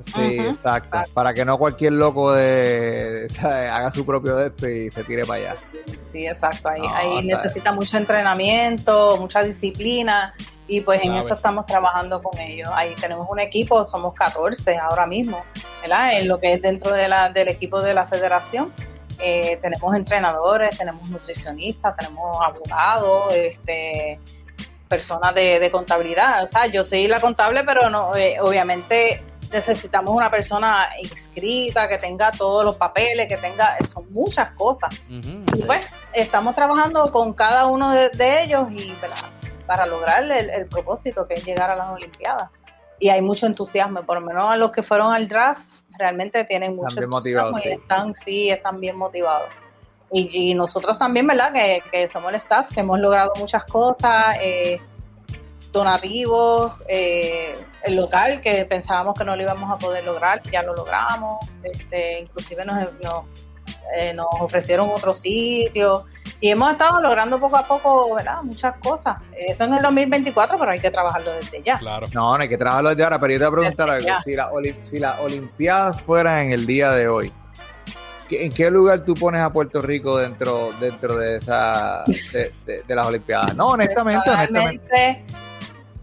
Sí, 0.06 0.40
exacto. 0.40 1.00
Para 1.14 1.34
que 1.34 1.46
no 1.46 1.58
cualquier 1.58 1.94
loco 1.94 2.34
de, 2.34 3.28
haga 3.44 3.92
su 3.92 4.06
propio 4.06 4.36
de 4.36 4.48
esto 4.48 4.70
y 4.70 4.92
se 4.92 5.04
tire 5.04 5.26
para 5.26 5.52
allá. 5.52 5.56
Sí, 6.12 6.28
exacto. 6.28 6.70
Ahí, 6.70 7.26
necesita 7.26 7.72
mucho 7.72 7.98
entrenamiento, 7.98 9.18
mucha 9.20 9.42
disciplina 9.42 10.34
y 10.68 10.82
pues 10.82 11.02
en 11.04 11.14
eso 11.14 11.34
estamos 11.34 11.66
trabajando 11.66 12.22
con 12.22 12.40
ellos. 12.40 12.70
Ahí 12.74 12.94
tenemos 13.00 13.28
un 13.30 13.40
equipo, 13.40 13.84
somos 13.86 14.14
14 14.14 14.78
ahora 14.78 15.06
mismo, 15.06 15.44
¿verdad? 15.82 16.18
En 16.18 16.28
lo 16.28 16.38
que 16.38 16.54
es 16.54 16.62
dentro 16.62 16.94
de 16.94 17.08
la, 17.08 17.30
del 17.30 17.50
equipo 17.50 17.82
de 17.82 17.94
la 17.94 18.06
federación. 18.06 18.74
Eh, 19.20 19.58
tenemos 19.62 19.96
entrenadores, 19.96 20.78
tenemos 20.78 21.10
nutricionistas, 21.10 21.96
tenemos 21.96 22.38
abogados, 22.42 23.34
este 23.34 24.20
personas 24.88 25.34
de, 25.34 25.70
contabilidad. 25.72 26.44
O 26.44 26.48
sea, 26.48 26.68
yo 26.68 26.84
soy 26.84 27.08
la 27.08 27.20
contable, 27.20 27.64
pero 27.64 27.90
no, 27.90 28.16
eh, 28.16 28.38
obviamente 28.40 29.24
necesitamos 29.54 30.14
una 30.16 30.30
persona 30.30 30.90
inscrita, 31.02 31.88
que 31.88 31.98
tenga 32.00 32.32
todos 32.32 32.66
los 32.66 32.76
papeles, 32.76 33.30
que 33.30 33.38
tenga, 33.38 33.78
son 33.94 34.12
muchas 34.12 34.52
cosas. 34.52 34.90
y 35.08 35.64
pues 35.64 35.86
estamos 36.14 36.56
trabajando 36.56 37.12
con 37.12 37.34
cada 37.34 37.68
uno 37.68 37.94
de, 37.94 38.44
ellos 38.44 38.68
y 38.72 38.94
para 39.68 39.86
lograr 39.86 40.24
el, 40.24 40.68
propósito 40.68 41.28
que 41.28 41.36
es 41.36 41.46
llegar 41.46 41.70
a 41.70 41.76
las 41.76 41.92
Olimpiadas. 41.92 42.50
Y 43.00 43.10
hay 43.10 43.22
mucho 43.22 43.46
entusiasmo, 43.46 44.04
por 44.04 44.20
lo 44.20 44.26
menos 44.26 44.50
a 44.50 44.58
los 44.58 44.72
que 44.72 44.82
fueron 44.82 45.14
al 45.14 45.28
draft, 45.28 45.62
realmente 45.98 46.44
tienen 46.46 46.76
mucho 46.76 47.00
entusiasmo 47.00 47.60
y 47.64 47.68
están, 47.70 48.16
sí, 48.16 48.50
están 48.50 48.80
bien 48.80 48.98
motivados. 48.98 49.50
Y, 50.16 50.54
nosotros 50.54 51.00
también, 51.00 51.26
¿verdad? 51.26 51.52
Que, 51.52 51.82
que, 51.92 52.08
somos 52.08 52.30
el 52.30 52.36
staff, 52.36 52.70
que 52.72 52.82
hemos 52.82 53.00
logrado 53.00 53.34
muchas 53.36 53.66
cosas. 53.66 54.38
Eh, 54.40 54.80
donativos, 55.74 56.72
eh, 56.88 57.56
el 57.82 57.96
local 57.96 58.40
que 58.42 58.64
pensábamos 58.66 59.16
que 59.16 59.26
no 59.26 59.36
lo 59.36 59.42
íbamos 59.42 59.70
a 59.70 59.78
poder 59.78 60.06
lograr, 60.06 60.42
ya 60.44 60.62
lo 60.62 60.74
logramos, 60.76 61.40
este, 61.64 62.22
inclusive 62.22 62.64
nos, 62.64 62.78
eh, 63.98 64.14
nos, 64.14 64.28
ofrecieron 64.40 64.90
otro 64.90 65.12
sitio 65.12 66.06
y 66.40 66.50
hemos 66.52 66.72
estado 66.72 67.02
logrando 67.02 67.40
poco 67.40 67.58
a 67.58 67.66
poco 67.66 68.16
¿verdad? 68.16 68.44
muchas 68.44 68.76
cosas. 68.78 69.18
Eso 69.36 69.64
en 69.64 69.74
el 69.74 69.82
2024, 69.82 70.58
pero 70.58 70.72
hay 70.72 70.80
que 70.80 70.92
trabajarlo 70.92 71.32
desde 71.34 71.64
ya. 71.64 71.80
Claro. 71.80 72.06
No, 72.14 72.38
no 72.38 72.44
hay 72.44 72.50
que 72.50 72.58
trabajarlo 72.58 72.90
desde 72.90 73.04
ahora, 73.04 73.20
pero 73.20 73.34
yo 73.34 73.40
te 73.40 73.46
voy 73.46 73.54
a 73.54 73.60
preguntar 73.60 73.90
algo. 73.90 74.22
Si, 74.24 74.36
la, 74.36 74.50
si 74.84 75.00
las 75.00 75.20
Olimpiadas 75.20 76.02
fueran 76.04 76.46
en 76.46 76.52
el 76.52 76.66
día 76.68 76.92
de 76.92 77.08
hoy, 77.08 77.34
¿en 78.30 78.54
qué 78.54 78.70
lugar 78.70 79.04
tú 79.04 79.16
pones 79.16 79.42
a 79.42 79.52
Puerto 79.52 79.82
Rico 79.82 80.20
dentro 80.20 80.72
dentro 80.80 81.18
de 81.18 81.38
esa 81.38 82.04
de, 82.06 82.84
de 82.88 82.96
las 82.96 83.08
Olimpiadas? 83.08 83.56
No, 83.56 83.70
honestamente, 83.70 84.30
honestamente 84.30 85.26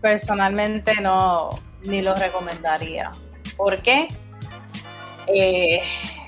personalmente 0.01 1.01
no 1.01 1.51
ni 1.83 2.03
lo 2.03 2.15
recomendaría. 2.15 3.11
¿Por 3.57 3.83
qué? 3.83 4.09
Eh, 5.27 5.83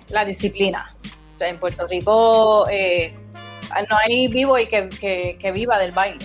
la 0.08 0.24
disciplina. 0.24 0.96
en 1.40 1.58
Puerto 1.58 1.88
Rico 1.88 2.68
eh, 2.70 3.12
no 3.90 3.96
hay 3.96 4.28
vivo 4.28 4.58
y 4.58 4.66
que, 4.66 4.88
que 5.38 5.52
viva 5.52 5.78
del 5.78 5.90
baile. 5.92 6.24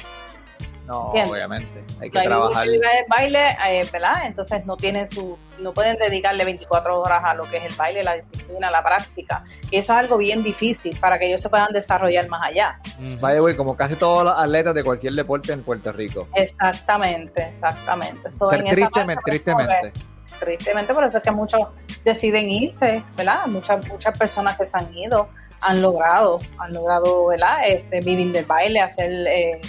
No, 0.88 1.12
obviamente. 1.12 1.84
Hay 2.00 2.10
que 2.10 2.22
trabajar. 2.22 2.66
el 2.66 2.82
baile, 3.10 3.50
eh, 3.68 3.86
¿verdad? 3.92 4.26
Entonces 4.26 4.66
no 4.66 4.78
tienen 4.78 5.06
su, 5.06 5.38
no 5.60 5.74
pueden 5.74 5.98
dedicarle 5.98 6.46
24 6.46 6.98
horas 6.98 7.22
a 7.26 7.34
lo 7.34 7.44
que 7.44 7.58
es 7.58 7.66
el 7.66 7.74
baile, 7.74 8.04
la 8.04 8.16
disciplina, 8.16 8.72
la 8.72 8.82
práctica. 8.82 9.44
Y 9.70 9.78
eso 9.78 9.92
es 9.92 10.00
algo 10.00 10.18
bien 10.18 10.44
difícil 10.44 10.98
para 10.98 11.20
que 11.20 11.28
ellos 11.28 11.42
se 11.42 11.50
puedan 11.50 11.74
desarrollar 11.74 12.30
más 12.30 12.42
allá. 12.42 12.80
Vaya, 13.20 13.42
güey, 13.42 13.56
como 13.58 13.76
casi 13.76 13.98
todos 13.98 14.24
los 14.24 14.40
atletas 14.40 14.74
de 14.74 14.84
cualquier 14.86 15.14
deporte 15.14 15.52
en 15.52 15.62
Puerto 15.62 15.92
Rico. 15.92 16.30
Exactamente, 16.34 17.44
exactamente. 17.50 18.30
tristemente, 18.70 19.22
tristemente. 19.26 19.94
tristemente, 20.40 20.94
por 20.94 21.04
eso 21.04 21.18
es 21.18 21.24
que 21.24 21.32
muchos 21.32 21.68
deciden 22.06 22.50
irse, 22.50 23.04
¿verdad? 23.18 23.46
Muchas, 23.48 23.86
muchas 23.90 24.18
personas 24.18 24.58
que 24.58 24.64
se 24.64 24.78
han 24.78 24.94
ido 24.94 25.28
han 25.60 25.82
logrado, 25.82 26.40
han 26.60 26.74
logrado, 26.74 27.28
¿verdad? 27.28 27.58
Este, 27.66 28.00
vivir 28.00 28.32
del 28.32 28.46
baile, 28.46 28.80
hacer 28.80 29.12
eh, 29.28 29.62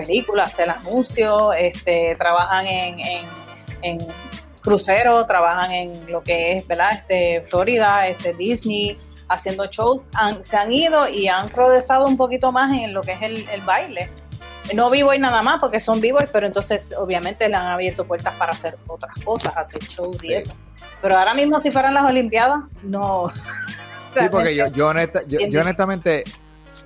películas, 0.00 0.52
hacen 0.52 0.70
anuncios, 0.70 1.52
este, 1.58 2.14
trabajan 2.18 2.66
en, 2.66 3.00
en, 3.00 3.26
en 3.82 3.98
cruceros, 4.60 5.26
trabajan 5.26 5.72
en 5.72 6.10
lo 6.10 6.22
que 6.22 6.56
es, 6.56 6.66
¿verdad? 6.66 6.92
Este, 6.92 7.46
Florida, 7.48 8.06
este, 8.08 8.34
Disney, 8.34 8.98
haciendo 9.28 9.66
shows, 9.66 10.10
se 10.42 10.56
han 10.56 10.72
ido 10.72 11.08
y 11.08 11.28
han 11.28 11.48
progresado 11.48 12.06
un 12.06 12.16
poquito 12.16 12.52
más 12.52 12.76
en 12.76 12.92
lo 12.92 13.02
que 13.02 13.12
es 13.12 13.22
el, 13.22 13.60
baile. 13.64 14.10
No 14.74 14.90
vivo 14.90 15.12
y 15.12 15.18
nada 15.18 15.42
más 15.42 15.58
porque 15.60 15.80
son 15.80 16.00
vivos, 16.00 16.24
pero 16.32 16.46
entonces 16.46 16.94
obviamente 16.96 17.48
le 17.48 17.56
han 17.56 17.66
abierto 17.66 18.04
puertas 18.06 18.34
para 18.34 18.52
hacer 18.52 18.78
otras 18.86 19.12
cosas, 19.24 19.56
hacer 19.56 19.80
shows 19.82 20.22
y 20.22 20.34
eso. 20.34 20.52
Pero 21.02 21.16
ahora 21.16 21.34
mismo 21.34 21.58
si 21.58 21.70
fueran 21.70 21.94
las 21.94 22.08
Olimpiadas, 22.08 22.60
no. 22.82 23.32
Sí, 24.14 24.26
porque 24.30 24.54
yo, 24.54 24.66
yo, 24.68 24.92
yo 25.26 25.60
honestamente 25.60 26.24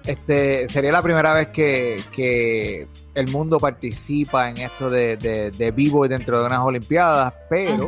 este, 0.07 0.69
sería 0.69 0.93
la 0.93 1.01
primera 1.01 1.33
vez 1.33 1.49
que, 1.49 2.87
el 3.15 3.29
mundo 3.29 3.61
participa 3.61 4.51
en 4.51 4.59
esto 4.59 4.91
de, 4.91 5.73
vivo 5.75 6.05
y 6.05 6.09
dentro 6.09 6.41
de 6.41 6.47
unas 6.47 6.61
Olimpiadas, 6.61 7.33
pero 7.49 7.87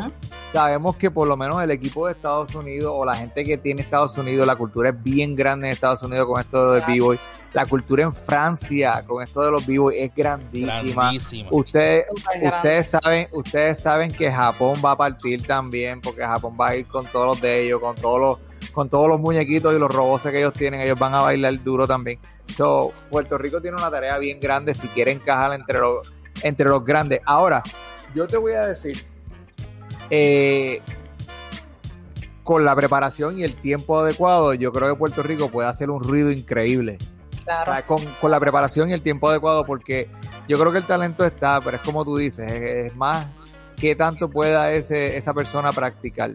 sabemos 0.53 0.97
que 0.97 1.11
por 1.11 1.27
lo 1.27 1.37
menos 1.37 1.63
el 1.63 1.73
equipo 1.73 2.07
de 2.07 2.13
Estados 2.13 2.55
Unidos 2.55 2.93
o 2.95 3.05
la 3.05 3.15
gente 3.15 3.45
que 3.45 3.59
tiene 3.59 3.83
Estados 3.83 4.17
Unidos, 4.17 4.47
la 4.47 4.57
cultura 4.57 4.91
es 4.91 5.03
bien 5.03 5.35
grande 5.35 5.67
en 5.67 5.73
Estados 5.75 6.03
Unidos 6.03 6.27
con 6.27 6.41
esto 6.41 6.73
del 6.73 6.85
vivo. 6.87 7.15
La 7.53 7.65
cultura 7.65 8.03
en 8.03 8.13
Francia 8.13 9.03
con 9.07 9.23
esto 9.23 9.43
de 9.43 9.51
los 9.51 9.67
vivos 9.67 9.93
es 9.97 10.15
grandísima. 10.15 11.11
Ustedes, 11.51 12.05
ustedes 12.43 12.91
saben, 12.91 13.29
ustedes 13.33 13.81
saben 13.81 14.13
que 14.13 14.31
Japón 14.31 14.81
va 14.85 14.93
a 14.93 14.97
partir 14.97 15.47
también, 15.47 16.01
porque 16.01 16.23
Japón 16.23 16.57
va 16.61 16.69
a 16.69 16.77
ir 16.77 16.87
con 16.87 17.05
todos 17.07 17.27
los 17.27 17.41
de 17.41 17.65
ellos, 17.65 17.81
con 17.81 17.95
todos 17.97 18.21
los 18.21 18.56
con 18.77 18.91
todos 18.91 19.09
los 19.09 19.19
muñequitos 19.19 19.75
y 19.75 19.79
los 19.79 19.91
robots 19.91 20.25
que 20.25 20.37
ellos 20.37 20.53
tienen, 20.53 20.83
ellos 20.83 20.99
van 20.99 21.15
a 21.15 21.23
bailar 21.23 21.65
duro 21.65 21.89
también. 21.89 22.19
So, 22.55 22.93
Puerto 23.11 23.39
Rico 23.39 23.59
tiene 23.59 23.79
una 23.79 23.91
tarea 23.91 24.19
bien 24.19 24.39
grande 24.39 24.75
si 24.75 24.87
quiere 24.89 25.13
encajar 25.13 25.55
entre 25.55 25.79
los, 25.79 26.15
entre 26.43 26.69
los 26.69 26.85
grandes. 26.85 27.23
Ahora, 27.25 27.63
yo 28.15 28.27
te 28.27 28.37
voy 28.37 28.53
a 28.53 28.67
decir, 28.67 29.07
eh, 30.11 30.83
con 32.43 32.67
la 32.67 32.77
preparación 32.77 33.39
y 33.39 33.45
el 33.45 33.55
tiempo 33.55 33.99
adecuado, 33.99 34.53
yo 34.53 34.71
creo 34.75 34.91
que 34.91 34.99
Puerto 34.99 35.23
Rico 35.23 35.49
puede 35.49 35.71
hacer 35.71 35.89
un 35.89 36.05
ruido 36.05 36.31
increíble. 36.31 36.99
Claro. 37.45 37.73
con, 38.21 38.31
la 38.31 38.41
preparación 38.41 38.91
y 38.91 38.93
el 38.93 39.01
tiempo 39.01 39.31
adecuado, 39.31 39.65
porque 39.65 40.11
yo 40.49 40.59
creo 40.59 40.71
que 40.71 40.79
el 40.79 40.85
talento 40.85 41.25
está, 41.25 41.63
pero 41.63 41.79
es 41.79 41.83
como 41.83 42.05
tú 42.05 42.19
dices, 42.19 42.53
es, 42.53 42.95
más 42.95 43.27
qué 43.79 43.97
tanto 43.97 44.29
pueda 44.29 44.71
ese, 44.73 45.17
esa 45.17 45.33
persona 45.33 45.73
practicar. 45.73 46.33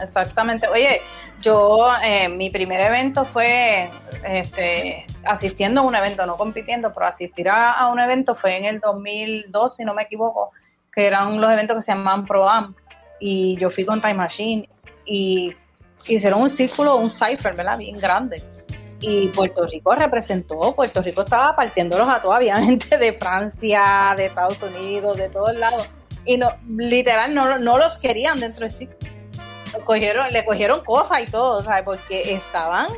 Exactamente. 0.00 0.66
Oye, 0.68 1.00
yo, 1.40 1.88
eh, 2.04 2.28
mi 2.28 2.50
primer 2.50 2.80
evento 2.80 3.24
fue 3.24 3.90
este, 4.24 5.06
asistiendo 5.24 5.82
a 5.82 5.84
un 5.84 5.94
evento, 5.94 6.26
no 6.26 6.36
compitiendo, 6.36 6.92
pero 6.92 7.06
asistir 7.06 7.48
a, 7.48 7.88
un 7.88 8.00
evento 8.00 8.34
fue 8.34 8.56
en 8.56 8.64
el 8.64 8.80
2002, 8.80 9.76
si 9.76 9.84
no 9.84 9.94
me 9.94 10.02
equivoco, 10.02 10.52
que 10.92 11.06
eran 11.06 11.40
los 11.40 11.50
eventos 11.50 11.76
que 11.76 11.82
se 11.82 11.92
llamaban 11.92 12.26
Pro-Am. 12.26 12.74
Y 13.20 13.56
yo 13.58 13.70
fui 13.70 13.84
con 13.84 14.00
Time 14.00 14.14
Machine 14.14 14.68
y 15.04 15.54
hicieron 16.06 16.42
un 16.42 16.50
círculo, 16.50 16.96
un 16.96 17.10
cipher, 17.10 17.54
¿verdad? 17.54 17.78
Bien 17.78 17.98
grande. 17.98 18.42
Y 19.00 19.28
Puerto 19.28 19.66
Rico 19.66 19.94
representó, 19.94 20.74
Puerto 20.74 21.02
Rico 21.02 21.22
estaba 21.22 21.54
partiéndolos 21.54 22.08
a 22.08 22.20
todos, 22.20 22.40
gente 22.40 22.96
de 22.96 23.12
Francia, 23.12 24.14
de 24.16 24.26
Estados 24.26 24.62
Unidos, 24.62 25.18
de 25.18 25.28
todos 25.28 25.54
lados. 25.56 25.88
Y 26.24 26.38
no, 26.38 26.50
literal, 26.66 27.34
no, 27.34 27.58
no 27.58 27.78
los 27.78 27.98
querían 27.98 28.40
dentro 28.40 28.64
de 28.64 28.70
sí 28.70 28.88
cogieron, 29.84 30.32
le 30.32 30.44
cogieron 30.44 30.84
cosas 30.84 31.22
y 31.26 31.30
todo, 31.30 31.62
¿sabes? 31.62 31.84
Porque 31.84 32.34
estaban 32.34 32.88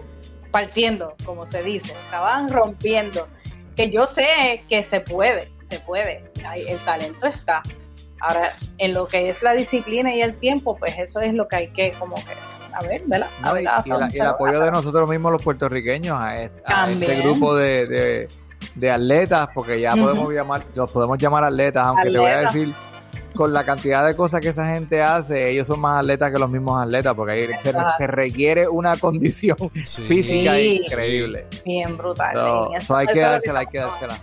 partiendo, 0.51 1.15
como 1.25 1.47
se 1.47 1.63
dice, 1.63 1.93
estaban 1.93 2.49
rompiendo. 2.49 3.29
Que 3.77 3.91
yo 3.91 4.07
sé 4.07 4.65
que 4.69 4.83
se 4.83 5.01
puede, 5.01 5.53
se 5.61 5.81
puede, 5.81 6.25
el 6.55 6.79
talento 6.79 7.27
está. 7.27 7.63
Ahora, 8.21 8.57
en 8.79 8.95
lo 8.95 9.07
que 9.07 9.29
es 9.29 9.43
la 9.43 9.55
disciplina 9.55 10.13
y 10.13 10.23
el 10.23 10.37
tiempo, 10.39 10.77
pues 10.77 10.99
eso 10.99 11.21
es 11.21 11.35
lo 11.35 11.47
que 11.47 11.57
hay 11.57 11.69
que 11.69 11.93
como 11.93 12.17
que 12.17 12.35
a 12.73 12.81
ver, 12.83 13.03
¿verdad? 13.07 13.29
y, 13.85 14.19
el 14.19 14.27
apoyo 14.27 14.61
de 14.61 14.71
nosotros 14.71 15.09
mismos 15.09 15.33
los 15.33 15.43
puertorriqueños 15.43 16.17
a, 16.17 16.43
este, 16.43 17.23
grupo 17.23 17.57
de, 17.57 18.29
de, 18.75 18.91
atletas, 18.91 19.49
porque 19.55 19.81
ya 19.81 19.97
podemos 19.97 20.33
llamar, 20.33 20.65
los 20.75 20.91
podemos 20.91 21.19
llamar 21.19 21.45
atletas, 21.45 21.87
aunque 21.87 22.11
te 22.11 22.19
voy 22.19 22.31
a 22.31 22.41
decir 22.41 22.75
con 23.35 23.53
la 23.53 23.65
cantidad 23.65 24.07
de 24.07 24.17
cosas 24.17 24.41
que 24.41 24.49
esa 24.49 24.73
gente 24.73 25.03
hace, 25.03 25.51
ellos 25.51 25.67
son 25.67 25.81
más 25.81 26.01
atletas 26.01 26.33
que 26.33 26.39
los 26.39 26.51
mismos 26.51 26.81
atletas, 26.81 27.15
porque 27.15 27.33
ahí 27.33 27.49
se, 27.63 28.07
requiere 28.07 28.69
una 28.69 28.97
condición 28.97 29.57
física 29.73 30.61
increíble. 30.61 31.47
Bien 31.65 31.97
brutal. 31.97 32.71
hay 32.73 33.07
que 33.07 33.21
dársela, 33.21 33.61
hay 33.61 33.67
que 33.67 33.79
dársela. 33.79 34.19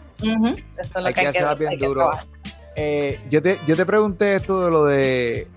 hay, 0.96 1.14
que 1.14 1.24
dársela 1.24 1.56
bien 1.56 1.80
duro. 1.80 2.12
Eh, 2.76 3.20
yo, 3.30 3.42
te, 3.42 3.58
yo 3.66 3.76
te 3.76 3.86
pregunté 3.86 4.36
esto 4.36 4.66
de 4.66 4.72
lo 4.72 4.86
de 4.86 5.48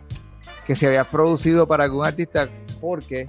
que 0.65 0.77
se 0.77 0.87
había 0.87 1.05
producido 1.05 1.67
para 1.67 1.85
algún 1.85 2.07
artista, 2.07 2.49
porque... 2.81 3.29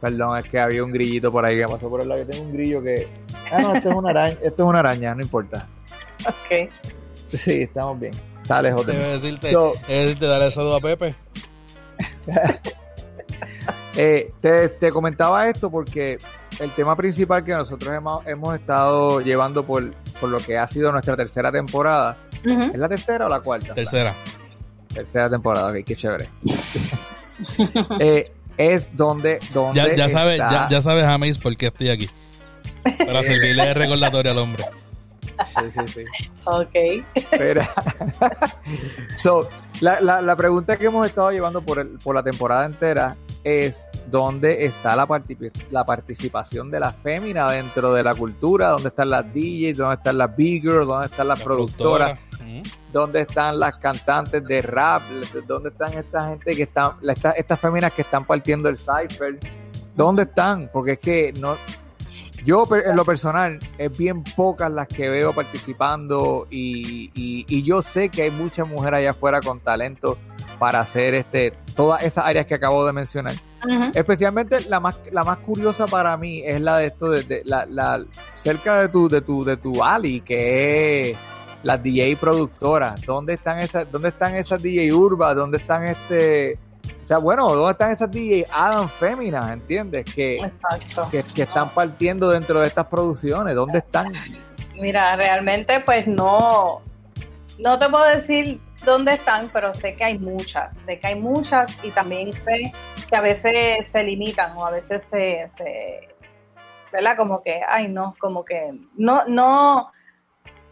Perdón, 0.00 0.38
es 0.38 0.48
que 0.48 0.58
había 0.58 0.82
un 0.82 0.92
grillito 0.92 1.30
por 1.30 1.44
ahí 1.44 1.58
que 1.58 1.66
pasó 1.66 1.90
por 1.90 2.00
el 2.00 2.08
lado. 2.08 2.22
Yo 2.22 2.26
tengo 2.26 2.44
un 2.44 2.52
grillo 2.54 2.82
que. 2.82 3.06
Ah, 3.52 3.60
no, 3.60 3.74
esto 3.74 3.90
es 3.90 3.96
una 3.96 4.10
araña, 4.10 4.36
esto 4.42 4.62
es 4.62 4.68
una 4.68 4.78
araña, 4.78 5.14
no 5.14 5.22
importa. 5.22 5.68
Ok. 6.26 6.70
Sí, 7.32 7.62
estamos 7.62 7.98
bien. 7.98 8.12
Está 8.50 8.62
lejos 8.62 8.84
de 8.84 8.94
decirte, 8.94 9.56
decirte, 9.86 10.26
dale 10.26 10.50
saludo 10.50 10.74
a 10.74 10.80
Pepe. 10.80 11.14
Eh, 13.96 14.32
te, 14.40 14.92
comentaba 14.92 15.48
esto 15.48 15.70
porque 15.70 16.16
el 16.60 16.70
tema 16.70 16.96
principal 16.96 17.44
que 17.44 17.52
nosotros 17.52 17.94
hemos, 17.94 18.26
hemos 18.26 18.54
estado 18.54 19.20
llevando 19.20 19.66
por, 19.66 19.92
por, 20.20 20.30
lo 20.30 20.38
que 20.38 20.56
ha 20.56 20.66
sido 20.68 20.90
nuestra 20.92 21.16
tercera 21.16 21.50
temporada. 21.52 22.16
¿Es 22.44 22.78
la 22.78 22.88
tercera 22.88 23.26
o 23.26 23.28
la 23.28 23.40
cuarta? 23.40 23.74
Tercera. 23.74 24.14
Tercera 24.94 25.28
temporada, 25.28 25.70
ok, 25.70 25.84
qué 25.84 25.96
chévere. 25.96 26.28
eh, 27.98 28.32
es 28.56 28.96
donde, 28.96 29.38
donde 29.52 29.80
ya, 29.80 29.94
ya 29.94 30.08
sabes, 30.08 30.38
ya, 30.38 30.68
ya 30.70 30.80
sabes, 30.80 31.04
James, 31.04 31.36
por 31.36 31.56
qué 31.56 31.66
estoy 31.66 31.90
aquí. 31.90 32.08
Para 33.04 33.22
servirle 33.22 33.66
de 33.66 33.74
recordatorio 33.74 34.32
al 34.32 34.38
hombre. 34.38 34.64
Sí, 35.46 35.70
sí, 35.70 35.88
sí. 35.88 36.04
Ok. 36.44 37.04
so, 39.22 39.48
la, 39.80 40.00
la, 40.00 40.20
la, 40.20 40.36
pregunta 40.36 40.76
que 40.76 40.86
hemos 40.86 41.06
estado 41.06 41.30
llevando 41.30 41.62
por, 41.62 41.78
el, 41.78 41.98
por 42.02 42.14
la 42.14 42.22
temporada 42.22 42.66
entera 42.66 43.16
es 43.44 43.86
dónde 44.10 44.66
está 44.66 44.96
la, 44.96 45.06
la 45.70 45.84
participación 45.84 46.70
de 46.70 46.80
la 46.80 46.92
fémina 46.92 47.50
dentro 47.50 47.94
de 47.94 48.02
la 48.02 48.14
cultura, 48.14 48.68
dónde 48.68 48.88
están 48.88 49.10
las 49.10 49.24
DJs, 49.32 49.76
dónde 49.76 49.94
están 49.94 50.18
las 50.18 50.36
big 50.36 50.62
girls, 50.62 50.86
dónde 50.86 51.06
están 51.06 51.28
las 51.28 51.42
productoras, 51.42 52.18
dónde 52.92 53.20
están 53.20 53.58
las 53.58 53.78
cantantes 53.78 54.44
de 54.44 54.62
rap, 54.62 55.02
dónde 55.46 55.70
están 55.70 55.94
esta 55.94 56.28
gente 56.28 56.56
que 56.56 56.62
están, 56.64 56.92
estas 57.36 57.60
féminas 57.60 57.92
que 57.92 58.02
están 58.02 58.24
partiendo 58.24 58.68
el 58.68 58.78
cipher, 58.78 59.38
dónde 59.94 60.24
están, 60.24 60.68
porque 60.72 60.92
es 60.92 60.98
que 60.98 61.32
no, 61.38 61.56
yo, 62.44 62.66
en 62.72 62.96
lo 62.96 63.04
personal, 63.04 63.58
es 63.78 63.96
bien 63.96 64.24
pocas 64.24 64.70
las 64.70 64.88
que 64.88 65.08
veo 65.08 65.32
participando 65.32 66.46
y, 66.50 67.10
y, 67.14 67.62
yo 67.62 67.82
sé 67.82 68.08
que 68.08 68.22
hay 68.22 68.30
muchas 68.30 68.66
mujeres 68.66 68.98
allá 68.98 69.10
afuera 69.10 69.40
con 69.40 69.60
talento 69.60 70.18
para 70.58 70.80
hacer 70.80 71.14
este 71.14 71.52
todas 71.74 72.02
esas 72.02 72.26
áreas 72.26 72.46
que 72.46 72.54
acabo 72.54 72.84
de 72.84 72.92
mencionar. 72.92 73.34
Especialmente 73.94 74.60
la 74.62 74.80
más 74.80 75.00
la 75.12 75.24
más 75.24 75.38
curiosa 75.38 75.86
para 75.86 76.16
mí 76.16 76.42
es 76.44 76.60
la 76.60 76.78
de 76.78 76.86
esto 76.86 77.10
de, 77.10 77.42
la, 77.44 77.66
la, 77.66 78.02
cerca 78.34 78.80
de 78.80 78.88
tu 78.88 79.08
de 79.08 79.20
tu 79.20 79.44
de 79.44 79.56
tu 79.56 79.82
Ali 79.84 80.20
que 80.22 81.10
es 81.10 81.18
la 81.62 81.76
DJ 81.76 82.16
productora. 82.16 82.94
¿Dónde 83.06 83.34
están 83.34 83.58
esas 83.58 83.90
dónde 83.90 84.08
están 84.08 84.34
esas 84.34 84.62
DJ 84.62 84.92
Urba? 84.92 85.34
¿Dónde 85.34 85.58
están 85.58 85.86
este 85.86 86.58
sea, 87.10 87.18
bueno, 87.18 87.52
¿dónde 87.56 87.72
están 87.72 87.90
esas 87.90 88.08
DJ 88.08 88.46
Adam 88.52 88.88
féminas, 88.88 89.50
entiendes? 89.50 90.04
Que, 90.04 90.48
que, 91.10 91.42
están 91.42 91.68
partiendo 91.70 92.30
dentro 92.30 92.60
de 92.60 92.68
estas 92.68 92.86
producciones. 92.86 93.56
¿Dónde 93.56 93.78
están? 93.78 94.12
Mira, 94.76 95.16
realmente 95.16 95.80
pues 95.80 96.06
no, 96.06 96.82
no 97.58 97.78
te 97.80 97.88
puedo 97.88 98.04
decir 98.04 98.60
dónde 98.84 99.14
están, 99.14 99.50
pero 99.52 99.74
sé 99.74 99.96
que 99.96 100.04
hay 100.04 100.20
muchas, 100.20 100.72
sé 100.86 101.00
que 101.00 101.08
hay 101.08 101.20
muchas 101.20 101.76
y 101.84 101.90
también 101.90 102.32
sé 102.32 102.72
que 103.08 103.16
a 103.16 103.20
veces 103.20 103.88
se 103.90 104.04
limitan 104.04 104.56
o 104.56 104.64
a 104.64 104.70
veces 104.70 105.02
se, 105.02 105.48
se 105.48 106.08
¿verdad? 106.92 107.16
Como 107.16 107.42
que, 107.42 107.60
ay 107.68 107.88
no, 107.88 108.14
como 108.20 108.44
que 108.44 108.72
no, 108.94 109.24
no, 109.26 109.90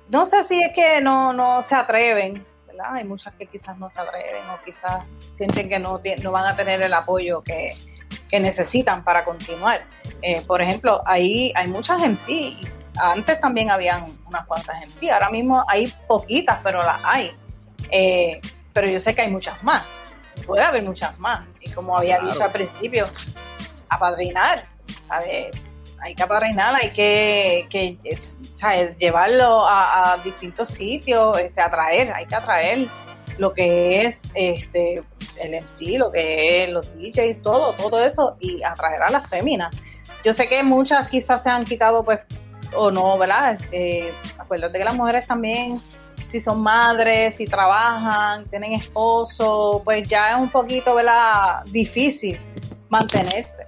no 0.08 0.24
sé 0.24 0.44
si 0.44 0.62
es 0.62 0.72
que 0.72 1.00
no, 1.00 1.32
no 1.32 1.62
se 1.62 1.74
atreven 1.74 2.46
hay 2.84 3.04
muchas 3.04 3.34
que 3.34 3.46
quizás 3.46 3.78
no 3.78 3.90
se 3.90 4.00
atreven 4.00 4.48
o 4.50 4.62
quizás 4.64 5.04
sienten 5.36 5.68
que 5.68 5.78
no, 5.78 6.00
no 6.22 6.32
van 6.32 6.46
a 6.46 6.56
tener 6.56 6.80
el 6.82 6.92
apoyo 6.94 7.42
que, 7.42 7.74
necesitan 8.30 9.04
para 9.04 9.24
continuar. 9.24 9.80
Eh, 10.22 10.42
por 10.46 10.60
ejemplo, 10.60 11.02
ahí 11.06 11.52
hay 11.54 11.66
muchas 11.68 12.00
MC. 12.00 12.56
Antes 13.00 13.40
también 13.40 13.70
habían 13.70 14.18
unas 14.26 14.46
cuantas 14.46 14.76
MC. 14.86 15.10
Ahora 15.10 15.30
mismo 15.30 15.64
hay 15.66 15.92
poquitas, 16.06 16.60
pero 16.62 16.82
las 16.82 17.02
hay. 17.04 17.32
Eh, 17.90 18.40
pero 18.72 18.86
yo 18.86 19.00
sé 19.00 19.14
que 19.14 19.22
hay 19.22 19.30
muchas 19.30 19.62
más. 19.62 19.86
Puede 20.46 20.62
haber 20.62 20.82
muchas 20.82 21.18
más. 21.18 21.46
Y 21.60 21.70
como 21.70 21.96
había 21.96 22.18
dicho 22.20 22.42
al 22.42 22.52
principio, 22.52 23.08
apadrinar, 23.88 24.66
¿sabes? 25.06 25.48
Hay 26.00 26.14
que 26.14 26.22
apadrinar, 26.22 26.74
hay 26.74 26.90
que, 26.90 27.66
que 27.70 27.98
llevarlo 28.98 29.66
a, 29.66 30.16
distintos 30.24 30.70
sitios, 30.70 31.38
este, 31.38 31.60
atraer, 31.60 32.12
hay 32.12 32.26
que 32.26 32.34
atraer 32.34 32.86
lo 33.38 33.52
que 33.52 34.04
es 34.04 34.20
este 34.34 35.02
el 35.40 35.62
MC, 35.62 35.98
lo 35.98 36.10
que 36.10 36.64
es 36.64 36.70
los 36.70 36.92
DJs, 36.96 37.42
todo, 37.42 37.72
todo 37.74 38.04
eso, 38.04 38.36
y 38.40 38.62
atraer 38.62 39.02
a 39.02 39.10
las 39.10 39.28
féminas. 39.28 39.74
Yo 40.24 40.34
sé 40.34 40.48
que 40.48 40.62
muchas 40.64 41.08
quizás 41.08 41.44
se 41.44 41.50
han 41.50 41.62
quitado, 41.62 42.04
pues, 42.04 42.18
o 42.74 42.90
no, 42.90 43.16
¿verdad? 43.16 43.58
Eh, 43.70 44.12
acuérdate 44.36 44.78
que 44.78 44.84
las 44.84 44.96
mujeres 44.96 45.26
también, 45.26 45.80
si 46.26 46.40
son 46.40 46.60
madres, 46.60 47.36
si 47.36 47.46
trabajan, 47.46 48.46
tienen 48.46 48.72
esposo, 48.72 49.80
pues 49.84 50.08
ya 50.08 50.34
es 50.34 50.40
un 50.40 50.50
poquito, 50.50 50.96
¿verdad? 50.96 51.62
Difícil 51.66 52.40
mantenerse 52.88 53.67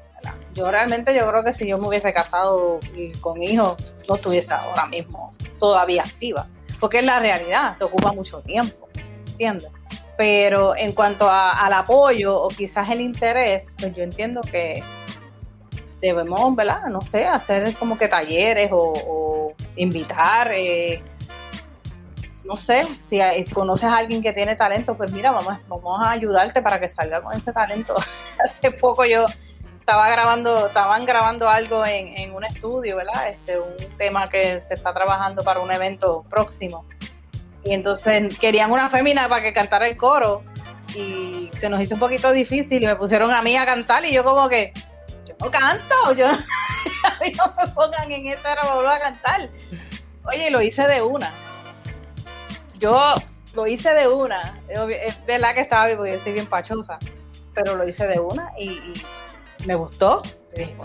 yo 0.55 0.71
realmente 0.71 1.15
yo 1.15 1.29
creo 1.29 1.45
que 1.45 1.53
si 1.53 1.67
yo 1.67 1.79
me 1.79 1.89
hubiese 1.89 2.13
casado 2.13 2.81
y 2.95 3.13
con 3.13 3.43
hijos, 3.43 3.77
no 4.09 4.17
estuviese 4.17 4.53
ahora 4.53 4.87
mismo 4.87 5.35
todavía 5.59 6.03
activa. 6.03 6.47
Porque 6.81 6.99
es 6.99 7.05
la 7.05 7.19
realidad, 7.19 7.77
te 7.77 7.85
ocupa 7.85 8.13
mucho 8.13 8.41
tiempo, 8.41 8.89
¿entiendes? 9.27 9.71
Pero 10.17 10.77
en 10.77 10.93
cuanto 10.93 11.29
al 11.31 11.73
apoyo 11.73 12.37
o 12.41 12.49
quizás 12.49 12.89
el 12.91 13.01
interés, 13.01 13.75
pues 13.79 13.95
yo 13.95 14.03
entiendo 14.03 14.41
que 14.43 14.83
debemos, 16.01 16.55
¿verdad? 16.57 16.87
No 16.87 17.03
sé, 17.03 17.27
hacer 17.27 17.75
como 17.75 17.97
que 17.97 18.09
talleres 18.09 18.71
o, 18.73 19.53
invitar, 19.77 20.51
eh, 20.53 21.03
no 22.45 22.57
sé, 22.57 22.83
si 22.99 23.21
conoces 23.53 23.85
a 23.85 23.97
alguien 23.97 24.23
que 24.23 24.33
tiene 24.33 24.57
talento, 24.57 24.97
pues 24.97 25.13
mira, 25.13 25.31
vamos, 25.31 25.57
vamos 25.69 26.01
a 26.03 26.11
ayudarte 26.11 26.61
para 26.61 26.81
que 26.81 26.89
salga 26.89 27.23
con 27.23 27.37
ese 27.37 27.53
talento. 27.53 27.95
Hace 28.45 28.73
poco 28.73 29.05
yo 29.05 29.27
estaba 29.91 30.09
grabando, 30.09 30.67
estaban 30.67 31.05
grabando 31.05 31.49
algo 31.49 31.85
en, 31.85 32.33
un 32.33 32.45
estudio, 32.45 32.95
¿verdad? 32.95 33.31
Este, 33.31 33.59
un 33.59 33.75
tema 33.99 34.29
que 34.29 34.61
se 34.61 34.75
está 34.75 34.95
trabajando 34.95 35.43
para 35.43 35.59
un 35.59 35.73
evento 35.73 36.25
próximo. 36.31 36.87
Y 37.65 37.73
entonces 37.73 38.39
querían 38.39 38.71
una 38.71 38.89
fémina 38.89 39.29
para 39.29 39.43
que 39.43 39.53
cantara 39.53 39.89
el 39.89 39.97
coro. 39.97 40.45
Y 40.95 41.51
se 41.59 41.69
nos 41.69 41.81
hizo 41.81 41.95
un 41.95 42.01
poquito 42.01 42.31
difícil 42.31 42.85
y 42.85 42.87
me 42.87 42.95
pusieron 42.95 43.33
a 43.33 43.43
mí 43.43 43.57
a 43.57 43.67
cantar 43.67 44.05
y 44.05 44.13
yo 44.13 44.23
como 44.23 44.49
que, 44.49 44.73
yo 45.27 45.35
no 45.41 45.51
canto, 45.51 46.13
yo 46.17 46.29
no 47.37 47.53
me 47.59 47.73
pongan 47.73 48.13
en 48.13 48.29
esta 48.29 48.53
hora 48.73 48.95
a 48.95 49.01
cantar. 49.01 49.51
Oye, 50.23 50.51
lo 50.51 50.63
hice 50.63 50.87
de 50.87 51.03
una. 51.03 51.33
Yo 52.79 53.15
lo 53.55 53.67
hice 53.67 53.93
de 53.93 54.07
una. 54.07 54.57
Es 54.69 55.27
verdad 55.27 55.53
que 55.53 55.63
estaba 55.63 55.97
porque 55.97 56.17
soy 56.21 56.35
bien 56.35 56.47
pachosa 56.47 56.97
pero 57.55 57.77
lo 57.77 57.87
hice 57.87 58.07
de 58.07 58.21
una 58.21 58.53
y, 58.59 58.95
me 59.67 59.75
gustó. 59.75 60.23
Y 60.55 60.61
dije, 60.61 60.77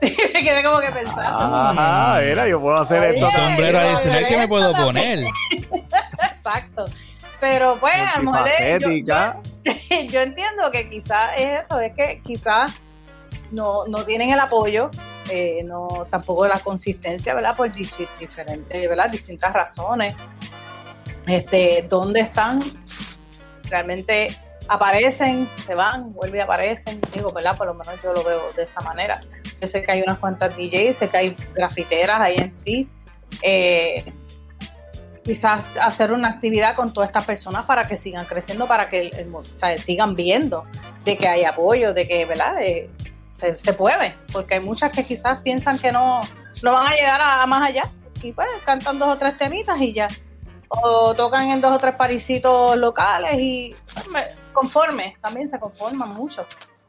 me 0.34 0.42
quedé 0.42 0.62
como 0.62 0.80
que 0.80 0.90
pensando. 0.90 1.22
Ajá, 1.22 2.20
mira, 2.20 2.48
yo 2.48 2.60
puedo 2.60 2.76
hacer 2.76 3.14
esto. 3.14 3.30
sombrero 3.30 3.78
adicional 3.78 4.26
que 4.26 4.36
me 4.36 4.48
puedo 4.48 4.72
poner. 4.72 5.24
Exacto. 5.50 6.86
Pero 7.40 7.76
pues, 7.78 7.94
a 7.94 8.22
lo 8.22 8.32
mejor 8.32 8.48
yo, 8.80 8.88
yo, 10.10 10.20
entiendo 10.20 10.70
que 10.70 10.88
quizás 10.88 11.30
es 11.36 11.64
eso, 11.64 11.78
es 11.78 11.92
que 11.94 12.22
quizás 12.24 12.80
no, 13.50 13.86
no 13.86 14.04
tienen 14.04 14.30
el 14.30 14.40
apoyo, 14.40 14.90
eh, 15.30 15.62
no 15.64 16.06
tampoco 16.10 16.46
la 16.46 16.58
consistencia, 16.60 17.34
¿verdad? 17.34 17.54
Por 17.56 17.70
diferentes, 17.72 18.88
¿verdad? 18.88 19.10
Distintas 19.10 19.52
razones. 19.52 20.14
Este, 21.26 21.86
¿dónde 21.88 22.20
están? 22.20 22.62
Realmente 23.64 24.28
aparecen, 24.68 25.48
se 25.66 25.74
van, 25.74 26.12
vuelven 26.12 26.40
y 26.40 26.42
aparecen, 26.42 27.00
digo, 27.12 27.30
¿verdad? 27.30 27.56
Por 27.56 27.66
lo 27.66 27.74
menos 27.74 28.00
yo 28.02 28.12
lo 28.12 28.22
veo 28.24 28.52
de 28.56 28.64
esa 28.64 28.80
manera. 28.80 29.20
Yo 29.60 29.68
sé 29.68 29.82
que 29.82 29.92
hay 29.92 30.02
unas 30.02 30.18
cuantas 30.18 30.56
DJs, 30.56 30.96
sé 30.96 31.08
que 31.08 31.16
hay 31.16 31.36
grafiteras, 31.54 32.20
hay 32.20 32.36
MC, 32.36 32.86
eh, 33.42 34.04
quizás 35.24 35.64
hacer 35.80 36.12
una 36.12 36.28
actividad 36.28 36.76
con 36.76 36.92
todas 36.92 37.08
estas 37.08 37.24
personas 37.24 37.64
para 37.64 37.84
que 37.84 37.96
sigan 37.96 38.26
creciendo, 38.26 38.66
para 38.66 38.88
que 38.88 39.26
sigan 39.78 40.14
viendo 40.14 40.64
de 41.04 41.16
que 41.16 41.26
hay 41.26 41.44
apoyo, 41.44 41.94
de 41.94 42.06
que, 42.06 42.24
¿verdad? 42.26 42.60
Eh, 42.60 42.90
se, 43.28 43.56
se, 43.56 43.72
puede, 43.72 44.14
porque 44.32 44.54
hay 44.54 44.60
muchas 44.60 44.92
que 44.92 45.04
quizás 45.04 45.40
piensan 45.40 45.78
que 45.78 45.90
no, 45.90 46.20
no 46.62 46.72
van 46.72 46.92
a 46.92 46.94
llegar 46.94 47.20
a, 47.20 47.44
más 47.46 47.62
allá 47.62 47.82
y 48.22 48.32
pues 48.32 48.48
cantan 48.64 48.98
dos 48.98 49.08
o 49.08 49.18
tres 49.18 49.36
temitas 49.36 49.80
y 49.80 49.92
ya. 49.92 50.08
O 50.82 51.14
tocan 51.14 51.50
en 51.50 51.60
dos 51.60 51.72
o 51.72 51.78
tres 51.78 51.94
parisitos 51.94 52.76
locales 52.76 53.38
y 53.38 53.74
conforme, 54.52 55.16
también 55.20 55.48
se 55.48 55.58
conforman 55.58 56.10
mucho 56.10 56.46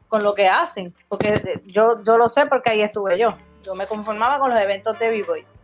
con 0.08 0.22
lo 0.22 0.34
que 0.34 0.48
hacen, 0.48 0.94
porque 1.08 1.62
yo, 1.66 2.02
yo 2.04 2.16
lo 2.16 2.28
sé 2.28 2.46
porque 2.46 2.70
ahí 2.70 2.82
estuve 2.82 3.18
yo. 3.18 3.36
Yo 3.62 3.74
me 3.74 3.86
conformaba 3.86 4.38
con 4.38 4.50
los 4.50 4.60
eventos 4.60 4.96
de 4.98 5.10
B-Boys 5.10 5.56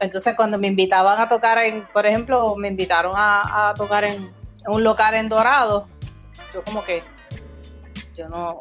entonces 0.00 0.34
cuando 0.36 0.58
me 0.58 0.68
invitaban 0.68 1.20
a 1.20 1.28
tocar 1.28 1.58
en, 1.58 1.86
por 1.88 2.06
ejemplo, 2.06 2.54
me 2.56 2.68
invitaron 2.68 3.12
a, 3.16 3.74
tocar 3.76 4.04
en, 4.04 4.32
un 4.66 4.84
local 4.84 5.14
en 5.14 5.28
Dorado, 5.28 5.88
yo 6.54 6.62
como 6.62 6.84
que 6.84 7.02
yo 8.14 8.28
no 8.28 8.58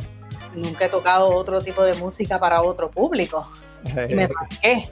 nunca 0.55 0.85
he 0.85 0.89
tocado 0.89 1.27
otro 1.35 1.61
tipo 1.61 1.83
de 1.83 1.93
música 1.95 2.39
para 2.39 2.61
otro 2.61 2.89
público. 2.89 3.47
Y 3.85 4.15
me 4.15 4.27
marqué. 4.27 4.89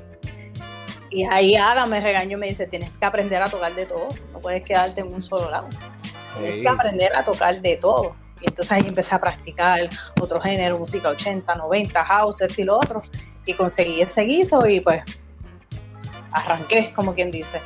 Y 1.15 1.23
ahí 1.23 1.55
Ada 1.55 1.85
me 1.85 2.01
regañó 2.01 2.35
y 2.35 2.41
me 2.41 2.47
dice, 2.49 2.67
tienes 2.67 2.89
que 2.97 3.05
aprender 3.05 3.41
a 3.41 3.49
tocar 3.49 3.73
de 3.73 3.85
todo, 3.85 4.09
no 4.33 4.39
puedes 4.39 4.63
quedarte 4.63 4.99
en 4.99 5.13
un 5.13 5.21
solo 5.21 5.49
lado. 5.49 5.69
Tienes 6.37 6.59
que 6.59 6.67
aprender 6.67 7.15
a 7.15 7.23
tocar 7.23 7.61
de 7.61 7.77
todo. 7.77 8.17
Y 8.41 8.49
entonces 8.49 8.73
ahí 8.73 8.85
empecé 8.85 9.15
a 9.15 9.21
practicar 9.21 9.89
otro 10.19 10.41
género, 10.41 10.77
música 10.77 11.07
80, 11.07 11.55
90, 11.55 12.03
house, 12.03 12.43
y 12.57 12.63
lo 12.65 12.75
otro. 12.75 13.01
Y 13.45 13.53
conseguí 13.53 14.01
ese 14.01 14.23
guiso 14.23 14.67
y 14.67 14.81
pues 14.81 15.03
arranqué, 16.33 16.91
como 16.93 17.15
quien 17.15 17.31
dice. 17.31 17.61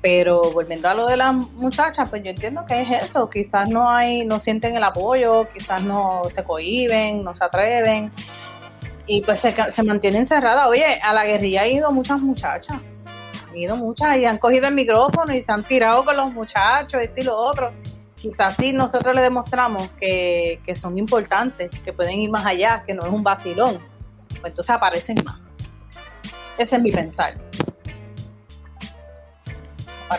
Pero 0.00 0.50
volviendo 0.50 0.88
a 0.88 0.94
lo 0.94 1.06
de 1.06 1.18
las 1.18 1.34
muchachas, 1.34 2.08
pues 2.08 2.22
yo 2.22 2.30
entiendo 2.30 2.64
que 2.64 2.80
es 2.80 2.90
eso, 2.90 3.28
quizás 3.28 3.68
no 3.68 3.90
hay, 3.90 4.24
no 4.24 4.38
sienten 4.38 4.74
el 4.74 4.84
apoyo, 4.84 5.46
quizás 5.52 5.82
no 5.82 6.22
se 6.30 6.42
cohiben, 6.42 7.22
no 7.22 7.34
se 7.34 7.44
atreven 7.44 8.10
y 9.06 9.20
pues 9.20 9.40
se, 9.40 9.54
se 9.70 9.82
mantienen 9.82 10.22
encerradas. 10.22 10.66
Oye, 10.68 11.00
a 11.02 11.12
la 11.12 11.24
guerrilla 11.24 11.62
ha 11.62 11.66
ido 11.66 11.90
muchas 11.92 12.20
muchachas, 12.20 12.78
han 13.48 13.56
ido 13.56 13.76
muchas 13.76 14.16
y 14.16 14.24
han 14.24 14.38
cogido 14.38 14.68
el 14.68 14.74
micrófono 14.74 15.32
y 15.34 15.42
se 15.42 15.52
han 15.52 15.62
tirado 15.62 16.04
con 16.04 16.16
los 16.16 16.32
muchachos, 16.32 17.00
este 17.02 17.20
y 17.20 17.24
lo 17.24 17.36
otro. 17.36 17.72
Quizás 18.16 18.56
sí 18.56 18.72
nosotros 18.72 19.14
le 19.14 19.20
demostramos 19.20 19.90
que, 20.00 20.60
que 20.64 20.74
son 20.76 20.96
importantes, 20.96 21.70
que 21.82 21.92
pueden 21.92 22.20
ir 22.20 22.30
más 22.30 22.46
allá, 22.46 22.82
que 22.86 22.94
no 22.94 23.02
es 23.02 23.10
un 23.10 23.22
vacilón, 23.22 23.78
pues 24.28 24.44
entonces 24.46 24.70
aparecen 24.70 25.16
más. 25.24 25.38
Ese 26.56 26.76
es 26.76 26.82
mi 26.82 26.90
pensar. 26.90 27.34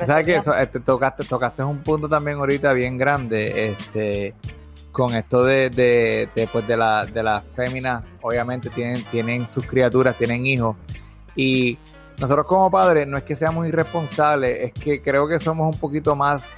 ¿Sabes 0.06 0.26
que 0.26 0.36
eso, 0.36 0.56
este, 0.56 0.80
tocaste, 0.80 1.24
tocaste 1.24 1.64
un 1.64 1.82
punto 1.82 2.10
también 2.10 2.38
ahorita 2.38 2.74
bien 2.74 2.98
grande, 2.98 3.70
este, 3.70 4.34
con 4.96 5.14
esto 5.14 5.44
de, 5.44 5.70
de, 5.70 6.30
de, 6.34 6.48
pues 6.48 6.66
de 6.68 6.78
la, 6.78 7.06
de 7.06 7.22
las 7.22 7.44
féminas, 7.44 8.02
obviamente 8.22 8.70
tienen, 8.70 9.04
tienen 9.12 9.52
sus 9.52 9.66
criaturas, 9.66 10.16
tienen 10.16 10.46
hijos, 10.46 10.78
y 11.36 11.78
nosotros 12.18 12.48
como 12.48 12.72
padres 12.72 13.06
no 13.06 13.18
es 13.18 13.26
que 13.26 13.36
seamos 13.36 13.68
irresponsables, 13.68 14.58
es 14.62 14.72
que 14.72 15.02
creo 15.02 15.28
que 15.28 15.38
somos 15.38 15.68
un 15.76 15.78
poquito 15.78 16.16
más, 16.16 16.50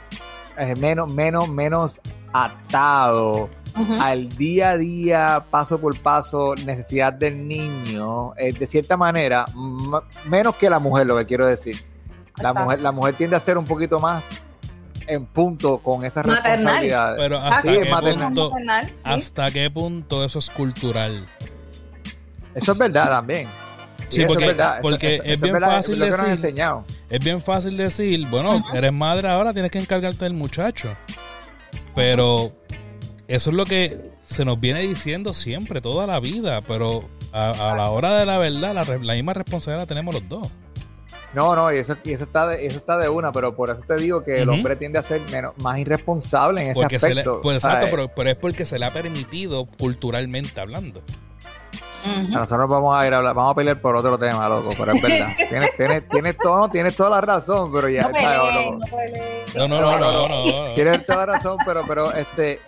eh, 0.55 0.75
menos, 0.75 1.11
menos, 1.11 1.49
menos 1.49 1.99
atados 2.31 3.49
al 3.99 4.29
día 4.29 4.71
a 4.71 4.77
día, 4.77 5.45
paso 5.49 5.79
por 5.79 5.99
paso, 5.99 6.53
necesidad 6.63 7.13
del 7.13 7.47
niño, 7.47 8.35
eh, 8.37 8.53
de 8.53 8.67
cierta 8.67 8.97
manera, 8.97 9.47
menos 10.29 10.55
que 10.57 10.69
la 10.69 10.77
mujer, 10.77 11.07
lo 11.07 11.17
que 11.17 11.25
quiero 11.25 11.47
decir. 11.47 11.75
La 12.37 12.53
mujer, 12.53 12.81
la 12.81 12.91
mujer 12.91 13.15
tiende 13.15 13.35
a 13.35 13.39
ser 13.39 13.57
un 13.57 13.65
poquito 13.65 13.99
más 13.99 14.29
en 15.07 15.25
punto 15.25 15.79
con 15.79 16.05
esas 16.05 16.25
responsabilidades. 16.25 17.17
Pero 17.17 17.37
hasta, 17.39 17.71
qué 17.71 17.85
punto, 17.85 18.53
¿hasta 19.03 19.51
qué 19.51 19.71
punto 19.71 20.23
eso 20.23 20.39
es 20.39 20.49
cultural? 20.49 21.27
Eso 22.53 22.71
es 22.71 22.77
verdad 22.77 23.09
también. 23.09 23.47
Sí, 24.09 24.23
porque, 24.25 25.21
es, 25.25 25.41
bien 25.41 25.59
fácil 25.59 25.99
decir. 25.99 26.55
Es 27.09 27.19
bien 27.23 27.41
fácil 27.41 27.75
decir, 27.75 28.27
bueno, 28.29 28.63
eres 28.73 28.93
madre 28.93 29.27
ahora, 29.27 29.53
tienes 29.53 29.71
que 29.71 29.79
encargarte 29.79 30.23
del 30.23 30.33
muchacho. 30.33 30.95
Pero 31.93 32.53
eso 33.27 33.49
es 33.49 33.55
lo 33.55 33.65
que 33.65 34.11
se 34.23 34.45
nos 34.45 34.59
viene 34.59 34.81
diciendo 34.81 35.33
siempre, 35.33 35.81
toda 35.81 36.07
la 36.07 36.19
vida. 36.19 36.61
Pero 36.61 37.09
a, 37.33 37.73
la 37.75 37.89
hora 37.89 38.17
de 38.17 38.25
la 38.25 38.37
verdad, 38.37 38.73
la, 38.73 38.83
la 38.83 39.13
misma 39.13 39.33
responsabilidad 39.33 39.83
la 39.83 39.87
tenemos 39.87 40.13
los 40.15 40.29
dos. 40.29 40.47
No, 41.37 41.55
no, 41.55 41.71
y 41.71 41.77
eso, 41.77 41.95
y 42.03 42.13
eso 42.13 42.23
está 42.23 42.47
de, 42.47 42.65
eso 42.65 42.77
está 42.77 42.97
de 42.97 43.07
una, 43.09 43.31
pero 43.31 43.55
por 43.55 43.69
eso 43.69 43.83
te 43.87 43.95
digo 43.97 44.23
que 44.23 44.41
el 44.41 44.49
hombre 44.49 44.75
tiende 44.75 44.97
a 44.97 45.03
ser 45.03 45.21
menos, 45.31 45.55
más 45.57 45.77
irresponsable 45.77 46.63
en 46.63 46.69
ese 46.69 46.83
aspecto. 46.83 47.41
pues 47.43 47.57
exacto, 47.57 47.85
pero, 48.15 48.29
es 48.31 48.35
porque 48.37 48.65
se 48.65 48.79
le 48.79 48.87
ha 48.87 48.91
permitido 48.91 49.67
culturalmente 49.77 50.59
hablando. 50.59 51.03
Nosotros 52.29 52.67
vamos 52.67 52.97
a 52.97 53.05
ir 53.05 53.13
a 53.13 53.17
hablar, 53.17 53.35
vamos 53.35 53.51
a 53.51 53.55
pelear 53.55 53.79
por 53.79 53.95
otro 53.95 54.17
tema, 54.17 54.49
loco, 54.49 54.71
pero 54.75 54.93
es 54.93 55.01
verdad. 55.01 55.27
tienes, 55.49 55.77
tienes, 55.77 56.09
tienes, 56.09 56.37
todo, 56.37 56.69
tienes 56.69 56.95
toda 56.95 57.11
la 57.11 57.21
razón, 57.21 57.71
pero 57.71 57.87
ya 57.87 58.09
no 58.09 58.17
está, 58.17 58.37
no, 59.55 59.67
no, 59.67 59.79
no, 59.79 59.99
no, 59.99 60.27
no, 60.27 60.73
Tienes 60.73 61.05
toda 61.05 61.27
la 61.27 61.33
razón, 61.33 61.59
pero, 61.63 61.83
pero 61.87 62.13
este, 62.13 62.61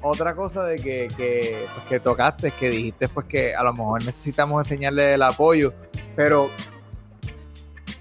otra 0.00 0.34
cosa 0.34 0.62
de 0.62 0.76
que, 0.76 1.08
que, 1.14 1.66
pues, 1.74 1.86
que 1.86 2.00
tocaste, 2.00 2.50
que 2.52 2.70
dijiste 2.70 3.08
pues 3.10 3.26
que 3.26 3.54
a 3.54 3.62
lo 3.62 3.74
mejor 3.74 4.02
necesitamos 4.06 4.64
enseñarle 4.64 5.12
el 5.12 5.22
apoyo, 5.22 5.74
pero 6.14 6.48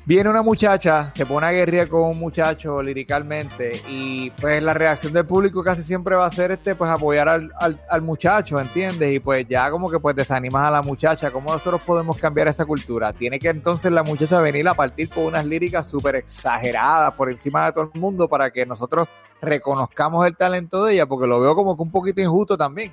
Viene 0.08 0.30
una 0.30 0.44
muchacha, 0.44 1.10
se 1.10 1.26
pone 1.26 1.48
a 1.48 1.52
guerrear 1.52 1.88
con 1.88 2.04
un 2.04 2.20
muchacho 2.20 2.80
liricalmente 2.80 3.82
y 3.90 4.30
pues 4.40 4.62
la 4.62 4.76
reacción 4.76 5.14
del 5.14 5.26
público 5.26 5.64
casi 5.64 5.82
siempre 5.82 6.16
va 6.16 6.28
a 6.28 6.30
ser 6.30 6.52
este 6.52 6.76
pues 6.76 6.92
apoyar 6.92 7.28
al, 7.28 7.52
al, 7.90 8.02
muchacho, 8.04 8.60
¿entiendes? 8.60 9.16
Y 9.16 9.20
pues 9.20 9.48
ya 9.48 9.72
como 9.72 9.90
que 9.90 10.00
pues 10.00 10.16
desanimas 10.16 10.68
a 10.68 10.70
la 10.70 10.84
muchacha. 10.84 11.32
¿Cómo 11.32 11.52
nosotros 11.52 11.82
podemos 11.82 12.20
cambiar 12.20 12.48
esa 12.48 12.68
cultura? 12.68 13.14
Tiene 13.14 13.40
que 13.40 13.50
entonces 13.50 13.92
la 13.92 14.04
muchacha 14.04 14.40
venir 14.42 14.68
a 14.68 14.76
partir 14.76 15.10
con 15.10 15.24
unas 15.24 15.44
líricas 15.44 15.90
súper 15.90 16.18
exageradas 16.18 17.12
por 17.14 17.32
encima 17.32 17.66
de 17.66 17.72
todo 17.72 17.90
el 17.92 18.00
mundo 18.00 18.28
para 18.30 18.52
que 18.52 18.64
nosotros 18.64 19.08
reconozcamos 19.42 20.28
el 20.28 20.38
talento 20.38 20.86
de 20.86 20.94
ella, 20.94 21.08
porque 21.08 21.26
lo 21.26 21.42
veo 21.42 21.56
como 21.56 21.76
que 21.76 21.82
un 21.82 21.92
poquito 21.92 22.22
injusto 22.22 22.56
también. 22.56 22.92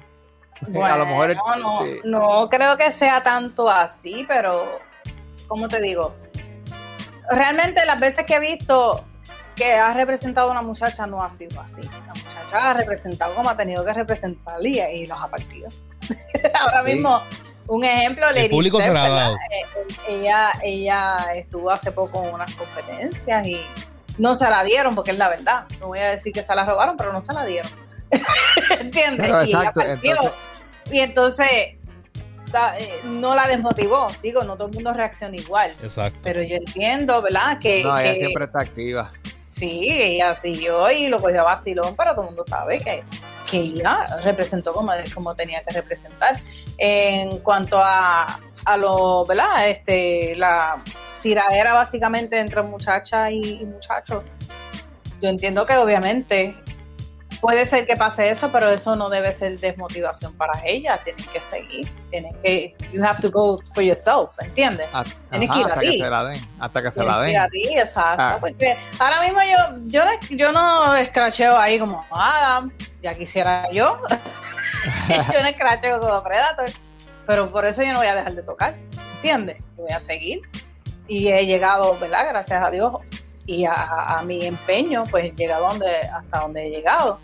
a 0.62 0.96
lo 0.96 1.04
mejor 1.04 1.36
no, 1.36 1.82
no 2.04 2.48
creo 2.48 2.78
que 2.78 2.90
sea 2.90 3.22
tanto 3.22 3.68
así, 3.68 4.24
pero 4.26 4.64
¿cómo 5.46 5.68
te 5.68 5.78
digo? 5.78 6.14
Realmente 7.34 7.84
las 7.86 8.00
veces 8.00 8.24
que 8.26 8.34
he 8.34 8.40
visto 8.40 9.04
que 9.54 9.74
ha 9.74 9.92
representado 9.92 10.48
a 10.48 10.52
una 10.52 10.62
muchacha 10.62 11.06
no 11.06 11.22
ha 11.22 11.30
sido 11.30 11.60
así. 11.60 11.82
La 11.82 12.14
muchacha 12.14 12.70
ha 12.70 12.74
representado 12.74 13.34
como 13.34 13.50
ha 13.50 13.56
tenido 13.56 13.84
que 13.84 13.92
representar 13.92 14.64
y, 14.64 15.06
los 15.06 15.20
ha 15.20 15.28
partido. 15.28 15.68
Ahora 16.60 16.82
mismo, 16.82 17.20
un 17.66 17.84
ejemplo, 17.84 18.28
el 18.30 18.50
público 18.50 18.80
se 18.80 18.92
la 18.92 19.04
ha 19.04 19.08
dado. 19.08 19.34
Eh, 19.34 19.86
ella, 20.08 20.52
ella 20.62 21.16
estuvo 21.34 21.70
hace 21.70 21.92
poco 21.92 22.24
en 22.24 22.34
unas 22.34 22.54
competencias 22.54 23.46
y 23.46 23.60
no 24.18 24.34
se 24.34 24.48
la 24.48 24.64
dieron 24.64 24.94
porque 24.94 25.12
es 25.12 25.18
la 25.18 25.28
verdad. 25.28 25.64
No 25.80 25.88
voy 25.88 26.00
a 26.00 26.10
decir 26.10 26.32
que 26.32 26.42
se 26.42 26.54
la 26.54 26.64
robaron, 26.64 26.96
pero 26.96 27.12
no 27.12 27.20
se 27.20 27.32
la 27.32 27.44
dieron. 27.44 27.70
¿Entiendes? 28.80 29.48
y, 29.48 29.54
entonces... 29.54 30.00
y 30.90 31.00
entonces 31.00 31.48
eh, 32.78 33.00
no 33.04 33.34
la 33.34 33.46
desmotivó. 33.46 34.08
Digo, 34.22 34.42
no 34.44 34.56
todo 34.56 34.68
el 34.68 34.74
mundo 34.74 34.92
reacciona 34.92 35.36
igual. 35.36 35.72
Exacto. 35.82 36.18
Pero 36.22 36.42
yo 36.42 36.56
entiendo, 36.56 37.20
¿verdad? 37.22 37.58
Que, 37.60 37.82
no, 37.82 37.98
ella 37.98 38.14
siempre 38.14 38.44
está 38.44 38.60
activa. 38.60 39.12
Sí, 39.46 39.86
ella 39.90 40.34
siguió 40.34 40.90
y 40.90 41.08
lo 41.08 41.20
cogió 41.20 41.42
a 41.42 41.44
vacilón, 41.44 41.94
pero 41.96 42.12
todo 42.12 42.22
el 42.22 42.26
mundo 42.28 42.44
sabe 42.46 42.78
que, 42.80 43.04
que 43.50 43.58
ella 43.58 44.06
representó 44.24 44.72
como, 44.72 44.92
como 45.14 45.34
tenía 45.34 45.62
que 45.62 45.74
representar. 45.74 46.40
En 46.78 47.38
cuanto 47.38 47.78
a, 47.78 48.40
a 48.64 48.76
lo, 48.76 49.24
¿verdad? 49.26 49.68
Este, 49.68 50.34
la 50.36 50.82
tiradera 51.22 51.74
básicamente 51.74 52.38
entre 52.38 52.62
muchacha 52.62 53.30
y, 53.30 53.60
y 53.60 53.64
muchacho. 53.64 54.24
Yo 55.20 55.28
entiendo 55.28 55.64
que 55.66 55.76
obviamente 55.76 56.56
puede 57.42 57.66
ser 57.66 57.86
que 57.86 57.96
pase 57.96 58.30
eso, 58.30 58.50
pero 58.52 58.70
eso 58.70 58.94
no 58.94 59.10
debe 59.10 59.34
ser 59.34 59.58
desmotivación 59.58 60.32
para 60.34 60.52
ella. 60.64 60.96
Tienen 60.98 61.26
que 61.26 61.40
seguir, 61.40 61.88
tienen 62.08 62.32
que, 62.40 62.74
you 62.92 63.04
have 63.04 63.20
to 63.20 63.30
go 63.30 63.60
for 63.74 63.82
yourself, 63.82 64.30
¿entiendes? 64.40 64.86
Tienes 65.28 65.50
que 65.50 65.58
ir 65.58 65.64
a 65.64 65.68
hasta 65.68 65.80
ti. 65.80 65.90
Que 65.90 65.98
se 65.98 66.10
la 66.10 66.24
den, 66.24 66.48
hasta 66.60 66.82
que 66.82 66.90
se 66.92 67.04
la 67.04 67.18
den. 67.18 67.24
Que 67.24 67.32
ir 67.32 67.38
a 67.38 67.48
ti, 67.48 67.68
exacto. 67.76 68.22
Ah. 68.22 68.38
Porque 68.40 68.76
ahora 69.00 69.22
mismo 69.22 69.40
yo, 69.42 69.76
yo, 69.86 70.02
yo 70.30 70.52
no 70.52 70.94
escracheo 70.94 71.58
ahí 71.58 71.80
como 71.80 72.06
Adam, 72.12 72.72
ya 73.02 73.14
quisiera 73.16 73.68
yo. 73.72 74.00
yo 75.08 75.42
no 75.42 75.48
escracheo 75.48 75.98
como 76.00 76.22
Predator, 76.22 76.70
pero 77.26 77.50
por 77.50 77.66
eso 77.66 77.82
yo 77.82 77.92
no 77.92 77.98
voy 77.98 78.06
a 78.06 78.14
dejar 78.14 78.34
de 78.34 78.42
tocar, 78.44 78.76
¿entiendes? 79.16 79.58
Yo 79.76 79.82
voy 79.82 79.92
a 79.92 80.00
seguir. 80.00 80.42
Y 81.08 81.26
he 81.28 81.44
llegado, 81.44 81.98
¿verdad? 81.98 82.28
Gracias 82.28 82.64
a 82.64 82.70
Dios, 82.70 82.92
y 83.46 83.64
a, 83.64 84.22
mi 84.24 84.46
empeño, 84.46 85.04
pues 85.10 85.26
he 85.26 85.32
llegado 85.32 85.68
donde, 85.68 85.96
hasta 85.96 86.40
donde 86.40 86.66
he 86.66 86.70
llegado. 86.70 87.18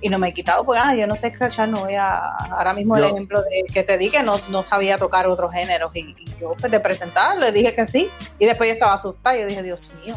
Y 0.00 0.08
no 0.08 0.18
me 0.18 0.28
he 0.28 0.32
quitado, 0.32 0.64
porque 0.64 0.80
ah, 0.82 0.94
yo 0.94 1.06
no 1.06 1.14
sé 1.14 1.28
escrachar, 1.28 1.68
no 1.68 1.80
voy 1.80 1.94
a. 1.94 2.18
Ahora 2.18 2.72
mismo 2.72 2.96
el 2.96 3.04
ejemplo 3.04 3.42
de 3.42 3.64
que 3.72 3.82
te 3.82 3.98
di 3.98 4.10
que 4.10 4.22
no, 4.22 4.40
no 4.50 4.62
sabía 4.62 4.96
tocar 4.96 5.26
otros 5.26 5.52
géneros. 5.52 5.94
Y, 5.94 6.14
yo, 6.40 6.52
pues 6.58 6.72
de 6.72 6.80
presentar, 6.80 7.38
le 7.38 7.52
dije 7.52 7.74
que 7.74 7.84
sí. 7.84 8.08
Y 8.38 8.46
después 8.46 8.68
yo 8.68 8.74
estaba 8.74 8.94
asustada. 8.94 9.36
Y 9.36 9.40
yo 9.42 9.46
dije, 9.46 9.62
Dios 9.62 9.92
mío, 10.02 10.14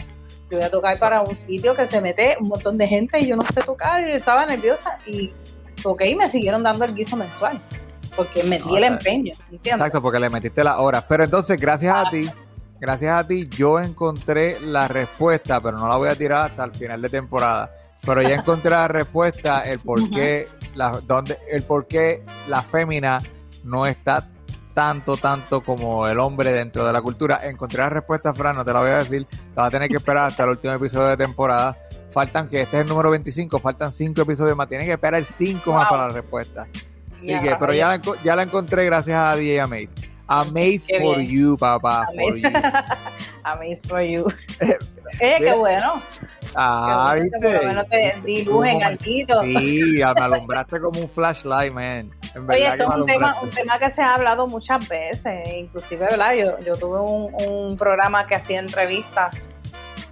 yo 0.49 0.57
voy 0.57 0.63
a 0.63 0.71
tocar 0.71 0.97
para 0.99 1.21
un 1.21 1.35
sitio 1.35 1.75
que 1.75 1.85
se 1.85 1.99
mete 1.99 2.37
un 2.39 2.47
montón 2.47 2.77
de 2.77 2.87
gente 2.87 3.19
y 3.19 3.27
yo 3.27 3.35
no 3.35 3.43
sé 3.43 3.61
tocar. 3.61 4.07
Y 4.07 4.11
estaba 4.11 4.45
nerviosa. 4.45 4.99
Y 5.05 5.33
toqué 5.81 6.09
y 6.09 6.15
me 6.15 6.29
siguieron 6.29 6.63
dando 6.63 6.85
el 6.85 6.95
guiso 6.95 7.17
mensual. 7.17 7.59
Porque 8.15 8.43
me 8.43 8.59
di 8.59 8.77
el 8.77 8.85
empeño. 8.85 9.33
Exacto, 9.63 10.01
porque 10.01 10.19
le 10.19 10.29
metiste 10.29 10.63
las 10.63 10.77
horas. 10.77 11.03
Pero 11.09 11.25
entonces, 11.25 11.59
gracias 11.59 11.93
a 11.93 12.01
ah. 12.01 12.09
ti 12.09 12.29
gracias 12.83 13.17
a 13.17 13.25
ti 13.25 13.47
yo 13.47 13.79
encontré 13.79 14.59
la 14.59 14.89
respuesta, 14.89 15.61
pero 15.61 15.77
no 15.77 15.87
la 15.87 15.95
voy 15.95 16.09
a 16.09 16.15
tirar 16.15 16.51
hasta 16.51 16.65
el 16.65 16.73
final 16.73 17.01
de 17.01 17.07
temporada. 17.07 17.71
Pero 18.05 18.21
ya 18.21 18.35
encontré 18.35 18.71
la 18.71 18.87
respuesta, 18.87 19.61
el 19.61 19.79
por 19.79 20.09
qué, 20.09 20.47
la, 20.75 20.99
donde, 21.07 21.37
el 21.49 21.63
por 21.63 21.87
qué 21.87 22.23
la 22.47 22.61
fémina 22.61 23.21
no 23.63 23.85
está 23.85 24.29
tanto, 24.73 25.15
tanto 25.17 25.61
como 25.61 26.07
el 26.07 26.19
hombre 26.19 26.51
dentro 26.51 26.85
de 26.85 26.91
la 26.91 27.01
cultura. 27.01 27.39
Encontré 27.43 27.79
la 27.79 27.89
respuesta, 27.89 28.33
Fran, 28.33 28.57
no 28.57 28.65
te 28.65 28.73
la 28.73 28.81
voy 28.81 28.89
a 28.89 28.97
decir, 28.97 29.25
la 29.55 29.63
vas 29.63 29.67
a 29.67 29.71
tener 29.71 29.89
que 29.89 29.97
esperar 29.97 30.29
hasta 30.29 30.43
el 30.43 30.49
último 30.49 30.73
episodio 30.73 31.07
de 31.07 31.17
temporada. 31.17 31.77
Faltan, 32.11 32.49
que 32.49 32.61
este 32.61 32.77
es 32.77 32.81
el 32.83 32.89
número 32.89 33.09
25, 33.09 33.59
faltan 33.59 33.91
5 33.91 34.21
episodios 34.21 34.55
más, 34.55 34.67
tienes 34.67 34.85
que 34.85 34.93
esperar 34.93 35.23
5 35.23 35.73
más 35.73 35.89
para 35.89 36.07
la 36.07 36.13
respuesta. 36.13 36.67
Así 37.17 37.39
que, 37.39 37.55
pero 37.57 37.73
ya 37.73 37.87
la, 37.87 38.01
ya 38.23 38.35
la 38.35 38.43
encontré 38.43 38.85
gracias 38.85 39.17
a 39.17 39.35
DJ 39.35 39.61
Amaze. 39.61 40.12
Amaze 40.27 40.97
for 41.01 41.19
you, 41.19 41.57
papá. 41.57 42.05
Amaze 43.43 43.87
for 43.87 44.01
you. 44.01 44.27
eh, 45.19 45.37
qué 45.39 45.53
bueno. 45.53 46.01
Ah, 46.55 47.15
viste. 47.19 47.39
Por 47.39 47.53
lo 47.53 47.63
menos 47.63 47.89
te 47.89 48.13
di 48.23 48.45
luz 48.45 48.65
en 48.65 48.99
Sí, 48.99 49.97
me 49.97 50.03
alumbraste 50.03 50.79
como 50.79 50.99
un 50.99 51.09
flashlight, 51.09 51.73
man. 51.73 52.11
Oye, 52.47 52.67
esto 52.67 52.83
es 52.83 52.89
un 52.89 53.05
tema, 53.05 53.35
un 53.41 53.49
tema 53.49 53.79
que 53.79 53.89
se 53.89 54.01
ha 54.01 54.15
hablado 54.15 54.47
muchas 54.47 54.87
veces, 54.87 55.53
inclusive, 55.53 56.05
¿verdad? 56.05 56.33
Yo, 56.33 56.59
yo 56.59 56.75
tuve 56.75 56.99
un, 56.99 57.33
un 57.47 57.77
programa 57.77 58.25
que 58.25 58.35
hacía 58.35 58.59
entrevistas 58.59 59.35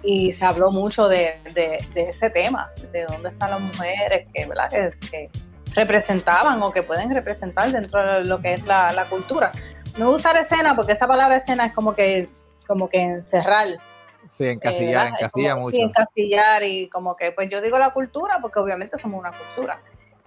y 0.02 0.32
se 0.32 0.44
habló 0.44 0.70
mucho 0.70 1.08
de, 1.08 1.34
de, 1.54 1.84
de, 1.94 2.08
ese 2.08 2.30
tema, 2.30 2.70
de 2.92 3.04
dónde 3.06 3.30
están 3.30 3.50
las 3.50 3.60
mujeres 3.60 4.26
que, 4.32 4.46
¿verdad? 4.46 4.70
que, 5.10 5.30
representaban 5.74 6.62
o 6.62 6.70
que 6.70 6.82
pueden 6.82 7.10
representar 7.14 7.72
dentro 7.72 8.02
de 8.04 8.24
lo 8.24 8.42
que 8.42 8.52
es 8.52 8.66
la, 8.66 8.92
la 8.92 9.06
cultura 9.06 9.50
no 9.98 10.10
usar 10.10 10.36
escena 10.36 10.74
porque 10.76 10.92
esa 10.92 11.06
palabra 11.06 11.36
escena 11.36 11.66
es 11.66 11.72
como 11.72 11.94
que 11.94 12.28
como 12.66 12.88
que 12.88 13.00
encerrar. 13.00 13.68
Sí, 14.26 14.46
encasillar, 14.46 15.08
eh, 15.08 15.10
encasillar 15.18 15.58
mucho. 15.58 15.76
Sí, 15.76 15.82
encasillar 15.82 16.62
y 16.62 16.88
como 16.88 17.16
que, 17.16 17.32
pues 17.32 17.50
yo 17.50 17.60
digo 17.60 17.78
la 17.78 17.90
cultura 17.90 18.38
porque 18.40 18.60
obviamente 18.60 18.98
somos 18.98 19.20
una 19.20 19.36
cultura. 19.36 19.80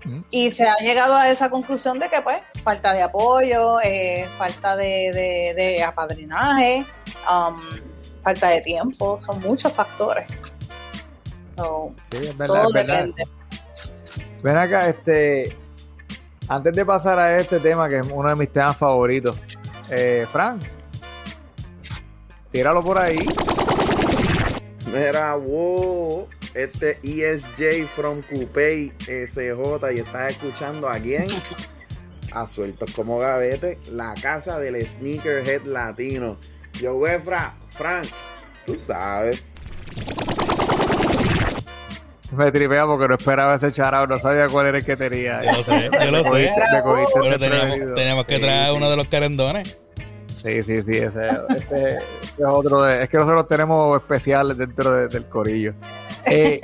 Mm. 0.04 0.20
Y 0.30 0.52
se 0.52 0.68
ha 0.68 0.76
llegado 0.78 1.16
a 1.16 1.30
esa 1.30 1.50
conclusión 1.50 2.00
de 2.00 2.10
que, 2.10 2.22
pues, 2.22 2.38
falta 2.64 2.94
de 2.94 3.02
apoyo, 3.02 3.80
eh, 3.82 4.28
falta 4.38 4.76
de, 4.76 5.54
de, 5.56 5.84
apadrinaje, 5.84 6.86
um, 7.32 7.60
falta 8.22 8.50
de 8.50 8.62
tiempo, 8.62 9.20
son 9.20 9.40
muchos 9.40 9.72
factores. 9.74 10.28
sí, 12.02 12.18
es 12.18 12.38
verdad, 12.38 12.66
Ven 14.44 14.58
acá, 14.58 14.90
este, 14.90 15.58
antes 16.48 16.74
de 16.74 16.86
pasar 16.86 17.18
a 17.18 17.40
este 17.40 17.60
tema, 17.60 17.90
que 17.90 18.00
es 18.00 18.08
uno 18.12 18.30
de 18.30 18.36
mis 18.36 18.52
temas 18.52 18.78
favoritos, 18.78 19.42
eh, 19.90 20.26
Frank, 20.32 20.64
tíralo 22.52 22.84
por 22.84 22.98
ahí. 22.98 23.20
Mira, 24.88 25.36
wow, 25.36 26.28
este 26.54 26.98
ESJ 27.04 27.86
from 27.88 28.22
Coupé 28.22 28.94
SJ 29.00 29.94
y 29.94 30.00
estás 30.00 30.32
escuchando 30.32 30.88
a 30.88 30.98
quién? 31.00 31.28
A 32.32 32.48
Sueltos 32.48 32.94
como 32.94 33.20
Gavete, 33.20 33.80
la 33.92 34.14
casa 34.14 34.60
del 34.60 34.86
sneakerhead 34.86 35.64
latino. 35.66 36.38
Yo, 36.80 36.96
güey, 36.96 37.20
Frank, 37.20 38.08
tú 38.66 38.76
sabes. 38.76 39.44
Me 42.36 42.52
tripea 42.52 42.86
porque 42.86 43.08
no 43.08 43.16
esperaba 43.16 43.56
ese 43.56 43.72
charao, 43.72 44.08
no 44.08 44.20
sabía 44.20 44.50
cuál 44.50 44.68
era 44.68 44.78
el 44.80 44.86
que 44.86 44.98
tenía. 44.98 45.44
Yo 45.44 45.52
lo 45.54 45.64
sé, 45.64 45.90
yo 45.92 46.12
lo 46.12 46.24
sé. 46.24 46.52
Pero 47.14 47.40
teníamos, 47.90 48.26
que 48.26 48.40
traer 48.40 48.74
uno 48.74 48.90
de 48.90 48.98
los 48.98 49.08
querendones. 49.08 49.78
Sí, 50.44 50.62
sí, 50.62 50.82
sí, 50.84 50.98
ese, 50.98 51.28
ese 51.56 51.98
es 51.98 52.46
otro. 52.46 52.84
De, 52.84 53.04
es 53.04 53.10
que 53.10 53.18
nosotros 53.18 53.48
tenemos 53.48 53.98
especiales 53.98 54.58
dentro 54.58 55.08
del 55.08 55.26
corillo. 55.26 55.74
Eh, 56.26 56.62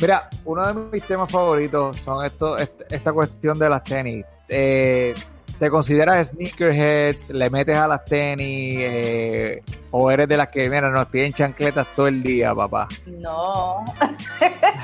mira, 0.00 0.28
uno 0.44 0.66
de 0.66 0.74
mis 0.92 1.02
temas 1.04 1.30
favoritos 1.30 1.98
son 1.98 2.24
esto, 2.24 2.56
esta 2.58 3.12
cuestión 3.12 3.58
de 3.58 3.68
las 3.68 3.84
tenis. 3.84 4.24
Eh, 4.48 5.14
¿Te 5.58 5.70
consideras 5.70 6.28
sneakerheads? 6.28 7.30
¿Le 7.30 7.48
metes 7.48 7.76
a 7.76 7.88
las 7.88 8.04
tenis? 8.04 8.78
Eh, 8.78 9.62
¿O 9.90 10.10
eres 10.10 10.28
de 10.28 10.36
las 10.36 10.48
que, 10.48 10.68
mira, 10.68 10.90
nos 10.90 11.10
tienen 11.10 11.32
chancletas 11.32 11.86
todo 11.96 12.08
el 12.08 12.22
día, 12.22 12.54
papá? 12.54 12.88
No. 13.06 13.82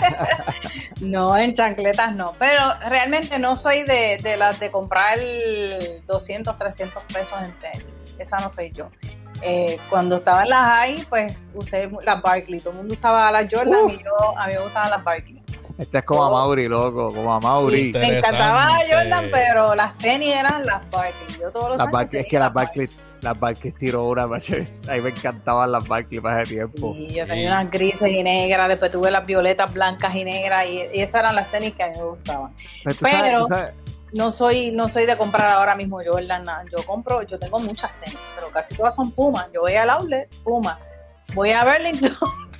no, 1.02 1.36
en 1.36 1.52
chancletas 1.52 2.14
no. 2.14 2.34
Pero 2.38 2.62
realmente 2.88 3.38
no 3.38 3.56
soy 3.56 3.82
de, 3.82 4.18
de 4.22 4.38
las 4.38 4.58
de 4.60 4.70
comprar 4.70 5.18
200, 6.06 6.58
300 6.58 7.02
pesos 7.04 7.38
en 7.42 7.52
tenis. 7.60 7.86
Esa 8.18 8.38
no 8.38 8.50
soy 8.50 8.72
yo. 8.72 8.88
Eh, 9.42 9.76
cuando 9.90 10.16
estaba 10.16 10.44
en 10.44 10.50
las 10.50 10.66
high, 10.68 11.06
pues 11.08 11.38
usé 11.54 11.90
las 12.04 12.22
Barkley. 12.22 12.60
Todo 12.60 12.70
el 12.70 12.76
mundo 12.78 12.94
usaba 12.94 13.30
las 13.30 13.52
Jordan 13.52 13.90
y 13.90 14.02
yo, 14.02 14.38
a 14.38 14.46
mí 14.46 14.54
me 14.54 14.60
gustaban 14.60 14.90
las 14.90 15.04
Barkley. 15.04 15.41
Este 15.78 15.98
es 15.98 16.04
como 16.04 16.24
a 16.24 16.30
Mauri, 16.30 16.68
loco, 16.68 17.12
como 17.12 17.32
a 17.32 17.40
Mauri. 17.40 17.92
Me 17.92 18.18
encantaba 18.18 18.78
Jordan, 18.90 19.28
pero 19.30 19.74
las 19.74 19.96
tenis 19.98 20.34
eran 20.34 20.64
las 20.66 20.88
Barkley. 20.90 21.40
Yo 21.40 21.50
todos 21.50 21.70
los 21.70 21.78
las 21.78 21.90
Barkley, 21.90 22.22
Es 22.22 22.28
que 22.28 22.38
las 22.38 22.52
Barkley, 22.52 22.88
las 23.20 23.38
Barkley 23.38 23.72
tiró 23.72 24.04
una, 24.08 24.26
macho. 24.26 24.54
A 24.88 24.94
mí 24.94 25.00
me 25.00 25.10
encantaban 25.10 25.72
las 25.72 25.86
Barkley 25.86 26.20
para 26.20 26.42
ese 26.42 26.54
tiempo. 26.54 26.94
Sí, 26.94 27.08
yo 27.14 27.26
tenía 27.26 27.52
unas 27.52 27.70
grises 27.70 28.10
y 28.10 28.22
negras, 28.22 28.68
después 28.68 28.90
tuve 28.90 29.10
las 29.10 29.24
violetas 29.24 29.72
blancas 29.72 30.14
y 30.14 30.24
negras, 30.24 30.66
y, 30.66 30.80
esas 30.92 31.20
eran 31.20 31.34
las 31.36 31.50
tenis 31.50 31.74
que 31.74 31.82
a 31.82 31.88
mí 31.88 31.96
me 31.96 32.04
gustaban. 32.04 32.52
Pero, 33.00 33.46
no 34.12 34.30
soy 34.30 34.72
no 34.72 34.88
soy 34.88 35.06
de 35.06 35.16
comprar 35.16 35.48
ahora 35.50 35.74
mismo 35.74 36.00
Jordan, 36.04 36.44
nada. 36.44 36.64
Yo 36.70 36.84
compro, 36.84 37.22
yo 37.22 37.38
tengo 37.38 37.58
muchas 37.60 37.90
tenis, 38.00 38.18
pero 38.34 38.50
casi 38.50 38.74
todas 38.74 38.94
son 38.94 39.10
Puma. 39.12 39.48
Yo 39.54 39.62
voy 39.62 39.74
al 39.74 39.90
outlet, 39.90 40.28
Puma. 40.42 40.78
Voy 41.34 41.50
a 41.50 41.64
Burlington, 41.64 42.12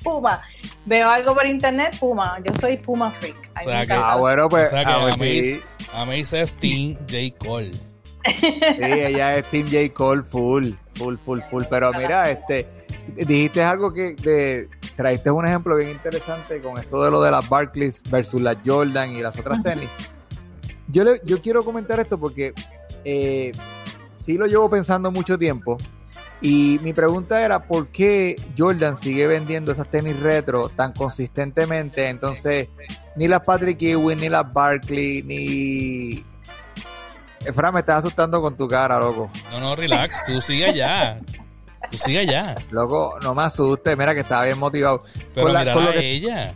Puma. 0.03 0.41
Veo 0.85 1.09
algo 1.09 1.33
por 1.33 1.45
internet, 1.45 1.97
Puma. 1.99 2.39
Yo 2.43 2.53
soy 2.59 2.77
Puma 2.77 3.11
freak. 3.11 3.35
O 3.59 3.63
sea 3.63 3.85
que, 3.85 3.93
ah, 3.93 4.15
bueno, 4.17 4.49
pues. 4.49 4.67
O 4.67 4.71
sea 4.71 4.85
que 4.85 4.91
a, 4.91 6.05
mí, 6.05 6.23
sí. 6.25 6.37
es 6.37 6.53
Team 6.53 6.97
J. 7.09 7.37
Cole. 7.37 7.71
Sí, 8.23 8.79
ella 8.81 9.37
es 9.37 9.45
Team 9.49 9.65
J. 9.65 9.93
Cole 9.93 10.23
full, 10.23 10.71
full, 10.95 11.15
full, 11.17 11.39
full. 11.49 11.63
Pero 11.69 11.91
mira, 11.93 12.29
este, 12.31 12.67
dijiste 13.15 13.63
algo 13.63 13.93
que 13.93 14.13
de, 14.15 14.69
traiste 14.95 15.29
un 15.31 15.45
ejemplo 15.45 15.75
bien 15.75 15.91
interesante 15.91 16.61
con 16.61 16.77
esto 16.77 17.03
de 17.03 17.11
lo 17.11 17.21
de 17.21 17.31
las 17.31 17.47
Barclays 17.47 18.01
versus 18.09 18.41
las 18.41 18.57
Jordan 18.65 19.11
y 19.11 19.21
las 19.21 19.37
otras 19.37 19.61
tenis. 19.63 19.89
Yo, 20.87 21.03
le, 21.03 21.21
yo 21.25 21.41
quiero 21.41 21.63
comentar 21.63 21.99
esto 21.99 22.17
porque 22.17 22.53
eh, 23.03 23.51
sí 24.23 24.37
lo 24.37 24.45
llevo 24.45 24.69
pensando 24.69 25.11
mucho 25.11 25.37
tiempo 25.37 25.77
y 26.43 26.77
mi 26.83 26.91
pregunta 26.91 27.41
era, 27.41 27.63
¿por 27.63 27.87
qué 27.87 28.35
Jordan 28.57 28.97
sigue 28.97 29.27
vendiendo 29.27 29.71
esas 29.71 29.89
tenis 29.89 30.19
retro 30.19 30.67
tan 30.67 30.91
consistentemente? 30.91 32.09
Entonces, 32.09 32.67
ni 33.15 33.29
las 33.29 33.43
Patrick 33.43 33.81
Ewing, 33.81 34.19
ni 34.19 34.27
las 34.27 34.51
Barkley, 34.51 35.23
ni... 35.23 36.25
Efra, 37.45 37.71
me 37.71 37.79
estás 37.79 37.99
asustando 37.99 38.41
con 38.41 38.57
tu 38.57 38.67
cara, 38.67 38.99
loco. 38.99 39.31
No, 39.51 39.61
no, 39.61 39.75
relax, 39.77 40.25
tú 40.25 40.41
sigue 40.41 40.65
allá. 40.65 41.21
Tú 41.89 41.97
sigue 41.97 42.19
allá. 42.19 42.55
Loco, 42.71 43.17
no 43.23 43.33
me 43.33 43.43
asustes, 43.43 43.97
mira 43.97 44.13
que 44.13 44.19
estaba 44.19 44.43
bien 44.43 44.59
motivado. 44.59 45.01
Pero 45.33 45.47
con, 45.47 45.55
con 45.55 45.85
lo 45.85 45.93
que, 45.93 46.11
ella. 46.11 46.53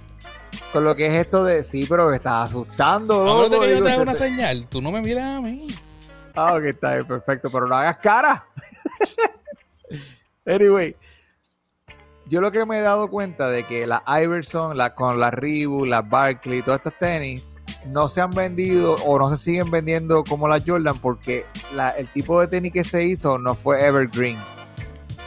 Con 0.74 0.84
lo 0.84 0.98
que 0.98 1.08
es 1.08 1.14
esto 1.14 1.46
de, 1.46 1.64
sí, 1.64 1.86
pero 1.88 2.10
me 2.10 2.18
estás 2.18 2.50
asustando, 2.50 3.24
loco. 3.24 3.56
No, 3.56 3.62
que 3.62 3.70
yo 3.72 3.84
te 3.86 3.92
hago 3.92 4.02
una 4.02 4.16
señal, 4.16 4.68
tú 4.68 4.82
no 4.82 4.92
me 4.92 5.02
miras 5.02 5.38
a 5.38 5.40
mí. 5.40 5.68
Ah, 6.36 6.56
ok, 6.56 6.64
está 6.64 6.96
bien, 6.96 7.06
perfecto, 7.06 7.50
pero 7.50 7.68
no 7.68 7.76
hagas 7.76 8.00
cara. 8.00 8.46
Anyway, 10.48 10.95
yo 12.26 12.41
lo 12.41 12.52
que 12.52 12.66
me 12.66 12.80
he 12.80 12.82
dado 12.82 13.10
cuenta 13.10 13.50
de 13.50 13.66
que 13.66 13.86
la 13.86 14.02
Iverson, 14.08 14.78
la, 14.78 14.95
con 14.95 15.20
la 15.20 15.30
Reebok, 15.30 15.86
la 15.86 16.02
Barkley, 16.02 16.62
todas 16.62 16.80
estas 16.80 16.98
tenis, 17.00 17.58
no 17.86 18.08
se 18.08 18.22
han 18.22 18.32
vendido 18.32 18.95
o 19.06 19.20
no 19.20 19.30
se 19.30 19.38
siguen 19.38 19.70
vendiendo 19.70 20.24
como 20.24 20.48
las 20.48 20.64
Jordan 20.66 20.98
porque 21.00 21.45
el 21.98 22.12
tipo 22.14 22.39
de 22.39 22.48
tenis 22.48 22.72
que 22.72 22.84
se 22.84 23.04
hizo 23.04 23.38
no 23.38 23.56
fue 23.56 23.86
evergreen. 23.86 24.38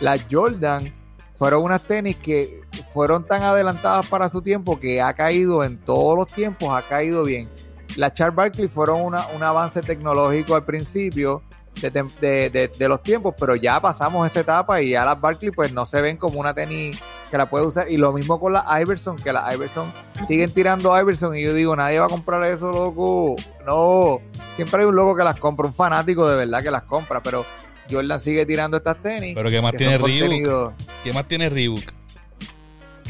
Las 0.00 0.26
Jordan 0.30 0.92
fueron 1.36 1.64
unas 1.64 1.82
tenis 1.82 2.16
que 2.16 2.62
fueron 2.92 3.26
tan 3.26 3.42
adelantadas 3.42 4.06
para 4.06 4.28
su 4.28 4.40
tiempo 4.42 4.80
que 4.80 5.02
ha 5.02 5.12
caído 5.14 5.64
en 5.64 5.78
todos 5.78 6.16
los 6.16 6.26
tiempos, 6.28 6.70
ha 6.70 6.82
caído 6.82 7.24
bien. 7.24 7.50
Las 7.96 8.14
Charles 8.14 8.36
Barkley 8.36 8.68
fueron 8.68 9.02
un 9.02 9.42
avance 9.42 9.82
tecnológico 9.82 10.54
al 10.54 10.64
principio 10.64 11.42
de, 11.74 12.88
los 12.88 13.02
tiempos, 13.02 13.34
pero 13.38 13.56
ya 13.56 13.80
pasamos 13.80 14.26
esa 14.26 14.40
etapa 14.40 14.82
y 14.82 14.90
ya 14.90 15.04
las 15.04 15.20
Barkley 15.20 15.50
pues 15.50 15.72
no 15.72 15.86
se 15.86 16.00
ven 16.00 16.16
como 16.16 16.40
una 16.40 16.52
tenis 16.52 17.00
que 17.30 17.38
la 17.38 17.48
puede 17.48 17.66
usar. 17.66 17.90
Y 17.90 17.96
lo 17.96 18.12
mismo 18.12 18.38
con 18.38 18.52
las 18.52 18.64
Iverson, 18.80 19.16
que 19.16 19.32
las 19.32 19.54
Iverson 19.54 19.92
siguen 20.26 20.52
tirando 20.52 20.98
Iverson 20.98 21.36
y 21.36 21.42
yo 21.42 21.54
digo, 21.54 21.74
nadie 21.76 22.00
va 22.00 22.06
a 22.06 22.08
comprar 22.08 22.42
eso, 22.44 22.70
loco. 22.70 23.36
No, 23.66 24.20
siempre 24.56 24.80
hay 24.80 24.86
un 24.86 24.96
loco 24.96 25.16
que 25.16 25.24
las 25.24 25.38
compra, 25.38 25.66
un 25.66 25.74
fanático 25.74 26.28
de 26.28 26.36
verdad 26.36 26.62
que 26.62 26.70
las 26.70 26.82
compra, 26.82 27.22
pero 27.22 27.44
Jordan 27.90 28.18
sigue 28.18 28.44
tirando 28.46 28.76
estas 28.76 29.00
tenis. 29.00 29.34
Pero 29.34 29.50
¿qué 29.50 29.60
más 29.60 29.72
tiene 29.74 29.98
Reebok? 29.98 30.74
¿Qué 31.02 31.12
más 31.12 31.26
tiene 31.26 31.48
Reebok? 31.48 31.84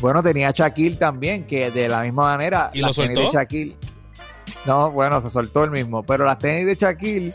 Bueno, 0.01 0.23
tenía 0.23 0.51
Shaquille 0.51 0.97
también, 0.97 1.47
que 1.47 1.71
de 1.71 1.89
la 1.89 2.03
misma 2.03 2.25
manera. 2.25 2.71
¿Y 2.73 2.81
lo 2.81 2.93
soltó? 2.93 3.21
De 3.21 3.29
Shaquille, 3.31 3.77
no, 4.65 4.91
bueno, 4.91 5.21
se 5.21 5.29
soltó 5.29 5.65
el 5.65 5.71
mismo. 5.71 6.03
Pero 6.03 6.25
las 6.25 6.39
tenis 6.39 6.67
de 6.67 6.75
Shaquille 6.75 7.35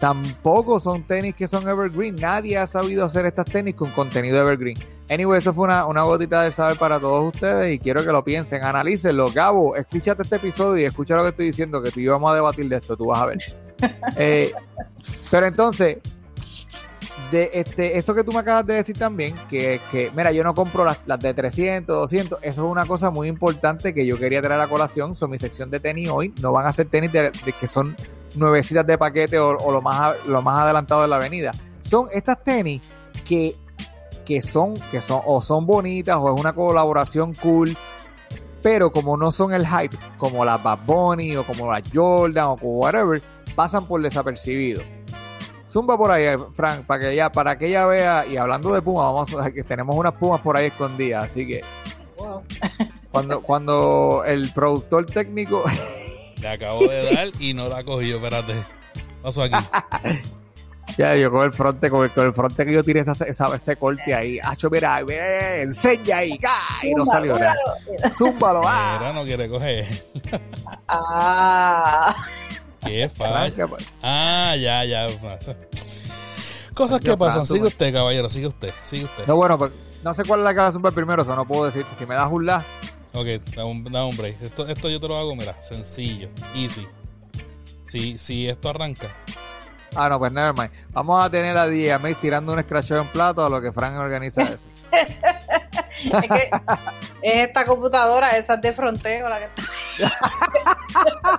tampoco 0.00 0.80
son 0.80 1.04
tenis 1.04 1.34
que 1.34 1.46
son 1.46 1.68
evergreen. 1.68 2.16
Nadie 2.16 2.58
ha 2.58 2.66
sabido 2.66 3.04
hacer 3.04 3.26
estas 3.26 3.44
tenis 3.44 3.74
con 3.74 3.90
contenido 3.90 4.40
evergreen. 4.40 4.78
Anyway, 5.10 5.38
eso 5.38 5.52
fue 5.52 5.64
una, 5.64 5.86
una 5.86 6.02
gotita 6.02 6.42
de 6.42 6.52
saber 6.52 6.78
para 6.78 6.98
todos 6.98 7.34
ustedes 7.34 7.74
y 7.74 7.78
quiero 7.78 8.02
que 8.02 8.10
lo 8.10 8.24
piensen, 8.24 8.64
analícenlo. 8.64 9.30
Gabo, 9.30 9.76
escúchate 9.76 10.22
este 10.22 10.36
episodio 10.36 10.82
y 10.82 10.86
escucha 10.86 11.16
lo 11.16 11.22
que 11.22 11.28
estoy 11.28 11.46
diciendo, 11.46 11.82
que 11.82 11.90
tú 11.90 12.00
y 12.00 12.04
yo 12.04 12.12
vamos 12.12 12.32
a 12.32 12.34
debatir 12.34 12.68
de 12.68 12.76
esto, 12.76 12.96
tú 12.96 13.06
vas 13.06 13.20
a 13.20 13.26
ver. 13.26 13.38
Eh, 14.18 14.52
pero 15.30 15.46
entonces, 15.46 15.96
de 17.30 17.50
este, 17.54 17.96
eso 17.96 18.14
que 18.14 18.24
tú 18.24 18.32
me 18.32 18.40
acabas 18.40 18.66
de 18.66 18.74
decir 18.74 18.98
también, 18.98 19.34
que, 19.48 19.80
que 19.90 20.10
mira, 20.14 20.32
yo 20.32 20.44
no 20.44 20.54
compro 20.54 20.84
las, 20.84 21.00
las, 21.06 21.20
de 21.20 21.32
300, 21.32 21.96
200, 21.96 22.38
eso 22.42 22.64
es 22.64 22.70
una 22.70 22.84
cosa 22.86 23.10
muy 23.10 23.28
importante 23.28 23.94
que 23.94 24.04
yo 24.04 24.18
quería 24.18 24.42
traer 24.42 24.60
a 24.60 24.66
colación. 24.66 25.14
Son 25.14 25.30
mi 25.30 25.38
sección 25.38 25.70
de 25.70 25.80
tenis 25.80 26.08
hoy. 26.10 26.34
No 26.42 26.52
van 26.52 26.66
a 26.66 26.72
ser 26.72 26.88
tenis 26.88 27.12
de, 27.12 27.32
que 27.58 27.66
son 27.66 27.96
nuevecitas 28.34 28.86
de 28.86 28.98
paquete 28.98 29.38
o, 29.38 29.70
lo, 29.70 29.82
más, 29.82 30.14
lo 30.26 30.42
más 30.42 30.62
adelantado 30.62 31.02
de 31.02 31.08
la 31.08 31.16
avenida. 31.16 31.52
Son 31.82 32.08
estas 32.12 32.42
tenis 32.44 32.82
que, 33.24 33.56
que 34.24 34.42
son, 34.42 34.74
que 34.90 35.00
son, 35.00 35.22
o 35.24 35.42
son 35.42 35.66
bonitas 35.66 36.16
o 36.16 36.34
es 36.34 36.40
una 36.40 36.52
colaboración 36.52 37.34
cool. 37.34 37.76
Pero 38.62 38.92
como 38.92 39.16
no 39.16 39.32
son 39.32 39.54
el 39.54 39.66
hype, 39.66 39.96
como 40.18 40.44
las 40.44 40.62
Bad 40.62 40.80
Bunny 40.84 41.34
o 41.36 41.44
como 41.44 41.72
las 41.72 41.82
Jordan 41.92 42.46
o 42.46 42.56
como 42.58 42.78
whatever, 42.78 43.22
pasan 43.54 43.86
por 43.86 44.02
desapercibido 44.02 44.82
Zumba 45.70 45.96
por 45.96 46.10
ahí, 46.10 46.26
Frank, 46.54 46.84
para 46.84 47.00
que 47.00 47.12
ella, 47.12 47.30
para 47.30 47.56
que 47.56 47.68
ella 47.68 47.86
vea, 47.86 48.26
y 48.26 48.36
hablando 48.36 48.72
de 48.72 48.82
pumas, 48.82 49.04
vamos 49.04 49.32
a 49.34 49.52
que 49.52 49.62
tenemos 49.62 49.96
unas 49.96 50.14
pumas 50.14 50.40
por 50.40 50.56
ahí 50.56 50.66
escondidas, 50.66 51.30
así 51.30 51.46
que 51.46 51.62
cuando, 53.12 53.40
cuando 53.40 54.24
el 54.26 54.52
productor 54.52 55.06
técnico 55.06 55.62
le 56.40 56.48
acabo 56.48 56.86
de 56.86 57.14
dar 57.14 57.28
y 57.38 57.54
no 57.54 57.66
la 57.68 57.84
cogió, 57.84 58.16
espérate. 58.16 58.54
Pasó 59.22 59.42
aquí. 59.42 59.54
Ya, 60.98 61.14
yo 61.14 61.30
con 61.30 61.44
el 61.44 61.52
fronte, 61.52 61.88
con 61.88 62.02
el, 62.04 62.10
con 62.10 62.26
el 62.26 62.34
fronte 62.34 62.66
que 62.66 62.72
yo 62.72 62.82
tiré 62.82 63.00
esa, 63.00 63.12
esa, 63.24 63.54
ese 63.54 63.76
corte 63.76 64.12
ahí. 64.12 64.38
Hacho, 64.42 64.68
mira, 64.68 65.02
ve, 65.04 65.62
enseña 65.62 66.18
ahí. 66.18 66.38
Y 66.82 66.94
no 66.94 67.06
salió 67.06 67.38
nada. 67.38 67.54
Zúmbalo, 68.18 68.62
ah. 68.66 68.96
Mira, 68.98 69.12
no 69.12 69.24
quiere 69.24 69.48
coger. 69.48 69.86
ah. 70.88 72.14
Qué 72.84 73.08
fácil. 73.08 73.64
Ah, 74.02 74.56
ya, 74.56 74.84
ya. 74.84 75.06
Cosas 76.74 77.00
que 77.00 77.16
pasan. 77.16 77.46
Sigue 77.46 77.66
usted, 77.66 77.92
caballero, 77.92 78.28
sigue 78.28 78.48
usted, 78.48 78.72
sigue 78.82 79.04
usted. 79.04 79.26
No, 79.26 79.36
bueno, 79.36 79.58
pues 79.58 79.70
no 80.02 80.12
sé 80.14 80.24
cuál 80.24 80.40
es 80.40 80.44
la 80.44 80.54
que 80.54 80.60
va 80.60 80.66
a 80.66 80.72
zumbar 80.72 80.92
primero, 80.92 81.22
eso 81.22 81.36
no 81.36 81.46
puedo 81.46 81.66
decirte. 81.66 81.90
Si 81.98 82.06
me 82.06 82.14
das 82.14 82.30
un 82.30 82.46
la. 82.46 82.64
Ok, 83.12 83.26
da 83.54 83.64
un, 83.64 84.16
break. 84.16 84.40
Esto, 84.42 84.66
esto 84.68 84.88
yo 84.88 85.00
te 85.00 85.08
lo 85.08 85.16
hago, 85.16 85.34
mira, 85.34 85.60
sencillo, 85.62 86.28
easy. 86.54 86.86
Si, 87.88 88.18
si 88.18 88.48
esto 88.48 88.68
arranca. 88.68 89.08
Ah, 89.96 90.08
no, 90.08 90.18
pues 90.18 90.32
nevermind. 90.32 90.70
Vamos 90.92 91.24
a 91.24 91.28
tener 91.28 91.56
a 91.56 91.66
DMA 91.66 92.14
tirando 92.20 92.52
un 92.52 92.60
scratch 92.60 92.92
en 92.92 93.06
plato 93.08 93.44
a 93.44 93.50
lo 93.50 93.60
que 93.60 93.72
Frank 93.72 93.98
organiza 93.98 94.42
eso. 94.54 94.66
Es 94.92 96.30
que 96.30 96.50
es 97.22 97.48
esta 97.48 97.64
computadora, 97.64 98.30
esa 98.30 98.56
de 98.56 98.72
fronteo 98.72 99.28
la 99.28 99.38
que 99.38 99.44
está. 99.44 99.62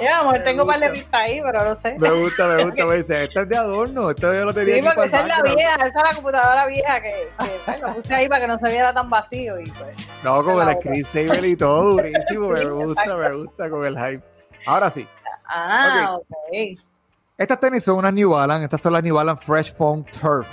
Ya, 0.00 0.20
a 0.20 0.22
lo 0.22 0.30
mejor 0.30 0.44
tengo 0.44 0.64
par 0.66 0.78
de 0.78 0.90
pistas 0.90 1.20
ahí, 1.20 1.40
pero 1.42 1.64
no 1.64 1.74
sé. 1.74 1.96
Me 1.98 2.08
gusta, 2.10 2.46
me 2.46 2.64
gusta. 2.64 2.86
Me 2.86 2.96
dice, 2.98 3.24
esta 3.24 3.40
es 3.42 3.48
de 3.48 3.56
adorno. 3.56 4.10
Esto 4.10 4.32
yo 4.32 4.44
lo 4.44 4.54
tenía 4.54 4.76
Sí, 4.76 4.82
porque 4.82 5.08
esa 5.08 5.20
es 5.22 5.26
la 5.26 5.42
vieja, 5.42 5.74
esa 5.74 5.86
es 5.86 5.94
la 5.94 6.14
computadora 6.14 6.66
vieja 6.66 7.02
que, 7.02 7.28
que 7.66 7.78
lo 7.82 7.94
puse 7.94 8.14
ahí 8.14 8.28
para 8.28 8.42
que 8.42 8.46
no 8.46 8.58
se 8.60 8.68
viera 8.68 8.92
tan 8.92 9.10
vacío. 9.10 9.58
Y 9.58 9.68
pues, 9.70 9.96
no, 10.22 10.44
con 10.44 10.68
el 10.68 10.76
screensaver 10.76 11.44
y 11.44 11.56
todo, 11.56 11.96
durísimo. 11.96 12.50
me 12.50 12.64
gusta, 12.64 13.16
me 13.16 13.32
gusta 13.32 13.70
con 13.70 13.86
el 13.86 13.98
hype. 13.98 14.22
Ahora 14.66 14.88
sí. 14.88 15.08
Ah, 15.48 16.14
ok. 16.16 16.26
okay. 16.46 16.78
Estas 17.36 17.58
tenis 17.58 17.82
son 17.82 17.98
unas 17.98 18.12
New 18.12 18.30
Balance. 18.30 18.64
Estas 18.64 18.80
son 18.80 18.92
las 18.92 19.02
New 19.02 19.16
Balance 19.16 19.44
Fresh 19.44 19.74
Foam 19.74 20.04
Turf. 20.04 20.46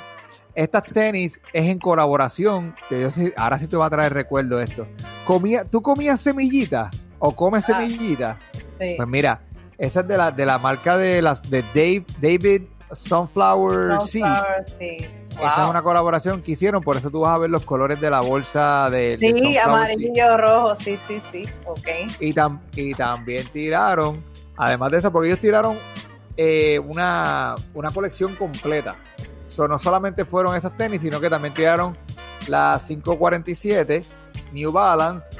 Estas 0.55 0.83
tenis 0.83 1.41
es 1.51 1.69
en 1.69 1.79
colaboración. 1.79 2.75
yo 2.89 3.09
ahora 3.35 3.59
sí 3.59 3.67
te 3.67 3.75
va 3.75 3.87
a 3.87 3.89
traer 3.89 4.13
recuerdo 4.13 4.59
esto. 4.61 4.87
Comía, 5.25 5.65
¿Tú 5.65 5.81
comías 5.81 6.21
semillitas 6.21 6.95
o 7.19 7.35
comes 7.35 7.65
ah. 7.65 7.67
semillitas? 7.67 8.37
Pues 8.77 9.07
mira, 9.07 9.41
esa 9.77 9.99
es 9.99 10.07
de 10.07 10.17
la, 10.17 10.31
de 10.31 10.45
la 10.45 10.57
marca 10.57 10.97
de 10.97 11.21
las 11.21 11.41
de 11.49 11.61
Dave, 11.73 12.05
David 12.21 12.63
Sunflower, 12.91 14.01
Seeds. 14.01 14.79
Esa 14.79 15.63
es 15.63 15.69
una 15.69 15.81
colaboración 15.81 16.41
que 16.41 16.53
hicieron, 16.53 16.81
por 16.81 16.95
eso 16.95 17.11
tú 17.11 17.21
vas 17.21 17.35
a 17.35 17.37
ver 17.37 17.49
los 17.49 17.65
colores 17.65 17.99
de 17.99 18.09
la 18.09 18.21
bolsa 18.21 18.89
de. 18.89 19.17
Sí, 19.19 19.57
amarillo, 19.57 20.37
rojo, 20.37 20.75
sí, 20.77 20.97
sí, 21.07 21.21
sí, 21.31 21.43
ok. 21.65 21.87
Y, 22.21 22.33
y 22.81 22.93
también 22.93 23.45
tiraron, 23.51 24.23
además 24.55 24.91
de 24.91 24.99
eso, 24.99 25.11
porque 25.11 25.27
ellos 25.27 25.41
tiraron 25.41 25.77
eh, 26.37 26.79
una, 26.79 27.55
una 27.73 27.91
colección 27.91 28.33
completa. 28.35 28.95
No 29.67 29.79
solamente 29.79 30.25
fueron 30.25 30.55
esas 30.55 30.75
tenis, 30.77 31.01
sino 31.01 31.19
que 31.19 31.29
también 31.29 31.53
tiraron 31.53 31.97
las 32.47 32.85
547 32.85 34.03
New 34.51 34.71
Balance, 34.71 35.37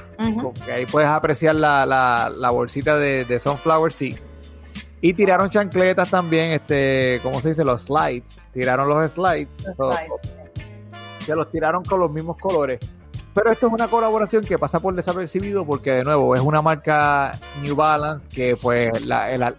que 0.66 0.72
ahí 0.72 0.86
puedes 0.86 1.10
apreciar 1.10 1.56
la, 1.56 1.86
la, 1.86 2.49
bolsita 2.49 2.97
de, 2.97 3.39
Sunflower 3.39 3.91
Seed. 3.91 4.18
Y 5.01 5.14
tiraron 5.14 5.49
chancletas 5.49 6.10
también, 6.10 6.51
este, 6.51 7.20
¿cómo 7.22 7.39
se 7.41 7.49
dice? 7.49 7.64
Los 7.64 7.84
slides. 7.84 8.43
Tiraron 8.53 8.89
los 8.89 9.12
slides. 9.12 9.56
Se 11.26 11.36
los 11.36 11.51
tiraron 11.51 11.84
con 11.84 11.99
los 11.99 12.12
mismos 12.12 12.38
colores. 12.38 12.80
Pero 13.34 13.51
esto 13.51 13.68
es 13.68 13.74
una 13.74 13.88
colaboración 13.88 14.45
que 14.45 14.58
pasa 14.58 14.80
por 14.80 14.95
desapercibido 14.95 15.66
porque, 15.66 15.91
de 15.91 16.03
nuevo, 16.06 16.36
es 16.36 16.41
una 16.41 16.62
marca 16.62 17.38
New 17.62 17.76
Balance 17.76 18.28
que, 18.30 18.56
pues, 18.56 19.06
la, 19.06 19.53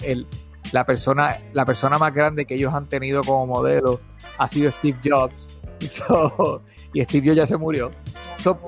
la, 0.72 0.84
persona, 0.84 1.38
la 1.52 1.64
persona 1.64 1.98
más 1.98 2.12
grande 2.12 2.44
que 2.44 2.54
ellos 2.54 2.74
han 2.74 2.88
tenido 2.88 3.22
como 3.24 3.46
modelo 3.46 4.00
ha 4.38 4.48
sido 4.48 4.70
Steve 4.70 4.98
Jobs. 5.04 5.60
y 6.94 7.04
Steve 7.04 7.28
Jobs 7.28 7.36
ya 7.36 7.46
se 7.46 7.56
murió 7.56 7.90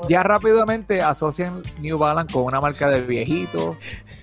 ya 0.08 0.22
rápidamente 0.22 1.02
asocian 1.02 1.62
New 1.80 1.98
Balance 1.98 2.32
con 2.32 2.44
una 2.44 2.60
marca 2.60 2.88
de 2.90 3.02
viejito 3.02 3.76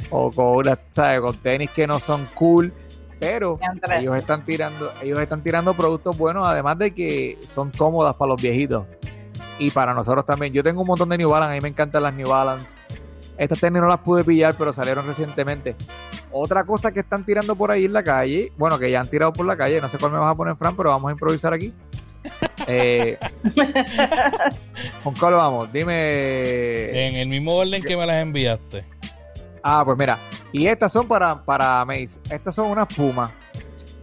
o 0.10 0.32
con 0.32 0.58
una, 0.58 0.78
con 1.20 1.38
tenis 1.38 1.70
que 1.72 1.88
no 1.88 2.00
son 2.00 2.28
cool, 2.34 2.74
pero 3.20 3.60
ellos 3.98 4.18
están 4.18 4.46
tirando, 4.46 4.92
ellos 5.02 5.20
están 5.20 5.44
tirando 5.44 5.74
productos 5.74 6.18
buenos, 6.18 6.48
además 6.48 6.78
de 6.78 6.94
que 6.94 7.40
son 7.48 7.72
cómodas 7.72 8.16
para 8.16 8.30
los 8.30 8.42
viejitos 8.42 8.86
y 9.60 9.72
para 9.72 9.94
nosotros 9.94 10.26
también. 10.26 10.54
Yo 10.54 10.64
tengo 10.64 10.82
un 10.82 10.88
montón 10.88 11.10
de 11.10 11.18
New 11.18 11.30
Balance, 11.30 11.54
a 11.54 11.56
mí 11.56 11.62
me 11.62 11.70
encantan 11.70 12.04
las 12.04 12.14
New 12.14 12.28
Balance. 12.28 12.78
Estas 13.38 13.60
tenis 13.60 13.82
no 13.82 13.88
las 13.88 14.00
pude 14.00 14.24
pillar, 14.24 14.56
pero 14.58 14.74
salieron 14.74 15.06
recientemente. 15.08 15.76
Otra 16.38 16.66
cosa 16.66 16.92
que 16.92 17.00
están 17.00 17.26
tirando 17.26 17.56
por 17.56 17.72
ahí 17.72 17.86
en 17.86 17.94
la 17.94 18.04
calle, 18.04 18.52
bueno, 18.58 18.78
que 18.78 18.92
ya 18.92 19.00
han 19.00 19.08
tirado 19.08 19.32
por 19.32 19.46
la 19.46 19.56
calle, 19.56 19.80
no 19.80 19.88
sé 19.88 19.98
cuál 19.98 20.12
me 20.12 20.18
vas 20.18 20.34
a 20.34 20.36
poner, 20.36 20.54
Fran, 20.58 20.76
pero 20.76 20.90
vamos 20.90 21.08
a 21.08 21.14
improvisar 21.14 21.54
aquí. 21.54 21.74
Eh, 22.68 23.18
¿Con 25.04 25.16
cuál 25.16 25.36
vamos? 25.36 25.72
Dime. 25.72 27.08
En 27.08 27.16
el 27.16 27.30
mismo 27.30 27.56
orden 27.56 27.82
que 27.82 27.96
me 27.96 28.06
las 28.06 28.18
enviaste. 28.18 28.84
Ah, 29.64 29.84
pues 29.86 29.98
mira. 29.98 30.18
Y 30.52 30.68
estas 30.68 30.92
son 30.92 31.08
para, 31.08 31.42
para 31.42 31.86
Mace. 31.86 32.20
Estas 32.30 32.54
son 32.54 32.70
unas 32.70 32.88
pumas. 32.88 33.32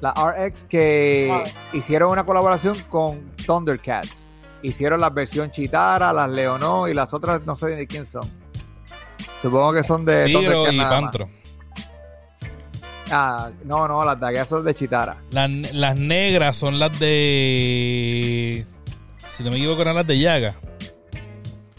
La 0.01 0.15
RX 0.15 0.65
que 0.65 1.45
hicieron 1.75 2.13
una 2.13 2.25
colaboración 2.25 2.79
con 2.89 3.31
Thundercats. 3.45 4.25
Hicieron 4.63 5.03
la 5.03 5.11
versión 5.11 5.51
Chitara, 5.51 6.15
las 6.15 6.31
Leonó 6.31 6.89
y 6.89 6.95
las 6.95 7.13
otras 7.13 7.45
no 7.45 7.55
sé 7.55 7.67
de 7.77 7.87
quién 7.87 8.07
son. 8.07 8.25
Supongo 9.43 9.75
que 9.75 9.83
son 9.83 10.07
de 10.07 10.33
Thundercats. 10.33 10.75
y 10.75 10.79
Pantro. 10.79 11.42
Ah, 13.11 13.51
no, 13.65 13.89
no, 13.89 14.05
las 14.05 14.19
de 14.19 14.45
son 14.45 14.65
de 14.65 14.75
Chitara. 14.75 15.17
Las, 15.31 15.51
las 15.73 15.97
negras 15.97 16.57
son 16.57 16.79
las 16.79 16.99
de. 16.99 18.65
Si 19.27 19.43
no 19.43 19.51
me 19.51 19.57
equivoco, 19.57 19.83
eran 19.83 19.97
las 19.97 20.07
de 20.07 20.19
Yaga. 20.19 20.55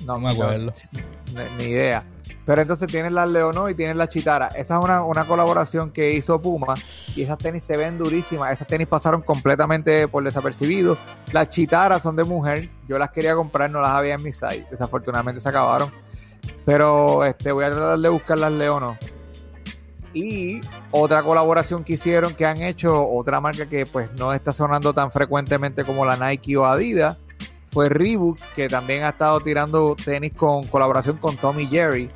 No, 0.05 0.19
me 0.19 0.31
acuerdo. 0.31 0.73
Ni, 1.57 1.65
idea. 1.65 2.03
Pero 2.45 2.61
entonces 2.61 2.91
tienes 2.91 3.13
las 3.13 3.29
Leonor 3.29 3.71
y 3.71 3.75
tienes 3.75 3.95
las 3.95 4.09
Chitara. 4.09 4.47
Esa 4.47 4.77
es 4.77 4.85
una, 4.85 5.23
colaboración 5.25 5.91
que 5.91 6.13
hizo 6.13 6.41
Puma 6.41 6.75
y 7.15 7.23
esas 7.23 7.37
tenis 7.37 7.63
se 7.63 7.77
ven 7.77 7.97
durísimas. 7.97 8.51
Esas 8.51 8.67
tenis 8.67 8.87
pasaron 8.87 9.21
completamente 9.21 10.07
por 10.09 10.23
desapercibidos. 10.23 10.99
Las 11.31 11.49
Chitara 11.49 11.99
son 11.99 12.17
de 12.17 12.25
mujer. 12.25 12.69
Yo 12.87 12.97
las 12.97 13.11
quería 13.11 13.33
comprar, 13.33 13.71
no 13.71 13.79
las 13.79 13.91
había 13.91 14.15
en 14.15 14.23
mi 14.23 14.33
site. 14.33 14.67
Desafortunadamente 14.69 15.39
se 15.39 15.47
acabaron. 15.47 15.89
Pero 16.65 17.23
este, 17.23 17.51
voy 17.53 17.63
a 17.63 17.71
tratar 17.71 17.97
de 17.97 18.09
buscar 18.09 18.37
las 18.37 18.51
Leono. 18.51 18.97
Y 20.13 20.61
otra 20.91 21.23
colaboración 21.23 21.83
que 21.83 21.93
hicieron, 21.93 22.35
que 22.35 22.45
han 22.45 22.61
hecho, 22.61 23.03
otra 23.07 23.41
marca 23.41 23.67
que 23.67 23.85
pues 23.85 24.11
no 24.13 24.33
está 24.33 24.53
sonando 24.53 24.93
tan 24.93 25.11
frecuentemente 25.11 25.83
como 25.83 26.05
la 26.05 26.15
Nike 26.15 26.55
o 26.57 26.65
Adidas, 26.65 27.19
fue 27.67 27.89
Reebok, 27.89 28.37
que 28.55 28.69
también 28.69 29.03
ha 29.03 29.09
estado 29.09 29.39
tirando 29.39 29.95
tenis 29.95 30.33
con 30.33 30.65
colaboración 30.67 31.17
con 31.17 31.35
Tommy 31.35 31.65
Jerry 31.65 32.09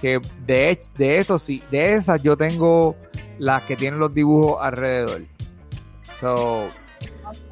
que 0.00 0.20
de, 0.46 0.78
de 0.96 1.18
eso 1.18 1.38
sí, 1.38 1.62
de 1.70 1.94
esas 1.94 2.22
yo 2.22 2.36
tengo 2.36 2.96
las 3.38 3.62
que 3.62 3.76
tienen 3.76 4.00
los 4.00 4.14
dibujos 4.14 4.62
alrededor. 4.62 5.22
So, 6.20 6.66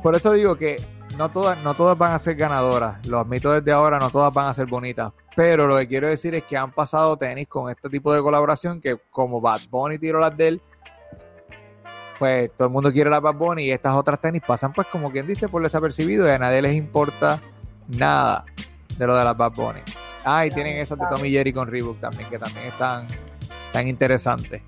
por 0.02 0.14
eso 0.14 0.32
digo 0.32 0.56
que 0.56 0.82
no 1.18 1.30
todas, 1.30 1.62
no 1.62 1.74
todas 1.74 1.96
van 1.96 2.12
a 2.12 2.18
ser 2.18 2.36
ganadoras. 2.36 3.04
Lo 3.06 3.20
admito 3.20 3.52
desde 3.52 3.72
ahora, 3.72 3.98
no 3.98 4.10
todas 4.10 4.32
van 4.32 4.48
a 4.48 4.54
ser 4.54 4.66
bonitas. 4.66 5.12
Pero 5.36 5.66
lo 5.66 5.76
que 5.76 5.86
quiero 5.86 6.08
decir 6.08 6.34
es 6.34 6.44
que 6.44 6.56
han 6.56 6.72
pasado 6.72 7.16
tenis 7.16 7.46
con 7.46 7.70
este 7.70 7.90
tipo 7.90 8.12
de 8.12 8.22
colaboración 8.22 8.80
que 8.80 8.96
como 9.10 9.40
Bad 9.40 9.60
Bunny 9.70 9.98
tiró 9.98 10.18
las 10.18 10.34
de 10.34 10.48
él, 10.48 10.62
pues 12.18 12.50
todo 12.56 12.68
el 12.68 12.72
mundo 12.72 12.90
quiere 12.90 13.10
las 13.10 13.20
Bad 13.20 13.34
Bunny 13.34 13.64
y 13.64 13.70
estas 13.70 13.94
otras 13.94 14.18
tenis 14.18 14.42
pasan 14.46 14.72
pues 14.72 14.86
como 14.86 15.12
quien 15.12 15.26
dice 15.26 15.48
por 15.48 15.62
desapercibido 15.62 16.26
y 16.26 16.30
a 16.30 16.38
nadie 16.38 16.62
les 16.62 16.74
importa 16.74 17.38
nada 17.86 18.46
de 18.96 19.06
lo 19.06 19.14
de 19.14 19.24
las 19.24 19.36
Bad 19.36 19.52
Bunny. 19.52 19.80
Ah, 20.24 20.46
y 20.46 20.50
tienen 20.50 20.78
esas 20.78 20.98
de 20.98 21.04
Tommy 21.08 21.30
Jerry 21.30 21.52
con 21.52 21.68
Reebok 21.68 22.00
también, 22.00 22.28
que 22.28 22.38
también 22.38 22.66
están 22.66 23.06
tan 23.72 23.86
interesantes. 23.86 24.62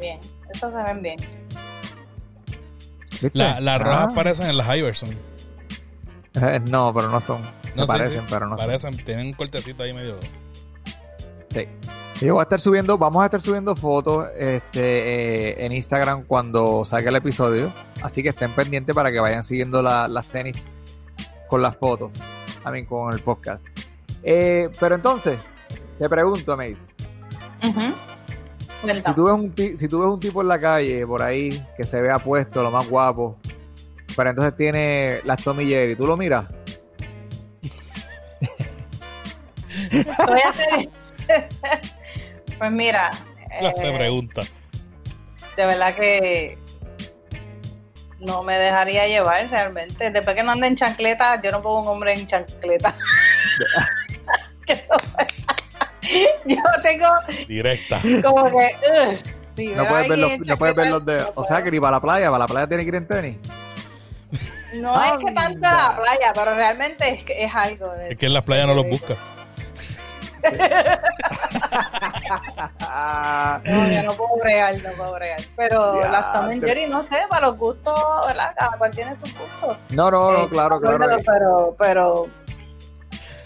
Bien, 0.00 0.18
esas 0.54 0.72
se 0.72 0.82
ven 0.84 1.02
bien. 1.02 1.18
las 3.34 3.60
la 3.60 3.78
rojas 3.78 4.08
ah. 4.10 4.14
parecen 4.14 4.48
en 4.48 4.56
las 4.56 4.76
Iverson. 4.76 5.10
Eh, 6.40 6.60
no, 6.70 6.94
pero 6.94 7.10
no 7.10 7.20
son. 7.20 7.42
No 7.74 7.86
parecen, 7.86 8.24
pero 8.28 8.46
no 8.46 8.56
parecen, 8.56 8.96
Tienen 8.96 9.28
un 9.28 9.32
cortecito 9.34 9.82
ahí 9.82 9.92
medio. 9.92 10.16
Sí. 11.50 11.66
Yo 12.20 12.34
voy 12.34 12.40
a 12.40 12.42
estar 12.42 12.60
subiendo, 12.60 12.98
vamos 12.98 13.22
a 13.22 13.26
estar 13.26 13.40
subiendo 13.40 13.76
fotos 13.76 14.26
este, 14.36 14.80
eh, 14.80 15.64
en 15.64 15.70
Instagram 15.70 16.24
cuando 16.24 16.84
salga 16.84 17.10
el 17.10 17.16
episodio. 17.16 17.72
Así 18.02 18.22
que 18.22 18.30
estén 18.30 18.50
pendientes 18.50 18.94
para 18.94 19.12
que 19.12 19.20
vayan 19.20 19.44
siguiendo 19.44 19.82
las 19.82 20.26
tenis 20.26 20.56
con 21.46 21.62
las 21.62 21.76
fotos. 21.76 22.10
También 22.64 22.86
con 22.86 23.12
el 23.12 23.20
podcast. 23.20 23.64
Eh, 24.24 24.68
pero 24.80 24.96
entonces, 24.96 25.38
te 25.98 26.08
pregunto, 26.08 26.56
Mace. 26.56 26.76
si, 29.04 29.14
tú 29.14 29.24
ves 29.24 29.34
un, 29.34 29.54
si 29.56 29.88
tú 29.88 30.00
ves 30.00 30.08
un 30.08 30.20
tipo 30.20 30.42
en 30.42 30.48
la 30.48 30.60
calle 30.60 31.06
por 31.06 31.22
ahí 31.22 31.64
que 31.76 31.84
se 31.84 32.02
vea 32.02 32.18
puesto, 32.18 32.62
lo 32.62 32.72
más 32.72 32.88
guapo, 32.88 33.36
pero 34.16 34.30
entonces 34.30 34.56
tiene 34.56 35.20
las 35.24 35.42
Tommy 35.42 35.66
Jerry, 35.66 35.94
¿tú 35.94 36.04
lo 36.06 36.16
miras? 36.16 36.46
Voy 39.90 40.40
a 40.44 40.48
hacer... 40.48 40.88
pues 42.58 42.70
mira. 42.70 43.10
se 43.74 43.88
eh, 43.88 43.92
pregunta. 43.92 44.42
De 45.56 45.66
verdad 45.66 45.94
que 45.94 46.58
no 48.20 48.42
me 48.42 48.58
dejaría 48.58 49.06
llevar 49.06 49.48
realmente. 49.50 50.10
Después 50.10 50.34
que 50.36 50.42
no 50.42 50.52
ande 50.52 50.66
en 50.66 50.76
chancleta, 50.76 51.40
yo 51.40 51.50
no 51.52 51.62
pongo 51.62 51.82
un 51.82 51.88
hombre 51.88 52.14
en 52.14 52.26
chancleta. 52.26 52.94
yo 56.44 56.56
tengo. 56.82 57.06
Directa. 57.46 58.00
Como 58.22 58.50
que. 58.50 58.70
no, 59.74 59.86
puedes 59.86 60.08
ver 60.08 60.18
los, 60.18 60.38
no 60.40 60.56
puedes 60.56 60.74
ver 60.76 60.90
los 60.90 61.04
dedos. 61.04 61.30
O 61.34 61.44
sea, 61.44 61.62
que 61.62 61.74
ir 61.74 61.80
para 61.80 61.92
la 61.92 62.00
playa, 62.00 62.30
para 62.30 62.38
la 62.38 62.46
playa 62.46 62.68
tiene 62.68 62.82
que 62.84 62.88
ir 62.88 62.94
en 62.96 63.06
tenis. 63.06 63.36
No 64.76 65.02
es 65.02 65.24
que 65.24 65.32
tanto 65.32 65.60
la 65.60 65.96
playa, 65.96 66.32
pero 66.34 66.54
realmente 66.54 67.08
es, 67.08 67.24
que 67.24 67.44
es 67.44 67.50
algo. 67.54 67.92
es 68.08 68.18
que 68.18 68.26
en 68.26 68.34
la 68.34 68.42
playa 68.42 68.66
no 68.66 68.74
los 68.74 68.86
busca. 68.86 69.14
No, 73.64 73.88
yo 73.92 74.02
no 74.02 74.12
puedo 74.14 74.36
bregar, 74.42 74.74
no 74.76 74.90
puedo 74.96 75.14
bregar. 75.14 75.40
Pero 75.56 76.00
las 76.00 76.32
Tom 76.32 76.60
Jerry, 76.60 76.86
no 76.86 77.02
sé, 77.02 77.22
para 77.28 77.48
los 77.48 77.58
gustos, 77.58 77.94
¿verdad? 78.26 78.54
Cada 78.56 78.76
cual 78.78 78.90
tiene 78.92 79.14
sus 79.16 79.32
gustos. 79.34 79.78
No, 79.90 80.10
no, 80.10 80.32
no, 80.32 80.44
eh, 80.44 80.48
claro, 80.48 80.80
claro. 80.80 81.06
Pero, 81.24 81.76
pero 81.78 82.28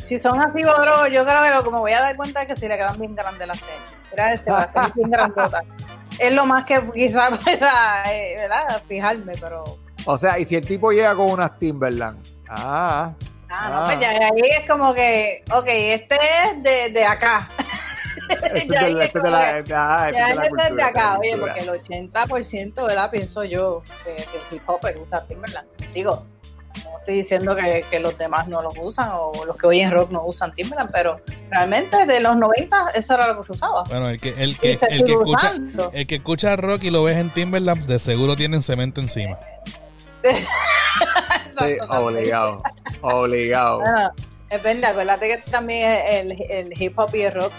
si 0.06 0.18
son 0.18 0.42
así 0.42 0.62
bodros, 0.62 1.10
yo 1.10 1.24
creo 1.24 1.42
que 1.42 1.50
lo 1.50 1.64
que 1.64 1.70
me 1.70 1.78
voy 1.78 1.92
a 1.92 2.00
dar 2.00 2.16
cuenta 2.16 2.42
es 2.42 2.48
que 2.48 2.56
si 2.56 2.68
le 2.68 2.76
quedan 2.76 2.98
bien 2.98 3.14
grandes 3.14 3.46
las 3.46 3.58
tenis. 3.58 3.96
Mira 4.10 4.32
este, 4.34 4.52
bien 4.94 5.10
grandota. 5.10 5.62
Es 6.18 6.30
lo 6.30 6.44
más 6.44 6.66
que 6.66 6.78
quizás 6.92 7.38
pueda, 7.38 8.02
eh, 8.12 8.34
¿verdad? 8.36 8.82
Fijarme, 8.86 9.32
pero... 9.40 9.64
O 10.04 10.18
sea, 10.18 10.38
y 10.38 10.44
si 10.44 10.56
el 10.56 10.66
tipo 10.66 10.92
llega 10.92 11.14
con 11.14 11.30
unas 11.30 11.58
Timberland. 11.58 12.22
Ah. 12.50 13.14
Ah, 13.54 13.70
no, 13.70 13.84
pues 13.84 14.00
ya 14.00 14.10
ahí 14.10 14.50
es 14.58 14.68
como 14.68 14.94
que, 14.94 15.44
ok, 15.52 15.66
este 15.66 16.16
es 16.16 16.62
de, 16.62 16.90
de 16.90 17.04
acá. 17.04 17.48
Este 18.28 18.66
ya 18.66 18.80
es 18.80 19.12
de 19.12 19.30
la, 19.30 20.08
este 20.08 20.68
es 20.68 20.76
de 20.76 20.82
acá, 20.82 21.18
oye, 21.18 21.36
porque 21.36 21.60
el 21.60 21.68
80%, 21.68 22.74
¿verdad? 22.86 23.10
Pienso 23.10 23.44
yo, 23.44 23.82
que, 24.04 24.16
que 24.16 24.22
el 24.22 24.56
hip 24.56 24.62
hopper 24.66 24.98
usa 24.98 25.26
Timberland. 25.26 25.68
Digo, 25.92 26.26
no 26.84 26.98
estoy 26.98 27.16
diciendo 27.16 27.54
que, 27.54 27.84
que, 27.90 28.00
los 28.00 28.16
demás 28.16 28.48
no 28.48 28.62
los 28.62 28.74
usan 28.80 29.10
o 29.12 29.44
los 29.44 29.56
que 29.56 29.66
oyen 29.66 29.90
rock 29.90 30.10
no 30.10 30.24
usan 30.24 30.54
Timberland, 30.54 30.90
pero 30.90 31.20
realmente 31.50 32.06
de 32.06 32.20
los 32.20 32.36
90 32.36 32.92
eso 32.94 33.14
era 33.14 33.28
lo 33.28 33.36
que 33.36 33.42
se 33.42 33.52
usaba. 33.52 33.84
Bueno, 33.84 34.08
el 34.08 34.18
que, 34.18 34.30
el 34.30 34.58
que, 34.58 34.78
el 34.88 35.04
que, 35.04 35.12
escucha, 35.12 35.54
el 35.92 36.06
que 36.06 36.14
escucha 36.14 36.56
rock 36.56 36.84
y 36.84 36.90
lo 36.90 37.04
ves 37.04 37.18
en 37.18 37.28
Timberland, 37.30 37.84
de 37.86 37.98
seguro 37.98 38.36
tienen 38.36 38.62
cemento 38.62 39.00
encima. 39.00 39.38
sí, 41.66 41.76
obligado, 41.88 42.62
obligado. 43.00 43.80
Bueno, 43.80 44.10
es 44.50 44.62
verdad, 44.62 44.90
acuérdate 44.90 45.28
que 45.28 45.50
también 45.50 45.90
el, 46.10 46.42
el 46.50 46.82
hip 46.82 46.98
hop 46.98 47.14
y 47.14 47.22
el 47.22 47.32
rock 47.32 47.52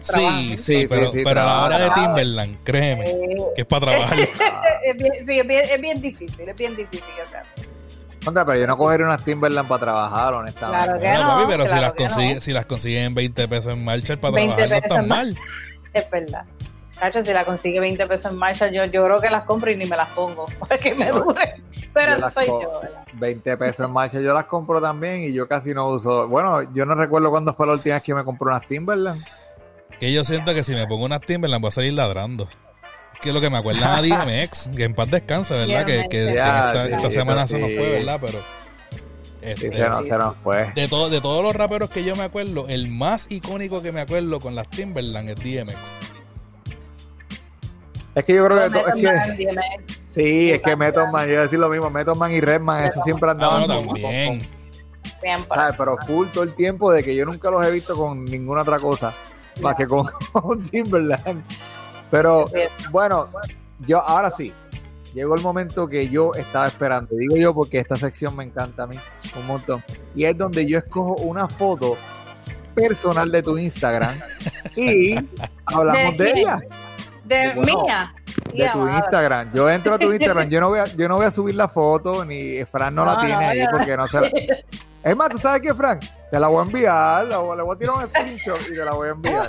Sí, 0.00 0.56
sí, 0.58 0.86
pero, 0.88 1.12
sí, 1.12 1.22
pero 1.22 1.42
a 1.42 1.44
la 1.44 1.64
hora 1.64 1.78
de 1.78 1.90
Timberland, 1.90 2.56
créeme, 2.64 3.04
que 3.54 3.60
es 3.60 3.66
para 3.66 3.86
trabajar. 3.86 4.18
es 4.84 4.96
bien, 4.96 5.12
sí, 5.26 5.38
es 5.38 5.46
bien, 5.46 5.60
es 5.70 5.80
bien 5.80 6.00
difícil, 6.00 6.48
es 6.48 6.56
bien 6.56 6.74
difícil 6.74 7.04
hacer. 7.22 7.42
Contra, 8.24 8.44
pero 8.44 8.58
yo 8.58 8.66
no 8.66 8.76
cogería 8.76 9.06
unas 9.06 9.24
Timberland 9.24 9.68
para 9.68 9.80
trabajar, 9.80 10.34
honestamente. 10.34 10.84
Claro 10.84 11.00
que 11.00 11.12
no, 11.12 11.48
pero 11.48 11.66
si, 11.66 11.74
las 11.76 11.92
consigue, 11.92 12.40
si 12.40 12.52
las 12.52 12.66
consiguen 12.66 13.14
20 13.14 13.48
pesos 13.48 13.72
en 13.74 13.84
marcha 13.84 14.16
para 14.18 14.34
trabajar 14.34 14.68
no 14.68 14.76
está 14.76 15.02
mal. 15.02 15.36
Es 15.92 16.10
verdad. 16.10 16.44
Cacho, 17.00 17.24
si 17.24 17.32
la 17.32 17.44
consigue 17.44 17.80
20 17.80 18.06
pesos 18.06 18.30
en 18.30 18.38
marcha, 18.38 18.68
yo, 18.68 18.84
yo 18.84 19.04
creo 19.04 19.20
que 19.20 19.30
las 19.30 19.44
compro 19.44 19.70
y 19.70 19.76
ni 19.76 19.86
me 19.86 19.96
las 19.96 20.08
pongo, 20.10 20.46
porque 20.68 20.94
me 20.94 21.10
dure. 21.10 21.62
Pero 21.92 22.12
eso 22.12 22.30
soy 22.30 22.46
yo, 22.46 22.70
¿verdad? 22.80 23.04
20 23.14 23.56
pesos 23.56 23.86
en 23.86 23.92
marcha, 23.92 24.20
yo 24.20 24.34
las 24.34 24.44
compro 24.44 24.80
también 24.80 25.24
y 25.24 25.32
yo 25.32 25.48
casi 25.48 25.74
no 25.74 25.88
uso. 25.88 26.28
Bueno, 26.28 26.62
yo 26.74 26.86
no 26.86 26.94
recuerdo 26.94 27.30
cuándo 27.30 27.54
fue 27.54 27.66
la 27.66 27.72
última 27.72 27.96
vez 27.96 28.04
que 28.04 28.14
me 28.14 28.22
compré 28.22 28.48
unas 28.48 28.68
Timberland. 28.68 29.24
Que 29.98 30.12
yo 30.12 30.24
siento 30.24 30.54
que 30.54 30.62
si 30.62 30.74
me 30.74 30.86
pongo 30.86 31.04
unas 31.06 31.22
Timberland 31.22 31.60
voy 31.60 31.68
a 31.68 31.72
salir 31.72 31.94
ladrando 31.94 32.48
que 33.20 33.32
lo 33.32 33.40
que 33.40 33.50
me 33.50 33.58
acuerda 33.58 33.96
a 33.96 34.02
DMX, 34.02 34.70
que 34.74 34.84
en 34.84 34.94
paz 34.94 35.10
descansa, 35.10 35.54
¿verdad? 35.54 35.84
que, 35.84 36.06
que, 36.08 36.30
esta, 36.30 37.10
semana 37.10 37.46
se 37.46 37.58
nos 37.58 37.70
fue, 37.70 37.90
¿verdad? 37.90 38.18
Pero. 38.20 38.38
Este, 39.42 39.72
se, 39.72 40.18
nos, 40.18 40.36
fue. 40.36 40.72
De, 40.74 40.88
todo, 40.88 41.08
de 41.08 41.20
todos 41.20 41.42
los 41.42 41.54
raperos 41.54 41.90
que 41.90 42.04
yo 42.04 42.14
me 42.16 42.24
acuerdo, 42.24 42.66
el 42.68 42.90
más 42.90 43.30
icónico 43.30 43.82
que 43.82 43.92
me 43.92 44.00
acuerdo 44.00 44.38
con 44.38 44.54
las 44.54 44.68
Timberland 44.68 45.30
es 45.30 45.36
DMX. 45.36 46.19
Es 48.14 48.24
que 48.24 48.34
yo 48.34 48.46
creo 48.46 48.70
que. 48.70 48.78
Es 48.78 48.94
que 48.94 49.70
sí, 50.06 50.50
es 50.50 50.62
que 50.62 50.76
Method 50.76 51.08
Man, 51.08 51.26
yo 51.26 51.32
iba 51.32 51.40
a 51.40 51.44
decir 51.44 51.58
lo 51.58 51.68
mismo, 51.68 51.90
Method 51.90 52.16
Man 52.16 52.32
y 52.32 52.40
Redman, 52.40 52.84
eso 52.84 53.00
siempre 53.02 53.30
andaban. 53.30 53.66
También. 53.66 54.40
pero 55.76 55.96
full 56.06 56.26
todo 56.28 56.44
el 56.44 56.54
tiempo 56.54 56.90
de 56.90 57.02
que 57.04 57.14
yo 57.14 57.24
nunca 57.24 57.50
los 57.50 57.64
he 57.64 57.70
visto 57.70 57.94
con 57.96 58.24
ninguna 58.24 58.62
otra 58.62 58.78
cosa, 58.78 59.14
más 59.60 59.76
que 59.76 59.86
con, 59.86 60.06
con 60.32 60.62
Timberland. 60.62 61.44
Pero 62.10 62.46
bueno, 62.90 63.28
yo 63.86 64.00
ahora 64.00 64.30
sí, 64.30 64.52
llegó 65.14 65.34
el 65.34 65.42
momento 65.42 65.88
que 65.88 66.08
yo 66.08 66.34
estaba 66.34 66.66
esperando. 66.66 67.14
Digo 67.14 67.36
yo 67.36 67.54
porque 67.54 67.78
esta 67.78 67.96
sección 67.96 68.36
me 68.36 68.44
encanta 68.44 68.84
a 68.84 68.86
mí 68.86 68.96
un 69.38 69.46
montón. 69.46 69.84
Y 70.14 70.24
es 70.24 70.36
donde 70.36 70.66
yo 70.66 70.78
escojo 70.78 71.14
una 71.16 71.48
foto 71.48 71.96
personal 72.74 73.30
de 73.30 73.42
tu 73.42 73.58
Instagram 73.58 74.14
y 74.76 75.14
hablamos 75.66 76.16
de, 76.16 76.30
ella. 76.30 76.60
De 77.30 77.54
mía. 77.54 78.12
De 78.52 78.68
tu 78.70 78.88
Instagram. 78.88 79.52
Yo 79.52 79.70
entro 79.70 79.94
a 79.94 79.98
tu 79.98 80.12
Instagram, 80.12 80.48
yo 80.48 80.60
no 80.60 80.68
voy 80.70 80.80
a, 80.80 80.86
yo 80.86 81.08
no 81.08 81.16
voy 81.16 81.26
a 81.26 81.30
subir 81.30 81.54
la 81.54 81.68
foto, 81.68 82.24
ni 82.24 82.64
Fran 82.64 82.92
no, 82.92 83.04
la 83.04 83.20
tiene 83.20 83.34
ahí 83.34 83.64
porque 83.70 83.96
no 83.96 84.08
se 84.08 84.20
la... 84.20 84.30
Es 85.02 85.16
más, 85.16 85.30
¿tú 85.30 85.38
sabes 85.38 85.62
qué, 85.62 85.72
Fran? 85.72 85.98
Te 86.30 86.38
la 86.38 86.48
voy 86.48 86.58
a 86.58 86.66
enviar, 86.66 87.24
le 87.24 87.36
voy 87.36 87.74
a 87.74 87.78
tirar 87.78 87.94
un 87.96 88.06
screenshot 88.06 88.60
y 88.68 88.74
te 88.74 88.84
la 88.84 88.92
voy 88.92 89.08
a 89.08 89.12
enviar 89.12 89.48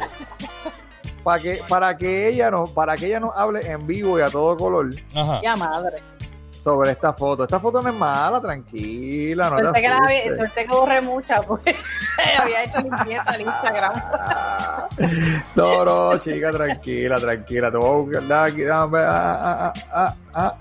para 1.23 1.41
que, 1.41 1.61
para 1.67 1.97
que 1.97 2.27
ella 2.29 2.51
no, 2.51 2.65
para 2.65 2.95
que 2.95 3.07
ella 3.07 3.19
nos 3.19 3.36
hable 3.36 3.67
en 3.67 3.86
vivo 3.86 4.17
y 4.17 4.21
a 4.21 4.29
todo 4.29 4.55
color. 4.55 4.91
Ajá. 5.13 5.41
Ya 5.43 5.55
madre. 5.55 6.01
Sobre 6.63 6.91
esta 6.91 7.11
foto. 7.11 7.43
Esta 7.43 7.59
foto 7.59 7.82
no 7.82 7.89
es 7.89 7.95
mala, 7.95 8.39
tranquila, 8.39 9.49
no 9.49 9.57
suerte 9.57 9.82
que, 9.82 9.89
la, 9.89 10.38
suerte 10.38 10.65
que 10.65 10.71
borré 10.71 11.01
mucha, 11.01 11.41
porque 11.41 11.75
había 12.39 12.63
hecho 12.63 12.77
limpieza 12.77 13.36
en 13.36 13.41
Instagram. 13.41 13.93
No, 15.56 15.86
no, 15.86 16.18
chica, 16.20 16.52
tranquila, 16.52 17.20
tranquila. 17.20 17.72
Te 17.72 17.78
voy 17.78 17.89
a 17.89 18.20
buscar 18.20 18.47
aquí. 18.47 18.64
Dame, 18.64 18.99
ah, 18.99 19.74
ah, 19.91 20.16
ah, 20.34 20.56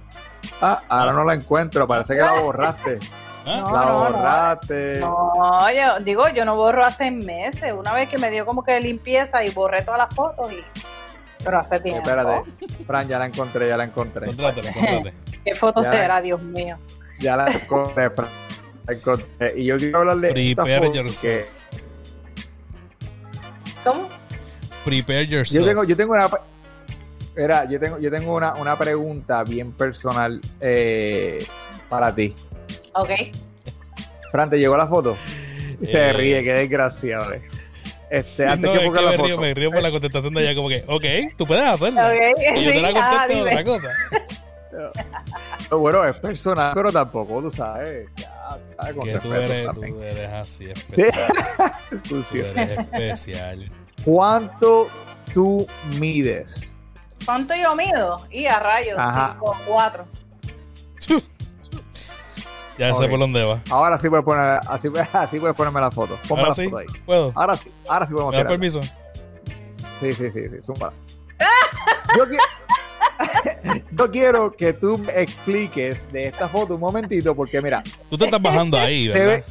ah, 0.61 0.82
ahora 0.88 1.12
no 1.12 1.24
la 1.24 1.34
encuentro. 1.34 1.86
Parece 1.86 2.14
que 2.14 2.22
la 2.22 2.41
borraste. 2.41 2.99
No, 3.47 3.72
la 3.72 3.84
no, 3.84 3.99
borraste. 3.99 5.01
No, 5.01 5.72
yo 5.72 6.01
digo, 6.01 6.28
yo 6.28 6.45
no 6.45 6.57
borro 6.57 6.84
hace 6.84 7.11
meses. 7.11 7.72
Una 7.76 7.93
vez 7.93 8.09
que 8.09 8.18
me 8.18 8.30
dio 8.30 8.45
como 8.45 8.62
que 8.62 8.78
limpieza 8.80 9.45
y 9.45 9.51
borré 9.51 9.82
todas 9.82 9.99
las 9.99 10.14
fotos 10.14 10.53
y. 10.53 10.64
Pero 11.43 11.59
hace 11.59 11.80
tiempo. 11.80 12.09
Espérate, 12.09 12.51
Fran, 12.86 13.09
ya 13.09 13.18
la 13.18 13.26
encontré, 13.26 13.68
ya 13.68 13.76
la 13.76 13.84
encontré. 13.84 14.30
Encontrate, 14.30 14.68
encontrate. 14.68 15.14
¿Qué 15.45 15.57
foto 15.57 15.82
Ya. 15.82 15.91
será, 15.91 16.20
Dios 16.20 16.43
mío? 16.43 16.78
Ya 17.18 17.36
la 17.36 17.51
encontré, 17.51 18.11
Fran. 18.11 18.28
La 18.86 18.95
encontré. 18.95 19.53
Y 19.57 19.64
yo 19.64 19.78
quiero 19.78 20.01
hablarle 20.01 20.32
de 20.34 20.51
esta 20.51 20.66
foto 20.66 20.93
que 21.22 21.47
¿Cómo? 23.84 24.09
Prepare 24.84 25.26
yourself. 25.26 25.60
yo 25.62 25.68
tengo, 25.68 25.84
yo 25.84 25.96
tengo 25.96 26.12
una 26.14 26.28
Mira, 27.36 27.64
yo 27.68 27.78
tengo, 27.78 27.98
yo 27.98 28.10
tengo 28.10 28.34
una, 28.34 28.54
una 28.54 28.76
pregunta 28.76 29.42
bien 29.44 29.72
personal 29.72 30.40
eh, 30.60 31.44
para 31.88 32.14
ti. 32.14 32.34
Ok. 32.94 33.10
Fran, 34.32 34.50
¿te 34.50 34.58
llegó 34.58 34.76
la 34.76 34.86
foto? 34.88 35.16
Se 35.82 36.08
Eh. 36.08 36.12
ríe, 36.12 36.42
qué 36.44 36.52
desgraciado. 36.54 37.32
eh. 37.32 37.42
Este, 38.10 38.44
antes 38.46 38.68
No, 38.68 38.72
que 38.76 38.86
es 38.86 38.92
que 38.92 39.00
la 39.02 39.10
me 39.12 39.16
foto. 39.16 39.26
río, 39.28 39.38
me 39.38 39.54
río 39.54 39.70
por 39.70 39.80
la 39.82 39.90
contestación 39.92 40.34
de 40.34 40.42
ella 40.42 40.54
como 40.56 40.68
que, 40.68 40.82
ok, 40.86 41.36
tú 41.36 41.46
puedes 41.46 41.64
hacerlo. 41.64 42.00
Ok, 42.02 42.56
Y 42.56 42.64
yo 42.64 42.72
te 42.72 42.82
la 42.82 42.88
sí, 42.90 42.94
ah, 43.00 43.26
contesto 43.28 43.42
otra 43.44 43.64
cosa. 43.64 43.88
No, 45.70 45.78
Bueno, 45.78 46.04
es 46.04 46.16
personal, 46.16 46.72
pero 46.74 46.92
tampoco, 46.92 47.40
tú 47.42 47.50
sabes. 47.52 48.08
Ya, 48.16 48.58
sabes, 48.76 48.94
con 48.94 49.04
Que 49.04 49.18
tú 49.20 49.30
respeto 49.30 49.82
eres, 49.84 49.92
tú 49.94 50.02
eres 50.02 50.30
así, 50.32 50.64
Sí, 50.66 51.02
especial. 51.02 51.32
Tú 51.90 51.98
sucio. 51.98 52.46
eres 52.46 52.78
especial. 52.78 53.70
¿Cuánto 54.05 54.88
tú 55.32 55.66
mides? 55.98 56.74
¿Cuánto 57.24 57.55
yo 57.55 57.74
mido? 57.76 58.16
Y 58.30 58.46
a 58.46 58.59
rayos, 58.59 58.98
Ajá. 58.98 59.32
cinco, 59.34 59.57
cuatro. 59.66 60.05
Ya 62.78 62.94
sé 62.94 63.05
Ok. 63.05 63.11
por 63.11 63.18
dónde 63.18 63.44
va. 63.44 63.61
Ahora 63.68 63.98
sí 63.98 64.09
puedes 64.09 64.24
poner, 64.24 64.59
así, 64.66 64.88
así 65.12 65.38
puedes 65.38 65.55
ponerme 65.55 65.80
la 65.82 65.90
foto. 65.90 66.16
Ponme 66.26 66.40
Ahora 66.42 66.48
la 66.51 66.55
sí, 66.55 66.64
foto 66.64 66.78
ahí. 66.78 66.86
puedo. 67.05 67.32
Ahora 67.34 67.57
sí, 67.57 67.70
ahora 67.86 68.07
sí 68.07 68.12
podemos 68.14 68.32
¿Me 68.32 68.38
tirar. 68.38 68.48
permiso? 68.53 68.80
Sí, 70.01 70.14
sí, 70.14 70.30
sí, 70.30 70.40
sí, 70.48 70.62
zumba. 70.62 70.90
Yo, 72.16 72.24
qui- 72.26 73.84
yo 73.90 74.11
quiero 74.11 74.51
que 74.53 74.72
tú 74.72 74.96
me 74.96 75.20
expliques 75.20 76.11
de 76.11 76.28
esta 76.28 76.48
foto 76.48 76.74
un 76.76 76.80
momentito, 76.80 77.34
porque 77.34 77.61
mira, 77.61 77.82
Tú 78.09 78.16
te 78.16 78.24
estás 78.24 78.40
bajando 78.40 78.78
ahí, 78.78 79.09
se 79.09 79.12
ve, 79.12 79.26
¿verdad? 79.26 79.44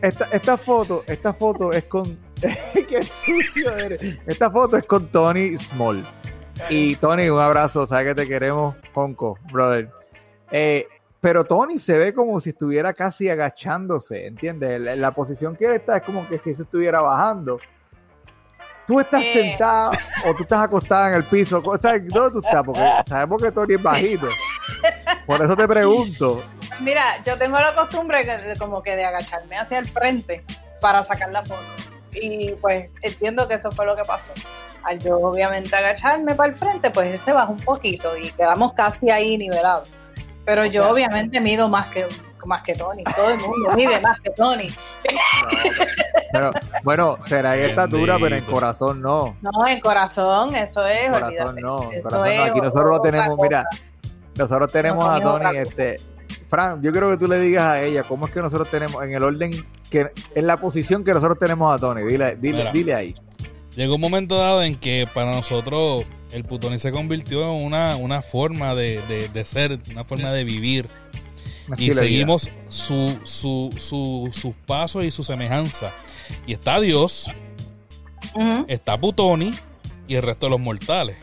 esta, 0.00 0.24
esta 0.32 0.56
foto, 0.56 1.04
esta 1.06 1.34
foto 1.34 1.74
es 1.74 1.84
con, 1.84 2.18
qué 2.88 3.02
sucio 3.02 3.76
eres. 3.76 4.18
Esta 4.26 4.50
foto 4.50 4.76
es 4.76 4.84
con 4.84 5.06
Tony 5.08 5.56
Small. 5.58 6.04
Y 6.68 6.96
Tony, 6.96 7.28
un 7.28 7.40
abrazo, 7.40 7.86
sabes 7.86 8.08
que 8.08 8.14
te 8.14 8.28
queremos, 8.28 8.74
Conco, 8.92 9.38
brother. 9.50 9.90
Eh, 10.50 10.86
pero 11.20 11.44
Tony 11.44 11.78
se 11.78 11.96
ve 11.98 12.12
como 12.14 12.40
si 12.40 12.50
estuviera 12.50 12.92
casi 12.94 13.28
agachándose, 13.28 14.26
¿entiendes? 14.26 14.80
La, 14.80 14.96
la 14.96 15.10
posición 15.12 15.54
que 15.56 15.66
él 15.66 15.72
está 15.72 15.98
es 15.98 16.02
como 16.02 16.28
que 16.28 16.38
si 16.38 16.54
se 16.54 16.62
estuviera 16.62 17.00
bajando. 17.00 17.58
Tú 18.86 18.98
estás 19.00 19.22
Eh. 19.24 19.32
sentada 19.32 19.90
o 20.26 20.34
tú 20.34 20.42
estás 20.42 20.60
acostada 20.64 21.08
en 21.10 21.14
el 21.14 21.24
piso. 21.24 21.62
¿Sabes 21.80 22.08
dónde 22.08 22.32
tú 22.32 22.40
estás? 22.44 22.62
Porque 22.64 22.80
sabemos 23.06 23.42
que 23.42 23.52
Tony 23.52 23.74
es 23.74 23.82
bajito. 23.82 24.28
Por 25.26 25.40
eso 25.42 25.56
te 25.56 25.68
pregunto. 25.68 26.42
Mira, 26.80 27.22
yo 27.24 27.36
tengo 27.38 27.58
la 27.58 27.74
costumbre 27.74 28.24
de, 28.24 28.56
como 28.58 28.82
que 28.82 28.96
de 28.96 29.04
agacharme 29.04 29.56
hacia 29.58 29.78
el 29.78 29.86
frente 29.86 30.42
para 30.80 31.04
sacar 31.04 31.30
la 31.30 31.42
foto. 31.44 31.60
Y 32.12 32.50
pues 32.60 32.88
entiendo 33.02 33.46
que 33.48 33.54
eso 33.54 33.70
fue 33.72 33.86
lo 33.86 33.94
que 33.96 34.04
pasó. 34.04 34.32
Al 34.82 34.98
yo 34.98 35.18
obviamente 35.18 35.74
agacharme 35.76 36.34
para 36.34 36.50
el 36.50 36.56
frente, 36.58 36.90
pues 36.90 37.12
él 37.14 37.20
se 37.20 37.32
bajó 37.32 37.52
un 37.52 37.60
poquito 37.60 38.16
y 38.16 38.30
quedamos 38.32 38.72
casi 38.72 39.10
ahí 39.10 39.36
nivelados. 39.36 39.90
Pero 40.44 40.64
yo 40.64 40.82
sea- 40.84 40.92
obviamente 40.92 41.40
mido 41.40 41.68
más 41.68 41.86
que 41.88 42.06
más 42.46 42.62
que 42.62 42.74
Tony. 42.74 43.04
Todo 43.14 43.28
el 43.30 43.38
mundo 43.38 43.70
mide 43.76 44.00
más 44.00 44.18
que 44.20 44.30
Tony. 44.30 44.68
Pero, 46.32 46.50
bueno, 46.84 47.18
será 47.26 47.56
en 47.56 47.70
estatura, 47.70 48.16
pero 48.20 48.36
en 48.36 48.44
corazón 48.44 49.02
no. 49.02 49.36
No, 49.42 49.66
en 49.66 49.80
corazón, 49.80 50.54
eso 50.54 50.86
es. 50.86 51.06
En 51.06 51.12
corazón 51.12 51.48
olvídate. 51.48 51.60
no. 51.60 51.82
en 51.84 51.98
Eso 51.98 52.08
corazón 52.08 52.28
no. 52.28 52.32
es 52.44 52.50
Aquí 52.50 52.60
nosotros 52.60 52.90
lo 52.90 53.02
tenemos, 53.02 53.38
mira, 53.42 53.66
nosotros 54.36 54.70
tenemos 54.72 55.04
No, 55.04 55.10
a 55.10 55.20
Tony 55.20 55.56
este, 55.58 55.96
Fran, 56.48 56.80
yo 56.82 56.92
quiero 56.92 57.10
que 57.10 57.16
tú 57.16 57.26
le 57.26 57.40
digas 57.40 57.64
a 57.66 57.80
ella 57.82 58.04
cómo 58.04 58.26
es 58.26 58.32
que 58.32 58.40
nosotros 58.40 58.70
tenemos, 58.70 59.02
en 59.02 59.12
el 59.12 59.22
orden, 59.24 59.50
que 59.90 60.06
en 60.34 60.46
la 60.46 60.58
posición 60.60 61.04
que 61.04 61.12
nosotros 61.12 61.38
tenemos 61.38 61.74
a 61.74 61.78
Tony, 61.78 62.02
dile, 62.04 62.36
dile, 62.36 62.58
Mira. 62.58 62.72
dile 62.72 62.94
ahí. 62.94 63.14
Llegó 63.76 63.94
un 63.96 64.00
momento 64.00 64.36
dado 64.38 64.62
en 64.62 64.76
que 64.76 65.06
para 65.12 65.30
nosotros 65.32 66.04
el 66.32 66.44
putoni 66.44 66.78
se 66.78 66.90
convirtió 66.92 67.42
en 67.56 67.64
una, 67.64 67.96
una 67.96 68.22
forma 68.22 68.74
de, 68.74 69.00
de- 69.08 69.28
de 69.28 69.44
ser, 69.44 69.78
una 69.90 70.04
forma 70.04 70.32
de 70.32 70.44
vivir. 70.44 70.88
Y 71.76 71.92
seguimos 71.92 72.50
su, 72.68 73.16
su, 73.24 73.72
su, 73.78 74.28
sus 74.32 74.54
pasos 74.66 75.04
y 75.04 75.10
su 75.12 75.22
semejanza. 75.22 75.92
Y 76.46 76.52
está 76.52 76.80
Dios, 76.80 77.30
está 78.68 78.98
Putoni 79.00 79.54
y 80.08 80.14
el 80.16 80.22
resto 80.22 80.46
de 80.46 80.50
los 80.50 80.60
mortales. 80.60 81.16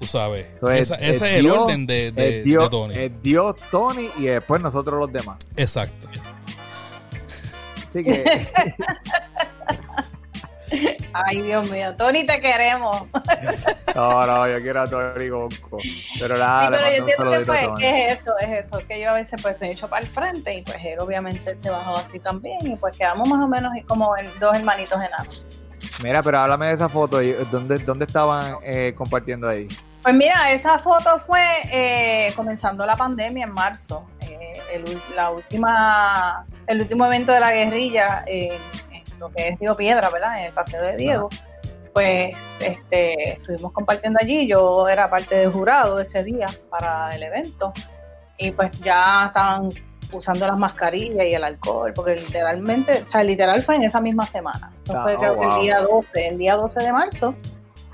Tú 0.00 0.06
sabes. 0.08 0.46
Esa- 0.56 0.96
es 0.96 1.16
ese 1.16 1.16
es 1.16 1.22
el 1.22 1.42
Dios, 1.44 1.58
orden 1.58 1.86
de, 1.86 2.10
de- 2.10 2.38
es 2.40 2.44
Dios, 2.44 2.64
de 2.64 2.70
Tony. 2.70 2.94
es 2.96 3.12
Dios, 3.22 3.54
Tony 3.70 4.08
y 4.18 4.22
después 4.24 4.60
nosotros 4.60 4.98
los 4.98 5.12
demás. 5.12 5.38
Exacto. 5.56 6.08
Así 7.92 8.02
que, 8.04 8.48
Ay, 11.12 11.42
Dios 11.42 11.70
mío. 11.70 11.94
Tony, 11.98 12.26
te 12.26 12.40
queremos. 12.40 13.02
no, 13.94 14.26
no, 14.26 14.48
yo 14.48 14.62
quiero 14.62 14.80
a 14.80 14.88
Tony 14.88 15.28
Gonco. 15.28 15.76
Pero 16.18 16.36
Sí, 16.36 16.40
nada, 16.40 16.70
le 16.70 16.78
pero 16.78 16.90
yo 16.90 16.96
entiendo 16.96 17.30
que 17.30 17.44
pues, 17.44 17.68
que 17.78 18.06
es 18.06 18.18
eso, 18.18 18.32
es 18.40 18.64
eso, 18.64 18.78
que 18.88 18.98
yo 18.98 19.10
a 19.10 19.12
veces 19.12 19.42
pues 19.42 19.60
me 19.60 19.72
echo 19.72 19.90
para 19.90 20.00
el 20.00 20.08
frente 20.08 20.54
y 20.54 20.62
pues 20.62 20.78
él 20.82 21.00
obviamente 21.00 21.58
se 21.58 21.68
bajó 21.68 21.98
así 21.98 22.18
también 22.18 22.66
y 22.66 22.76
pues 22.76 22.96
quedamos 22.96 23.28
más 23.28 23.44
o 23.44 23.48
menos 23.48 23.72
como 23.86 24.16
en 24.16 24.26
dos 24.40 24.56
hermanitos 24.56 24.98
enanos. 24.98 25.44
Mira, 26.02 26.22
pero 26.22 26.38
háblame 26.38 26.68
de 26.68 26.72
esa 26.72 26.88
foto. 26.88 27.18
¿Dónde, 27.50 27.76
dónde 27.80 28.06
estaban 28.06 28.56
eh, 28.64 28.94
compartiendo 28.96 29.50
ahí? 29.50 29.68
Pues 30.02 30.14
mira, 30.14 30.50
esa 30.52 30.78
foto 30.78 31.20
fue 31.26 31.44
eh, 31.70 32.32
comenzando 32.34 32.84
la 32.84 32.96
pandemia 32.96 33.44
en 33.44 33.52
marzo, 33.52 34.06
eh, 34.20 34.54
el, 34.72 34.98
la 35.14 35.30
última, 35.30 36.44
el 36.72 36.80
último 36.80 37.06
evento 37.06 37.32
de 37.32 37.40
la 37.40 37.52
guerrilla 37.52 38.24
eh, 38.26 38.58
en 38.90 39.18
lo 39.18 39.30
que 39.30 39.48
es 39.48 39.58
Río 39.58 39.76
Piedra, 39.76 40.10
¿verdad? 40.10 40.38
En 40.38 40.46
el 40.46 40.52
Paseo 40.52 40.82
de 40.82 40.96
Diego. 40.96 41.28
Pues 41.92 42.34
este, 42.60 43.34
estuvimos 43.34 43.72
compartiendo 43.72 44.18
allí, 44.20 44.46
yo 44.46 44.88
era 44.88 45.10
parte 45.10 45.36
del 45.36 45.52
jurado 45.52 46.00
ese 46.00 46.24
día 46.24 46.46
para 46.70 47.14
el 47.14 47.22
evento 47.22 47.72
y 48.38 48.50
pues 48.50 48.72
ya 48.80 49.26
estaban 49.26 49.68
usando 50.10 50.46
las 50.46 50.56
mascarillas 50.58 51.26
y 51.26 51.34
el 51.34 51.44
alcohol, 51.44 51.92
porque 51.94 52.16
literalmente, 52.16 53.02
o 53.06 53.10
sea, 53.10 53.22
literal 53.22 53.62
fue 53.62 53.76
en 53.76 53.84
esa 53.84 54.00
misma 54.00 54.26
semana. 54.26 54.72
Eso 54.82 54.98
Ah, 54.98 55.02
fue 55.02 55.16
oh, 55.16 55.18
creo 55.18 55.40
que 55.40 55.46
el 55.46 55.60
día 55.60 55.80
12, 55.80 56.28
el 56.28 56.38
día 56.38 56.56
12 56.56 56.80
de 56.80 56.92
marzo 56.92 57.34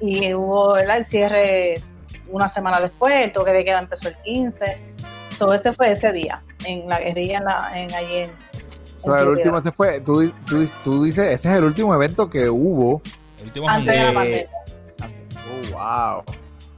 y 0.00 0.32
hubo 0.34 0.74
¿verdad? 0.74 0.98
el 0.98 1.04
cierre 1.04 1.82
una 2.28 2.48
semana 2.48 2.80
después, 2.80 3.14
el 3.24 3.32
toque 3.32 3.52
de 3.52 3.64
queda 3.64 3.78
empezó 3.78 4.08
el 4.08 4.16
15. 4.16 4.80
So, 5.36 5.52
ese 5.52 5.72
fue 5.72 5.92
ese 5.92 6.12
día, 6.12 6.42
en 6.64 6.88
la 6.88 6.98
guerrilla 6.98 7.38
en, 7.38 7.44
la, 7.44 7.70
en 7.74 7.94
allí 7.94 8.16
en, 8.16 8.47
So, 9.02 9.16
el 9.16 9.28
último 9.28 9.58
ese 9.58 9.72
fue, 9.72 10.00
tú, 10.00 10.28
tú, 10.46 10.66
tú 10.84 11.04
dices, 11.04 11.30
ese 11.30 11.48
es 11.50 11.54
el 11.56 11.64
último 11.64 11.94
evento 11.94 12.28
que 12.28 12.48
hubo. 12.50 13.00
El 13.38 13.44
último 13.46 13.68
antes 13.68 13.94
de 13.94 14.04
la 14.04 14.12
pandemia. 14.12 14.48
Oh, 15.72 15.72
wow. 15.72 16.24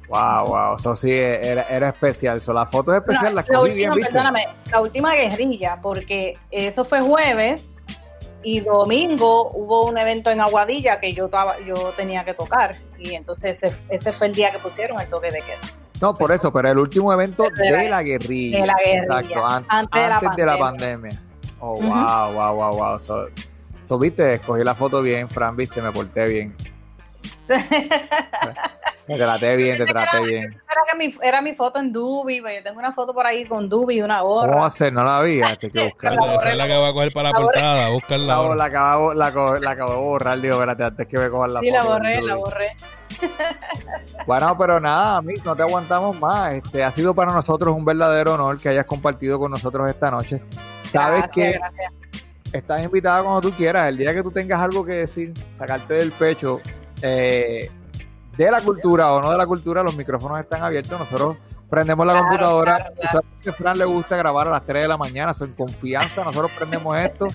Wow, 0.09 0.47
wow. 0.49 0.77
Eso 0.77 0.97
sí, 0.97 1.13
era, 1.13 1.63
era 1.71 1.89
especial. 1.91 2.41
So, 2.41 2.53
la 2.53 2.67
foto 2.67 2.93
es 2.93 2.99
especial, 3.01 3.31
No, 3.33 3.37
las 3.37 3.49
la 3.49 3.55
cogí 3.55 3.71
última, 3.73 3.95
bien, 3.95 4.07
perdóname, 4.07 4.45
la 4.71 4.81
última 4.81 5.15
guerrilla, 5.15 5.79
porque 5.81 6.37
eso 6.51 6.85
fue 6.85 7.01
jueves 7.01 7.83
y 8.43 8.61
domingo 8.61 9.51
hubo 9.53 9.87
un 9.87 9.97
evento 9.99 10.31
en 10.31 10.41
Aguadilla 10.41 10.99
que 10.99 11.13
yo 11.13 11.27
estaba, 11.27 11.59
yo 11.61 11.75
tenía 11.97 12.25
que 12.25 12.35
tocar 12.35 12.75
y 12.99 13.15
entonces 13.15 13.63
ese, 13.63 13.77
ese 13.89 14.13
fue 14.13 14.29
el 14.29 14.35
día 14.35 14.51
que 14.51 14.59
pusieron 14.59 15.01
el 15.01 15.07
toque 15.09 15.31
de 15.31 15.39
queda. 15.39 15.59
No, 16.01 16.15
por 16.15 16.33
eso, 16.33 16.51
pero 16.53 16.71
el 16.71 16.79
último 16.79 17.13
evento 17.13 17.45
De 17.55 17.71
la- 17.71 17.79
de 17.83 17.89
la 17.91 18.03
guerrilla. 18.03 18.61
de 18.63 18.67
la 18.67 18.75
guerrilla, 18.85 19.03
Exacto, 19.21 19.47
an- 19.47 19.67
antes 19.69 20.03
de 20.03 20.09
la 20.09 20.17
antes 20.17 20.37
de 20.37 20.47
la 20.47 20.59
pandemia. 20.59 21.23
Oh, 21.61 21.75
wow, 21.81 22.33
wow, 22.35 22.55
wow, 22.57 22.77
wow. 22.77 22.99
So, 22.99 23.27
so, 23.85 23.99
viste, 23.99 24.35
escogí 24.35 24.65
la 24.65 24.75
foto 24.75 25.03
bien, 25.03 25.29
Fran, 25.29 25.55
viste, 25.57 25.81
me 25.83 25.93
porté 25.93 26.27
bien. 26.27 26.57
Te 29.07 29.17
traté 29.17 29.57
bien, 29.57 29.77
te 29.77 29.87
traté 29.87 30.21
bien. 30.21 30.45
Era, 30.45 30.83
que 30.91 30.97
mi, 30.97 31.15
era 31.21 31.43
mi 31.43 31.55
foto 31.55 31.81
en 31.81 31.93
Dubi, 31.93 32.41
pues, 32.41 32.59
yo 32.59 32.63
tengo 32.63 32.79
una 32.79 32.93
foto 32.93 33.13
por 33.13 33.27
ahí 33.27 33.45
con 33.45 33.69
Dubi 33.69 33.97
y 33.99 34.03
una 34.03 34.21
¿Cómo 34.21 34.35
gorra. 34.37 34.57
va 34.57 34.67
a 34.67 34.71
ser? 34.71 34.93
No 34.93 35.03
la 35.03 35.21
vi, 35.23 35.41
que 35.59 35.69
buscarla. 35.85 36.37
Esa 36.37 36.51
es 36.53 36.57
la 36.57 36.67
que 36.69 36.77
voy 36.77 36.91
a 36.91 36.93
coger 36.93 37.13
para 37.13 37.31
la 37.31 37.39
La 37.39 37.45
portada, 37.45 37.91
buscarla 37.91 38.27
La, 38.43 38.55
la, 38.55 38.65
acabo, 38.65 39.13
la, 39.15 39.31
la 39.61 39.71
acabo 39.73 39.91
de 39.91 39.97
borrar, 39.99 40.41
digo, 40.41 40.55
espérate, 40.55 40.85
antes 40.85 41.07
que 41.09 41.19
me 41.19 41.29
cojan 41.29 41.55
la 41.55 41.61
Sí, 41.61 41.71
la 41.71 41.83
foto. 41.83 41.93
borré, 41.95 42.23
la 42.23 42.35
borré. 42.37 42.77
Bueno, 44.27 44.57
pero 44.57 44.79
nada, 44.81 45.17
a 45.17 45.23
mí 45.23 45.35
no 45.45 45.57
te 45.57 45.63
aguantamos 45.63 46.19
más. 46.21 46.53
Este, 46.55 46.85
ha 46.85 46.91
sido 46.93 47.13
para 47.15 47.33
nosotros 47.33 47.75
un 47.75 47.85
verdadero 47.85 48.35
honor 48.35 48.59
que 48.59 48.69
hayas 48.69 48.85
compartido 48.85 49.39
con 49.39 49.51
nosotros 49.51 49.91
esta 49.91 50.11
noche. 50.11 50.41
Sabes 50.91 51.23
Gracias, 51.23 51.33
que 51.33 51.59
gracias. 51.59 51.93
estás 52.53 52.83
invitada 52.83 53.23
cuando 53.23 53.41
tú 53.41 53.53
quieras. 53.53 53.89
El 53.89 53.99
día 53.99 54.13
que 54.13 54.23
tú 54.23 54.31
tengas 54.31 54.61
algo 54.61 54.85
que 54.85 54.93
decir, 54.93 55.33
sacarte 55.57 55.95
del 55.95 56.13
pecho, 56.13 56.61
eh, 57.03 57.71
de 58.37 58.51
la 58.51 58.61
cultura 58.61 59.13
o 59.13 59.23
no 59.23 59.31
de 59.31 59.39
la 59.39 59.47
cultura, 59.47 59.83
los 59.83 59.97
micrófonos 59.97 60.41
están 60.41 60.63
abiertos. 60.63 60.99
Nosotros 60.99 61.37
prendemos 61.69 62.07
la 62.07 62.19
computadora. 62.19 62.93
que 63.41 63.51
a 63.51 63.53
Fran 63.53 63.79
le 63.79 63.85
gusta 63.85 64.17
grabar 64.17 64.49
a 64.49 64.51
las 64.51 64.67
3 64.67 64.83
de 64.83 64.89
la 64.89 64.97
mañana, 64.97 65.33
son 65.33 65.53
confianza. 65.53 66.25
Nosotros 66.25 66.51
prendemos 66.59 66.99
esto. 66.99 67.29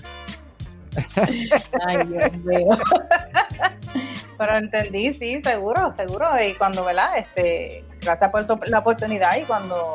Ay, 1.86 2.06
Dios 2.06 2.32
mío. 2.38 2.66
Pero 4.38 4.56
entendí, 4.56 5.12
sí, 5.14 5.40
seguro, 5.42 5.90
seguro. 5.92 6.28
Y 6.42 6.54
cuando, 6.54 6.84
¿verdad? 6.84 7.16
Este, 7.16 7.84
gracias 8.02 8.30
por 8.30 8.68
la 8.68 8.80
oportunidad 8.80 9.36
y 9.36 9.44
cuando 9.44 9.94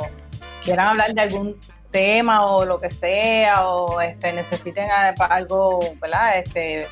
quieran 0.63 0.87
hablar 0.87 1.13
de 1.13 1.21
algún 1.21 1.57
tema 1.91 2.45
o 2.45 2.65
lo 2.65 2.79
que 2.79 2.89
sea 2.89 3.67
o 3.67 4.01
este 4.01 4.33
necesiten 4.33 4.89
algo, 5.29 5.79
¿verdad? 5.99 6.39
Este, 6.39 6.87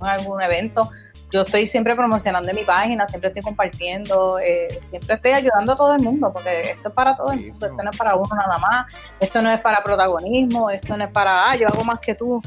algún 0.00 0.42
evento, 0.42 0.90
yo 1.30 1.42
estoy 1.42 1.66
siempre 1.66 1.94
promocionando 1.94 2.50
en 2.50 2.56
mi 2.56 2.64
página, 2.64 3.06
siempre 3.06 3.28
estoy 3.28 3.42
compartiendo, 3.42 4.38
eh, 4.40 4.78
siempre 4.80 5.14
estoy 5.14 5.32
ayudando 5.32 5.72
a 5.72 5.76
todo 5.76 5.94
el 5.94 6.02
mundo, 6.02 6.32
porque 6.32 6.70
esto 6.70 6.88
es 6.88 6.94
para 6.94 7.16
todo 7.16 7.30
el 7.32 7.40
mundo, 7.40 7.66
esto 7.66 7.82
no 7.82 7.90
es 7.90 7.96
para 7.96 8.16
uno 8.16 8.34
nada 8.34 8.58
más, 8.58 8.92
esto 9.20 9.40
no 9.40 9.50
es 9.50 9.60
para 9.60 9.82
protagonismo, 9.82 10.70
esto 10.70 10.96
no 10.96 11.04
es 11.04 11.10
para, 11.10 11.50
ah, 11.50 11.56
yo 11.56 11.68
hago 11.68 11.84
más 11.84 12.00
que 12.00 12.16
tú, 12.16 12.42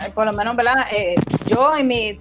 eh, 0.00 0.10
por 0.14 0.24
lo 0.24 0.32
menos, 0.32 0.54
¿verdad? 0.54 0.86
Eh, 0.92 1.16
yo 1.46 1.76
y 1.76 1.82
mi, 1.82 2.16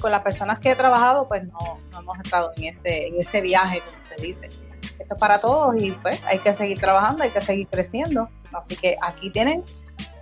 con 0.00 0.10
las 0.10 0.22
personas 0.22 0.58
que 0.58 0.72
he 0.72 0.76
trabajado, 0.76 1.28
pues 1.28 1.44
no, 1.44 1.78
no 1.92 2.00
hemos 2.00 2.18
estado 2.18 2.50
en 2.56 2.64
ese, 2.64 3.06
en 3.06 3.20
ese 3.20 3.40
viaje, 3.40 3.80
como 3.88 4.02
se 4.02 4.14
dice. 4.16 4.69
Esto 5.00 5.14
es 5.14 5.20
para 5.20 5.40
todos 5.40 5.74
y 5.80 5.92
pues 5.92 6.22
hay 6.26 6.38
que 6.38 6.52
seguir 6.52 6.78
trabajando, 6.78 7.24
hay 7.24 7.30
que 7.30 7.40
seguir 7.40 7.66
creciendo. 7.68 8.28
Así 8.52 8.76
que 8.76 8.96
aquí 9.02 9.30
tienen 9.30 9.64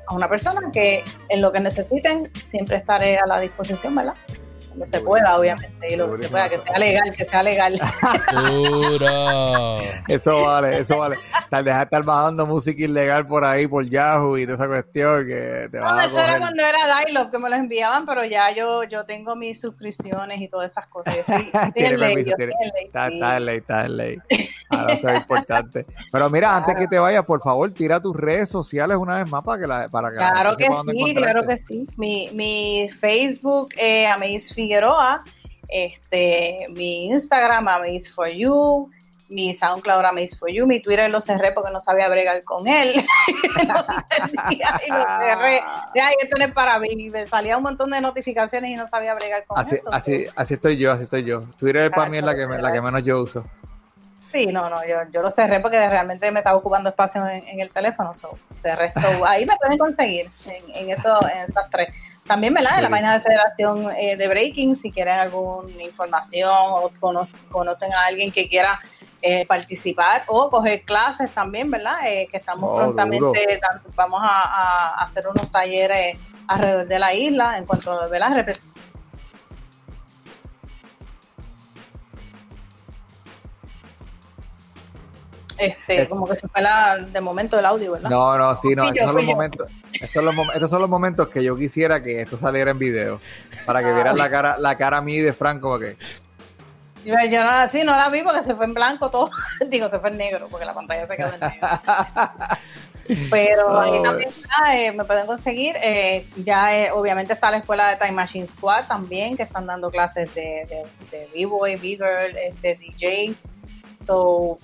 a 0.06 0.14
una 0.14 0.28
persona 0.28 0.70
que 0.72 1.02
en 1.28 1.42
lo 1.42 1.52
que 1.52 1.60
necesiten 1.60 2.30
siempre 2.34 2.76
estaré 2.76 3.18
a 3.18 3.26
la 3.26 3.40
disposición, 3.40 3.94
¿verdad? 3.94 4.14
No 4.78 4.86
se 4.86 5.00
pueda, 5.00 5.38
obviamente, 5.38 5.92
y 5.92 5.96
lo 5.96 6.16
que 6.16 6.22
se 6.22 6.28
pueda, 6.28 6.48
que 6.48 6.58
sea 6.58 6.78
legal, 6.78 7.16
que 7.16 7.24
sea 7.24 7.42
legal. 7.42 7.74
eso 10.08 10.42
vale, 10.42 10.78
eso 10.78 10.98
vale. 10.98 11.16
Tal 11.50 11.64
dejar 11.64 11.84
estar 11.84 12.04
bajando 12.04 12.46
música 12.46 12.82
ilegal 12.82 13.26
por 13.26 13.44
ahí, 13.44 13.66
por 13.66 13.88
Yahoo 13.88 14.38
y 14.38 14.44
toda 14.44 14.54
esa 14.54 14.68
cuestión 14.68 15.26
que 15.26 15.68
te 15.70 15.80
va 15.80 15.92
no, 15.92 16.00
eso 16.00 16.20
era 16.20 16.38
cuando 16.38 16.62
era 16.62 16.78
Dialog 17.04 17.30
que 17.30 17.38
me 17.38 17.50
lo 17.50 17.56
enviaban, 17.56 18.06
pero 18.06 18.24
ya 18.24 18.54
yo, 18.54 18.84
yo 18.84 19.04
tengo 19.04 19.34
mis 19.34 19.60
suscripciones 19.60 20.40
y 20.40 20.48
todas 20.48 20.70
esas 20.70 20.86
cosas. 20.86 21.16
estoy, 21.26 21.50
en 21.74 22.00
ley, 22.00 22.32
Está, 22.84 23.08
en 23.08 23.44
ley, 23.44 23.58
está 23.58 23.84
en 23.84 23.96
ley. 23.96 24.18
Ahora 24.70 24.94
eso 24.94 25.08
es 25.08 25.20
importante. 25.20 25.86
Pero 26.12 26.30
mira, 26.30 26.56
antes 26.56 26.76
que 26.76 26.86
te 26.86 26.98
vayas, 26.98 27.24
por 27.24 27.42
favor, 27.42 27.70
tira 27.72 28.00
tus 28.00 28.16
redes 28.16 28.48
sociales 28.48 28.96
una 28.96 29.16
vez 29.16 29.28
más 29.28 29.42
para 29.42 29.60
que 29.60 29.66
la, 29.66 29.88
para 29.88 30.10
que 30.10 30.16
Claro 30.16 30.56
que 30.56 30.66
sí, 30.66 31.14
claro 31.14 31.46
que 31.46 31.56
sí. 31.56 31.86
Mi, 31.96 32.30
mi 32.32 32.90
Facebook, 32.98 33.70
eh, 33.76 34.06
Figueroa, 34.68 35.22
este, 35.66 36.66
mi 36.68 37.06
Instagram, 37.06 37.66
Amaze 37.66 38.10
for 38.14 38.28
You, 38.28 38.90
mi 39.30 39.54
SoundCloud 39.54 40.04
Amaze 40.04 40.36
for 40.36 40.50
You, 40.50 40.66
mi 40.66 40.82
Twitter 40.82 41.10
lo 41.10 41.22
cerré 41.22 41.52
porque 41.52 41.70
no 41.70 41.80
sabía 41.80 42.06
bregar 42.10 42.44
con 42.44 42.68
él. 42.68 43.02
no 43.66 43.84
entendía 44.20 44.80
y 44.86 44.90
lo 44.90 45.06
cerré. 45.18 45.62
Ya, 45.94 46.10
esto 46.20 46.36
no 46.38 46.44
es 46.44 46.52
para 46.52 46.78
mí. 46.78 47.08
Me 47.08 47.26
salía 47.26 47.56
un 47.56 47.62
montón 47.62 47.90
de 47.90 48.00
notificaciones 48.02 48.70
y 48.70 48.76
no 48.76 48.86
sabía 48.88 49.14
bregar 49.14 49.46
con 49.46 49.58
así, 49.58 49.76
eso. 49.76 49.88
Así, 49.90 50.26
así 50.36 50.54
estoy 50.54 50.76
yo, 50.76 50.92
así 50.92 51.04
estoy 51.04 51.24
yo. 51.24 51.40
Twitter 51.58 51.90
para 51.90 52.10
mí 52.10 52.18
es 52.18 52.24
la 52.24 52.34
que, 52.34 52.46
la 52.46 52.70
que 52.70 52.82
menos 52.82 53.02
yo 53.02 53.22
uso. 53.22 53.46
Sí, 54.30 54.48
no, 54.48 54.68
no, 54.68 54.86
yo, 54.86 54.98
yo 55.10 55.22
lo 55.22 55.30
cerré 55.30 55.60
porque 55.60 55.78
realmente 55.78 56.30
me 56.30 56.40
estaba 56.40 56.58
ocupando 56.58 56.90
espacio 56.90 57.26
en, 57.26 57.58
el 57.58 57.70
teléfono. 57.70 58.12
So, 58.12 58.38
cerré. 58.60 58.92
ahí 59.26 59.46
me 59.46 59.56
pueden 59.56 59.78
conseguir 59.78 60.28
en, 60.44 60.62
en, 60.74 60.90
eso, 60.90 61.18
en 61.26 61.50
esas 61.50 61.70
tres. 61.70 61.88
También, 62.28 62.52
¿verdad? 62.52 62.76
En 62.76 62.82
la 62.82 62.90
página 62.90 63.14
de 63.14 63.20
Federación 63.20 63.90
eh, 63.96 64.14
de 64.16 64.28
Breaking, 64.28 64.76
si 64.76 64.92
quieren 64.92 65.14
alguna 65.14 65.82
información 65.82 66.50
o 66.52 66.92
conocen 67.00 67.94
a 67.94 68.04
alguien 68.06 68.30
que 68.30 68.50
quiera 68.50 68.80
eh, 69.22 69.46
participar 69.46 70.24
o 70.26 70.50
coger 70.50 70.82
clases 70.82 71.30
también, 71.32 71.70
¿verdad? 71.70 71.96
Eh, 72.04 72.28
que 72.30 72.36
estamos 72.36 72.68
oh, 72.70 72.76
prontamente, 72.76 73.58
vamos 73.94 74.20
a, 74.22 75.02
hacer 75.02 75.26
unos 75.26 75.50
talleres 75.50 76.18
alrededor 76.46 76.86
de 76.86 76.98
la 76.98 77.14
isla 77.14 77.56
en 77.56 77.64
cuanto 77.64 77.92
a, 77.92 78.08
¿verdad? 78.08 78.46
Este, 85.58 86.08
como 86.08 86.28
que 86.28 86.36
se 86.36 86.46
fue 86.46 86.62
la, 86.62 86.98
de 86.98 87.20
momento 87.20 87.58
el 87.58 87.66
audio, 87.66 87.92
¿verdad? 87.92 88.08
No, 88.08 88.38
no, 88.38 88.54
sí, 88.54 88.76
no, 88.76 88.88
estos 88.88 89.06
son, 89.06 89.16
los 89.16 89.24
momentos, 89.24 89.66
estos, 89.92 90.70
son 90.70 90.80
los, 90.80 90.88
momentos 90.88 91.28
que 91.28 91.42
yo 91.42 91.56
quisiera 91.56 92.00
que 92.00 92.22
esto 92.22 92.36
saliera 92.36 92.70
en 92.70 92.78
video, 92.78 93.20
para 93.66 93.82
que 93.82 93.92
vieran 93.92 94.16
la 94.16 94.30
cara, 94.30 94.56
la 94.58 94.76
cara 94.76 94.98
a 94.98 95.02
mí 95.02 95.18
de 95.18 95.32
Frank 95.32 95.60
como 95.60 95.78
que... 95.80 95.96
Yo, 97.04 97.14
no, 97.14 97.50
así 97.50 97.82
no 97.82 97.96
la 97.96 98.08
vi 98.08 98.22
porque 98.22 98.44
se 98.44 98.54
fue 98.54 98.66
en 98.66 98.74
blanco 98.74 99.10
todo, 99.10 99.30
digo, 99.68 99.88
se 99.88 99.98
fue 99.98 100.10
en 100.10 100.18
negro, 100.18 100.46
porque 100.48 100.64
la 100.64 100.74
pantalla 100.74 101.06
se 101.06 101.16
quedó 101.16 101.34
en 101.34 101.40
negro. 101.40 101.68
Pero 103.30 103.80
ahí 103.80 104.02
también 104.02 104.28
eh, 104.74 104.92
me 104.92 105.02
pueden 105.04 105.26
conseguir. 105.26 105.76
Eh, 105.82 106.26
ya 106.44 106.76
eh, 106.76 106.90
obviamente 106.92 107.32
está 107.32 107.50
la 107.50 107.56
escuela 107.56 107.88
de 107.88 107.96
Time 107.96 108.12
Machine 108.12 108.46
Squad 108.46 108.84
también, 108.86 109.34
que 109.34 109.44
están 109.44 109.64
dando 109.64 109.90
clases 109.90 110.32
de, 110.34 110.66
de, 110.68 110.84
de 111.10 111.26
B-Boy, 111.32 111.76
B-Girl, 111.76 112.34
de 112.60 112.74
DJs 112.74 113.57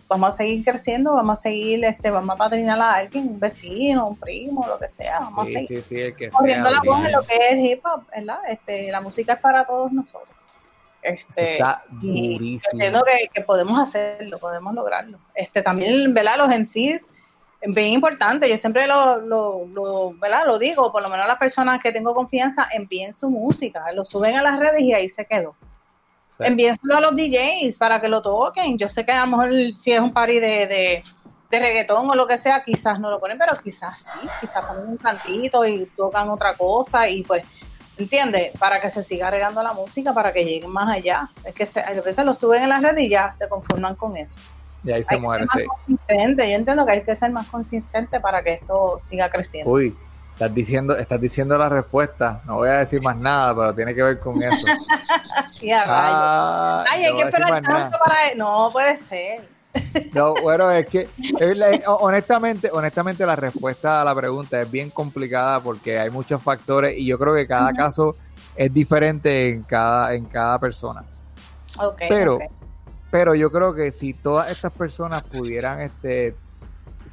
vamos 0.08 0.34
a 0.34 0.36
seguir 0.36 0.64
creciendo, 0.64 1.14
vamos 1.14 1.38
a 1.38 1.42
seguir, 1.42 1.84
este, 1.84 2.10
vamos 2.10 2.34
a 2.34 2.36
padrinar 2.36 2.80
a 2.80 2.94
alguien, 2.94 3.28
un 3.28 3.40
vecino, 3.40 4.06
un 4.08 4.16
primo, 4.16 4.66
lo 4.66 4.78
que 4.78 4.88
sea. 4.88 5.20
Vamos 5.20 5.46
sí, 5.46 5.56
a 5.56 5.60
seguir 5.60 5.82
sí, 5.82 5.96
sí, 6.02 6.12
que 6.14 6.28
corriendo 6.30 6.70
la 6.70 6.80
voz 6.84 7.04
en 7.04 7.12
lo 7.12 7.20
que 7.20 7.36
es 7.50 7.56
hip 7.58 7.84
hop, 7.84 8.04
¿verdad? 8.14 8.38
Este, 8.48 8.90
la 8.90 9.00
música 9.00 9.34
es 9.34 9.40
para 9.40 9.64
todos 9.64 9.92
nosotros. 9.92 10.36
Este, 11.02 11.54
está 11.54 11.82
durísimo. 11.90 12.72
Entiendo 12.72 13.04
que, 13.04 13.28
que, 13.28 13.42
podemos 13.42 13.78
hacerlo, 13.78 14.38
podemos 14.38 14.74
lograrlo. 14.74 15.18
Este, 15.34 15.60
también, 15.62 16.14
¿verdad? 16.14 16.38
Los 16.38 16.48
MCs, 16.48 17.06
bien 17.66 17.88
importante, 17.88 18.48
yo 18.48 18.56
siempre 18.56 18.86
lo, 18.86 19.18
lo, 19.18 19.66
lo, 19.66 20.14
¿verdad? 20.14 20.46
lo 20.46 20.58
digo, 20.58 20.90
por 20.92 21.02
lo 21.02 21.08
menos 21.08 21.26
las 21.26 21.38
personas 21.38 21.82
que 21.82 21.92
tengo 21.92 22.14
confianza 22.14 22.68
envíen 22.72 23.12
su 23.12 23.30
música, 23.30 23.92
lo 23.92 24.04
suben 24.04 24.36
a 24.36 24.42
las 24.42 24.58
redes 24.58 24.80
y 24.82 24.92
ahí 24.92 25.08
se 25.08 25.24
quedó. 25.24 25.54
Sí. 26.36 26.68
a 26.68 27.00
los 27.00 27.14
DJs 27.14 27.78
para 27.78 28.00
que 28.00 28.08
lo 28.08 28.22
toquen. 28.22 28.76
Yo 28.78 28.88
sé 28.88 29.04
que 29.04 29.12
a 29.12 29.24
lo 29.24 29.36
mejor 29.36 29.50
si 29.76 29.92
es 29.92 30.00
un 30.00 30.12
party 30.12 30.40
de, 30.40 30.66
de, 30.66 31.04
de, 31.50 31.58
reggaetón 31.58 32.10
o 32.10 32.14
lo 32.14 32.26
que 32.26 32.38
sea, 32.38 32.64
quizás 32.64 32.98
no 32.98 33.10
lo 33.10 33.20
ponen, 33.20 33.38
pero 33.38 33.56
quizás 33.62 34.00
sí, 34.00 34.28
quizás 34.40 34.64
ponen 34.64 34.88
un 34.88 34.96
cantito 34.96 35.64
y 35.64 35.86
tocan 35.96 36.28
otra 36.30 36.54
cosa 36.54 37.08
y 37.08 37.22
pues, 37.22 37.44
¿entiendes? 37.96 38.50
Para 38.58 38.80
que 38.80 38.90
se 38.90 39.02
siga 39.02 39.30
regando 39.30 39.62
la 39.62 39.72
música, 39.72 40.12
para 40.12 40.32
que 40.32 40.44
lleguen 40.44 40.72
más 40.72 40.88
allá. 40.88 41.28
Es 41.44 41.54
que 41.54 41.66
se, 41.66 41.80
a 41.80 41.92
veces 41.92 42.24
lo 42.24 42.34
suben 42.34 42.64
en 42.64 42.68
las 42.68 42.82
redes 42.82 43.04
y 43.04 43.08
ya 43.08 43.32
se 43.32 43.48
conforman 43.48 43.94
con 43.94 44.16
eso. 44.16 44.38
Y 44.82 44.92
ahí 44.92 45.02
se 45.02 45.16
muere, 45.16 45.46
sí. 45.52 45.64
Yo 45.86 45.96
entiendo 46.08 46.84
que 46.84 46.92
hay 46.92 47.02
que 47.02 47.16
ser 47.16 47.30
más 47.30 47.46
consistente 47.46 48.20
para 48.20 48.42
que 48.42 48.54
esto 48.54 48.98
siga 49.08 49.30
creciendo. 49.30 49.70
Uy, 49.70 49.96
Estás 50.34 50.52
diciendo, 50.52 50.96
estás 50.96 51.20
diciendo 51.20 51.56
la 51.56 51.68
respuesta. 51.68 52.42
No 52.44 52.56
voy 52.56 52.68
a 52.68 52.78
decir 52.78 53.00
más 53.00 53.16
nada, 53.16 53.54
pero 53.54 53.72
tiene 53.72 53.94
que 53.94 54.02
ver 54.02 54.18
con 54.18 54.42
eso. 54.42 54.66
ah, 55.86 56.84
Ay, 56.90 57.04
hay 57.04 57.16
que 57.16 57.22
esperar 57.22 57.62
tanto 57.62 57.96
para. 58.04 58.34
No 58.34 58.68
puede 58.72 58.96
ser. 58.96 59.48
No, 60.12 60.34
bueno, 60.34 60.70
es 60.72 60.86
que 60.86 61.08
honestamente, 61.86 62.68
honestamente 62.72 63.24
la 63.24 63.36
respuesta 63.36 64.02
a 64.02 64.04
la 64.04 64.14
pregunta 64.14 64.60
es 64.60 64.70
bien 64.70 64.90
complicada 64.90 65.60
porque 65.60 65.98
hay 65.98 66.10
muchos 66.10 66.42
factores 66.42 66.96
y 66.96 67.06
yo 67.06 67.18
creo 67.18 67.34
que 67.34 67.46
cada 67.46 67.72
caso 67.72 68.16
es 68.56 68.72
diferente 68.72 69.50
en 69.50 69.62
cada 69.62 70.14
en 70.14 70.26
cada 70.26 70.58
persona. 70.58 71.04
Okay, 71.76 72.08
pero 72.08 72.38
pero 73.10 73.34
yo 73.34 73.50
creo 73.50 73.74
que 73.74 73.92
si 73.92 74.14
todas 74.14 74.50
estas 74.50 74.72
personas 74.72 75.22
pudieran 75.24 75.80
este 75.80 76.36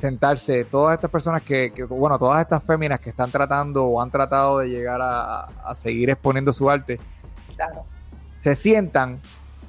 sentarse, 0.02 0.66
todas 0.66 0.96
estas 0.96 1.10
personas 1.10 1.44
que, 1.44 1.72
bueno, 1.90 2.18
todas 2.20 2.42
estas 2.42 2.64
féminas 2.64 3.00
que 3.00 3.12
están 3.12 3.32
tratando 3.32 3.86
o 3.86 4.02
han 4.02 4.12
tratado 4.12 4.60
de 4.60 4.70
llegar 4.70 5.00
a, 5.02 5.48
seguir 5.76 6.10
exponiendo 6.10 6.52
su 6.52 6.70
arte, 6.70 7.00
se 8.40 8.56
sientan 8.56 9.22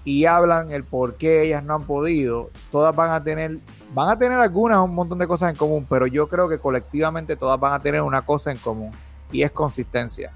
y 0.05 0.25
hablan 0.25 0.73
el 0.73 0.83
por 0.83 1.15
qué 1.15 1.43
ellas 1.43 1.63
no 1.63 1.75
han 1.75 1.85
podido, 1.85 2.51
todas 2.71 2.97
van 2.97 3.11
a 3.11 3.23
tener, 3.23 3.59
van 3.95 4.09
a 4.09 4.19
tener 4.19 4.39
algunas 4.39 4.81
un 4.81 4.95
montón 4.95 5.19
de 5.19 5.27
cosas 5.29 5.51
en 5.51 5.57
común, 5.57 5.87
pero 5.89 6.07
yo 6.07 6.29
creo 6.29 6.49
que 6.49 6.59
colectivamente 6.59 7.37
todas 7.37 7.61
van 7.61 7.75
a 7.75 7.81
tener 7.81 8.03
una 8.03 8.23
cosa 8.23 8.51
en 8.51 8.59
común 8.59 8.91
y 9.31 9.43
es 9.43 9.53
consistencia. 9.53 10.33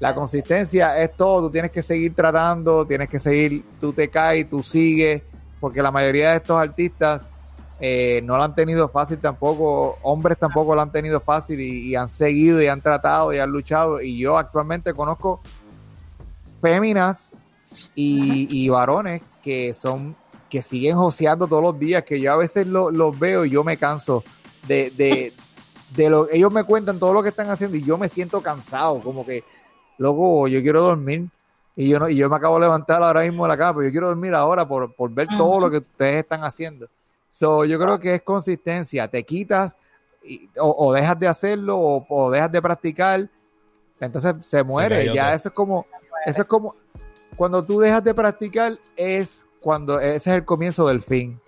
La 0.00 0.14
consistencia 0.14 1.02
es 1.02 1.16
todo, 1.16 1.46
tú 1.46 1.50
tienes 1.50 1.70
que 1.70 1.82
seguir 1.82 2.14
tratando, 2.14 2.84
tienes 2.86 3.08
que 3.08 3.18
seguir, 3.18 3.64
tú 3.80 3.92
te 3.92 4.10
caes, 4.10 4.50
tú 4.50 4.62
sigues, 4.62 5.22
porque 5.60 5.80
la 5.80 5.90
mayoría 5.90 6.30
de 6.30 6.36
estos 6.36 6.58
artistas 6.58 7.30
eh, 7.84 8.22
no 8.22 8.36
lo 8.36 8.44
han 8.44 8.54
tenido 8.54 8.88
fácil 8.88 9.18
tampoco, 9.18 9.96
hombres 10.02 10.38
tampoco 10.38 10.72
lo 10.72 10.82
han 10.82 10.92
tenido 10.92 11.18
fácil 11.18 11.60
y, 11.60 11.96
han 11.96 12.08
seguido 12.08 12.62
y 12.62 12.68
han 12.68 12.80
tratado 12.80 13.32
y 13.32 13.40
han 13.40 13.50
luchado. 13.50 14.00
Y 14.00 14.18
yo 14.18 14.38
actualmente 14.38 14.94
conozco 14.94 15.40
féminas 16.60 17.32
y, 17.96 18.68
varones 18.68 19.20
que 19.42 19.74
son 19.74 20.14
que 20.48 20.62
siguen 20.62 20.96
joseando 20.96 21.48
todos 21.48 21.62
los 21.62 21.76
días, 21.76 22.04
que 22.04 22.20
yo 22.20 22.32
a 22.32 22.36
veces 22.36 22.68
los 22.68 23.18
veo 23.18 23.44
y 23.44 23.50
yo 23.50 23.64
me 23.64 23.76
canso 23.76 24.22
de, 24.68 24.90
de, 24.90 25.32
de 25.96 26.10
lo 26.10 26.30
ellos 26.30 26.52
me 26.52 26.62
cuentan 26.62 27.00
todo 27.00 27.12
lo 27.12 27.20
que 27.20 27.30
están 27.30 27.50
haciendo 27.50 27.76
y 27.76 27.82
yo 27.82 27.98
me 27.98 28.08
siento 28.08 28.40
cansado, 28.40 29.00
como 29.00 29.26
que, 29.26 29.42
loco, 29.98 30.46
yo 30.46 30.62
quiero 30.62 30.82
dormir. 30.82 31.28
Y 31.74 31.88
yo, 31.88 31.98
no, 31.98 32.08
y 32.08 32.14
yo 32.14 32.28
me 32.28 32.36
acabo 32.36 32.56
de 32.56 32.66
levantar 32.66 33.02
ahora 33.02 33.22
mismo 33.22 33.42
de 33.42 33.48
la 33.48 33.56
cama, 33.56 33.74
pero 33.74 33.88
yo 33.88 33.90
quiero 33.90 34.06
dormir 34.06 34.34
ahora 34.34 34.68
por, 34.68 34.94
por 34.94 35.10
ver 35.10 35.26
todo 35.36 35.58
lo 35.58 35.68
que 35.68 35.78
ustedes 35.78 36.22
están 36.22 36.44
haciendo. 36.44 36.86
So, 37.32 37.64
yo 37.64 37.78
creo 37.78 37.98
que 37.98 38.16
es 38.16 38.22
consistencia. 38.22 39.08
Te 39.08 39.24
quitas 39.24 39.74
o, 40.58 40.92
dejas 40.92 41.18
de 41.18 41.26
hacerlo 41.26 41.78
o, 42.06 42.30
dejas 42.30 42.52
de 42.52 42.60
practicar, 42.60 43.26
entonces 43.98 44.34
se 44.40 44.62
muere. 44.62 45.14
ya 45.14 45.32
eso 45.32 45.48
es 45.48 45.54
como, 45.54 45.86
eso 46.26 46.42
es 46.42 46.46
como, 46.46 46.76
cuando 47.34 47.64
tú 47.64 47.80
dejas 47.80 48.04
de 48.04 48.12
practicar 48.12 48.74
es 48.96 49.46
cuando 49.62 49.98
ese 49.98 50.28
es 50.28 50.36
el 50.36 50.44
comienzo 50.44 50.86
del 50.86 51.00
fin. 51.00 51.40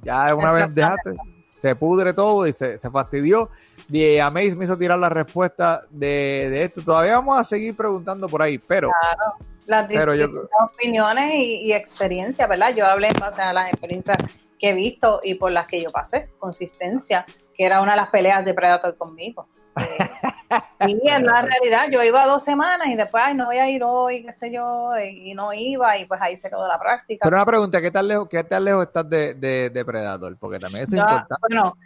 Ya 0.00 0.34
una 0.34 0.52
vez 0.52 0.74
dejaste, 0.74 1.16
se 1.42 1.76
pudre 1.76 2.14
todo 2.14 2.46
y 2.46 2.54
se, 2.54 2.78
se 2.78 2.90
fastidió. 2.90 3.50
Y 3.90 4.16
a 4.16 4.30
me 4.30 4.46
hizo 4.46 4.78
tirar 4.78 4.98
la 4.98 5.10
respuesta 5.10 5.84
de, 5.90 6.64
esto. 6.64 6.80
Todavía 6.80 7.16
vamos 7.16 7.38
a 7.38 7.44
seguir 7.44 7.76
preguntando 7.76 8.26
por 8.26 8.40
ahí, 8.40 8.56
pero... 8.56 8.88
Claro, 8.88 9.49
las 9.66 9.86
pero 9.86 10.12
opiniones 10.60 11.34
y, 11.34 11.62
y 11.62 11.72
experiencias, 11.72 12.48
¿verdad? 12.48 12.74
Yo 12.74 12.86
hablé 12.86 13.08
en 13.08 13.20
base 13.20 13.42
a 13.42 13.52
las 13.52 13.68
experiencias 13.68 14.18
que 14.58 14.70
he 14.70 14.74
visto 14.74 15.20
y 15.22 15.34
por 15.34 15.50
las 15.50 15.66
que 15.66 15.82
yo 15.82 15.90
pasé. 15.90 16.30
Consistencia, 16.38 17.24
que 17.54 17.64
era 17.64 17.80
una 17.80 17.92
de 17.92 17.96
las 17.96 18.10
peleas 18.10 18.44
de 18.44 18.54
Predator 18.54 18.96
conmigo. 18.96 19.48
sí, 20.84 21.00
en 21.04 21.24
la 21.24 21.42
realidad, 21.42 21.86
yo 21.90 22.02
iba 22.02 22.26
dos 22.26 22.44
semanas 22.44 22.88
y 22.88 22.96
después, 22.96 23.22
ay, 23.24 23.34
no 23.34 23.46
voy 23.46 23.58
a 23.58 23.70
ir 23.70 23.82
hoy, 23.82 24.24
qué 24.24 24.32
sé 24.32 24.52
yo, 24.52 24.90
y 24.98 25.32
no 25.34 25.52
iba, 25.52 25.96
y 25.96 26.06
pues 26.06 26.20
ahí 26.20 26.36
se 26.36 26.50
quedó 26.50 26.66
la 26.66 26.78
práctica. 26.78 27.24
Pero 27.24 27.36
una 27.36 27.46
pregunta, 27.46 27.80
¿qué 27.80 27.90
tan 27.90 28.08
lejos, 28.08 28.28
qué 28.28 28.44
tan 28.44 28.64
lejos 28.64 28.86
estás 28.86 29.08
de, 29.08 29.34
de, 29.34 29.84
Predator? 29.84 30.36
Porque 30.38 30.58
también 30.58 30.84
es 30.84 30.92
importante. 30.92 31.34
Bueno, 31.48 31.76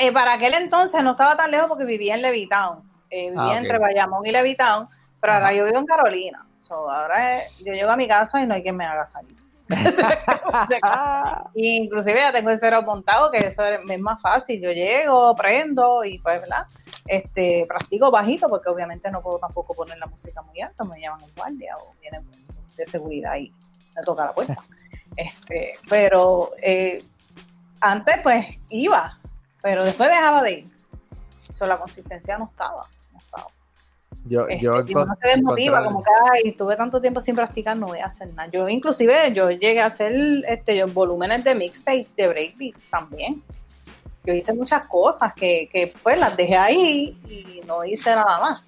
eh, 0.00 0.12
para 0.12 0.34
aquel 0.34 0.54
entonces 0.54 1.02
no 1.02 1.12
estaba 1.12 1.36
tan 1.36 1.50
lejos 1.50 1.68
porque 1.68 1.84
vivía 1.84 2.14
en 2.14 2.22
Levitown, 2.22 2.82
eh, 3.10 3.30
vivía 3.30 3.52
ah, 3.52 3.58
entre 3.58 3.78
Bayamón 3.78 4.26
y 4.26 4.32
Levitown, 4.32 4.88
pero 5.20 5.34
ahora 5.34 5.54
yo 5.54 5.64
vivo 5.64 5.78
en 5.78 5.86
Carolina. 5.86 6.47
Ahora 6.74 7.38
yo 7.64 7.72
llego 7.72 7.90
a 7.90 7.96
mi 7.96 8.08
casa 8.08 8.40
y 8.40 8.46
no 8.46 8.54
hay 8.54 8.62
quien 8.62 8.76
me 8.76 8.84
haga 8.84 9.06
salir. 9.06 9.36
Inclusive 11.54 12.18
ya 12.18 12.32
tengo 12.32 12.50
el 12.50 12.58
cero 12.58 12.82
montado, 12.82 13.30
que 13.30 13.38
eso 13.38 13.64
es 13.64 14.00
más 14.00 14.20
fácil. 14.20 14.60
Yo 14.62 14.70
llego, 14.72 15.34
prendo 15.36 16.04
y 16.04 16.18
pues, 16.18 16.40
¿verdad? 16.40 16.66
Este, 17.06 17.66
practico 17.66 18.10
bajito 18.10 18.48
porque 18.48 18.70
obviamente 18.70 19.10
no 19.10 19.22
puedo 19.22 19.38
tampoco 19.38 19.74
poner 19.74 19.98
la 19.98 20.06
música 20.06 20.42
muy 20.42 20.60
alta, 20.60 20.84
me 20.84 21.00
llaman 21.00 21.22
el 21.22 21.32
guardia 21.34 21.74
o 21.76 21.94
vienen 22.00 22.26
de 22.76 22.84
seguridad 22.84 23.36
y 23.36 23.52
me 23.94 24.02
toca 24.02 24.26
la 24.26 24.32
puerta. 24.32 24.56
Este, 25.16 25.74
pero 25.88 26.52
eh, 26.62 27.04
antes 27.80 28.18
pues 28.22 28.46
iba, 28.68 29.18
pero 29.60 29.84
después 29.84 30.08
dejaba 30.08 30.44
de 30.44 30.52
ir. 30.52 30.68
So, 31.54 31.66
la 31.66 31.76
consistencia 31.76 32.38
no 32.38 32.44
estaba. 32.52 32.86
Yo, 34.24 34.46
este, 34.48 34.64
yo 34.64 34.82
no 34.82 35.14
se 35.22 35.28
desmotiva, 35.28 35.82
como 35.84 36.02
que 36.02 36.10
ay, 36.32 36.42
estuve 36.50 36.76
tanto 36.76 37.00
tiempo 37.00 37.20
sin 37.20 37.34
practicar, 37.34 37.76
no 37.76 37.86
voy 37.86 38.00
a 38.00 38.06
hacer 38.06 38.32
nada. 38.34 38.48
Yo 38.50 38.68
inclusive 38.68 39.32
yo 39.32 39.50
llegué 39.50 39.80
a 39.80 39.86
hacer 39.86 40.12
este 40.46 40.84
volúmenes 40.84 41.44
de 41.44 41.54
mixtape 41.54 42.08
de 42.16 42.28
breakbeats 42.28 42.90
también. 42.90 43.42
Yo 44.24 44.34
hice 44.34 44.52
muchas 44.52 44.86
cosas 44.88 45.32
que, 45.32 45.68
que 45.72 45.94
pues 46.02 46.18
las 46.18 46.36
dejé 46.36 46.56
ahí 46.56 47.18
y 47.28 47.60
no 47.66 47.84
hice 47.84 48.10
nada 48.10 48.38
más. 48.38 48.62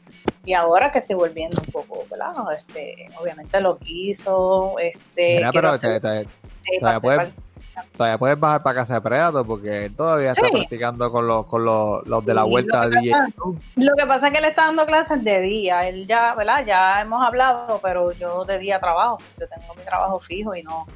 Y 0.44 0.54
ahora 0.54 0.90
que 0.90 1.00
estoy 1.00 1.16
volviendo 1.16 1.60
un 1.60 1.70
poco, 1.70 2.04
¿verdad? 2.10 2.34
Este, 2.56 3.08
obviamente 3.20 3.60
lo 3.60 3.76
quiso, 3.78 4.78
este... 4.78 5.36
Mira, 5.36 5.52
pero 5.52 5.78
te, 5.78 6.00
te, 6.00 6.26
Todavía 7.96 8.18
puedes 8.18 8.40
bajar 8.40 8.62
para 8.62 8.80
casa 8.80 8.94
de 8.94 9.00
Predator 9.00 9.46
porque 9.46 9.86
él 9.86 9.94
todavía 9.94 10.32
está 10.32 10.48
practicando 10.48 11.10
con 11.10 11.26
los, 11.26 11.46
con 11.46 11.64
los, 11.64 12.06
los 12.06 12.24
de 12.24 12.34
la 12.34 12.44
vuelta 12.44 12.88
de 12.88 13.00
DJ. 13.00 13.14
Lo 13.76 13.94
que 13.96 14.06
pasa 14.06 14.26
es 14.28 14.32
que 14.32 14.38
él 14.38 14.44
está 14.44 14.66
dando 14.66 14.86
clases 14.86 15.22
de 15.22 15.40
día. 15.40 15.88
Él 15.88 16.06
ya, 16.06 16.34
¿verdad? 16.34 16.64
Ya 16.66 17.00
hemos 17.00 17.22
hablado, 17.26 17.80
pero 17.82 18.12
yo 18.12 18.44
de 18.44 18.58
día 18.58 18.80
trabajo. 18.80 19.18
Yo 19.38 19.46
tengo 19.48 19.74
mi 19.74 19.84
trabajo 19.84 20.20
fijo 20.20 20.54
y 20.54 20.62
no, 20.62 20.86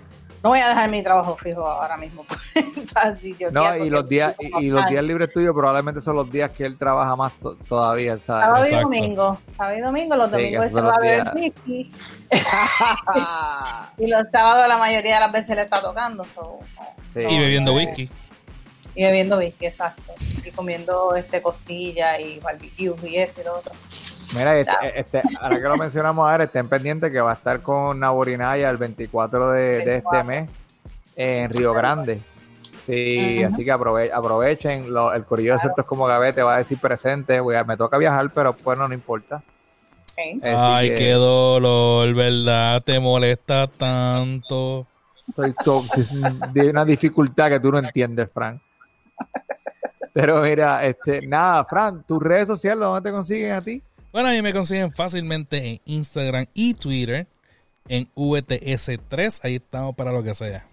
no 0.45 0.51
voy 0.51 0.61
a 0.61 0.69
dejar 0.69 0.91
mi 0.91 1.03
trabajo 1.03 1.37
fijo 1.37 1.67
ahora 1.67 1.97
mismo. 1.97 2.27
no, 3.51 3.77
y 3.79 3.89
los 3.89 4.07
días 4.07 4.37
y, 4.61 4.69
los 4.69 4.87
días 4.89 5.03
libres 5.03 5.33
tuyos 5.33 5.55
probablemente 5.55 6.03
son 6.03 6.17
los 6.17 6.31
días 6.31 6.51
que 6.51 6.67
él 6.67 6.77
trabaja 6.77 7.17
más 7.17 7.33
todavía, 7.67 8.19
¿sabes? 8.19 8.45
Sábado 8.45 8.67
y 8.67 8.83
domingo. 8.83 9.39
Sábado 9.57 9.79
y 9.79 9.81
domingo, 9.81 10.17
los 10.17 10.31
domingos 10.31 10.71
se 10.71 10.81
va 10.83 10.97
a 10.97 11.01
beber 11.01 11.33
whisky. 11.35 11.91
y 13.99 14.07
los 14.07 14.29
sábados 14.31 14.69
la 14.69 14.79
mayoría 14.79 15.15
de 15.15 15.21
las 15.21 15.33
veces 15.33 15.57
le 15.57 15.63
está 15.63 15.81
tocando. 15.81 16.27
y 17.15 17.39
bebiendo 17.39 17.75
whisky. 17.75 18.11
Y 18.95 19.03
bebiendo 19.03 19.39
whisky, 19.39 19.67
exacto. 19.67 20.15
Y 20.45 20.51
comiendo 20.51 21.15
este 21.17 21.43
costilla 21.43 22.19
y 22.21 22.39
barbecue 22.41 22.95
y 23.11 23.17
este 23.17 23.43
y 23.43 23.45
lo 23.45 23.57
otro. 23.57 23.73
Mira, 24.33 24.59
este, 24.59 24.73
este, 24.95 25.23
ahora 25.41 25.57
que 25.57 25.69
lo 25.69 25.77
mencionamos 25.77 26.29
ahora, 26.29 26.45
estén 26.45 26.69
pendientes 26.69 27.13
que 27.13 27.21
va 27.21 27.33
a 27.33 27.35
estar 27.35 27.63
con 27.63 28.01
Naborinaya 28.01 28.69
el 28.71 28.77
24 28.77 29.51
de, 29.51 29.97
este 29.97 30.25
mes 30.25 30.51
en 31.17 31.51
Río 31.51 31.73
Grande. 31.73 32.21
Sí, 32.85 33.43
así 33.43 33.65
que 33.65 33.71
aprovechen. 33.71 34.87
el 35.15 35.25
Corillo 35.25 35.55
de 35.55 35.61
Ciertos 35.61 35.85
como 35.87 36.07
Gavete 36.07 36.43
va 36.43 36.57
a 36.57 36.59
decir 36.59 36.79
presente. 36.79 37.41
me 37.67 37.77
toca 37.77 37.97
viajar, 37.97 38.31
pero 38.35 38.55
bueno, 38.63 38.87
no 38.89 38.95
importa. 38.95 39.43
Ay, 40.43 40.95
qué 40.95 41.13
dolor, 41.13 42.15
¿verdad? 42.15 42.83
Te 42.83 43.01
molesta 43.01 43.67
tanto. 43.67 44.87
Estoy 45.29 45.55
de 46.53 46.71
una 46.71 46.85
dificultad 46.85 47.49
que 47.49 47.61
tú 47.61 47.73
no 47.73 47.79
entiendes, 47.79 48.31
Frank. 48.33 48.61
Pero 50.13 50.43
mira, 50.43 50.85
este, 50.85 51.27
nada, 51.27 51.65
Frank, 51.65 52.05
tus 52.07 52.23
redes 52.23 52.47
sociales, 52.47 52.81
¿dónde 52.81 53.09
te 53.09 53.13
consiguen 53.13 53.53
a 53.53 53.61
ti? 53.61 53.83
Bueno, 54.13 54.29
a 54.29 54.33
mí 54.33 54.43
me 54.43 54.53
consiguen 54.53 54.93
fácilmente 54.93 55.71
en 55.71 55.81
Instagram 55.87 56.47
y 56.55 56.75
Twitter 56.75 57.27
en 57.89 58.09
VTS3. 58.15 59.41
Ahí 59.43 59.57
estamos 59.57 59.97
para 59.97 60.13
lo 60.13 60.23
que 60.23 60.35
sea. 60.35 60.65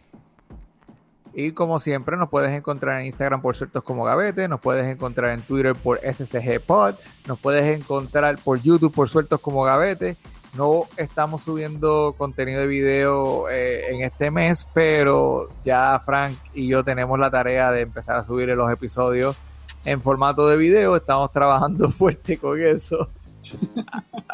Y 1.33 1.53
como 1.53 1.79
siempre, 1.79 2.17
nos 2.17 2.29
puedes 2.29 2.51
encontrar 2.51 2.99
en 2.99 3.07
Instagram 3.07 3.41
por 3.41 3.55
ciertos 3.55 3.83
como 3.83 4.03
Gavete, 4.03 4.47
nos 4.47 4.59
puedes 4.59 4.85
encontrar 4.87 5.31
en 5.31 5.41
Twitter 5.41 5.75
por 5.75 5.99
SCG 5.99 6.59
Pod, 6.59 6.95
nos 7.25 7.39
puedes 7.39 7.77
encontrar 7.77 8.37
por 8.43 8.61
YouTube 8.61 8.93
por 8.93 9.07
sueltos 9.07 9.39
como 9.39 9.63
Gavete. 9.63 10.17
No 10.57 10.83
estamos 10.97 11.43
subiendo 11.43 12.13
contenido 12.17 12.59
de 12.59 12.67
video 12.67 13.49
eh, 13.49 13.95
en 13.95 14.01
este 14.01 14.31
mes, 14.31 14.67
pero 14.73 15.47
ya 15.63 16.01
Frank 16.03 16.37
y 16.53 16.67
yo 16.67 16.83
tenemos 16.83 17.17
la 17.17 17.31
tarea 17.31 17.71
de 17.71 17.81
empezar 17.81 18.17
a 18.17 18.25
subir 18.25 18.49
los 18.49 18.69
episodios 18.69 19.37
en 19.85 20.01
formato 20.01 20.49
de 20.49 20.57
video. 20.57 20.97
Estamos 20.97 21.31
trabajando 21.31 21.89
fuerte 21.91 22.37
con 22.37 22.61
eso. 22.61 23.09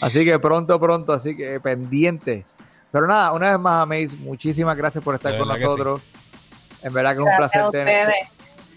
así 0.00 0.24
que 0.24 0.38
pronto, 0.40 0.80
pronto, 0.80 1.12
así 1.12 1.36
que 1.36 1.60
pendiente. 1.60 2.44
Pero 2.92 3.06
nada, 3.06 3.32
una 3.32 3.52
vez 3.52 3.58
más, 3.58 3.82
Amaze, 3.82 4.16
muchísimas 4.18 4.76
gracias 4.76 5.02
por 5.02 5.14
estar 5.14 5.36
con 5.38 5.48
nosotros. 5.48 6.02
En 6.82 6.92
verdad 6.92 7.16
que 7.16 7.22
es 7.22 7.26
un 7.26 7.36
placer 7.36 7.70
tener. 7.70 8.08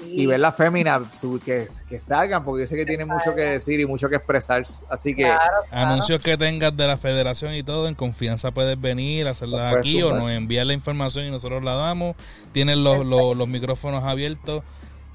Y 0.08 0.26
ver 0.26 0.42
las 0.42 0.56
féminas 0.56 1.04
que, 1.46 1.68
que, 1.88 2.00
salgan, 2.00 2.44
porque 2.44 2.64
yo 2.64 2.68
sé 2.68 2.76
que 2.76 2.86
tienen 2.86 3.08
mucho 3.08 3.34
que 3.34 3.42
decir 3.42 3.80
y 3.80 3.86
mucho 3.86 4.10
que 4.10 4.18
expresar. 4.18 4.64
Así 4.90 5.16
que. 5.16 5.34
Anuncios 5.72 6.22
que 6.22 6.38
tengas 6.38 6.76
de 6.76 6.86
la 6.86 6.98
federación 6.98 7.54
y 7.56 7.64
todo, 7.64 7.88
en 7.88 7.96
confianza 7.96 8.52
puedes 8.52 8.80
venir, 8.80 9.28
hacerlas 9.28 9.76
aquí 9.76 10.02
o 10.04 10.14
nos 10.14 10.32
enviar 10.32 10.66
la 10.66 10.74
información 10.74 11.26
y 11.26 11.32
nosotros 11.32 11.64
la 11.64 11.76
damos. 11.76 12.16
Tienen 12.52 12.84
los, 12.84 13.06
los, 13.06 13.48
micrófonos 13.48 14.04
abiertos 14.04 14.64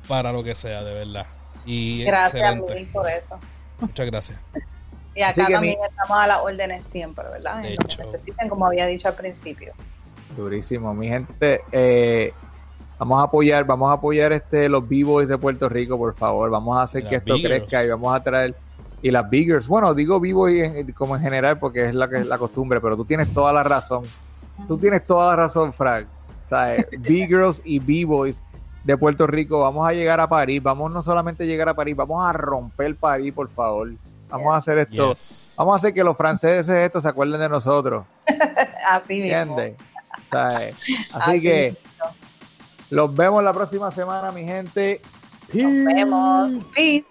para 0.09 0.32
lo 0.32 0.43
que 0.43 0.55
sea, 0.55 0.82
de 0.82 0.94
verdad. 0.94 1.27
Y 1.66 2.05
gracias, 2.05 2.59
por 2.93 3.09
eso. 3.09 3.39
Muchas 3.81 4.06
gracias. 4.06 4.39
Y 5.14 5.22
acá 5.22 5.46
también 5.48 5.78
estamos 5.88 6.18
a 6.18 6.26
las 6.26 6.40
órdenes 6.40 6.84
siempre, 6.84 7.24
¿verdad? 7.32 7.64
En 7.64 7.72
lo 7.72 7.88
que 7.88 7.96
necesiten, 7.96 8.48
como 8.48 8.66
había 8.66 8.86
dicho 8.86 9.08
al 9.08 9.14
principio. 9.14 9.72
Durísimo, 10.36 10.94
mi 10.94 11.08
gente. 11.08 11.62
Eh, 11.72 12.32
vamos 12.98 13.20
a 13.20 13.24
apoyar, 13.24 13.64
vamos 13.64 13.90
a 13.90 13.94
apoyar 13.94 14.32
este 14.32 14.68
los 14.68 14.88
b 14.88 15.26
de 15.26 15.38
Puerto 15.38 15.68
Rico, 15.68 15.98
por 15.98 16.14
favor. 16.14 16.50
Vamos 16.50 16.78
a 16.78 16.82
hacer 16.82 17.08
que 17.08 17.16
esto 17.16 17.34
crezca 17.42 17.82
y 17.84 17.88
vamos 17.88 18.14
a 18.14 18.22
traer 18.22 18.54
y 19.02 19.10
las 19.10 19.28
biggers. 19.28 19.66
Bueno, 19.66 19.94
digo 19.94 20.20
b 20.20 20.32
como 20.94 21.16
en 21.16 21.22
general 21.22 21.58
porque 21.58 21.88
es 21.88 21.94
la 21.94 22.08
que 22.08 22.18
es 22.18 22.26
la 22.26 22.38
costumbre, 22.38 22.80
pero 22.80 22.96
tú 22.96 23.04
tienes 23.04 23.32
toda 23.32 23.52
la 23.52 23.62
razón. 23.62 24.04
Tú 24.68 24.76
tienes 24.78 25.04
toda 25.04 25.30
la 25.30 25.36
razón, 25.36 25.72
Frank. 25.72 26.06
O 26.44 26.48
sea, 26.48 26.76
B-girls 26.98 27.62
y 27.64 27.78
b-boys 27.78 28.40
de 28.84 28.96
Puerto 28.96 29.26
Rico. 29.26 29.60
Vamos 29.60 29.88
a 29.88 29.92
llegar 29.92 30.20
a 30.20 30.28
París. 30.28 30.62
Vamos 30.62 30.90
no 30.92 31.02
solamente 31.02 31.44
a 31.44 31.46
llegar 31.46 31.68
a 31.68 31.74
París, 31.74 31.96
vamos 31.96 32.22
a 32.24 32.32
romper 32.32 32.94
París, 32.96 33.32
por 33.32 33.48
favor. 33.48 33.92
Vamos 34.31 34.55
a 34.55 34.57
hacer 34.57 34.78
esto. 34.78 35.15
Vamos 35.57 35.74
a 35.74 35.77
hacer 35.77 35.94
que 35.94 36.05
los 36.05 36.16
franceses 36.16 36.69
esto 36.69 37.01
se 37.01 37.09
acuerden 37.09 37.40
de 37.40 37.48
nosotros. 37.48 38.05
Así 38.89 39.20
mismo. 39.20 39.57
Así, 41.12 41.40
que 41.40 41.77
los 42.90 43.15
vemos 43.15 43.43
la 43.43 43.52
próxima 43.52 43.90
semana, 43.90 44.32
mi 44.32 44.44
gente. 44.44 45.01
Nos 45.52 45.94
vemos. 45.94 46.65
Peace. 46.74 47.09